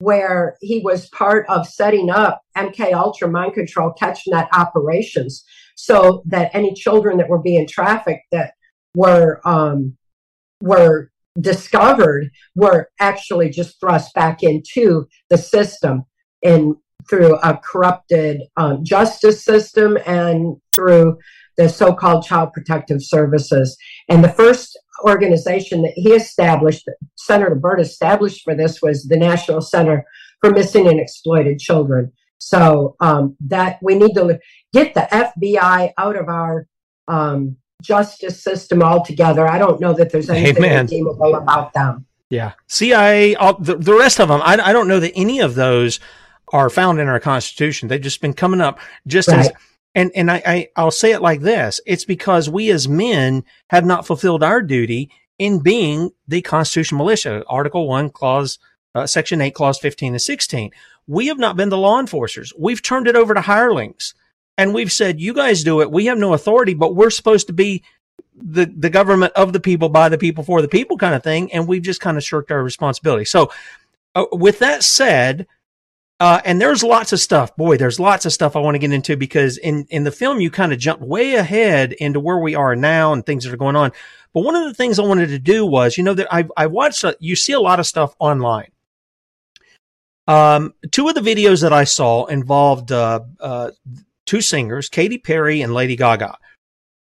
where 0.00 0.56
he 0.60 0.80
was 0.80 1.08
part 1.10 1.46
of 1.48 1.68
setting 1.68 2.10
up 2.10 2.42
MK 2.56 2.92
Ultra 2.92 3.30
mind 3.30 3.54
control 3.54 3.92
catching 3.92 4.32
that 4.32 4.48
operations 4.52 5.44
so 5.76 6.24
that 6.26 6.50
any 6.52 6.74
children 6.74 7.18
that 7.18 7.28
were 7.28 7.40
being 7.40 7.68
trafficked 7.68 8.26
that 8.32 8.54
were 8.96 9.40
um, 9.44 9.96
were 10.60 11.11
discovered 11.40 12.30
were 12.54 12.88
actually 13.00 13.50
just 13.50 13.80
thrust 13.80 14.14
back 14.14 14.42
into 14.42 15.06
the 15.30 15.38
system 15.38 16.04
and 16.42 16.74
through 17.08 17.36
a 17.36 17.56
corrupted 17.56 18.42
um, 18.56 18.84
justice 18.84 19.44
system 19.44 19.98
and 20.06 20.56
through 20.74 21.18
the 21.56 21.68
so-called 21.68 22.24
child 22.24 22.52
protective 22.52 23.02
services. 23.02 23.76
And 24.08 24.22
the 24.22 24.28
first 24.28 24.78
organization 25.04 25.82
that 25.82 25.92
he 25.94 26.12
established 26.12 26.88
senator 27.16 27.54
byrd 27.54 27.80
established 27.80 28.42
for 28.44 28.54
this 28.54 28.80
was 28.80 29.04
the 29.04 29.16
national 29.16 29.60
center 29.60 30.04
for 30.40 30.50
missing 30.50 30.86
and 30.88 31.00
exploited 31.00 31.58
children. 31.58 32.12
So 32.38 32.96
um, 33.00 33.36
that 33.40 33.78
we 33.82 33.94
need 33.94 34.14
to 34.14 34.38
get 34.72 34.94
the 34.94 35.06
fbi 35.12 35.92
out 35.96 36.16
of 36.16 36.28
our 36.28 36.66
um, 37.08 37.56
justice 37.82 38.42
system 38.42 38.82
altogether. 38.82 39.46
I 39.46 39.58
don't 39.58 39.80
know 39.80 39.92
that 39.92 40.10
there's 40.10 40.30
anything 40.30 40.64
Amen. 40.64 40.86
redeemable 40.86 41.34
about 41.34 41.72
them. 41.74 42.06
Yeah. 42.30 42.52
CIA, 42.66 43.34
all, 43.34 43.58
the, 43.58 43.76
the 43.76 43.94
rest 43.94 44.18
of 44.18 44.28
them, 44.28 44.40
I, 44.42 44.58
I 44.62 44.72
don't 44.72 44.88
know 44.88 45.00
that 45.00 45.12
any 45.14 45.40
of 45.40 45.54
those 45.54 46.00
are 46.52 46.70
found 46.70 46.98
in 46.98 47.08
our 47.08 47.20
Constitution. 47.20 47.88
They've 47.88 48.00
just 48.00 48.22
been 48.22 48.32
coming 48.32 48.60
up 48.60 48.78
just 49.06 49.28
right. 49.28 49.40
as, 49.40 49.52
and, 49.94 50.10
and 50.14 50.30
I, 50.30 50.42
I, 50.46 50.68
I'll 50.76 50.90
say 50.90 51.12
it 51.12 51.20
like 51.20 51.40
this. 51.42 51.80
It's 51.84 52.06
because 52.06 52.48
we 52.48 52.70
as 52.70 52.88
men 52.88 53.44
have 53.68 53.84
not 53.84 54.06
fulfilled 54.06 54.42
our 54.42 54.62
duty 54.62 55.10
in 55.38 55.60
being 55.60 56.10
the 56.26 56.40
constitutional 56.40 56.98
militia. 56.98 57.44
Article 57.48 57.86
1, 57.86 58.10
Clause, 58.10 58.58
uh, 58.94 59.06
Section 59.06 59.40
8, 59.40 59.50
Clause 59.50 59.78
15 59.78 60.14
and 60.14 60.22
16. 60.22 60.70
We 61.06 61.26
have 61.26 61.38
not 61.38 61.56
been 61.56 61.68
the 61.68 61.76
law 61.76 62.00
enforcers. 62.00 62.52
We've 62.58 62.80
turned 62.80 63.08
it 63.08 63.16
over 63.16 63.34
to 63.34 63.40
hirelings 63.40 64.14
and 64.58 64.74
we've 64.74 64.92
said, 64.92 65.20
you 65.20 65.32
guys 65.32 65.64
do 65.64 65.80
it. 65.80 65.90
We 65.90 66.06
have 66.06 66.18
no 66.18 66.34
authority, 66.34 66.74
but 66.74 66.94
we're 66.94 67.10
supposed 67.10 67.46
to 67.46 67.52
be 67.52 67.82
the, 68.34 68.66
the 68.66 68.90
government 68.90 69.32
of 69.34 69.52
the 69.52 69.60
people, 69.60 69.88
by 69.88 70.08
the 70.08 70.18
people, 70.18 70.44
for 70.44 70.62
the 70.62 70.68
people 70.68 70.98
kind 70.98 71.14
of 71.14 71.22
thing. 71.22 71.52
And 71.52 71.66
we've 71.66 71.82
just 71.82 72.00
kind 72.00 72.16
of 72.16 72.24
shirked 72.24 72.50
our 72.50 72.62
responsibility. 72.62 73.24
So, 73.24 73.50
uh, 74.14 74.26
with 74.32 74.58
that 74.58 74.82
said, 74.82 75.46
uh, 76.20 76.40
and 76.44 76.60
there's 76.60 76.84
lots 76.84 77.12
of 77.12 77.18
stuff. 77.18 77.56
Boy, 77.56 77.76
there's 77.76 77.98
lots 77.98 78.26
of 78.26 78.32
stuff 78.32 78.54
I 78.54 78.60
want 78.60 78.76
to 78.76 78.78
get 78.78 78.92
into 78.92 79.16
because 79.16 79.58
in, 79.58 79.86
in 79.90 80.04
the 80.04 80.12
film, 80.12 80.40
you 80.40 80.50
kind 80.50 80.72
of 80.72 80.78
jump 80.78 81.00
way 81.00 81.34
ahead 81.34 81.94
into 81.94 82.20
where 82.20 82.38
we 82.38 82.54
are 82.54 82.76
now 82.76 83.12
and 83.12 83.26
things 83.26 83.44
that 83.44 83.52
are 83.52 83.56
going 83.56 83.74
on. 83.74 83.90
But 84.32 84.44
one 84.44 84.54
of 84.54 84.64
the 84.64 84.74
things 84.74 84.98
I 84.98 85.02
wanted 85.02 85.28
to 85.28 85.38
do 85.38 85.66
was, 85.66 85.98
you 85.98 86.04
know, 86.04 86.14
that 86.14 86.32
I, 86.32 86.46
I 86.56 86.66
watched, 86.66 87.04
uh, 87.04 87.14
you 87.18 87.34
see 87.34 87.54
a 87.54 87.60
lot 87.60 87.80
of 87.80 87.86
stuff 87.86 88.14
online. 88.18 88.70
Um, 90.28 90.74
two 90.92 91.08
of 91.08 91.14
the 91.16 91.20
videos 91.20 91.62
that 91.62 91.72
I 91.72 91.84
saw 91.84 92.26
involved, 92.26 92.92
uh, 92.92 93.20
uh, 93.40 93.72
two 94.26 94.40
singers, 94.40 94.88
Katy 94.88 95.18
Perry 95.18 95.60
and 95.60 95.74
Lady 95.74 95.96
Gaga. 95.96 96.36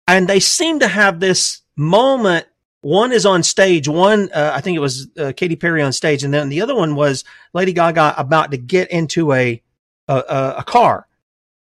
And 0.07 0.29
they 0.29 0.41
seem 0.41 0.81
to 0.81 0.89
have 0.89 1.21
this 1.21 1.63
moment. 1.77 2.47
One 2.81 3.13
is 3.13 3.27
on 3.27 3.43
stage. 3.43 3.89
One, 3.89 4.31
uh, 4.33 4.53
I 4.55 4.61
think 4.61 4.77
it 4.77 4.81
was 4.81 5.09
uh, 5.19 5.33
Katy 5.37 5.57
Perry 5.57 5.83
on 5.83 5.93
stage. 5.93 6.23
And 6.23 6.33
then 6.33 6.49
the 6.49 6.61
other 6.61 6.75
one 6.75 6.95
was 6.95 7.25
Lady 7.53 7.73
Gaga 7.73 8.15
about 8.17 8.53
to 8.53 8.57
get 8.57 8.91
into 8.91 9.33
a, 9.33 9.61
a, 10.07 10.55
a 10.59 10.65
car. 10.65 11.09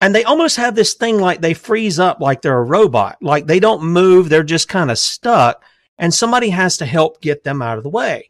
And 0.01 0.13
they 0.13 0.23
almost 0.23 0.57
have 0.57 0.75
this 0.75 0.95
thing 0.95 1.19
like 1.19 1.41
they 1.41 1.53
freeze 1.53 1.99
up 1.99 2.19
like 2.19 2.41
they're 2.41 2.57
a 2.57 2.63
robot. 2.63 3.17
Like 3.21 3.45
they 3.45 3.59
don't 3.59 3.83
move. 3.83 4.29
They're 4.29 4.43
just 4.43 4.67
kind 4.67 4.91
of 4.91 4.97
stuck 4.97 5.63
and 5.97 6.13
somebody 6.13 6.49
has 6.49 6.77
to 6.77 6.85
help 6.85 7.21
get 7.21 7.43
them 7.43 7.61
out 7.61 7.77
of 7.77 7.83
the 7.83 7.89
way. 7.89 8.29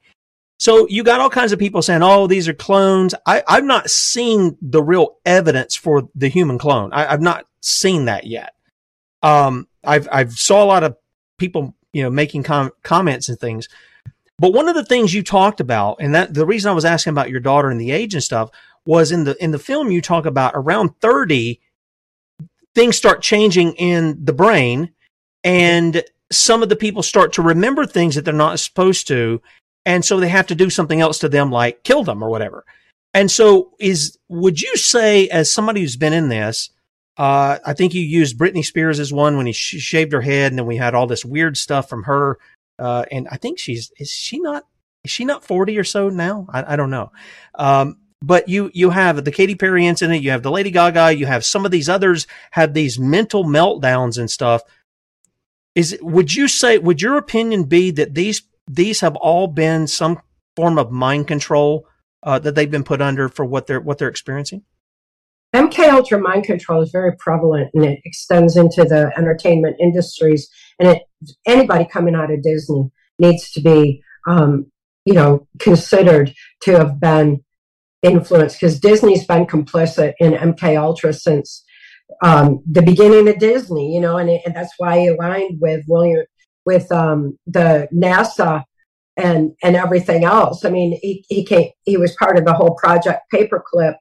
So 0.64 0.88
you 0.88 1.04
got 1.04 1.20
all 1.20 1.30
kinds 1.30 1.52
of 1.52 1.60
people 1.60 1.82
saying, 1.82 2.04
"Oh, 2.04 2.26
these 2.26 2.48
are 2.48 2.54
clones." 2.54 3.14
I, 3.26 3.44
have 3.50 3.66
not 3.66 3.90
seen 3.90 4.58
the 4.62 4.82
real 4.82 5.18
evidence 5.26 5.76
for 5.76 6.08
the 6.16 6.30
human 6.30 6.58
clone. 6.58 6.94
I, 6.94 7.04
have 7.04 7.20
not 7.20 7.48
seen 7.60 8.06
that 8.06 8.28
yet. 8.28 8.54
Um, 9.22 9.68
I've 9.84 10.08
I've 10.10 10.32
saw 10.32 10.64
a 10.64 10.72
lot 10.74 10.86
of 10.86 10.96
people, 11.38 11.76
you 11.92 12.02
know, 12.02 12.10
making 12.10 12.44
com- 12.44 12.72
comments 12.82 13.28
and 13.28 13.38
things. 13.38 13.68
But 14.40 14.54
one 14.54 14.70
of 14.70 14.76
the 14.76 14.86
things 14.86 15.14
you 15.14 15.22
talked 15.22 15.60
about, 15.60 15.98
and 16.00 16.16
that 16.16 16.34
the 16.34 16.46
reason 16.46 16.72
I 16.72 16.74
was 16.74 16.86
asking 16.86 17.12
about 17.12 17.30
your 17.30 17.42
daughter 17.42 17.70
and 17.70 17.82
the 17.82 17.92
age 17.92 18.14
and 18.14 18.24
stuff, 18.24 18.50
was 18.86 19.12
in 19.12 19.26
the 19.26 19.36
in 19.44 19.52
the 19.52 19.60
film 19.60 19.92
you 19.92 20.02
talk 20.02 20.26
about 20.26 20.54
around 20.56 20.98
thirty, 21.02 21.60
things 22.74 22.96
start 22.96 23.22
changing 23.22 23.74
in 23.74 24.24
the 24.24 24.32
brain, 24.32 24.94
and 25.44 26.06
some 26.32 26.64
of 26.64 26.70
the 26.70 26.78
people 26.78 27.04
start 27.04 27.34
to 27.34 27.42
remember 27.42 27.86
things 27.86 28.16
that 28.16 28.24
they're 28.24 28.34
not 28.34 28.62
supposed 28.62 29.10
to, 29.10 29.42
and 29.86 30.04
so 30.04 30.20
they 30.20 30.30
have 30.30 30.48
to 30.48 30.56
do 30.56 30.70
something 30.70 31.02
else 31.02 31.20
to 31.20 31.30
them, 31.30 31.52
like 31.52 31.84
kill 31.84 32.04
them 32.04 32.24
or 32.24 32.30
whatever. 32.30 32.66
And 33.14 33.30
so, 33.30 33.72
is 33.80 34.18
would 34.28 34.62
you 34.62 34.76
say, 34.76 35.28
as 35.28 35.54
somebody 35.54 35.82
who's 35.82 35.98
been 35.98 36.14
in 36.14 36.30
this, 36.30 36.72
uh, 37.18 37.60
I 37.64 37.74
think 37.74 37.94
you 37.94 38.02
used 38.02 38.40
Britney 38.40 38.66
Spears 38.66 39.00
as 39.00 39.14
one 39.14 39.38
when 39.38 39.46
he 39.46 39.54
sh- 39.54 39.76
shaved 39.78 40.14
her 40.14 40.22
head, 40.22 40.52
and 40.52 40.58
then 40.58 40.66
we 40.66 40.78
had 40.78 40.96
all 40.96 41.06
this 41.06 41.24
weird 41.24 41.58
stuff 41.58 41.88
from 41.88 42.04
her. 42.04 42.40
Uh, 42.80 43.06
and 43.12 43.28
I 43.32 43.38
think 43.38 43.60
she's 43.60 43.92
is 44.00 44.10
she 44.10 44.40
not 44.40 44.66
is 45.04 45.12
she 45.12 45.26
not 45.26 45.46
forty 45.46 45.78
or 45.78 45.84
so 45.84 46.10
now? 46.10 46.48
I, 46.52 46.74
I 46.74 46.76
don't 46.76 46.90
know. 46.90 47.12
Um, 47.54 47.98
but 48.24 48.50
you 48.50 48.72
you 48.74 48.90
have 48.90 49.24
the 49.24 49.32
Katy 49.32 49.56
Perry 49.56 49.86
incident, 49.86 50.24
you 50.24 50.32
have 50.32 50.42
the 50.42 50.52
Lady 50.52 50.72
Gaga, 50.72 51.16
you 51.16 51.28
have 51.28 51.46
some 51.46 51.66
of 51.66 51.72
these 51.72 51.90
others 51.90 52.26
have 52.52 52.74
these 52.74 52.98
mental 52.98 53.44
meltdowns 53.44 54.18
and 54.18 54.32
stuff. 54.32 54.64
Is 55.76 55.98
would 56.02 56.34
you 56.34 56.48
say 56.48 56.80
would 56.80 57.02
your 57.02 57.18
opinion 57.18 57.66
be 57.66 57.92
that 57.92 58.16
these 58.16 58.42
these 58.68 59.02
have 59.02 59.16
all 59.18 59.48
been 59.48 59.88
some 59.88 60.20
form 60.56 60.78
of 60.78 60.92
mind 60.92 61.28
control 61.28 61.88
uh, 62.24 62.40
that 62.40 62.56
they've 62.56 62.72
been 62.72 62.84
put 62.84 63.02
under 63.02 63.28
for 63.30 63.46
what 63.46 63.68
they're 63.68 63.82
what 63.82 63.98
they're 63.98 64.10
experiencing? 64.10 64.64
MK 65.54 65.88
Ultra 65.90 66.20
mind 66.20 66.46
control 66.46 66.82
is 66.82 66.90
very 66.90 67.16
prevalent 67.18 67.70
and 67.74 67.86
it 67.86 68.00
extends 68.06 68.58
into 68.58 68.84
the 68.84 69.12
entertainment 69.18 69.76
industries. 69.80 70.50
And 70.80 70.90
it, 70.90 71.04
anybody 71.46 71.86
coming 71.86 72.16
out 72.16 72.32
of 72.32 72.42
Disney 72.42 72.90
needs 73.20 73.52
to 73.52 73.62
be, 73.62 74.02
um, 74.28 74.72
you 75.06 75.14
know, 75.14 75.48
considered 75.60 76.34
to 76.64 76.72
have 76.78 77.00
been 77.00 77.44
influenced 78.02 78.60
because 78.60 78.80
Disney's 78.80 79.28
been 79.28 79.46
complicit 79.46 80.14
in 80.20 80.34
MK 80.34 80.76
Ultra 80.82 81.14
since 81.14 81.64
um, 82.24 82.64
the 82.70 82.82
beginning 82.82 83.28
of 83.30 83.38
Disney. 83.38 83.94
You 83.94 84.02
know, 84.02 84.18
and, 84.18 84.32
it, 84.32 84.42
and 84.46 84.56
that's 84.56 84.74
why 84.80 85.02
he 85.02 85.08
aligned 85.08 85.62
with 85.62 85.86
William 85.88 86.26
with 86.66 86.92
um, 86.92 87.38
the 87.48 87.88
NASA 87.94 88.64
and 89.18 89.56
and 89.62 89.76
everything 89.76 90.24
else. 90.24 90.66
I 90.66 90.70
mean, 90.70 90.98
he 91.02 91.26
he 91.28 91.44
came, 91.46 91.70
he 91.84 91.98
was 91.98 92.16
part 92.16 92.38
of 92.38 92.46
the 92.46 92.54
whole 92.54 92.76
Project 92.76 93.22
Paperclip, 93.34 93.96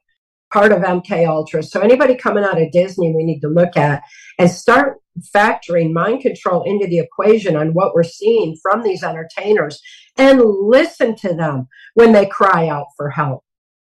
part 0.51 0.71
of 0.71 0.79
MK 0.79 1.27
Ultra. 1.27 1.63
So 1.63 1.81
anybody 1.81 2.15
coming 2.15 2.43
out 2.43 2.61
of 2.61 2.71
Disney, 2.71 3.13
we 3.13 3.23
need 3.23 3.41
to 3.41 3.49
look 3.49 3.77
at 3.77 4.03
and 4.39 4.49
start 4.49 4.97
factoring 5.35 5.93
mind 5.93 6.21
control 6.21 6.63
into 6.63 6.87
the 6.87 6.99
equation 6.99 7.55
on 7.55 7.73
what 7.73 7.93
we're 7.93 8.03
seeing 8.03 8.57
from 8.61 8.81
these 8.81 9.03
entertainers 9.03 9.79
and 10.17 10.41
listen 10.43 11.15
to 11.15 11.33
them 11.33 11.67
when 11.93 12.11
they 12.11 12.25
cry 12.25 12.67
out 12.67 12.87
for 12.97 13.09
help 13.09 13.43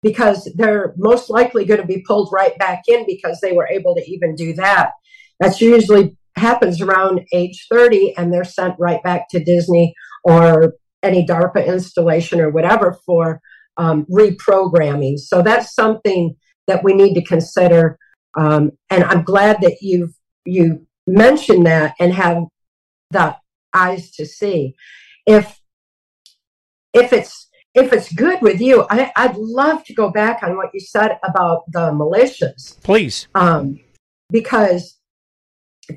because 0.03 0.51
they're 0.55 0.93
most 0.97 1.29
likely 1.29 1.65
going 1.65 1.79
to 1.79 1.85
be 1.85 2.03
pulled 2.07 2.29
right 2.31 2.57
back 2.57 2.81
in 2.87 3.05
because 3.05 3.39
they 3.39 3.51
were 3.51 3.67
able 3.67 3.93
to 3.95 4.03
even 4.09 4.35
do 4.35 4.53
that. 4.53 4.91
That's 5.39 5.61
usually 5.61 6.17
happens 6.35 6.81
around 6.81 7.21
age 7.33 7.67
30 7.69 8.15
and 8.17 8.33
they're 8.33 8.43
sent 8.43 8.75
right 8.79 9.01
back 9.03 9.27
to 9.29 9.43
Disney 9.43 9.93
or 10.23 10.73
any 11.03 11.25
DARPA 11.25 11.65
installation 11.65 12.39
or 12.39 12.49
whatever 12.49 12.97
for 13.05 13.41
um, 13.77 14.05
reprogramming. 14.05 15.17
So 15.17 15.41
that's 15.41 15.73
something 15.73 16.35
that 16.67 16.83
we 16.83 16.93
need 16.93 17.13
to 17.15 17.23
consider. 17.23 17.97
Um, 18.37 18.71
and 18.89 19.03
I'm 19.03 19.23
glad 19.23 19.61
that 19.61 19.77
you've 19.81 20.13
you 20.45 20.87
mentioned 21.07 21.65
that 21.65 21.95
and 21.99 22.13
have 22.13 22.43
the 23.09 23.35
eyes 23.73 24.11
to 24.11 24.25
see. 24.25 24.75
If 25.25 25.59
if 26.93 27.13
it's 27.13 27.47
if 27.73 27.93
it's 27.93 28.11
good 28.13 28.41
with 28.41 28.59
you, 28.59 28.85
I, 28.89 29.27
would 29.27 29.37
love 29.37 29.85
to 29.85 29.93
go 29.93 30.09
back 30.11 30.43
on 30.43 30.57
what 30.57 30.71
you 30.73 30.81
said 30.81 31.17
about 31.23 31.63
the 31.71 31.91
militias. 31.91 32.81
Please. 32.83 33.29
Um, 33.33 33.79
because 34.29 34.97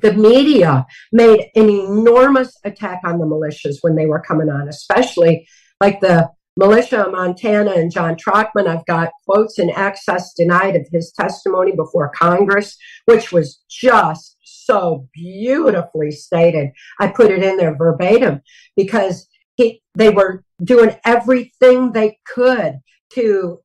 the 0.01 0.13
media 0.13 0.85
made 1.11 1.49
an 1.55 1.69
enormous 1.69 2.57
attack 2.63 3.01
on 3.03 3.19
the 3.19 3.25
militias 3.25 3.77
when 3.81 3.95
they 3.95 4.05
were 4.05 4.21
coming 4.21 4.49
on, 4.49 4.67
especially 4.67 5.47
like 5.81 5.99
the 6.01 6.29
militia 6.57 7.07
Montana 7.11 7.71
and 7.71 7.91
John 7.91 8.15
Trochmann. 8.15 8.67
I've 8.67 8.85
got 8.85 9.11
quotes 9.27 9.59
and 9.59 9.71
access 9.71 10.33
denied 10.33 10.75
of 10.75 10.87
his 10.91 11.11
testimony 11.11 11.73
before 11.73 12.11
Congress, 12.15 12.77
which 13.05 13.31
was 13.31 13.61
just 13.69 14.37
so 14.43 15.07
beautifully 15.13 16.11
stated. 16.11 16.69
I 16.99 17.07
put 17.07 17.31
it 17.31 17.43
in 17.43 17.57
there 17.57 17.75
verbatim 17.75 18.41
because 18.75 19.27
he, 19.55 19.81
they 19.95 20.09
were 20.09 20.43
doing 20.63 20.95
everything 21.05 21.91
they 21.91 22.17
could 22.25 22.79
to 23.13 23.59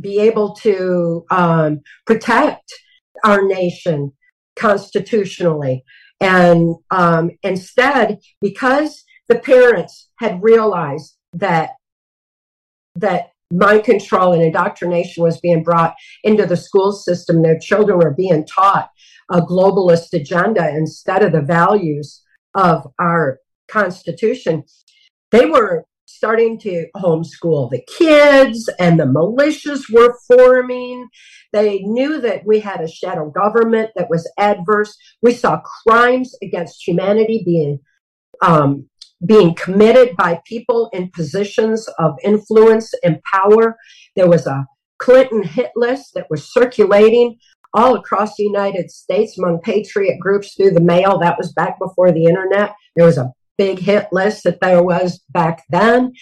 be 0.00 0.20
able 0.20 0.54
to 0.54 1.24
um, 1.30 1.80
protect 2.06 2.72
our 3.24 3.46
nation 3.46 4.12
constitutionally. 4.56 5.84
And 6.20 6.76
um, 6.90 7.30
instead, 7.42 8.18
because 8.40 9.04
the 9.28 9.38
parents 9.38 10.08
had 10.18 10.42
realized 10.42 11.16
that 11.34 11.70
that 12.94 13.30
mind 13.52 13.84
control 13.84 14.32
and 14.32 14.42
indoctrination 14.42 15.22
was 15.22 15.38
being 15.40 15.62
brought 15.62 15.94
into 16.24 16.46
the 16.46 16.56
school 16.56 16.92
system, 16.92 17.42
their 17.42 17.58
children 17.58 17.98
were 17.98 18.14
being 18.14 18.46
taught 18.46 18.88
a 19.30 19.40
globalist 19.40 20.12
agenda 20.12 20.68
instead 20.68 21.22
of 21.22 21.32
the 21.32 21.42
values 21.42 22.22
of 22.54 22.86
our 22.98 23.38
Constitution. 23.68 24.64
They 25.32 25.46
were 25.46 25.84
starting 26.06 26.58
to 26.60 26.86
homeschool 26.96 27.70
the 27.70 27.82
kids 27.98 28.70
and 28.78 28.98
the 28.98 29.04
militias 29.04 29.92
were 29.92 30.16
forming. 30.26 31.08
They 31.52 31.80
knew 31.80 32.20
that 32.20 32.46
we 32.46 32.60
had 32.60 32.80
a 32.80 32.88
shadow 32.88 33.30
government 33.30 33.90
that 33.96 34.08
was 34.08 34.30
adverse. 34.38 34.96
We 35.22 35.34
saw 35.34 35.60
crimes 35.60 36.34
against 36.42 36.86
humanity 36.86 37.42
being 37.44 37.80
um, 38.42 38.88
being 39.24 39.54
committed 39.54 40.14
by 40.16 40.40
people 40.46 40.90
in 40.92 41.10
positions 41.10 41.88
of 41.98 42.16
influence 42.22 42.92
and 43.02 43.20
power. 43.22 43.76
There 44.14 44.28
was 44.28 44.46
a 44.46 44.66
Clinton 44.98 45.42
hit 45.42 45.70
list 45.74 46.12
that 46.14 46.26
was 46.30 46.52
circulating 46.52 47.38
all 47.74 47.94
across 47.96 48.36
the 48.36 48.44
United 48.44 48.90
States 48.90 49.38
among 49.38 49.60
patriot 49.60 50.18
groups 50.20 50.54
through 50.54 50.72
the 50.72 50.80
mail. 50.80 51.18
That 51.18 51.38
was 51.38 51.52
back 51.52 51.78
before 51.78 52.12
the 52.12 52.24
internet. 52.24 52.74
There 52.94 53.06
was 53.06 53.18
a 53.18 53.32
big 53.58 53.78
hit 53.78 54.08
list 54.12 54.44
that 54.44 54.60
there 54.60 54.82
was 54.82 55.20
back 55.30 55.64
then. 55.70 56.12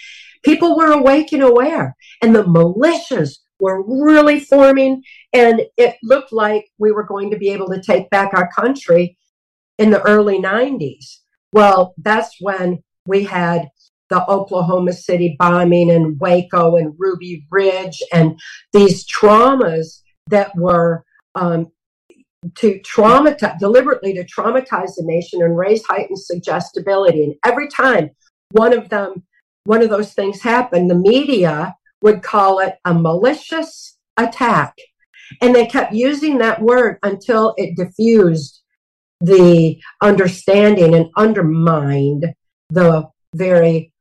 People 0.42 0.76
were 0.76 0.92
awake 0.92 1.32
and 1.32 1.42
aware, 1.42 1.96
and 2.22 2.34
the 2.34 2.44
militias 2.44 3.38
were 3.60 3.82
really 3.82 4.40
forming, 4.40 5.02
and 5.32 5.62
it 5.76 5.96
looked 6.02 6.32
like 6.32 6.66
we 6.78 6.92
were 6.92 7.04
going 7.04 7.30
to 7.30 7.38
be 7.38 7.50
able 7.50 7.68
to 7.68 7.80
take 7.80 8.10
back 8.10 8.34
our 8.34 8.50
country 8.52 9.16
in 9.78 9.90
the 9.90 10.02
early 10.02 10.38
90s. 10.38 11.18
Well, 11.52 11.94
that's 11.98 12.36
when 12.40 12.82
we 13.06 13.24
had 13.24 13.68
the 14.10 14.24
Oklahoma 14.28 14.92
City 14.92 15.36
bombing 15.38 15.90
and 15.90 16.18
Waco 16.20 16.76
and 16.76 16.94
Ruby 16.98 17.46
Ridge 17.50 18.02
and 18.12 18.38
these 18.72 19.06
traumas 19.06 20.02
that 20.28 20.54
were 20.56 21.04
um, 21.34 21.70
to 22.56 22.80
traumatize, 22.80 23.58
deliberately 23.58 24.14
to 24.14 24.24
traumatize 24.24 24.94
the 24.96 25.02
nation 25.04 25.42
and 25.42 25.56
raise 25.56 25.84
heightened 25.86 26.18
suggestibility. 26.18 27.24
And 27.24 27.34
every 27.44 27.68
time 27.68 28.10
one 28.50 28.72
of 28.72 28.88
them, 28.88 29.22
one 29.64 29.82
of 29.82 29.90
those 29.90 30.12
things 30.12 30.42
happened, 30.42 30.90
the 30.90 30.94
media 30.94 31.74
would 32.02 32.22
call 32.22 32.58
it 32.60 32.76
a 32.84 32.92
malicious 32.92 33.96
attack. 34.16 34.74
And 35.40 35.54
they 35.54 35.66
kept 35.66 35.94
using 35.94 36.38
that 36.38 36.60
word 36.60 36.98
until 37.02 37.54
it 37.56 37.76
diffused 37.76 38.62
the 39.20 39.80
understanding 40.02 40.94
and 40.94 41.08
undermined 41.16 42.34
the 42.68 43.08
very 43.34 43.92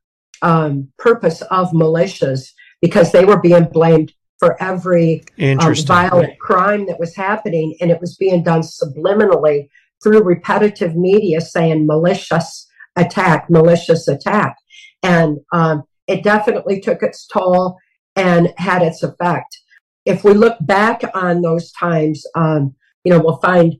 um, 0.42 0.92
purpose 0.98 1.40
of 1.42 1.70
militias 1.70 2.50
because 2.82 3.10
they 3.10 3.24
were 3.24 3.40
being 3.40 3.64
blamed 3.64 4.12
for 4.44 4.62
every 4.62 5.24
um, 5.40 5.74
violent 5.86 6.38
crime 6.38 6.86
that 6.86 7.00
was 7.00 7.16
happening, 7.16 7.76
and 7.80 7.90
it 7.90 8.00
was 8.00 8.16
being 8.16 8.42
done 8.42 8.60
subliminally 8.60 9.68
through 10.02 10.22
repetitive 10.22 10.94
media 10.94 11.40
saying 11.40 11.86
malicious 11.86 12.66
attack, 12.96 13.48
malicious 13.48 14.06
attack. 14.06 14.56
And 15.02 15.38
um, 15.52 15.84
it 16.06 16.22
definitely 16.22 16.80
took 16.80 17.02
its 17.02 17.26
toll 17.26 17.78
and 18.16 18.52
had 18.58 18.82
its 18.82 19.02
effect. 19.02 19.58
If 20.04 20.24
we 20.24 20.34
look 20.34 20.58
back 20.60 21.02
on 21.14 21.40
those 21.40 21.72
times, 21.72 22.26
um, 22.34 22.74
you 23.02 23.12
know, 23.12 23.20
we'll 23.20 23.38
find 23.38 23.76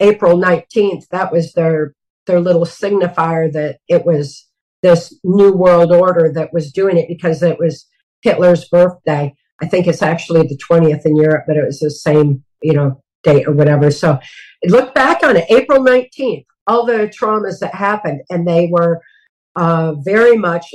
April 0.00 0.38
19th, 0.38 1.08
that 1.08 1.32
was 1.32 1.52
their 1.52 1.94
their 2.26 2.40
little 2.40 2.64
signifier 2.64 3.50
that 3.52 3.78
it 3.88 4.04
was 4.04 4.46
this 4.82 5.18
new 5.24 5.52
world 5.52 5.90
order 5.92 6.30
that 6.32 6.52
was 6.52 6.72
doing 6.72 6.98
it 6.98 7.08
because 7.08 7.42
it 7.42 7.58
was 7.58 7.86
Hitler's 8.22 8.68
birthday. 8.68 9.34
I 9.60 9.66
think 9.66 9.86
it's 9.86 10.02
actually 10.02 10.42
the 10.42 10.58
20th 10.70 11.04
in 11.04 11.16
Europe, 11.16 11.44
but 11.46 11.56
it 11.56 11.64
was 11.64 11.80
the 11.80 11.90
same, 11.90 12.44
you 12.62 12.72
know, 12.72 13.02
date 13.24 13.46
or 13.46 13.52
whatever. 13.52 13.90
So 13.90 14.18
look 14.66 14.94
back 14.94 15.22
on 15.22 15.36
it, 15.36 15.46
April 15.50 15.80
19th, 15.80 16.44
all 16.66 16.86
the 16.86 17.12
traumas 17.20 17.58
that 17.60 17.74
happened, 17.74 18.22
and 18.30 18.46
they 18.46 18.68
were 18.70 19.00
uh, 19.56 19.94
very 19.94 20.36
much 20.36 20.72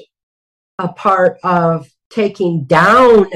a 0.80 0.90
part 0.90 1.38
of 1.44 1.88
taking 2.10 2.66
down 2.66 3.28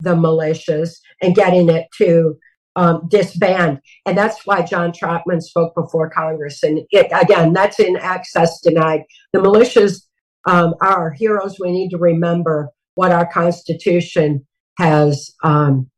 the 0.00 0.14
militias 0.14 0.96
and 1.22 1.34
getting 1.34 1.68
it 1.68 1.86
to 1.98 2.36
um, 2.76 3.06
disband. 3.08 3.80
And 4.06 4.16
that's 4.18 4.44
why 4.46 4.62
John 4.62 4.92
Trochmann 4.92 5.40
spoke 5.40 5.74
before 5.74 6.10
Congress. 6.10 6.62
And 6.62 6.80
it, 6.90 7.06
again, 7.12 7.52
that's 7.52 7.78
in 7.78 7.96
access 7.96 8.60
denied. 8.60 9.02
The 9.32 9.40
militias 9.40 10.02
um, 10.46 10.74
are 10.80 11.12
heroes. 11.12 11.58
We 11.60 11.70
need 11.70 11.90
to 11.90 11.98
remember 11.98 12.70
what 12.96 13.12
our 13.12 13.30
Constitution 13.30 14.46
has 14.78 15.32
um, 15.42 15.90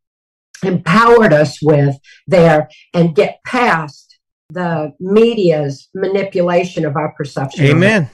empowered 0.62 1.32
us 1.32 1.59
with 1.62 1.97
there 2.27 2.69
and 2.94 3.15
get 3.15 3.40
past 3.47 4.19
the 4.51 4.93
media's 5.01 5.89
manipulation 5.94 6.85
of 6.85 6.97
our 6.97 7.12
perception. 7.12 7.66
Amen. 7.66 8.11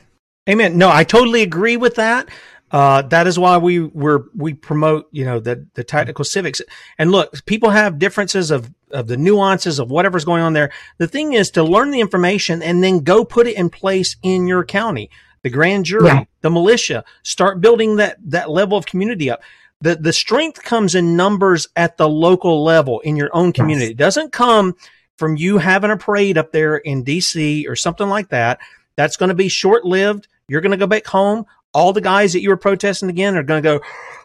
Amen. 0.49 0.77
No, 0.79 0.91
I 0.91 1.05
totally 1.05 1.43
agree 1.43 1.77
with 1.77 1.97
that. 1.97 2.29
Uh, 2.73 3.03
that 3.03 3.27
is 3.27 3.39
why 3.39 3.59
we 3.59 3.81
were 3.81 4.31
we 4.35 4.55
promote 4.55 5.07
you 5.13 5.27
know 5.27 5.39
the 5.39 5.67
the 5.75 5.85
tactical 5.85 6.25
civics 6.25 6.63
and 6.97 7.11
look 7.11 7.45
people 7.45 7.69
have 7.69 7.99
differences 7.99 8.51
of 8.51 8.73
of 8.91 9.09
the 9.09 9.17
nuances 9.19 9.79
of 9.79 9.91
whatever's 9.91 10.25
going 10.25 10.43
on 10.43 10.55
there 10.55 10.73
the 10.97 11.07
thing 11.07 11.35
is 11.35 11.51
to 11.51 11.63
learn 11.63 11.91
the 11.91 12.01
information 12.01 12.63
and 12.63 12.83
then 12.83 13.01
go 13.01 13.27
put 13.27 13.47
it 13.47 13.59
in 13.59 13.69
place 13.69 14.17
in 14.23 14.47
your 14.47 14.65
county 14.65 15.11
the 15.43 15.51
grand 15.51 15.85
jury 15.85 16.07
yeah. 16.07 16.25
the 16.41 16.49
militia 16.49 17.05
start 17.23 17.61
building 17.61 17.97
that 17.97 18.17
that 18.25 18.49
level 18.49 18.79
of 18.79 18.87
community 18.87 19.31
up 19.31 19.43
the 19.83 19.97
the 19.97 20.13
strength 20.13 20.63
comes 20.63 20.95
in 20.95 21.17
numbers 21.17 21.69
at 21.77 21.97
the 21.97 22.09
local 22.09 22.65
level 22.65 23.01
in 23.01 23.17
your 23.17 23.31
own 23.33 23.53
community. 23.53 23.87
Yes. 23.87 23.93
It 23.93 23.99
doesn't 23.99 24.33
come 24.33 24.75
from 25.17 25.37
you 25.37 25.59
having 25.59 25.91
a 25.91 25.97
parade 25.97 26.39
up 26.39 26.53
there 26.53 26.77
in 26.77 27.05
DC 27.05 27.69
or 27.69 27.77
something 27.77 28.09
like 28.09 28.29
that. 28.31 28.61
That's 28.97 29.17
going 29.17 29.29
to 29.29 29.35
be 29.35 29.49
short 29.49 29.85
lived. 29.85 30.29
You're 30.49 30.61
going 30.61 30.73
to 30.73 30.77
go 30.77 30.87
back 30.87 31.07
home. 31.07 31.45
All 31.75 31.93
the 31.93 32.01
guys 32.01 32.33
that 32.33 32.43
you 32.43 32.49
were 32.49 32.57
protesting 32.57 33.09
again 33.09 33.37
are 33.37 33.43
going 33.43 33.63
to 33.63 33.69
go, 33.69 33.85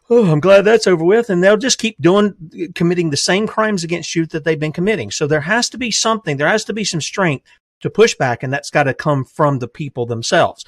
Oh, 0.09 0.31
I'm 0.31 0.39
glad 0.39 0.61
that's 0.61 0.87
over 0.87 1.03
with. 1.03 1.29
And 1.29 1.43
they'll 1.43 1.57
just 1.57 1.79
keep 1.79 1.99
doing, 2.01 2.71
committing 2.75 3.09
the 3.09 3.17
same 3.17 3.45
crimes 3.45 3.83
against 3.83 4.15
you 4.15 4.25
that 4.27 4.43
they've 4.43 4.59
been 4.59 4.71
committing. 4.71 5.11
So 5.11 5.27
there 5.27 5.41
has 5.41 5.69
to 5.69 5.77
be 5.77 5.91
something, 5.91 6.37
there 6.37 6.47
has 6.47 6.63
to 6.65 6.73
be 6.73 6.83
some 6.83 7.01
strength 7.01 7.45
to 7.81 7.89
push 7.89 8.15
back. 8.15 8.41
And 8.41 8.53
that's 8.53 8.69
got 8.69 8.83
to 8.83 8.93
come 8.93 9.25
from 9.25 9.59
the 9.59 9.67
people 9.67 10.05
themselves. 10.05 10.63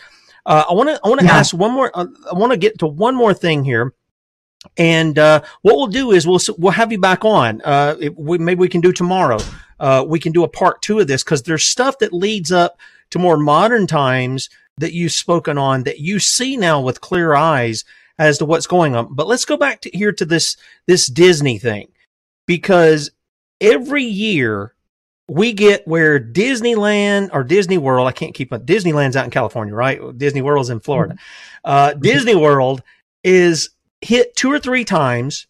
Uh, 0.46 0.66
I 0.70 0.74
want 0.74 0.90
to, 0.90 1.00
I 1.04 1.08
want 1.08 1.22
to 1.22 1.26
yeah. 1.26 1.38
ask 1.38 1.56
one 1.56 1.72
more, 1.72 1.92
uh, 1.94 2.08
I 2.30 2.38
want 2.38 2.52
to 2.52 2.58
get 2.58 2.80
to 2.80 2.88
one 2.88 3.16
more 3.16 3.34
thing 3.34 3.64
here. 3.64 3.94
And 4.78 5.18
uh, 5.18 5.42
what 5.62 5.76
we'll 5.76 5.88
do 5.88 6.12
is 6.12 6.28
we'll 6.28 6.40
we'll 6.58 6.74
have 6.74 6.92
you 6.92 7.00
back 7.00 7.24
on. 7.24 7.62
Uh, 7.64 7.96
we, 8.16 8.38
maybe 8.38 8.60
we 8.60 8.70
can 8.70 8.82
do 8.82 8.92
tomorrow. 8.92 9.40
Uh, 9.80 10.04
we 10.08 10.20
can 10.20 10.32
do 10.32 10.44
a 10.44 10.50
part 10.50 10.82
two 10.82 11.00
of 11.00 11.08
this 11.08 11.24
because 11.24 11.44
there's 11.44 11.64
stuff 11.64 12.00
that 12.00 12.12
leads 12.14 12.52
up 12.52 12.78
to 13.12 13.20
more 13.20 13.38
modern 13.38 13.88
times 13.88 14.50
that 14.78 14.94
you've 14.94 15.12
spoken 15.12 15.58
on 15.58 15.84
that 15.84 16.00
you 16.00 16.20
see 16.20 16.58
now 16.58 16.82
with 16.82 17.02
clear 17.02 17.36
eyes 17.36 17.86
as 18.18 18.38
to 18.38 18.46
what's 18.46 18.68
going 18.68 18.96
on. 18.96 19.14
But 19.14 19.28
let's 19.28 19.46
go 19.46 19.58
back 19.58 19.82
to 19.82 19.90
here 19.92 20.12
to 20.12 20.26
this 20.26 20.58
this 20.86 21.08
Disney 21.08 21.58
thing 21.58 21.90
because 22.46 23.12
every 23.62 24.04
year 24.04 24.74
we 25.30 25.54
get 25.54 25.88
where 25.88 26.20
Disneyland 26.20 27.30
or 27.32 27.44
Disney 27.44 27.78
World, 27.78 28.08
I 28.08 28.12
can't 28.12 28.34
keep 28.34 28.52
up. 28.52 28.66
Disneyland's 28.66 29.16
out 29.16 29.26
in 29.26 29.32
California, 29.32 29.74
right? 29.74 30.18
Disney 30.18 30.42
World's 30.42 30.70
in 30.70 30.80
Florida. 30.80 31.14
Mm-hmm. 31.14 31.22
Uh, 31.64 31.94
Disney 31.94 32.36
World 32.36 32.82
is 33.24 33.70
hit 34.02 34.36
two 34.36 34.52
or 34.52 34.60
three 34.60 34.86
times 34.86 35.48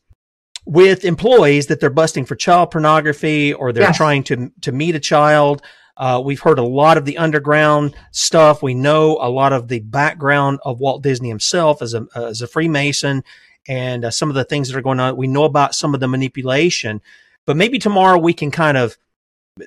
with 0.65 1.05
employees 1.05 1.67
that 1.67 1.80
they're 1.80 1.89
busting 1.89 2.26
for 2.26 2.35
child 2.35 2.71
pornography 2.71 3.53
or 3.53 3.71
they're 3.71 3.84
yes. 3.84 3.97
trying 3.97 4.23
to 4.23 4.51
to 4.61 4.71
meet 4.71 4.95
a 4.95 4.99
child. 4.99 5.61
Uh, 5.97 6.21
we've 6.23 6.39
heard 6.39 6.59
a 6.59 6.63
lot 6.63 6.97
of 6.97 7.05
the 7.05 7.17
underground 7.17 7.93
stuff. 8.11 8.63
We 8.63 8.73
know 8.73 9.17
a 9.19 9.30
lot 9.30 9.51
of 9.51 9.67
the 9.67 9.80
background 9.80 10.59
of 10.63 10.80
Walt 10.80 11.03
Disney 11.03 11.30
himself 11.30 11.81
as 11.81 11.93
a 11.93 12.07
as 12.15 12.41
a 12.41 12.47
Freemason 12.47 13.23
and 13.67 14.05
uh, 14.05 14.11
some 14.11 14.30
of 14.30 14.35
the 14.35 14.45
things 14.45 14.69
that 14.69 14.77
are 14.77 14.81
going 14.81 14.99
on. 14.99 15.17
We 15.17 15.27
know 15.27 15.43
about 15.43 15.76
some 15.76 15.93
of 15.93 15.99
the 15.99 16.07
manipulation, 16.07 17.01
but 17.45 17.57
maybe 17.57 17.80
tomorrow 17.80 18.17
we 18.17 18.34
can 18.34 18.51
kind 18.51 18.77
of 18.77 18.97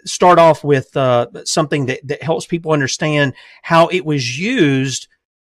start 0.04 0.38
off 0.38 0.64
with 0.64 0.96
uh, 0.96 1.26
something 1.44 1.86
that, 1.86 2.00
that 2.04 2.22
helps 2.22 2.46
people 2.46 2.72
understand 2.72 3.34
how 3.62 3.88
it 3.88 4.04
was 4.04 4.38
used 4.38 5.08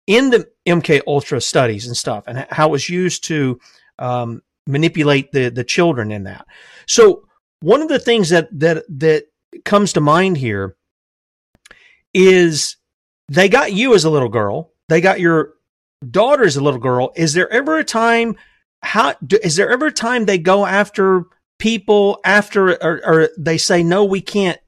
in 0.07 0.29
the 0.29 0.47
MK 0.65 1.01
Ultra 1.05 1.39
studies 1.41 1.85
and 1.85 1.95
stuff, 1.95 2.23
and 2.27 2.47
how 2.49 2.69
it 2.69 2.71
was 2.71 2.89
used 2.89 3.25
to 3.25 3.59
um, 3.99 4.41
manipulate 4.65 5.31
the 5.31 5.49
the 5.49 5.63
children 5.63 6.11
in 6.11 6.23
that. 6.23 6.47
So 6.87 7.27
one 7.59 7.81
of 7.81 7.89
the 7.89 7.99
things 7.99 8.29
that 8.29 8.47
that 8.59 8.85
that 8.99 9.25
comes 9.65 9.93
to 9.93 10.01
mind 10.01 10.37
here 10.37 10.75
is 12.13 12.77
they 13.27 13.49
got 13.49 13.73
you 13.73 13.93
as 13.93 14.05
a 14.05 14.09
little 14.09 14.29
girl, 14.29 14.71
they 14.89 15.01
got 15.01 15.19
your 15.19 15.53
daughter 16.09 16.43
as 16.43 16.57
a 16.57 16.63
little 16.63 16.79
girl. 16.79 17.11
Is 17.15 17.33
there 17.33 17.51
ever 17.51 17.77
a 17.77 17.83
time? 17.83 18.35
How 18.83 19.15
is 19.43 19.55
there 19.55 19.69
ever 19.69 19.87
a 19.87 19.91
time 19.91 20.25
they 20.25 20.37
go 20.37 20.65
after 20.65 21.25
people 21.59 22.19
after, 22.23 22.81
or, 22.83 23.01
or 23.05 23.29
they 23.37 23.57
say 23.57 23.83
no, 23.83 24.05
we 24.05 24.21
can't 24.21 24.59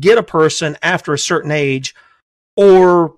get 0.00 0.18
a 0.18 0.22
person 0.22 0.76
after 0.82 1.12
a 1.12 1.18
certain 1.18 1.50
age, 1.50 1.94
or 2.56 3.16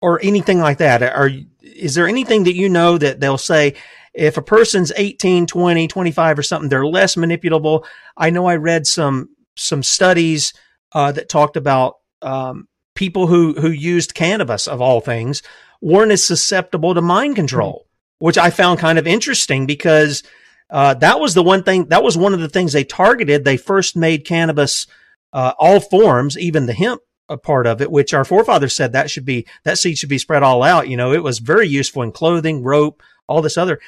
or 0.00 0.20
anything 0.22 0.60
like 0.60 0.78
that? 0.78 1.02
Are 1.02 1.30
is 1.62 1.94
there 1.94 2.08
anything 2.08 2.44
that 2.44 2.54
you 2.54 2.68
know 2.68 2.98
that 2.98 3.20
they'll 3.20 3.38
say 3.38 3.74
if 4.12 4.36
a 4.36 4.42
person's 4.42 4.92
18, 4.96 5.46
20, 5.46 5.88
25 5.88 6.38
or 6.38 6.42
something, 6.42 6.68
they're 6.68 6.86
less 6.86 7.16
manipulable? 7.16 7.84
I 8.16 8.30
know 8.30 8.46
I 8.46 8.56
read 8.56 8.86
some 8.86 9.30
some 9.56 9.82
studies 9.82 10.52
uh, 10.92 11.12
that 11.12 11.28
talked 11.28 11.56
about 11.56 11.96
um, 12.22 12.68
people 12.94 13.26
who 13.26 13.54
who 13.54 13.70
used 13.70 14.14
cannabis 14.14 14.66
of 14.66 14.80
all 14.80 15.00
things 15.00 15.42
weren't 15.80 16.12
as 16.12 16.24
susceptible 16.24 16.94
to 16.94 17.02
mind 17.02 17.36
control, 17.36 17.86
which 18.18 18.38
I 18.38 18.50
found 18.50 18.78
kind 18.78 18.98
of 18.98 19.06
interesting 19.06 19.66
because 19.66 20.22
uh, 20.70 20.94
that 20.94 21.20
was 21.20 21.34
the 21.34 21.42
one 21.42 21.62
thing 21.62 21.86
that 21.86 22.02
was 22.02 22.16
one 22.16 22.34
of 22.34 22.40
the 22.40 22.48
things 22.48 22.72
they 22.72 22.84
targeted. 22.84 23.44
They 23.44 23.56
first 23.56 23.96
made 23.96 24.26
cannabis 24.26 24.86
uh, 25.32 25.52
all 25.58 25.80
forms, 25.80 26.38
even 26.38 26.66
the 26.66 26.74
hemp 26.74 27.02
a 27.30 27.38
part 27.38 27.66
of 27.66 27.80
it, 27.80 27.90
which 27.90 28.12
our 28.12 28.24
forefathers 28.24 28.74
said 28.74 28.92
that 28.92 29.10
should 29.10 29.24
be, 29.24 29.46
that 29.64 29.78
seed 29.78 29.96
should 29.96 30.08
be 30.08 30.18
spread 30.18 30.42
all 30.42 30.62
out. 30.62 30.88
You 30.88 30.96
know, 30.96 31.12
it 31.12 31.22
was 31.22 31.38
very 31.38 31.68
useful 31.68 32.02
in 32.02 32.12
clothing, 32.12 32.62
rope, 32.62 33.02
all 33.26 33.40
this 33.40 33.56
other. 33.56 33.80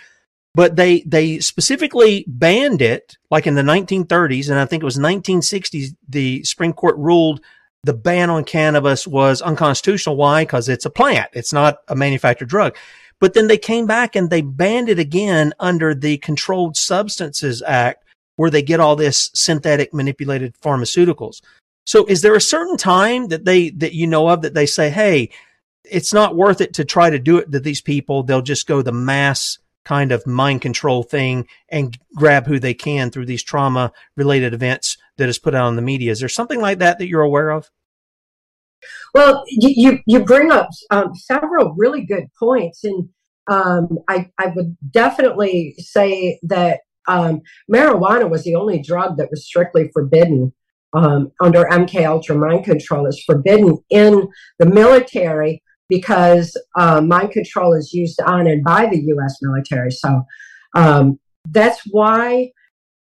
But 0.55 0.77
they, 0.77 1.01
they 1.03 1.41
specifically 1.41 2.25
banned 2.27 2.83
it 2.83 3.17
like 3.31 3.47
in 3.47 3.55
the 3.55 3.63
1930s. 3.63 4.49
And 4.49 4.59
I 4.59 4.67
think 4.67 4.83
it 4.83 4.87
was 4.87 4.99
1960s. 4.99 5.95
The 6.09 6.45
Supreme 6.45 6.73
Court 6.73 6.97
ruled 6.97 7.41
the 7.85 7.95
ban 7.95 8.31
on 8.31 8.45
cannabis 8.45 9.07
was 9.07 9.43
unconstitutional. 9.43 10.17
Why? 10.17 10.45
Because 10.45 10.69
it's 10.69 10.85
a 10.85 10.91
plant. 10.91 11.31
It's 11.33 11.53
not 11.53 11.79
a 11.89 11.97
manufactured 11.97 12.49
drug. 12.49 12.77
But 13.19 13.35
then 13.35 13.49
they 13.49 13.59
came 13.59 13.87
back 13.87 14.15
and 14.15 14.31
they 14.31 14.41
banned 14.41 14.89
it 14.89 14.99
again 14.99 15.53
under 15.59 15.95
the 15.95 16.19
Controlled 16.19 16.77
Substances 16.77 17.63
Act, 17.63 18.05
where 18.37 18.51
they 18.51 18.63
get 18.63 18.81
all 18.81 18.97
this 18.97 19.31
synthetic 19.35 19.93
manipulated 19.93 20.55
pharmaceuticals. 20.61 21.41
So 21.85 22.07
is 22.07 22.23
there 22.23 22.35
a 22.35 22.41
certain 22.41 22.77
time 22.77 23.29
that 23.29 23.45
they, 23.45 23.71
that 23.71 23.95
you 23.95 24.07
know 24.07 24.29
of 24.29 24.43
that 24.43 24.55
they 24.55 24.67
say, 24.67 24.91
Hey, 24.91 25.31
it's 25.85 26.13
not 26.13 26.37
worth 26.37 26.61
it 26.61 26.75
to 26.75 26.85
try 26.85 27.11
to 27.11 27.19
do 27.19 27.39
it 27.39 27.51
to 27.53 27.61
these 27.61 27.81
people. 27.81 28.23
They'll 28.23 28.43
just 28.43 28.67
go 28.67 28.83
the 28.83 28.93
mass 28.93 29.59
kind 29.85 30.13
of 30.13 30.27
mind 30.27 30.63
control 30.63 31.03
thing 31.03 31.47
and 31.69 31.99
grab 32.15 32.47
who 32.47 32.59
they 32.59 32.75
can 32.75 33.11
through 33.11 33.27
these 33.27 33.43
trauma 33.43 33.93
related 34.17 34.55
events 34.55 34.97
that 35.17 35.29
is 35.29 35.39
put 35.39 35.55
out 35.55 35.69
in 35.69 35.77
the 35.77 35.83
media. 35.83 36.13
Is 36.13 36.21
there 36.21 36.29
something 36.29 36.61
like 36.61 36.79
that 36.79 36.99
that 36.99 37.09
you're 37.09 37.23
aware 37.23 37.51
of? 37.51 37.71
Well, 39.15 39.45
you 39.47 39.99
you 40.07 40.25
bring 40.25 40.51
up 40.51 40.69
um, 40.91 41.15
several 41.15 41.75
really 41.77 42.05
good 42.05 42.25
points, 42.39 42.83
and 42.83 43.09
um, 43.47 43.99
I 44.09 44.31
I 44.39 44.49
would 44.49 44.77
definitely 44.91 45.75
say 45.79 46.41
that 46.43 46.81
um, 47.07 47.43
marijuana 47.71 48.29
was 48.29 48.43
the 48.45 48.57
only 48.57 48.81
drug 48.81 49.19
that 49.19 49.31
was 49.31 49.45
strictly 49.45 49.91
forbidden 49.93 50.53
um, 50.93 51.33
under 51.41 51.65
MK 51.65 52.07
Ultra 52.07 52.37
mind 52.37 52.65
control. 52.65 53.07
is 53.07 53.23
forbidden 53.25 53.79
in 53.91 54.29
the 54.59 54.67
military 54.67 55.63
because 55.89 56.57
uh, 56.79 57.01
mind 57.01 57.33
control 57.33 57.75
is 57.75 57.93
used 57.93 58.21
on 58.23 58.47
and 58.47 58.65
by 58.65 58.87
the 58.87 59.01
U.S. 59.01 59.39
military. 59.43 59.91
So 59.91 60.23
um, 60.75 61.19
that's 61.49 61.81
why 61.91 62.53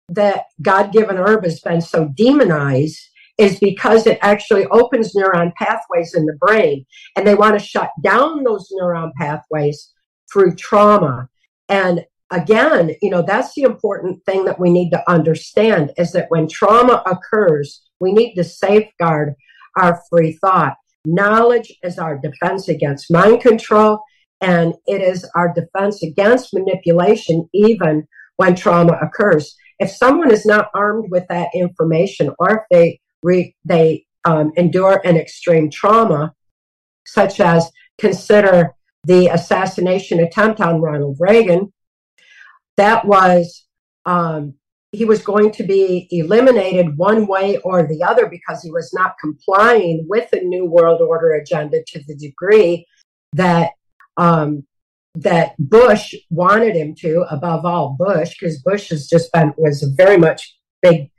that 0.09 0.45
God-given 0.61 1.17
herb 1.17 1.43
has 1.43 1.59
been 1.59 1.81
so 1.81 2.09
demonized 2.15 2.99
is 3.37 3.59
because 3.59 4.05
it 4.05 4.19
actually 4.21 4.65
opens 4.67 5.15
neuron 5.15 5.53
pathways 5.55 6.13
in 6.13 6.25
the 6.25 6.37
brain 6.39 6.85
and 7.15 7.25
they 7.25 7.35
want 7.35 7.57
to 7.57 7.65
shut 7.65 7.89
down 8.03 8.43
those 8.43 8.71
neuron 8.71 9.11
pathways 9.17 9.91
through 10.31 10.55
trauma 10.55 11.29
and 11.69 12.05
again 12.31 12.91
you 13.01 13.09
know 13.09 13.21
that's 13.21 13.53
the 13.55 13.63
important 13.63 14.23
thing 14.25 14.45
that 14.45 14.59
we 14.59 14.69
need 14.69 14.89
to 14.89 15.09
understand 15.09 15.91
is 15.97 16.11
that 16.11 16.27
when 16.29 16.47
trauma 16.47 17.03
occurs 17.05 17.81
we 17.99 18.11
need 18.11 18.33
to 18.33 18.43
safeguard 18.43 19.33
our 19.77 20.01
free 20.09 20.37
thought 20.41 20.75
knowledge 21.05 21.73
is 21.83 21.97
our 21.97 22.17
defense 22.17 22.67
against 22.67 23.11
mind 23.11 23.41
control 23.41 23.99
and 24.41 24.73
it 24.87 25.01
is 25.01 25.29
our 25.35 25.53
defense 25.53 26.03
against 26.03 26.53
manipulation 26.53 27.47
even 27.53 28.07
when 28.37 28.55
trauma 28.55 28.97
occurs 29.01 29.55
if 29.81 29.89
someone 29.89 30.31
is 30.31 30.45
not 30.45 30.69
armed 30.75 31.09
with 31.09 31.23
that 31.29 31.49
information 31.55 32.29
or 32.37 32.49
if 32.51 32.61
they 32.69 32.99
re, 33.23 33.55
they 33.65 34.05
um, 34.25 34.51
endure 34.55 35.01
an 35.03 35.17
extreme 35.17 35.71
trauma, 35.71 36.33
such 37.05 37.39
as 37.39 37.71
consider 37.97 38.75
the 39.03 39.27
assassination 39.27 40.19
attempt 40.19 40.61
on 40.61 40.81
Ronald 40.81 41.17
Reagan. 41.19 41.73
That 42.77 43.05
was, 43.05 43.65
um, 44.05 44.55
he 44.91 45.05
was 45.05 45.21
going 45.21 45.51
to 45.51 45.63
be 45.63 46.07
eliminated 46.11 46.97
one 46.97 47.27
way 47.27 47.57
or 47.57 47.83
the 47.83 48.03
other 48.03 48.27
because 48.27 48.61
he 48.61 48.71
was 48.71 48.91
not 48.93 49.15
complying 49.21 50.05
with 50.09 50.29
the 50.31 50.41
New 50.41 50.65
World 50.65 51.01
Order 51.01 51.33
agenda 51.33 51.83
to 51.87 52.03
the 52.07 52.15
degree 52.15 52.85
that 53.33 53.71
um, 54.17 54.65
that 55.15 55.55
Bush 55.57 56.15
wanted 56.29 56.75
him 56.75 56.95
to, 56.95 57.25
above 57.29 57.65
all 57.65 57.95
Bush, 57.97 58.35
because 58.37 58.61
Bush 58.61 58.89
has 58.89 59.07
just 59.07 59.31
been 59.33 59.53
was 59.57 59.83
very 59.83 60.17
much 60.17 60.57
big 60.81 61.09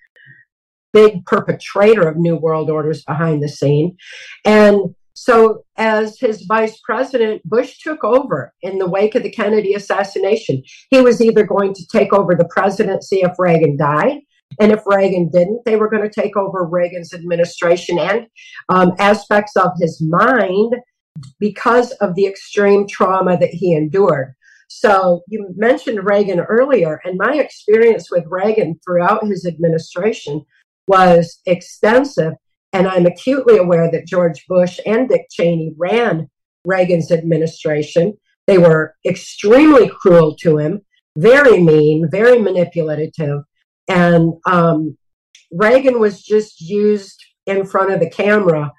big 0.93 1.25
perpetrator 1.25 2.07
of 2.07 2.17
New 2.17 2.37
World 2.37 2.69
Orders 2.69 3.03
behind 3.05 3.43
the 3.43 3.49
scene. 3.49 3.97
And 4.45 4.95
so, 5.25 5.65
as 5.77 6.19
his 6.19 6.47
vice 6.49 6.81
president, 6.81 7.45
Bush 7.45 7.79
took 7.79 8.03
over 8.03 8.53
in 8.61 8.79
the 8.79 8.89
wake 8.89 9.15
of 9.15 9.23
the 9.23 9.31
Kennedy 9.31 9.75
assassination. 9.75 10.61
He 10.91 11.01
was 11.01 11.21
either 11.21 11.47
going 11.47 11.75
to 11.75 11.87
take 11.87 12.13
over 12.13 12.35
the 12.35 12.49
presidency 12.51 13.21
if 13.21 13.39
Reagan 13.39 13.77
died, 13.77 14.19
and 14.59 14.73
if 14.73 14.83
Reagan 14.85 15.31
didn't, 15.31 15.65
they 15.65 15.77
were 15.77 15.89
going 15.89 16.03
to 16.03 16.21
take 16.21 16.37
over 16.37 16.65
Reagan's 16.65 17.15
administration 17.15 18.01
and 18.01 18.27
um, 18.69 18.95
aspects 18.99 19.55
of 19.55 19.71
his 19.79 20.03
mind 20.03 20.75
because 21.39 21.93
of 22.01 22.17
the 22.17 22.27
extreme 22.27 22.89
trauma 22.89 23.39
that 23.39 23.51
he 23.51 23.75
endured. 23.75 24.35
So, 24.67 25.23
you 25.29 25.55
mentioned 25.55 26.05
Reagan 26.05 26.41
earlier, 26.41 27.01
and 27.05 27.17
my 27.17 27.35
experience 27.35 28.11
with 28.11 28.25
Reagan 28.27 28.81
throughout 28.85 29.25
his 29.25 29.47
administration 29.47 30.45
was 30.89 31.41
extensive. 31.47 32.33
And 32.73 32.89
I'm 32.89 33.07
acutely 33.07 33.59
aware 33.59 33.91
that 33.91 34.07
George 34.07 34.47
Bush 34.47 34.81
and 34.87 35.09
Dick 35.09 35.27
Cheney 35.31 35.75
ran 35.77 36.31
Reagan's 36.65 37.11
administration. 37.11 38.15
They 38.47 38.59
were 38.59 38.95
extremely 39.07 39.89
cruel 39.89 40.35
to 40.37 40.59
him, 40.59 40.83
very 41.17 41.63
mean, 41.63 42.09
very 42.11 42.39
manipulative. 42.39 43.43
And 43.89 44.35
um, 44.47 44.97
Reagan 45.53 46.01
was 46.01 46.23
just 46.23 46.61
used 46.61 47.23
in 47.47 47.67
front 47.67 47.93
of 47.93 48.01
the 48.01 48.11
camera 48.11 48.73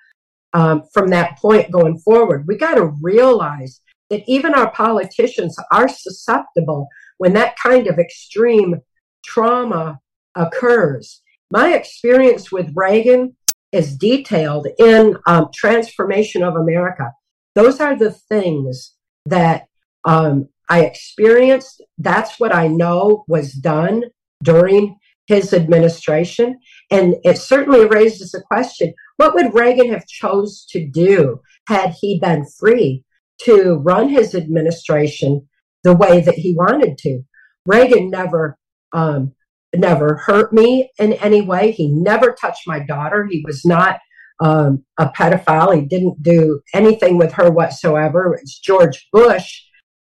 um, 0.53 0.83
from 0.93 1.09
that 1.09 1.37
point 1.37 1.71
going 1.71 1.99
forward. 1.99 2.45
We 2.47 2.57
got 2.57 2.75
to 2.75 2.93
realize 3.01 3.81
that 4.09 4.23
even 4.27 4.53
our 4.53 4.71
politicians 4.71 5.55
are 5.71 5.87
susceptible 5.87 6.87
when 7.17 7.33
that 7.33 7.55
kind 7.61 7.87
of 7.87 7.99
extreme 7.99 8.81
trauma 9.23 9.99
occurs. 10.35 11.21
My 11.51 11.73
experience 11.73 12.51
with 12.51 12.71
Reagan 12.75 13.35
is 13.73 13.97
detailed 13.97 14.67
in 14.77 15.17
um, 15.25 15.49
Trance 15.53 15.91
Formation 15.91 16.43
of 16.43 16.55
America. 16.55 17.11
Those 17.55 17.79
are 17.79 17.95
the 17.95 18.11
things 18.11 18.95
that 19.25 19.65
um, 20.05 20.47
I 20.69 20.81
experienced. 20.81 21.83
That's 21.97 22.39
what 22.39 22.53
I 22.53 22.67
know 22.67 23.25
was 23.27 23.53
done 23.53 24.03
during 24.41 24.97
his 25.27 25.53
administration. 25.53 26.59
And 26.91 27.15
it 27.23 27.37
certainly 27.37 27.85
raises 27.85 28.31
the 28.31 28.41
question 28.41 28.93
what 29.17 29.33
would 29.35 29.53
Reagan 29.53 29.91
have 29.91 30.05
chose 30.07 30.65
to 30.71 30.85
do 30.85 31.41
had 31.67 31.95
he 32.01 32.19
been 32.19 32.45
free 32.59 33.03
to 33.43 33.75
run 33.75 34.09
his 34.09 34.35
administration 34.35 35.47
the 35.83 35.95
way 35.95 36.21
that 36.21 36.35
he 36.35 36.55
wanted 36.55 36.97
to? 36.99 37.21
Reagan 37.65 38.09
never 38.09 38.57
um, 38.91 39.33
never 39.75 40.15
hurt 40.15 40.53
me 40.53 40.89
in 40.99 41.13
any 41.13 41.41
way. 41.41 41.71
He 41.71 41.89
never 41.89 42.33
touched 42.33 42.67
my 42.67 42.79
daughter. 42.79 43.27
He 43.29 43.43
was 43.45 43.65
not 43.65 43.99
um, 44.39 44.83
a 44.97 45.07
pedophile. 45.07 45.75
He 45.75 45.81
didn't 45.81 46.21
do 46.21 46.61
anything 46.73 47.17
with 47.17 47.33
her 47.33 47.49
whatsoever. 47.49 48.37
It's 48.39 48.59
George 48.59 49.07
Bush 49.11 49.61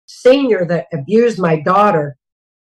Sr. 0.08 0.66
that 0.66 0.88
abused 0.94 1.40
my 1.40 1.62
daughter 1.62 2.18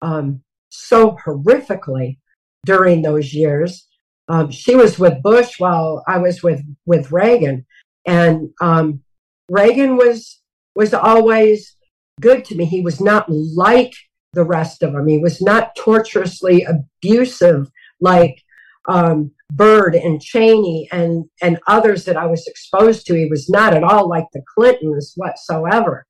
um, 0.01 0.41
so 0.69 1.17
horrifically 1.25 2.17
during 2.65 3.01
those 3.01 3.33
years. 3.33 3.87
Um, 4.27 4.51
she 4.51 4.75
was 4.75 4.99
with 4.99 5.23
Bush 5.23 5.53
while 5.57 6.03
I 6.07 6.17
was 6.17 6.43
with, 6.43 6.61
with 6.85 7.11
Reagan. 7.11 7.65
And 8.05 8.49
um, 8.61 9.01
Reagan 9.49 9.97
was 9.97 10.41
was 10.75 10.93
always 10.93 11.75
good 12.21 12.45
to 12.45 12.55
me. 12.55 12.65
He 12.65 12.81
was 12.81 13.01
not 13.01 13.25
like 13.29 13.93
the 14.33 14.43
rest 14.43 14.83
of 14.83 14.93
them. 14.93 15.07
He 15.07 15.17
was 15.17 15.41
not 15.41 15.75
torturously 15.75 16.65
abusive 16.65 17.69
like 17.99 18.41
um, 18.87 19.31
Byrd 19.51 19.95
and 19.95 20.21
Cheney 20.21 20.87
and 20.91 21.25
and 21.41 21.59
others 21.67 22.05
that 22.05 22.17
I 22.17 22.25
was 22.25 22.47
exposed 22.47 23.05
to. 23.07 23.15
He 23.15 23.25
was 23.25 23.49
not 23.49 23.73
at 23.73 23.83
all 23.83 24.07
like 24.07 24.25
the 24.33 24.43
Clintons 24.55 25.13
whatsoever. 25.15 26.05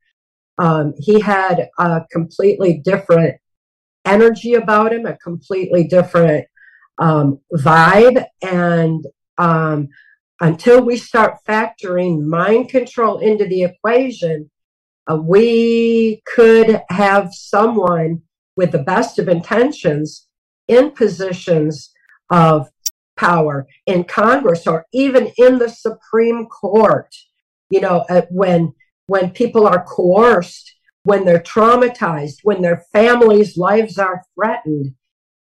Um, 0.58 0.94
he 0.98 1.20
had 1.20 1.70
a 1.78 2.02
completely 2.12 2.80
different 2.84 3.36
energy 4.06 4.56
about 4.56 4.94
him, 4.94 5.06
a 5.06 5.18
completely 5.18 5.88
different 5.88 6.46
um, 6.98 7.40
vibe, 7.54 8.26
and 8.42 9.06
um, 9.38 9.90
until 10.42 10.84
we 10.84 10.98
start 10.98 11.38
factoring 11.48 12.26
mind 12.26 12.70
control 12.70 13.20
into 13.20 13.46
the 13.46 13.64
equation, 13.64 14.50
uh, 15.10 15.16
we 15.16 16.22
could 16.26 16.82
have 16.90 17.34
someone 17.34 18.22
with 18.56 18.72
the 18.72 18.80
best 18.80 19.20
of 19.20 19.28
intentions 19.28 20.28
in 20.68 20.92
positions 20.92 21.92
of 22.30 22.68
power 23.16 23.68
in 23.86 24.04
Congress 24.04 24.68
or 24.68 24.86
even 24.94 25.32
in 25.38 25.58
the 25.58 25.70
Supreme 25.70 26.46
Court. 26.48 27.14
You 27.70 27.82
know, 27.82 28.06
uh, 28.10 28.24
when 28.30 28.74
when 29.08 29.32
people 29.32 29.66
are 29.68 29.86
coerced, 29.86 30.76
when 31.04 31.24
they're 31.24 31.40
traumatized, 31.40 32.40
when 32.44 32.62
their 32.62 32.84
families' 32.92 33.58
lives 33.58 33.98
are 33.98 34.24
threatened, 34.36 34.94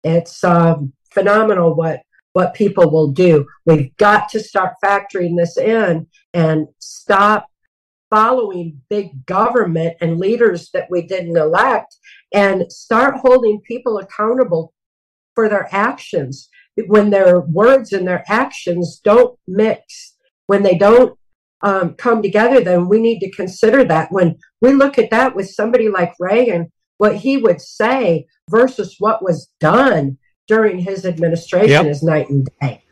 it's 0.04 0.44
um, 0.44 0.94
phenomenal 1.12 1.76
what 1.76 2.02
what 2.34 2.54
people 2.54 2.90
will 2.90 3.12
do. 3.12 3.46
We've 3.66 3.96
got 3.98 4.30
to 4.30 4.40
start 4.40 4.74
factoring 4.84 5.38
this 5.38 5.58
in 5.58 6.08
and 6.34 6.68
stop 6.80 7.48
following 8.14 8.80
big 8.92 9.26
government 9.26 9.98
and 10.00 10.20
leaders 10.20 10.70
that 10.72 10.88
we 10.92 11.02
didn't 11.02 11.36
elect 11.36 11.98
and 12.32 12.72
start 12.72 13.16
holding 13.16 13.60
people 13.62 13.98
accountable 13.98 14.72
for 15.34 15.50
their 15.50 15.68
actions. 15.72 16.48
When 16.86 17.10
their 17.10 17.40
words 17.40 17.92
and 17.92 18.08
their 18.08 18.24
actions 18.28 19.02
don't 19.04 19.36
mix 19.48 20.16
when 20.46 20.62
they 20.62 20.78
don't 20.78 21.18
um, 21.62 21.96
come 21.96 22.22
together 22.22 22.60
then 22.60 22.88
we 22.88 23.00
need 23.00 23.20
to 23.22 23.32
consider 23.32 23.84
that. 23.86 24.12
When 24.12 24.38
we 24.62 24.74
look 24.74 25.00
at 25.00 25.10
that 25.10 25.36
with 25.36 25.50
somebody 25.50 25.90
like 25.90 26.14
reagan 26.20 26.72
what 27.00 27.16
he 27.16 27.38
would 27.38 27.62
say 27.62 28.28
versus 28.52 28.96
what 29.00 29.24
was 29.24 29.50
done 29.60 30.20
during 30.48 30.78
his 30.78 31.04
administration 31.04 31.86
yep. 31.86 31.86
is 31.88 32.04
night 32.04 32.30
and 32.30 32.48
day 32.62 32.83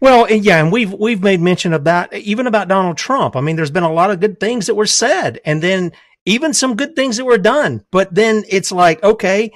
well, 0.00 0.30
yeah, 0.30 0.60
and 0.62 0.72
we've 0.72 0.92
we've 0.92 1.22
made 1.22 1.40
mention 1.40 1.72
that 1.72 2.12
even 2.12 2.46
about 2.46 2.68
Donald 2.68 2.96
Trump. 2.96 3.36
I 3.36 3.40
mean, 3.40 3.56
there's 3.56 3.70
been 3.70 3.82
a 3.82 3.92
lot 3.92 4.10
of 4.10 4.20
good 4.20 4.40
things 4.40 4.66
that 4.66 4.74
were 4.74 4.86
said, 4.86 5.40
and 5.44 5.62
then 5.62 5.92
even 6.24 6.52
some 6.52 6.76
good 6.76 6.94
things 6.94 7.16
that 7.16 7.24
were 7.24 7.38
done. 7.38 7.84
But 7.90 8.14
then 8.14 8.44
it's 8.48 8.72
like, 8.72 9.02
okay, 9.02 9.52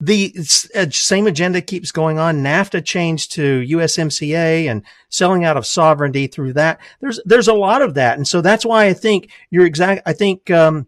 the 0.00 0.34
uh, 0.74 0.86
same 0.90 1.26
agenda 1.26 1.60
keeps 1.60 1.92
going 1.92 2.18
on. 2.18 2.38
NAFTA 2.38 2.84
changed 2.84 3.32
to 3.32 3.60
USMCA 3.60 4.70
and 4.70 4.82
selling 5.10 5.44
out 5.44 5.58
of 5.58 5.66
sovereignty 5.66 6.26
through 6.26 6.54
that. 6.54 6.80
There's 7.00 7.20
there's 7.24 7.48
a 7.48 7.54
lot 7.54 7.82
of 7.82 7.94
that, 7.94 8.16
and 8.16 8.26
so 8.26 8.40
that's 8.40 8.64
why 8.64 8.86
I 8.86 8.94
think 8.94 9.30
you're 9.50 9.66
exact. 9.66 10.02
I 10.06 10.14
think 10.14 10.50
um, 10.50 10.86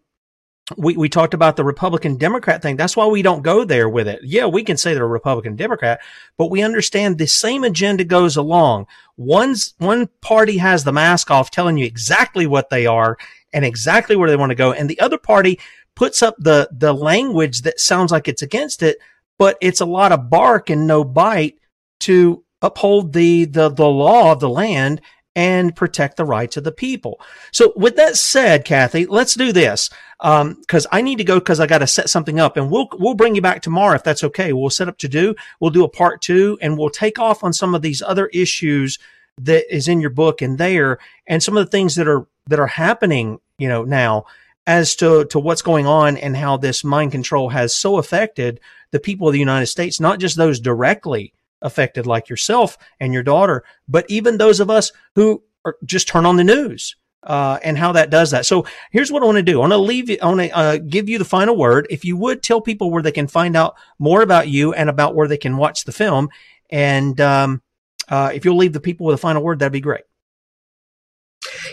we 0.77 0.95
we 0.95 1.09
talked 1.09 1.33
about 1.33 1.55
the 1.55 1.63
Republican 1.63 2.17
Democrat 2.17 2.61
thing. 2.61 2.77
That's 2.77 2.95
why 2.95 3.05
we 3.05 3.21
don't 3.21 3.41
go 3.41 3.65
there 3.65 3.89
with 3.89 4.07
it. 4.07 4.21
Yeah, 4.23 4.45
we 4.45 4.63
can 4.63 4.77
say 4.77 4.93
they're 4.93 5.03
a 5.03 5.07
Republican 5.07 5.55
Democrat, 5.55 5.99
but 6.37 6.49
we 6.49 6.61
understand 6.61 7.17
the 7.17 7.27
same 7.27 7.63
agenda 7.63 8.03
goes 8.05 8.37
along. 8.37 8.87
One's 9.17 9.73
one 9.77 10.07
party 10.21 10.57
has 10.57 10.83
the 10.83 10.93
mask 10.93 11.29
off, 11.29 11.51
telling 11.51 11.77
you 11.77 11.85
exactly 11.85 12.47
what 12.47 12.69
they 12.69 12.85
are 12.85 13.17
and 13.51 13.65
exactly 13.65 14.15
where 14.15 14.29
they 14.29 14.37
want 14.37 14.51
to 14.51 14.55
go, 14.55 14.71
and 14.71 14.89
the 14.89 14.99
other 15.01 15.17
party 15.17 15.59
puts 15.95 16.23
up 16.23 16.35
the 16.39 16.69
the 16.71 16.93
language 16.93 17.63
that 17.63 17.79
sounds 17.79 18.11
like 18.11 18.27
it's 18.27 18.41
against 18.41 18.81
it, 18.81 18.97
but 19.37 19.57
it's 19.59 19.81
a 19.81 19.85
lot 19.85 20.13
of 20.13 20.29
bark 20.29 20.69
and 20.69 20.87
no 20.87 21.03
bite 21.03 21.57
to 21.99 22.43
uphold 22.61 23.11
the 23.11 23.43
the 23.45 23.69
the 23.69 23.85
law 23.85 24.31
of 24.31 24.39
the 24.39 24.49
land 24.49 25.01
and 25.35 25.75
protect 25.75 26.17
the 26.17 26.25
rights 26.25 26.57
of 26.57 26.63
the 26.63 26.71
people. 26.71 27.19
So 27.51 27.73
with 27.75 27.95
that 27.95 28.15
said, 28.15 28.65
Cathy, 28.65 29.05
let's 29.05 29.33
do 29.33 29.51
this. 29.51 29.89
Um, 30.19 30.61
cause 30.67 30.85
I 30.91 31.01
need 31.01 31.17
to 31.17 31.23
go 31.23 31.41
cause 31.41 31.59
I 31.59 31.67
got 31.67 31.79
to 31.79 31.87
set 31.87 32.09
something 32.09 32.39
up 32.39 32.55
and 32.55 32.69
we'll, 32.69 32.87
we'll 32.93 33.15
bring 33.15 33.35
you 33.35 33.41
back 33.41 33.61
tomorrow 33.61 33.95
if 33.95 34.03
that's 34.03 34.23
okay. 34.23 34.53
We'll 34.53 34.69
set 34.69 34.87
up 34.87 34.97
to 34.99 35.07
do, 35.07 35.35
we'll 35.59 35.71
do 35.71 35.83
a 35.83 35.89
part 35.89 36.21
two 36.21 36.57
and 36.61 36.77
we'll 36.77 36.89
take 36.89 37.19
off 37.19 37.43
on 37.43 37.51
some 37.51 37.73
of 37.73 37.81
these 37.81 38.01
other 38.01 38.27
issues 38.27 38.99
that 39.41 39.65
is 39.75 39.87
in 39.87 39.99
your 39.99 40.11
book 40.11 40.41
and 40.41 40.57
there 40.57 40.99
and 41.27 41.41
some 41.41 41.57
of 41.57 41.65
the 41.65 41.71
things 41.71 41.95
that 41.95 42.07
are, 42.07 42.27
that 42.47 42.59
are 42.59 42.67
happening, 42.67 43.39
you 43.57 43.67
know, 43.67 43.83
now 43.83 44.25
as 44.65 44.95
to, 44.95 45.25
to 45.25 45.39
what's 45.39 45.61
going 45.61 45.87
on 45.87 46.15
and 46.15 46.37
how 46.37 46.57
this 46.57 46.83
mind 46.83 47.11
control 47.11 47.49
has 47.49 47.75
so 47.75 47.97
affected 47.97 48.59
the 48.91 48.99
people 48.99 49.27
of 49.27 49.33
the 49.33 49.39
United 49.39 49.65
States, 49.65 49.99
not 49.99 50.19
just 50.19 50.37
those 50.37 50.59
directly 50.59 51.33
affected 51.63 52.05
like 52.05 52.29
yourself 52.29 52.77
and 52.99 53.13
your 53.13 53.23
daughter, 53.23 53.63
but 53.87 54.05
even 54.09 54.37
those 54.37 54.59
of 54.59 54.69
us 54.69 54.91
who 55.15 55.41
are, 55.65 55.77
just 55.85 56.07
turn 56.07 56.25
on 56.25 56.35
the 56.35 56.43
news. 56.43 56.95
Uh, 57.23 57.57
and 57.63 57.77
how 57.77 57.93
that 57.93 58.09
does 58.09 58.31
that. 58.31 58.45
So 58.45 58.65
here's 58.91 59.09
what 59.09 59.23
I 59.23 59.25
want 59.25 59.37
to 59.37 59.43
do. 59.43 59.59
I 59.59 59.61
want 59.61 59.71
to 59.71 59.77
leave 59.77 60.09
you, 60.09 60.17
I 60.21 60.25
want 60.25 60.41
to 60.41 60.49
uh, 60.49 60.77
give 60.77 61.07
you 61.07 61.17
the 61.17 61.23
final 61.23 61.55
word. 61.55 61.87
If 61.89 62.03
you 62.03 62.17
would 62.17 62.43
tell 62.43 62.59
people 62.59 62.91
where 62.91 63.01
they 63.01 63.13
can 63.13 63.27
find 63.27 63.55
out 63.55 63.75
more 63.97 64.21
about 64.21 64.49
you 64.49 64.73
and 64.73 64.89
about 64.89 65.15
where 65.15 65.29
they 65.29 65.37
can 65.37 65.55
watch 65.55 65.85
the 65.85 65.93
film. 65.93 66.27
And 66.69 67.21
um, 67.21 67.61
uh, 68.09 68.31
if 68.33 68.43
you'll 68.43 68.57
leave 68.57 68.73
the 68.73 68.81
people 68.81 69.05
with 69.05 69.13
a 69.13 69.19
final 69.19 69.41
word, 69.41 69.59
that'd 69.59 69.71
be 69.71 69.79
great. 69.79 70.03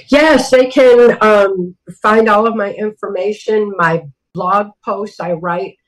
Yes, 0.06 0.50
they 0.50 0.66
can 0.66 1.18
um, 1.20 1.74
find 2.00 2.28
all 2.28 2.46
of 2.46 2.54
my 2.54 2.72
information, 2.72 3.72
my 3.76 4.04
blog 4.34 4.68
posts 4.84 5.18
I 5.18 5.32
write 5.32 5.78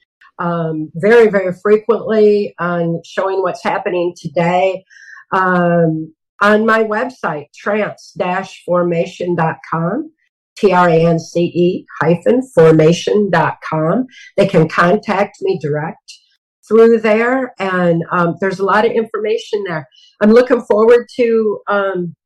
um, 0.43 0.90
very, 0.97 1.28
very 1.28 1.55
frequently 1.62 2.55
on 2.59 3.01
showing 3.05 3.43
what's 3.43 3.62
happening 3.62 4.12
today. 4.20 4.85
Um, 5.32 6.12
on 6.40 6.66
my 6.66 6.82
website, 6.82 7.47
trance-formation.com, 7.55 10.12
T-R-A-N-C-E 10.56 11.86
hyphen 12.01 12.43
formation.com. 12.55 14.06
They 14.36 14.48
can 14.48 14.69
contact 14.69 15.36
me 15.40 15.60
direct 15.62 16.12
through 16.66 16.98
there, 16.98 17.55
and 17.60 18.02
um, 18.10 18.35
there's 18.40 18.59
a 18.59 18.64
lot 18.64 18.85
of 18.85 18.90
information 18.90 19.62
there. 19.69 19.86
I'm 20.20 20.32
looking 20.32 20.62
forward 20.62 21.06
to 21.16 21.60
um, 21.69 22.16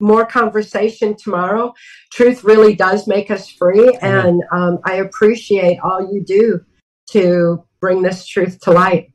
more 0.00 0.24
conversation 0.24 1.16
tomorrow. 1.16 1.74
Truth 2.12 2.44
really 2.44 2.74
does 2.74 3.06
make 3.06 3.30
us 3.30 3.50
free, 3.50 3.94
and 4.00 4.42
um, 4.52 4.78
I 4.86 4.94
appreciate 4.94 5.78
all 5.84 6.10
you 6.10 6.24
do 6.24 6.64
to 7.10 7.64
bring 7.80 8.02
this 8.02 8.26
truth 8.26 8.60
to 8.60 8.70
light. 8.70 9.12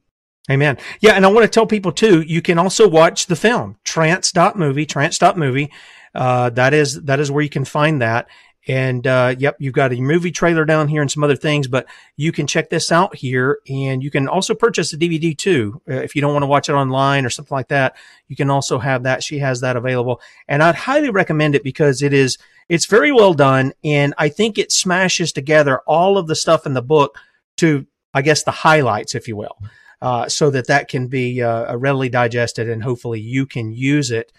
Amen. 0.51 0.77
Yeah, 0.99 1.13
and 1.13 1.25
I 1.25 1.29
want 1.29 1.45
to 1.45 1.49
tell 1.49 1.65
people 1.65 1.93
too, 1.93 2.21
you 2.21 2.41
can 2.41 2.59
also 2.59 2.87
watch 2.87 3.27
the 3.27 3.35
film, 3.35 3.77
trance.movie, 3.85 4.85
trance.movie. 4.85 5.71
Uh, 6.13 6.49
that 6.51 6.73
is, 6.73 7.01
that 7.03 7.19
is 7.19 7.31
where 7.31 7.43
you 7.43 7.49
can 7.49 7.65
find 7.65 8.01
that. 8.01 8.27
And, 8.65 9.05
uh, 9.05 9.35
yep, 9.37 9.57
you've 9.59 9.73
got 9.73 9.91
a 9.91 9.99
movie 9.99 10.31
trailer 10.31 10.63
down 10.63 10.87
here 10.87 11.01
and 11.01 11.11
some 11.11 11.23
other 11.23 11.35
things, 11.35 11.67
but 11.67 11.85
you 12.15 12.31
can 12.31 12.47
check 12.47 12.69
this 12.69 12.93
out 12.93 13.15
here 13.15 13.59
and 13.67 14.01
you 14.01 14.09
can 14.09 14.29
also 14.29 14.53
purchase 14.53 14.93
a 14.93 14.97
DVD 14.97 15.37
too. 15.37 15.81
Uh, 15.89 15.95
if 15.95 16.15
you 16.15 16.21
don't 16.21 16.31
want 16.31 16.43
to 16.43 16.47
watch 16.47 16.69
it 16.69 16.73
online 16.73 17.25
or 17.25 17.29
something 17.29 17.55
like 17.55 17.67
that, 17.69 17.95
you 18.29 18.37
can 18.37 18.49
also 18.49 18.79
have 18.79 19.03
that. 19.03 19.21
She 19.21 19.39
has 19.39 19.59
that 19.61 19.75
available 19.75 20.21
and 20.47 20.63
I'd 20.63 20.75
highly 20.75 21.09
recommend 21.09 21.55
it 21.55 21.63
because 21.63 22.01
it 22.01 22.13
is, 22.13 22.37
it's 22.69 22.85
very 22.85 23.11
well 23.11 23.33
done. 23.33 23.73
And 23.83 24.13
I 24.17 24.29
think 24.29 24.57
it 24.57 24.71
smashes 24.71 25.33
together 25.33 25.79
all 25.79 26.17
of 26.17 26.27
the 26.27 26.35
stuff 26.35 26.65
in 26.65 26.73
the 26.73 26.81
book 26.81 27.17
to, 27.57 27.85
I 28.13 28.21
guess, 28.21 28.43
the 28.43 28.51
highlights, 28.51 29.15
if 29.15 29.27
you 29.27 29.35
will, 29.35 29.57
uh, 30.01 30.27
so 30.27 30.49
that 30.51 30.67
that 30.67 30.87
can 30.87 31.07
be 31.07 31.41
uh, 31.41 31.75
readily 31.75 32.09
digested 32.09 32.69
and 32.69 32.83
hopefully 32.83 33.19
you 33.19 33.45
can 33.45 33.71
use 33.71 34.11
it 34.11 34.31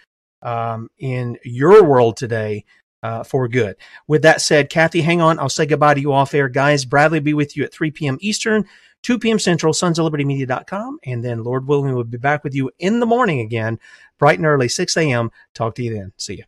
um, 0.42 0.88
in 0.98 1.38
your 1.44 1.82
world 1.82 2.16
today 2.16 2.64
uh, 3.02 3.22
for 3.22 3.48
good. 3.48 3.76
With 4.06 4.22
that 4.22 4.40
said, 4.40 4.70
Cathy, 4.70 5.02
hang 5.02 5.20
on. 5.20 5.38
I'll 5.38 5.48
say 5.48 5.66
goodbye 5.66 5.94
to 5.94 6.00
you 6.00 6.12
off 6.12 6.34
air. 6.34 6.48
Guys, 6.48 6.84
Bradley 6.84 7.20
be 7.20 7.34
with 7.34 7.56
you 7.56 7.64
at 7.64 7.72
3 7.72 7.90
p.m. 7.90 8.16
Eastern, 8.20 8.64
2 9.02 9.18
p.m. 9.18 9.38
Central, 9.38 9.74
sons 9.74 9.98
of 9.98 10.04
liberty 10.04 10.24
media.com. 10.24 10.98
And 11.04 11.22
then, 11.22 11.44
Lord 11.44 11.66
willing, 11.66 11.94
we'll 11.94 12.04
be 12.04 12.16
back 12.16 12.42
with 12.44 12.54
you 12.54 12.70
in 12.78 13.00
the 13.00 13.06
morning 13.06 13.40
again, 13.40 13.78
bright 14.18 14.38
and 14.38 14.46
early, 14.46 14.68
6 14.68 14.96
a.m. 14.96 15.30
Talk 15.52 15.74
to 15.74 15.82
you 15.82 15.94
then. 15.94 16.12
See 16.16 16.36
you. 16.36 16.44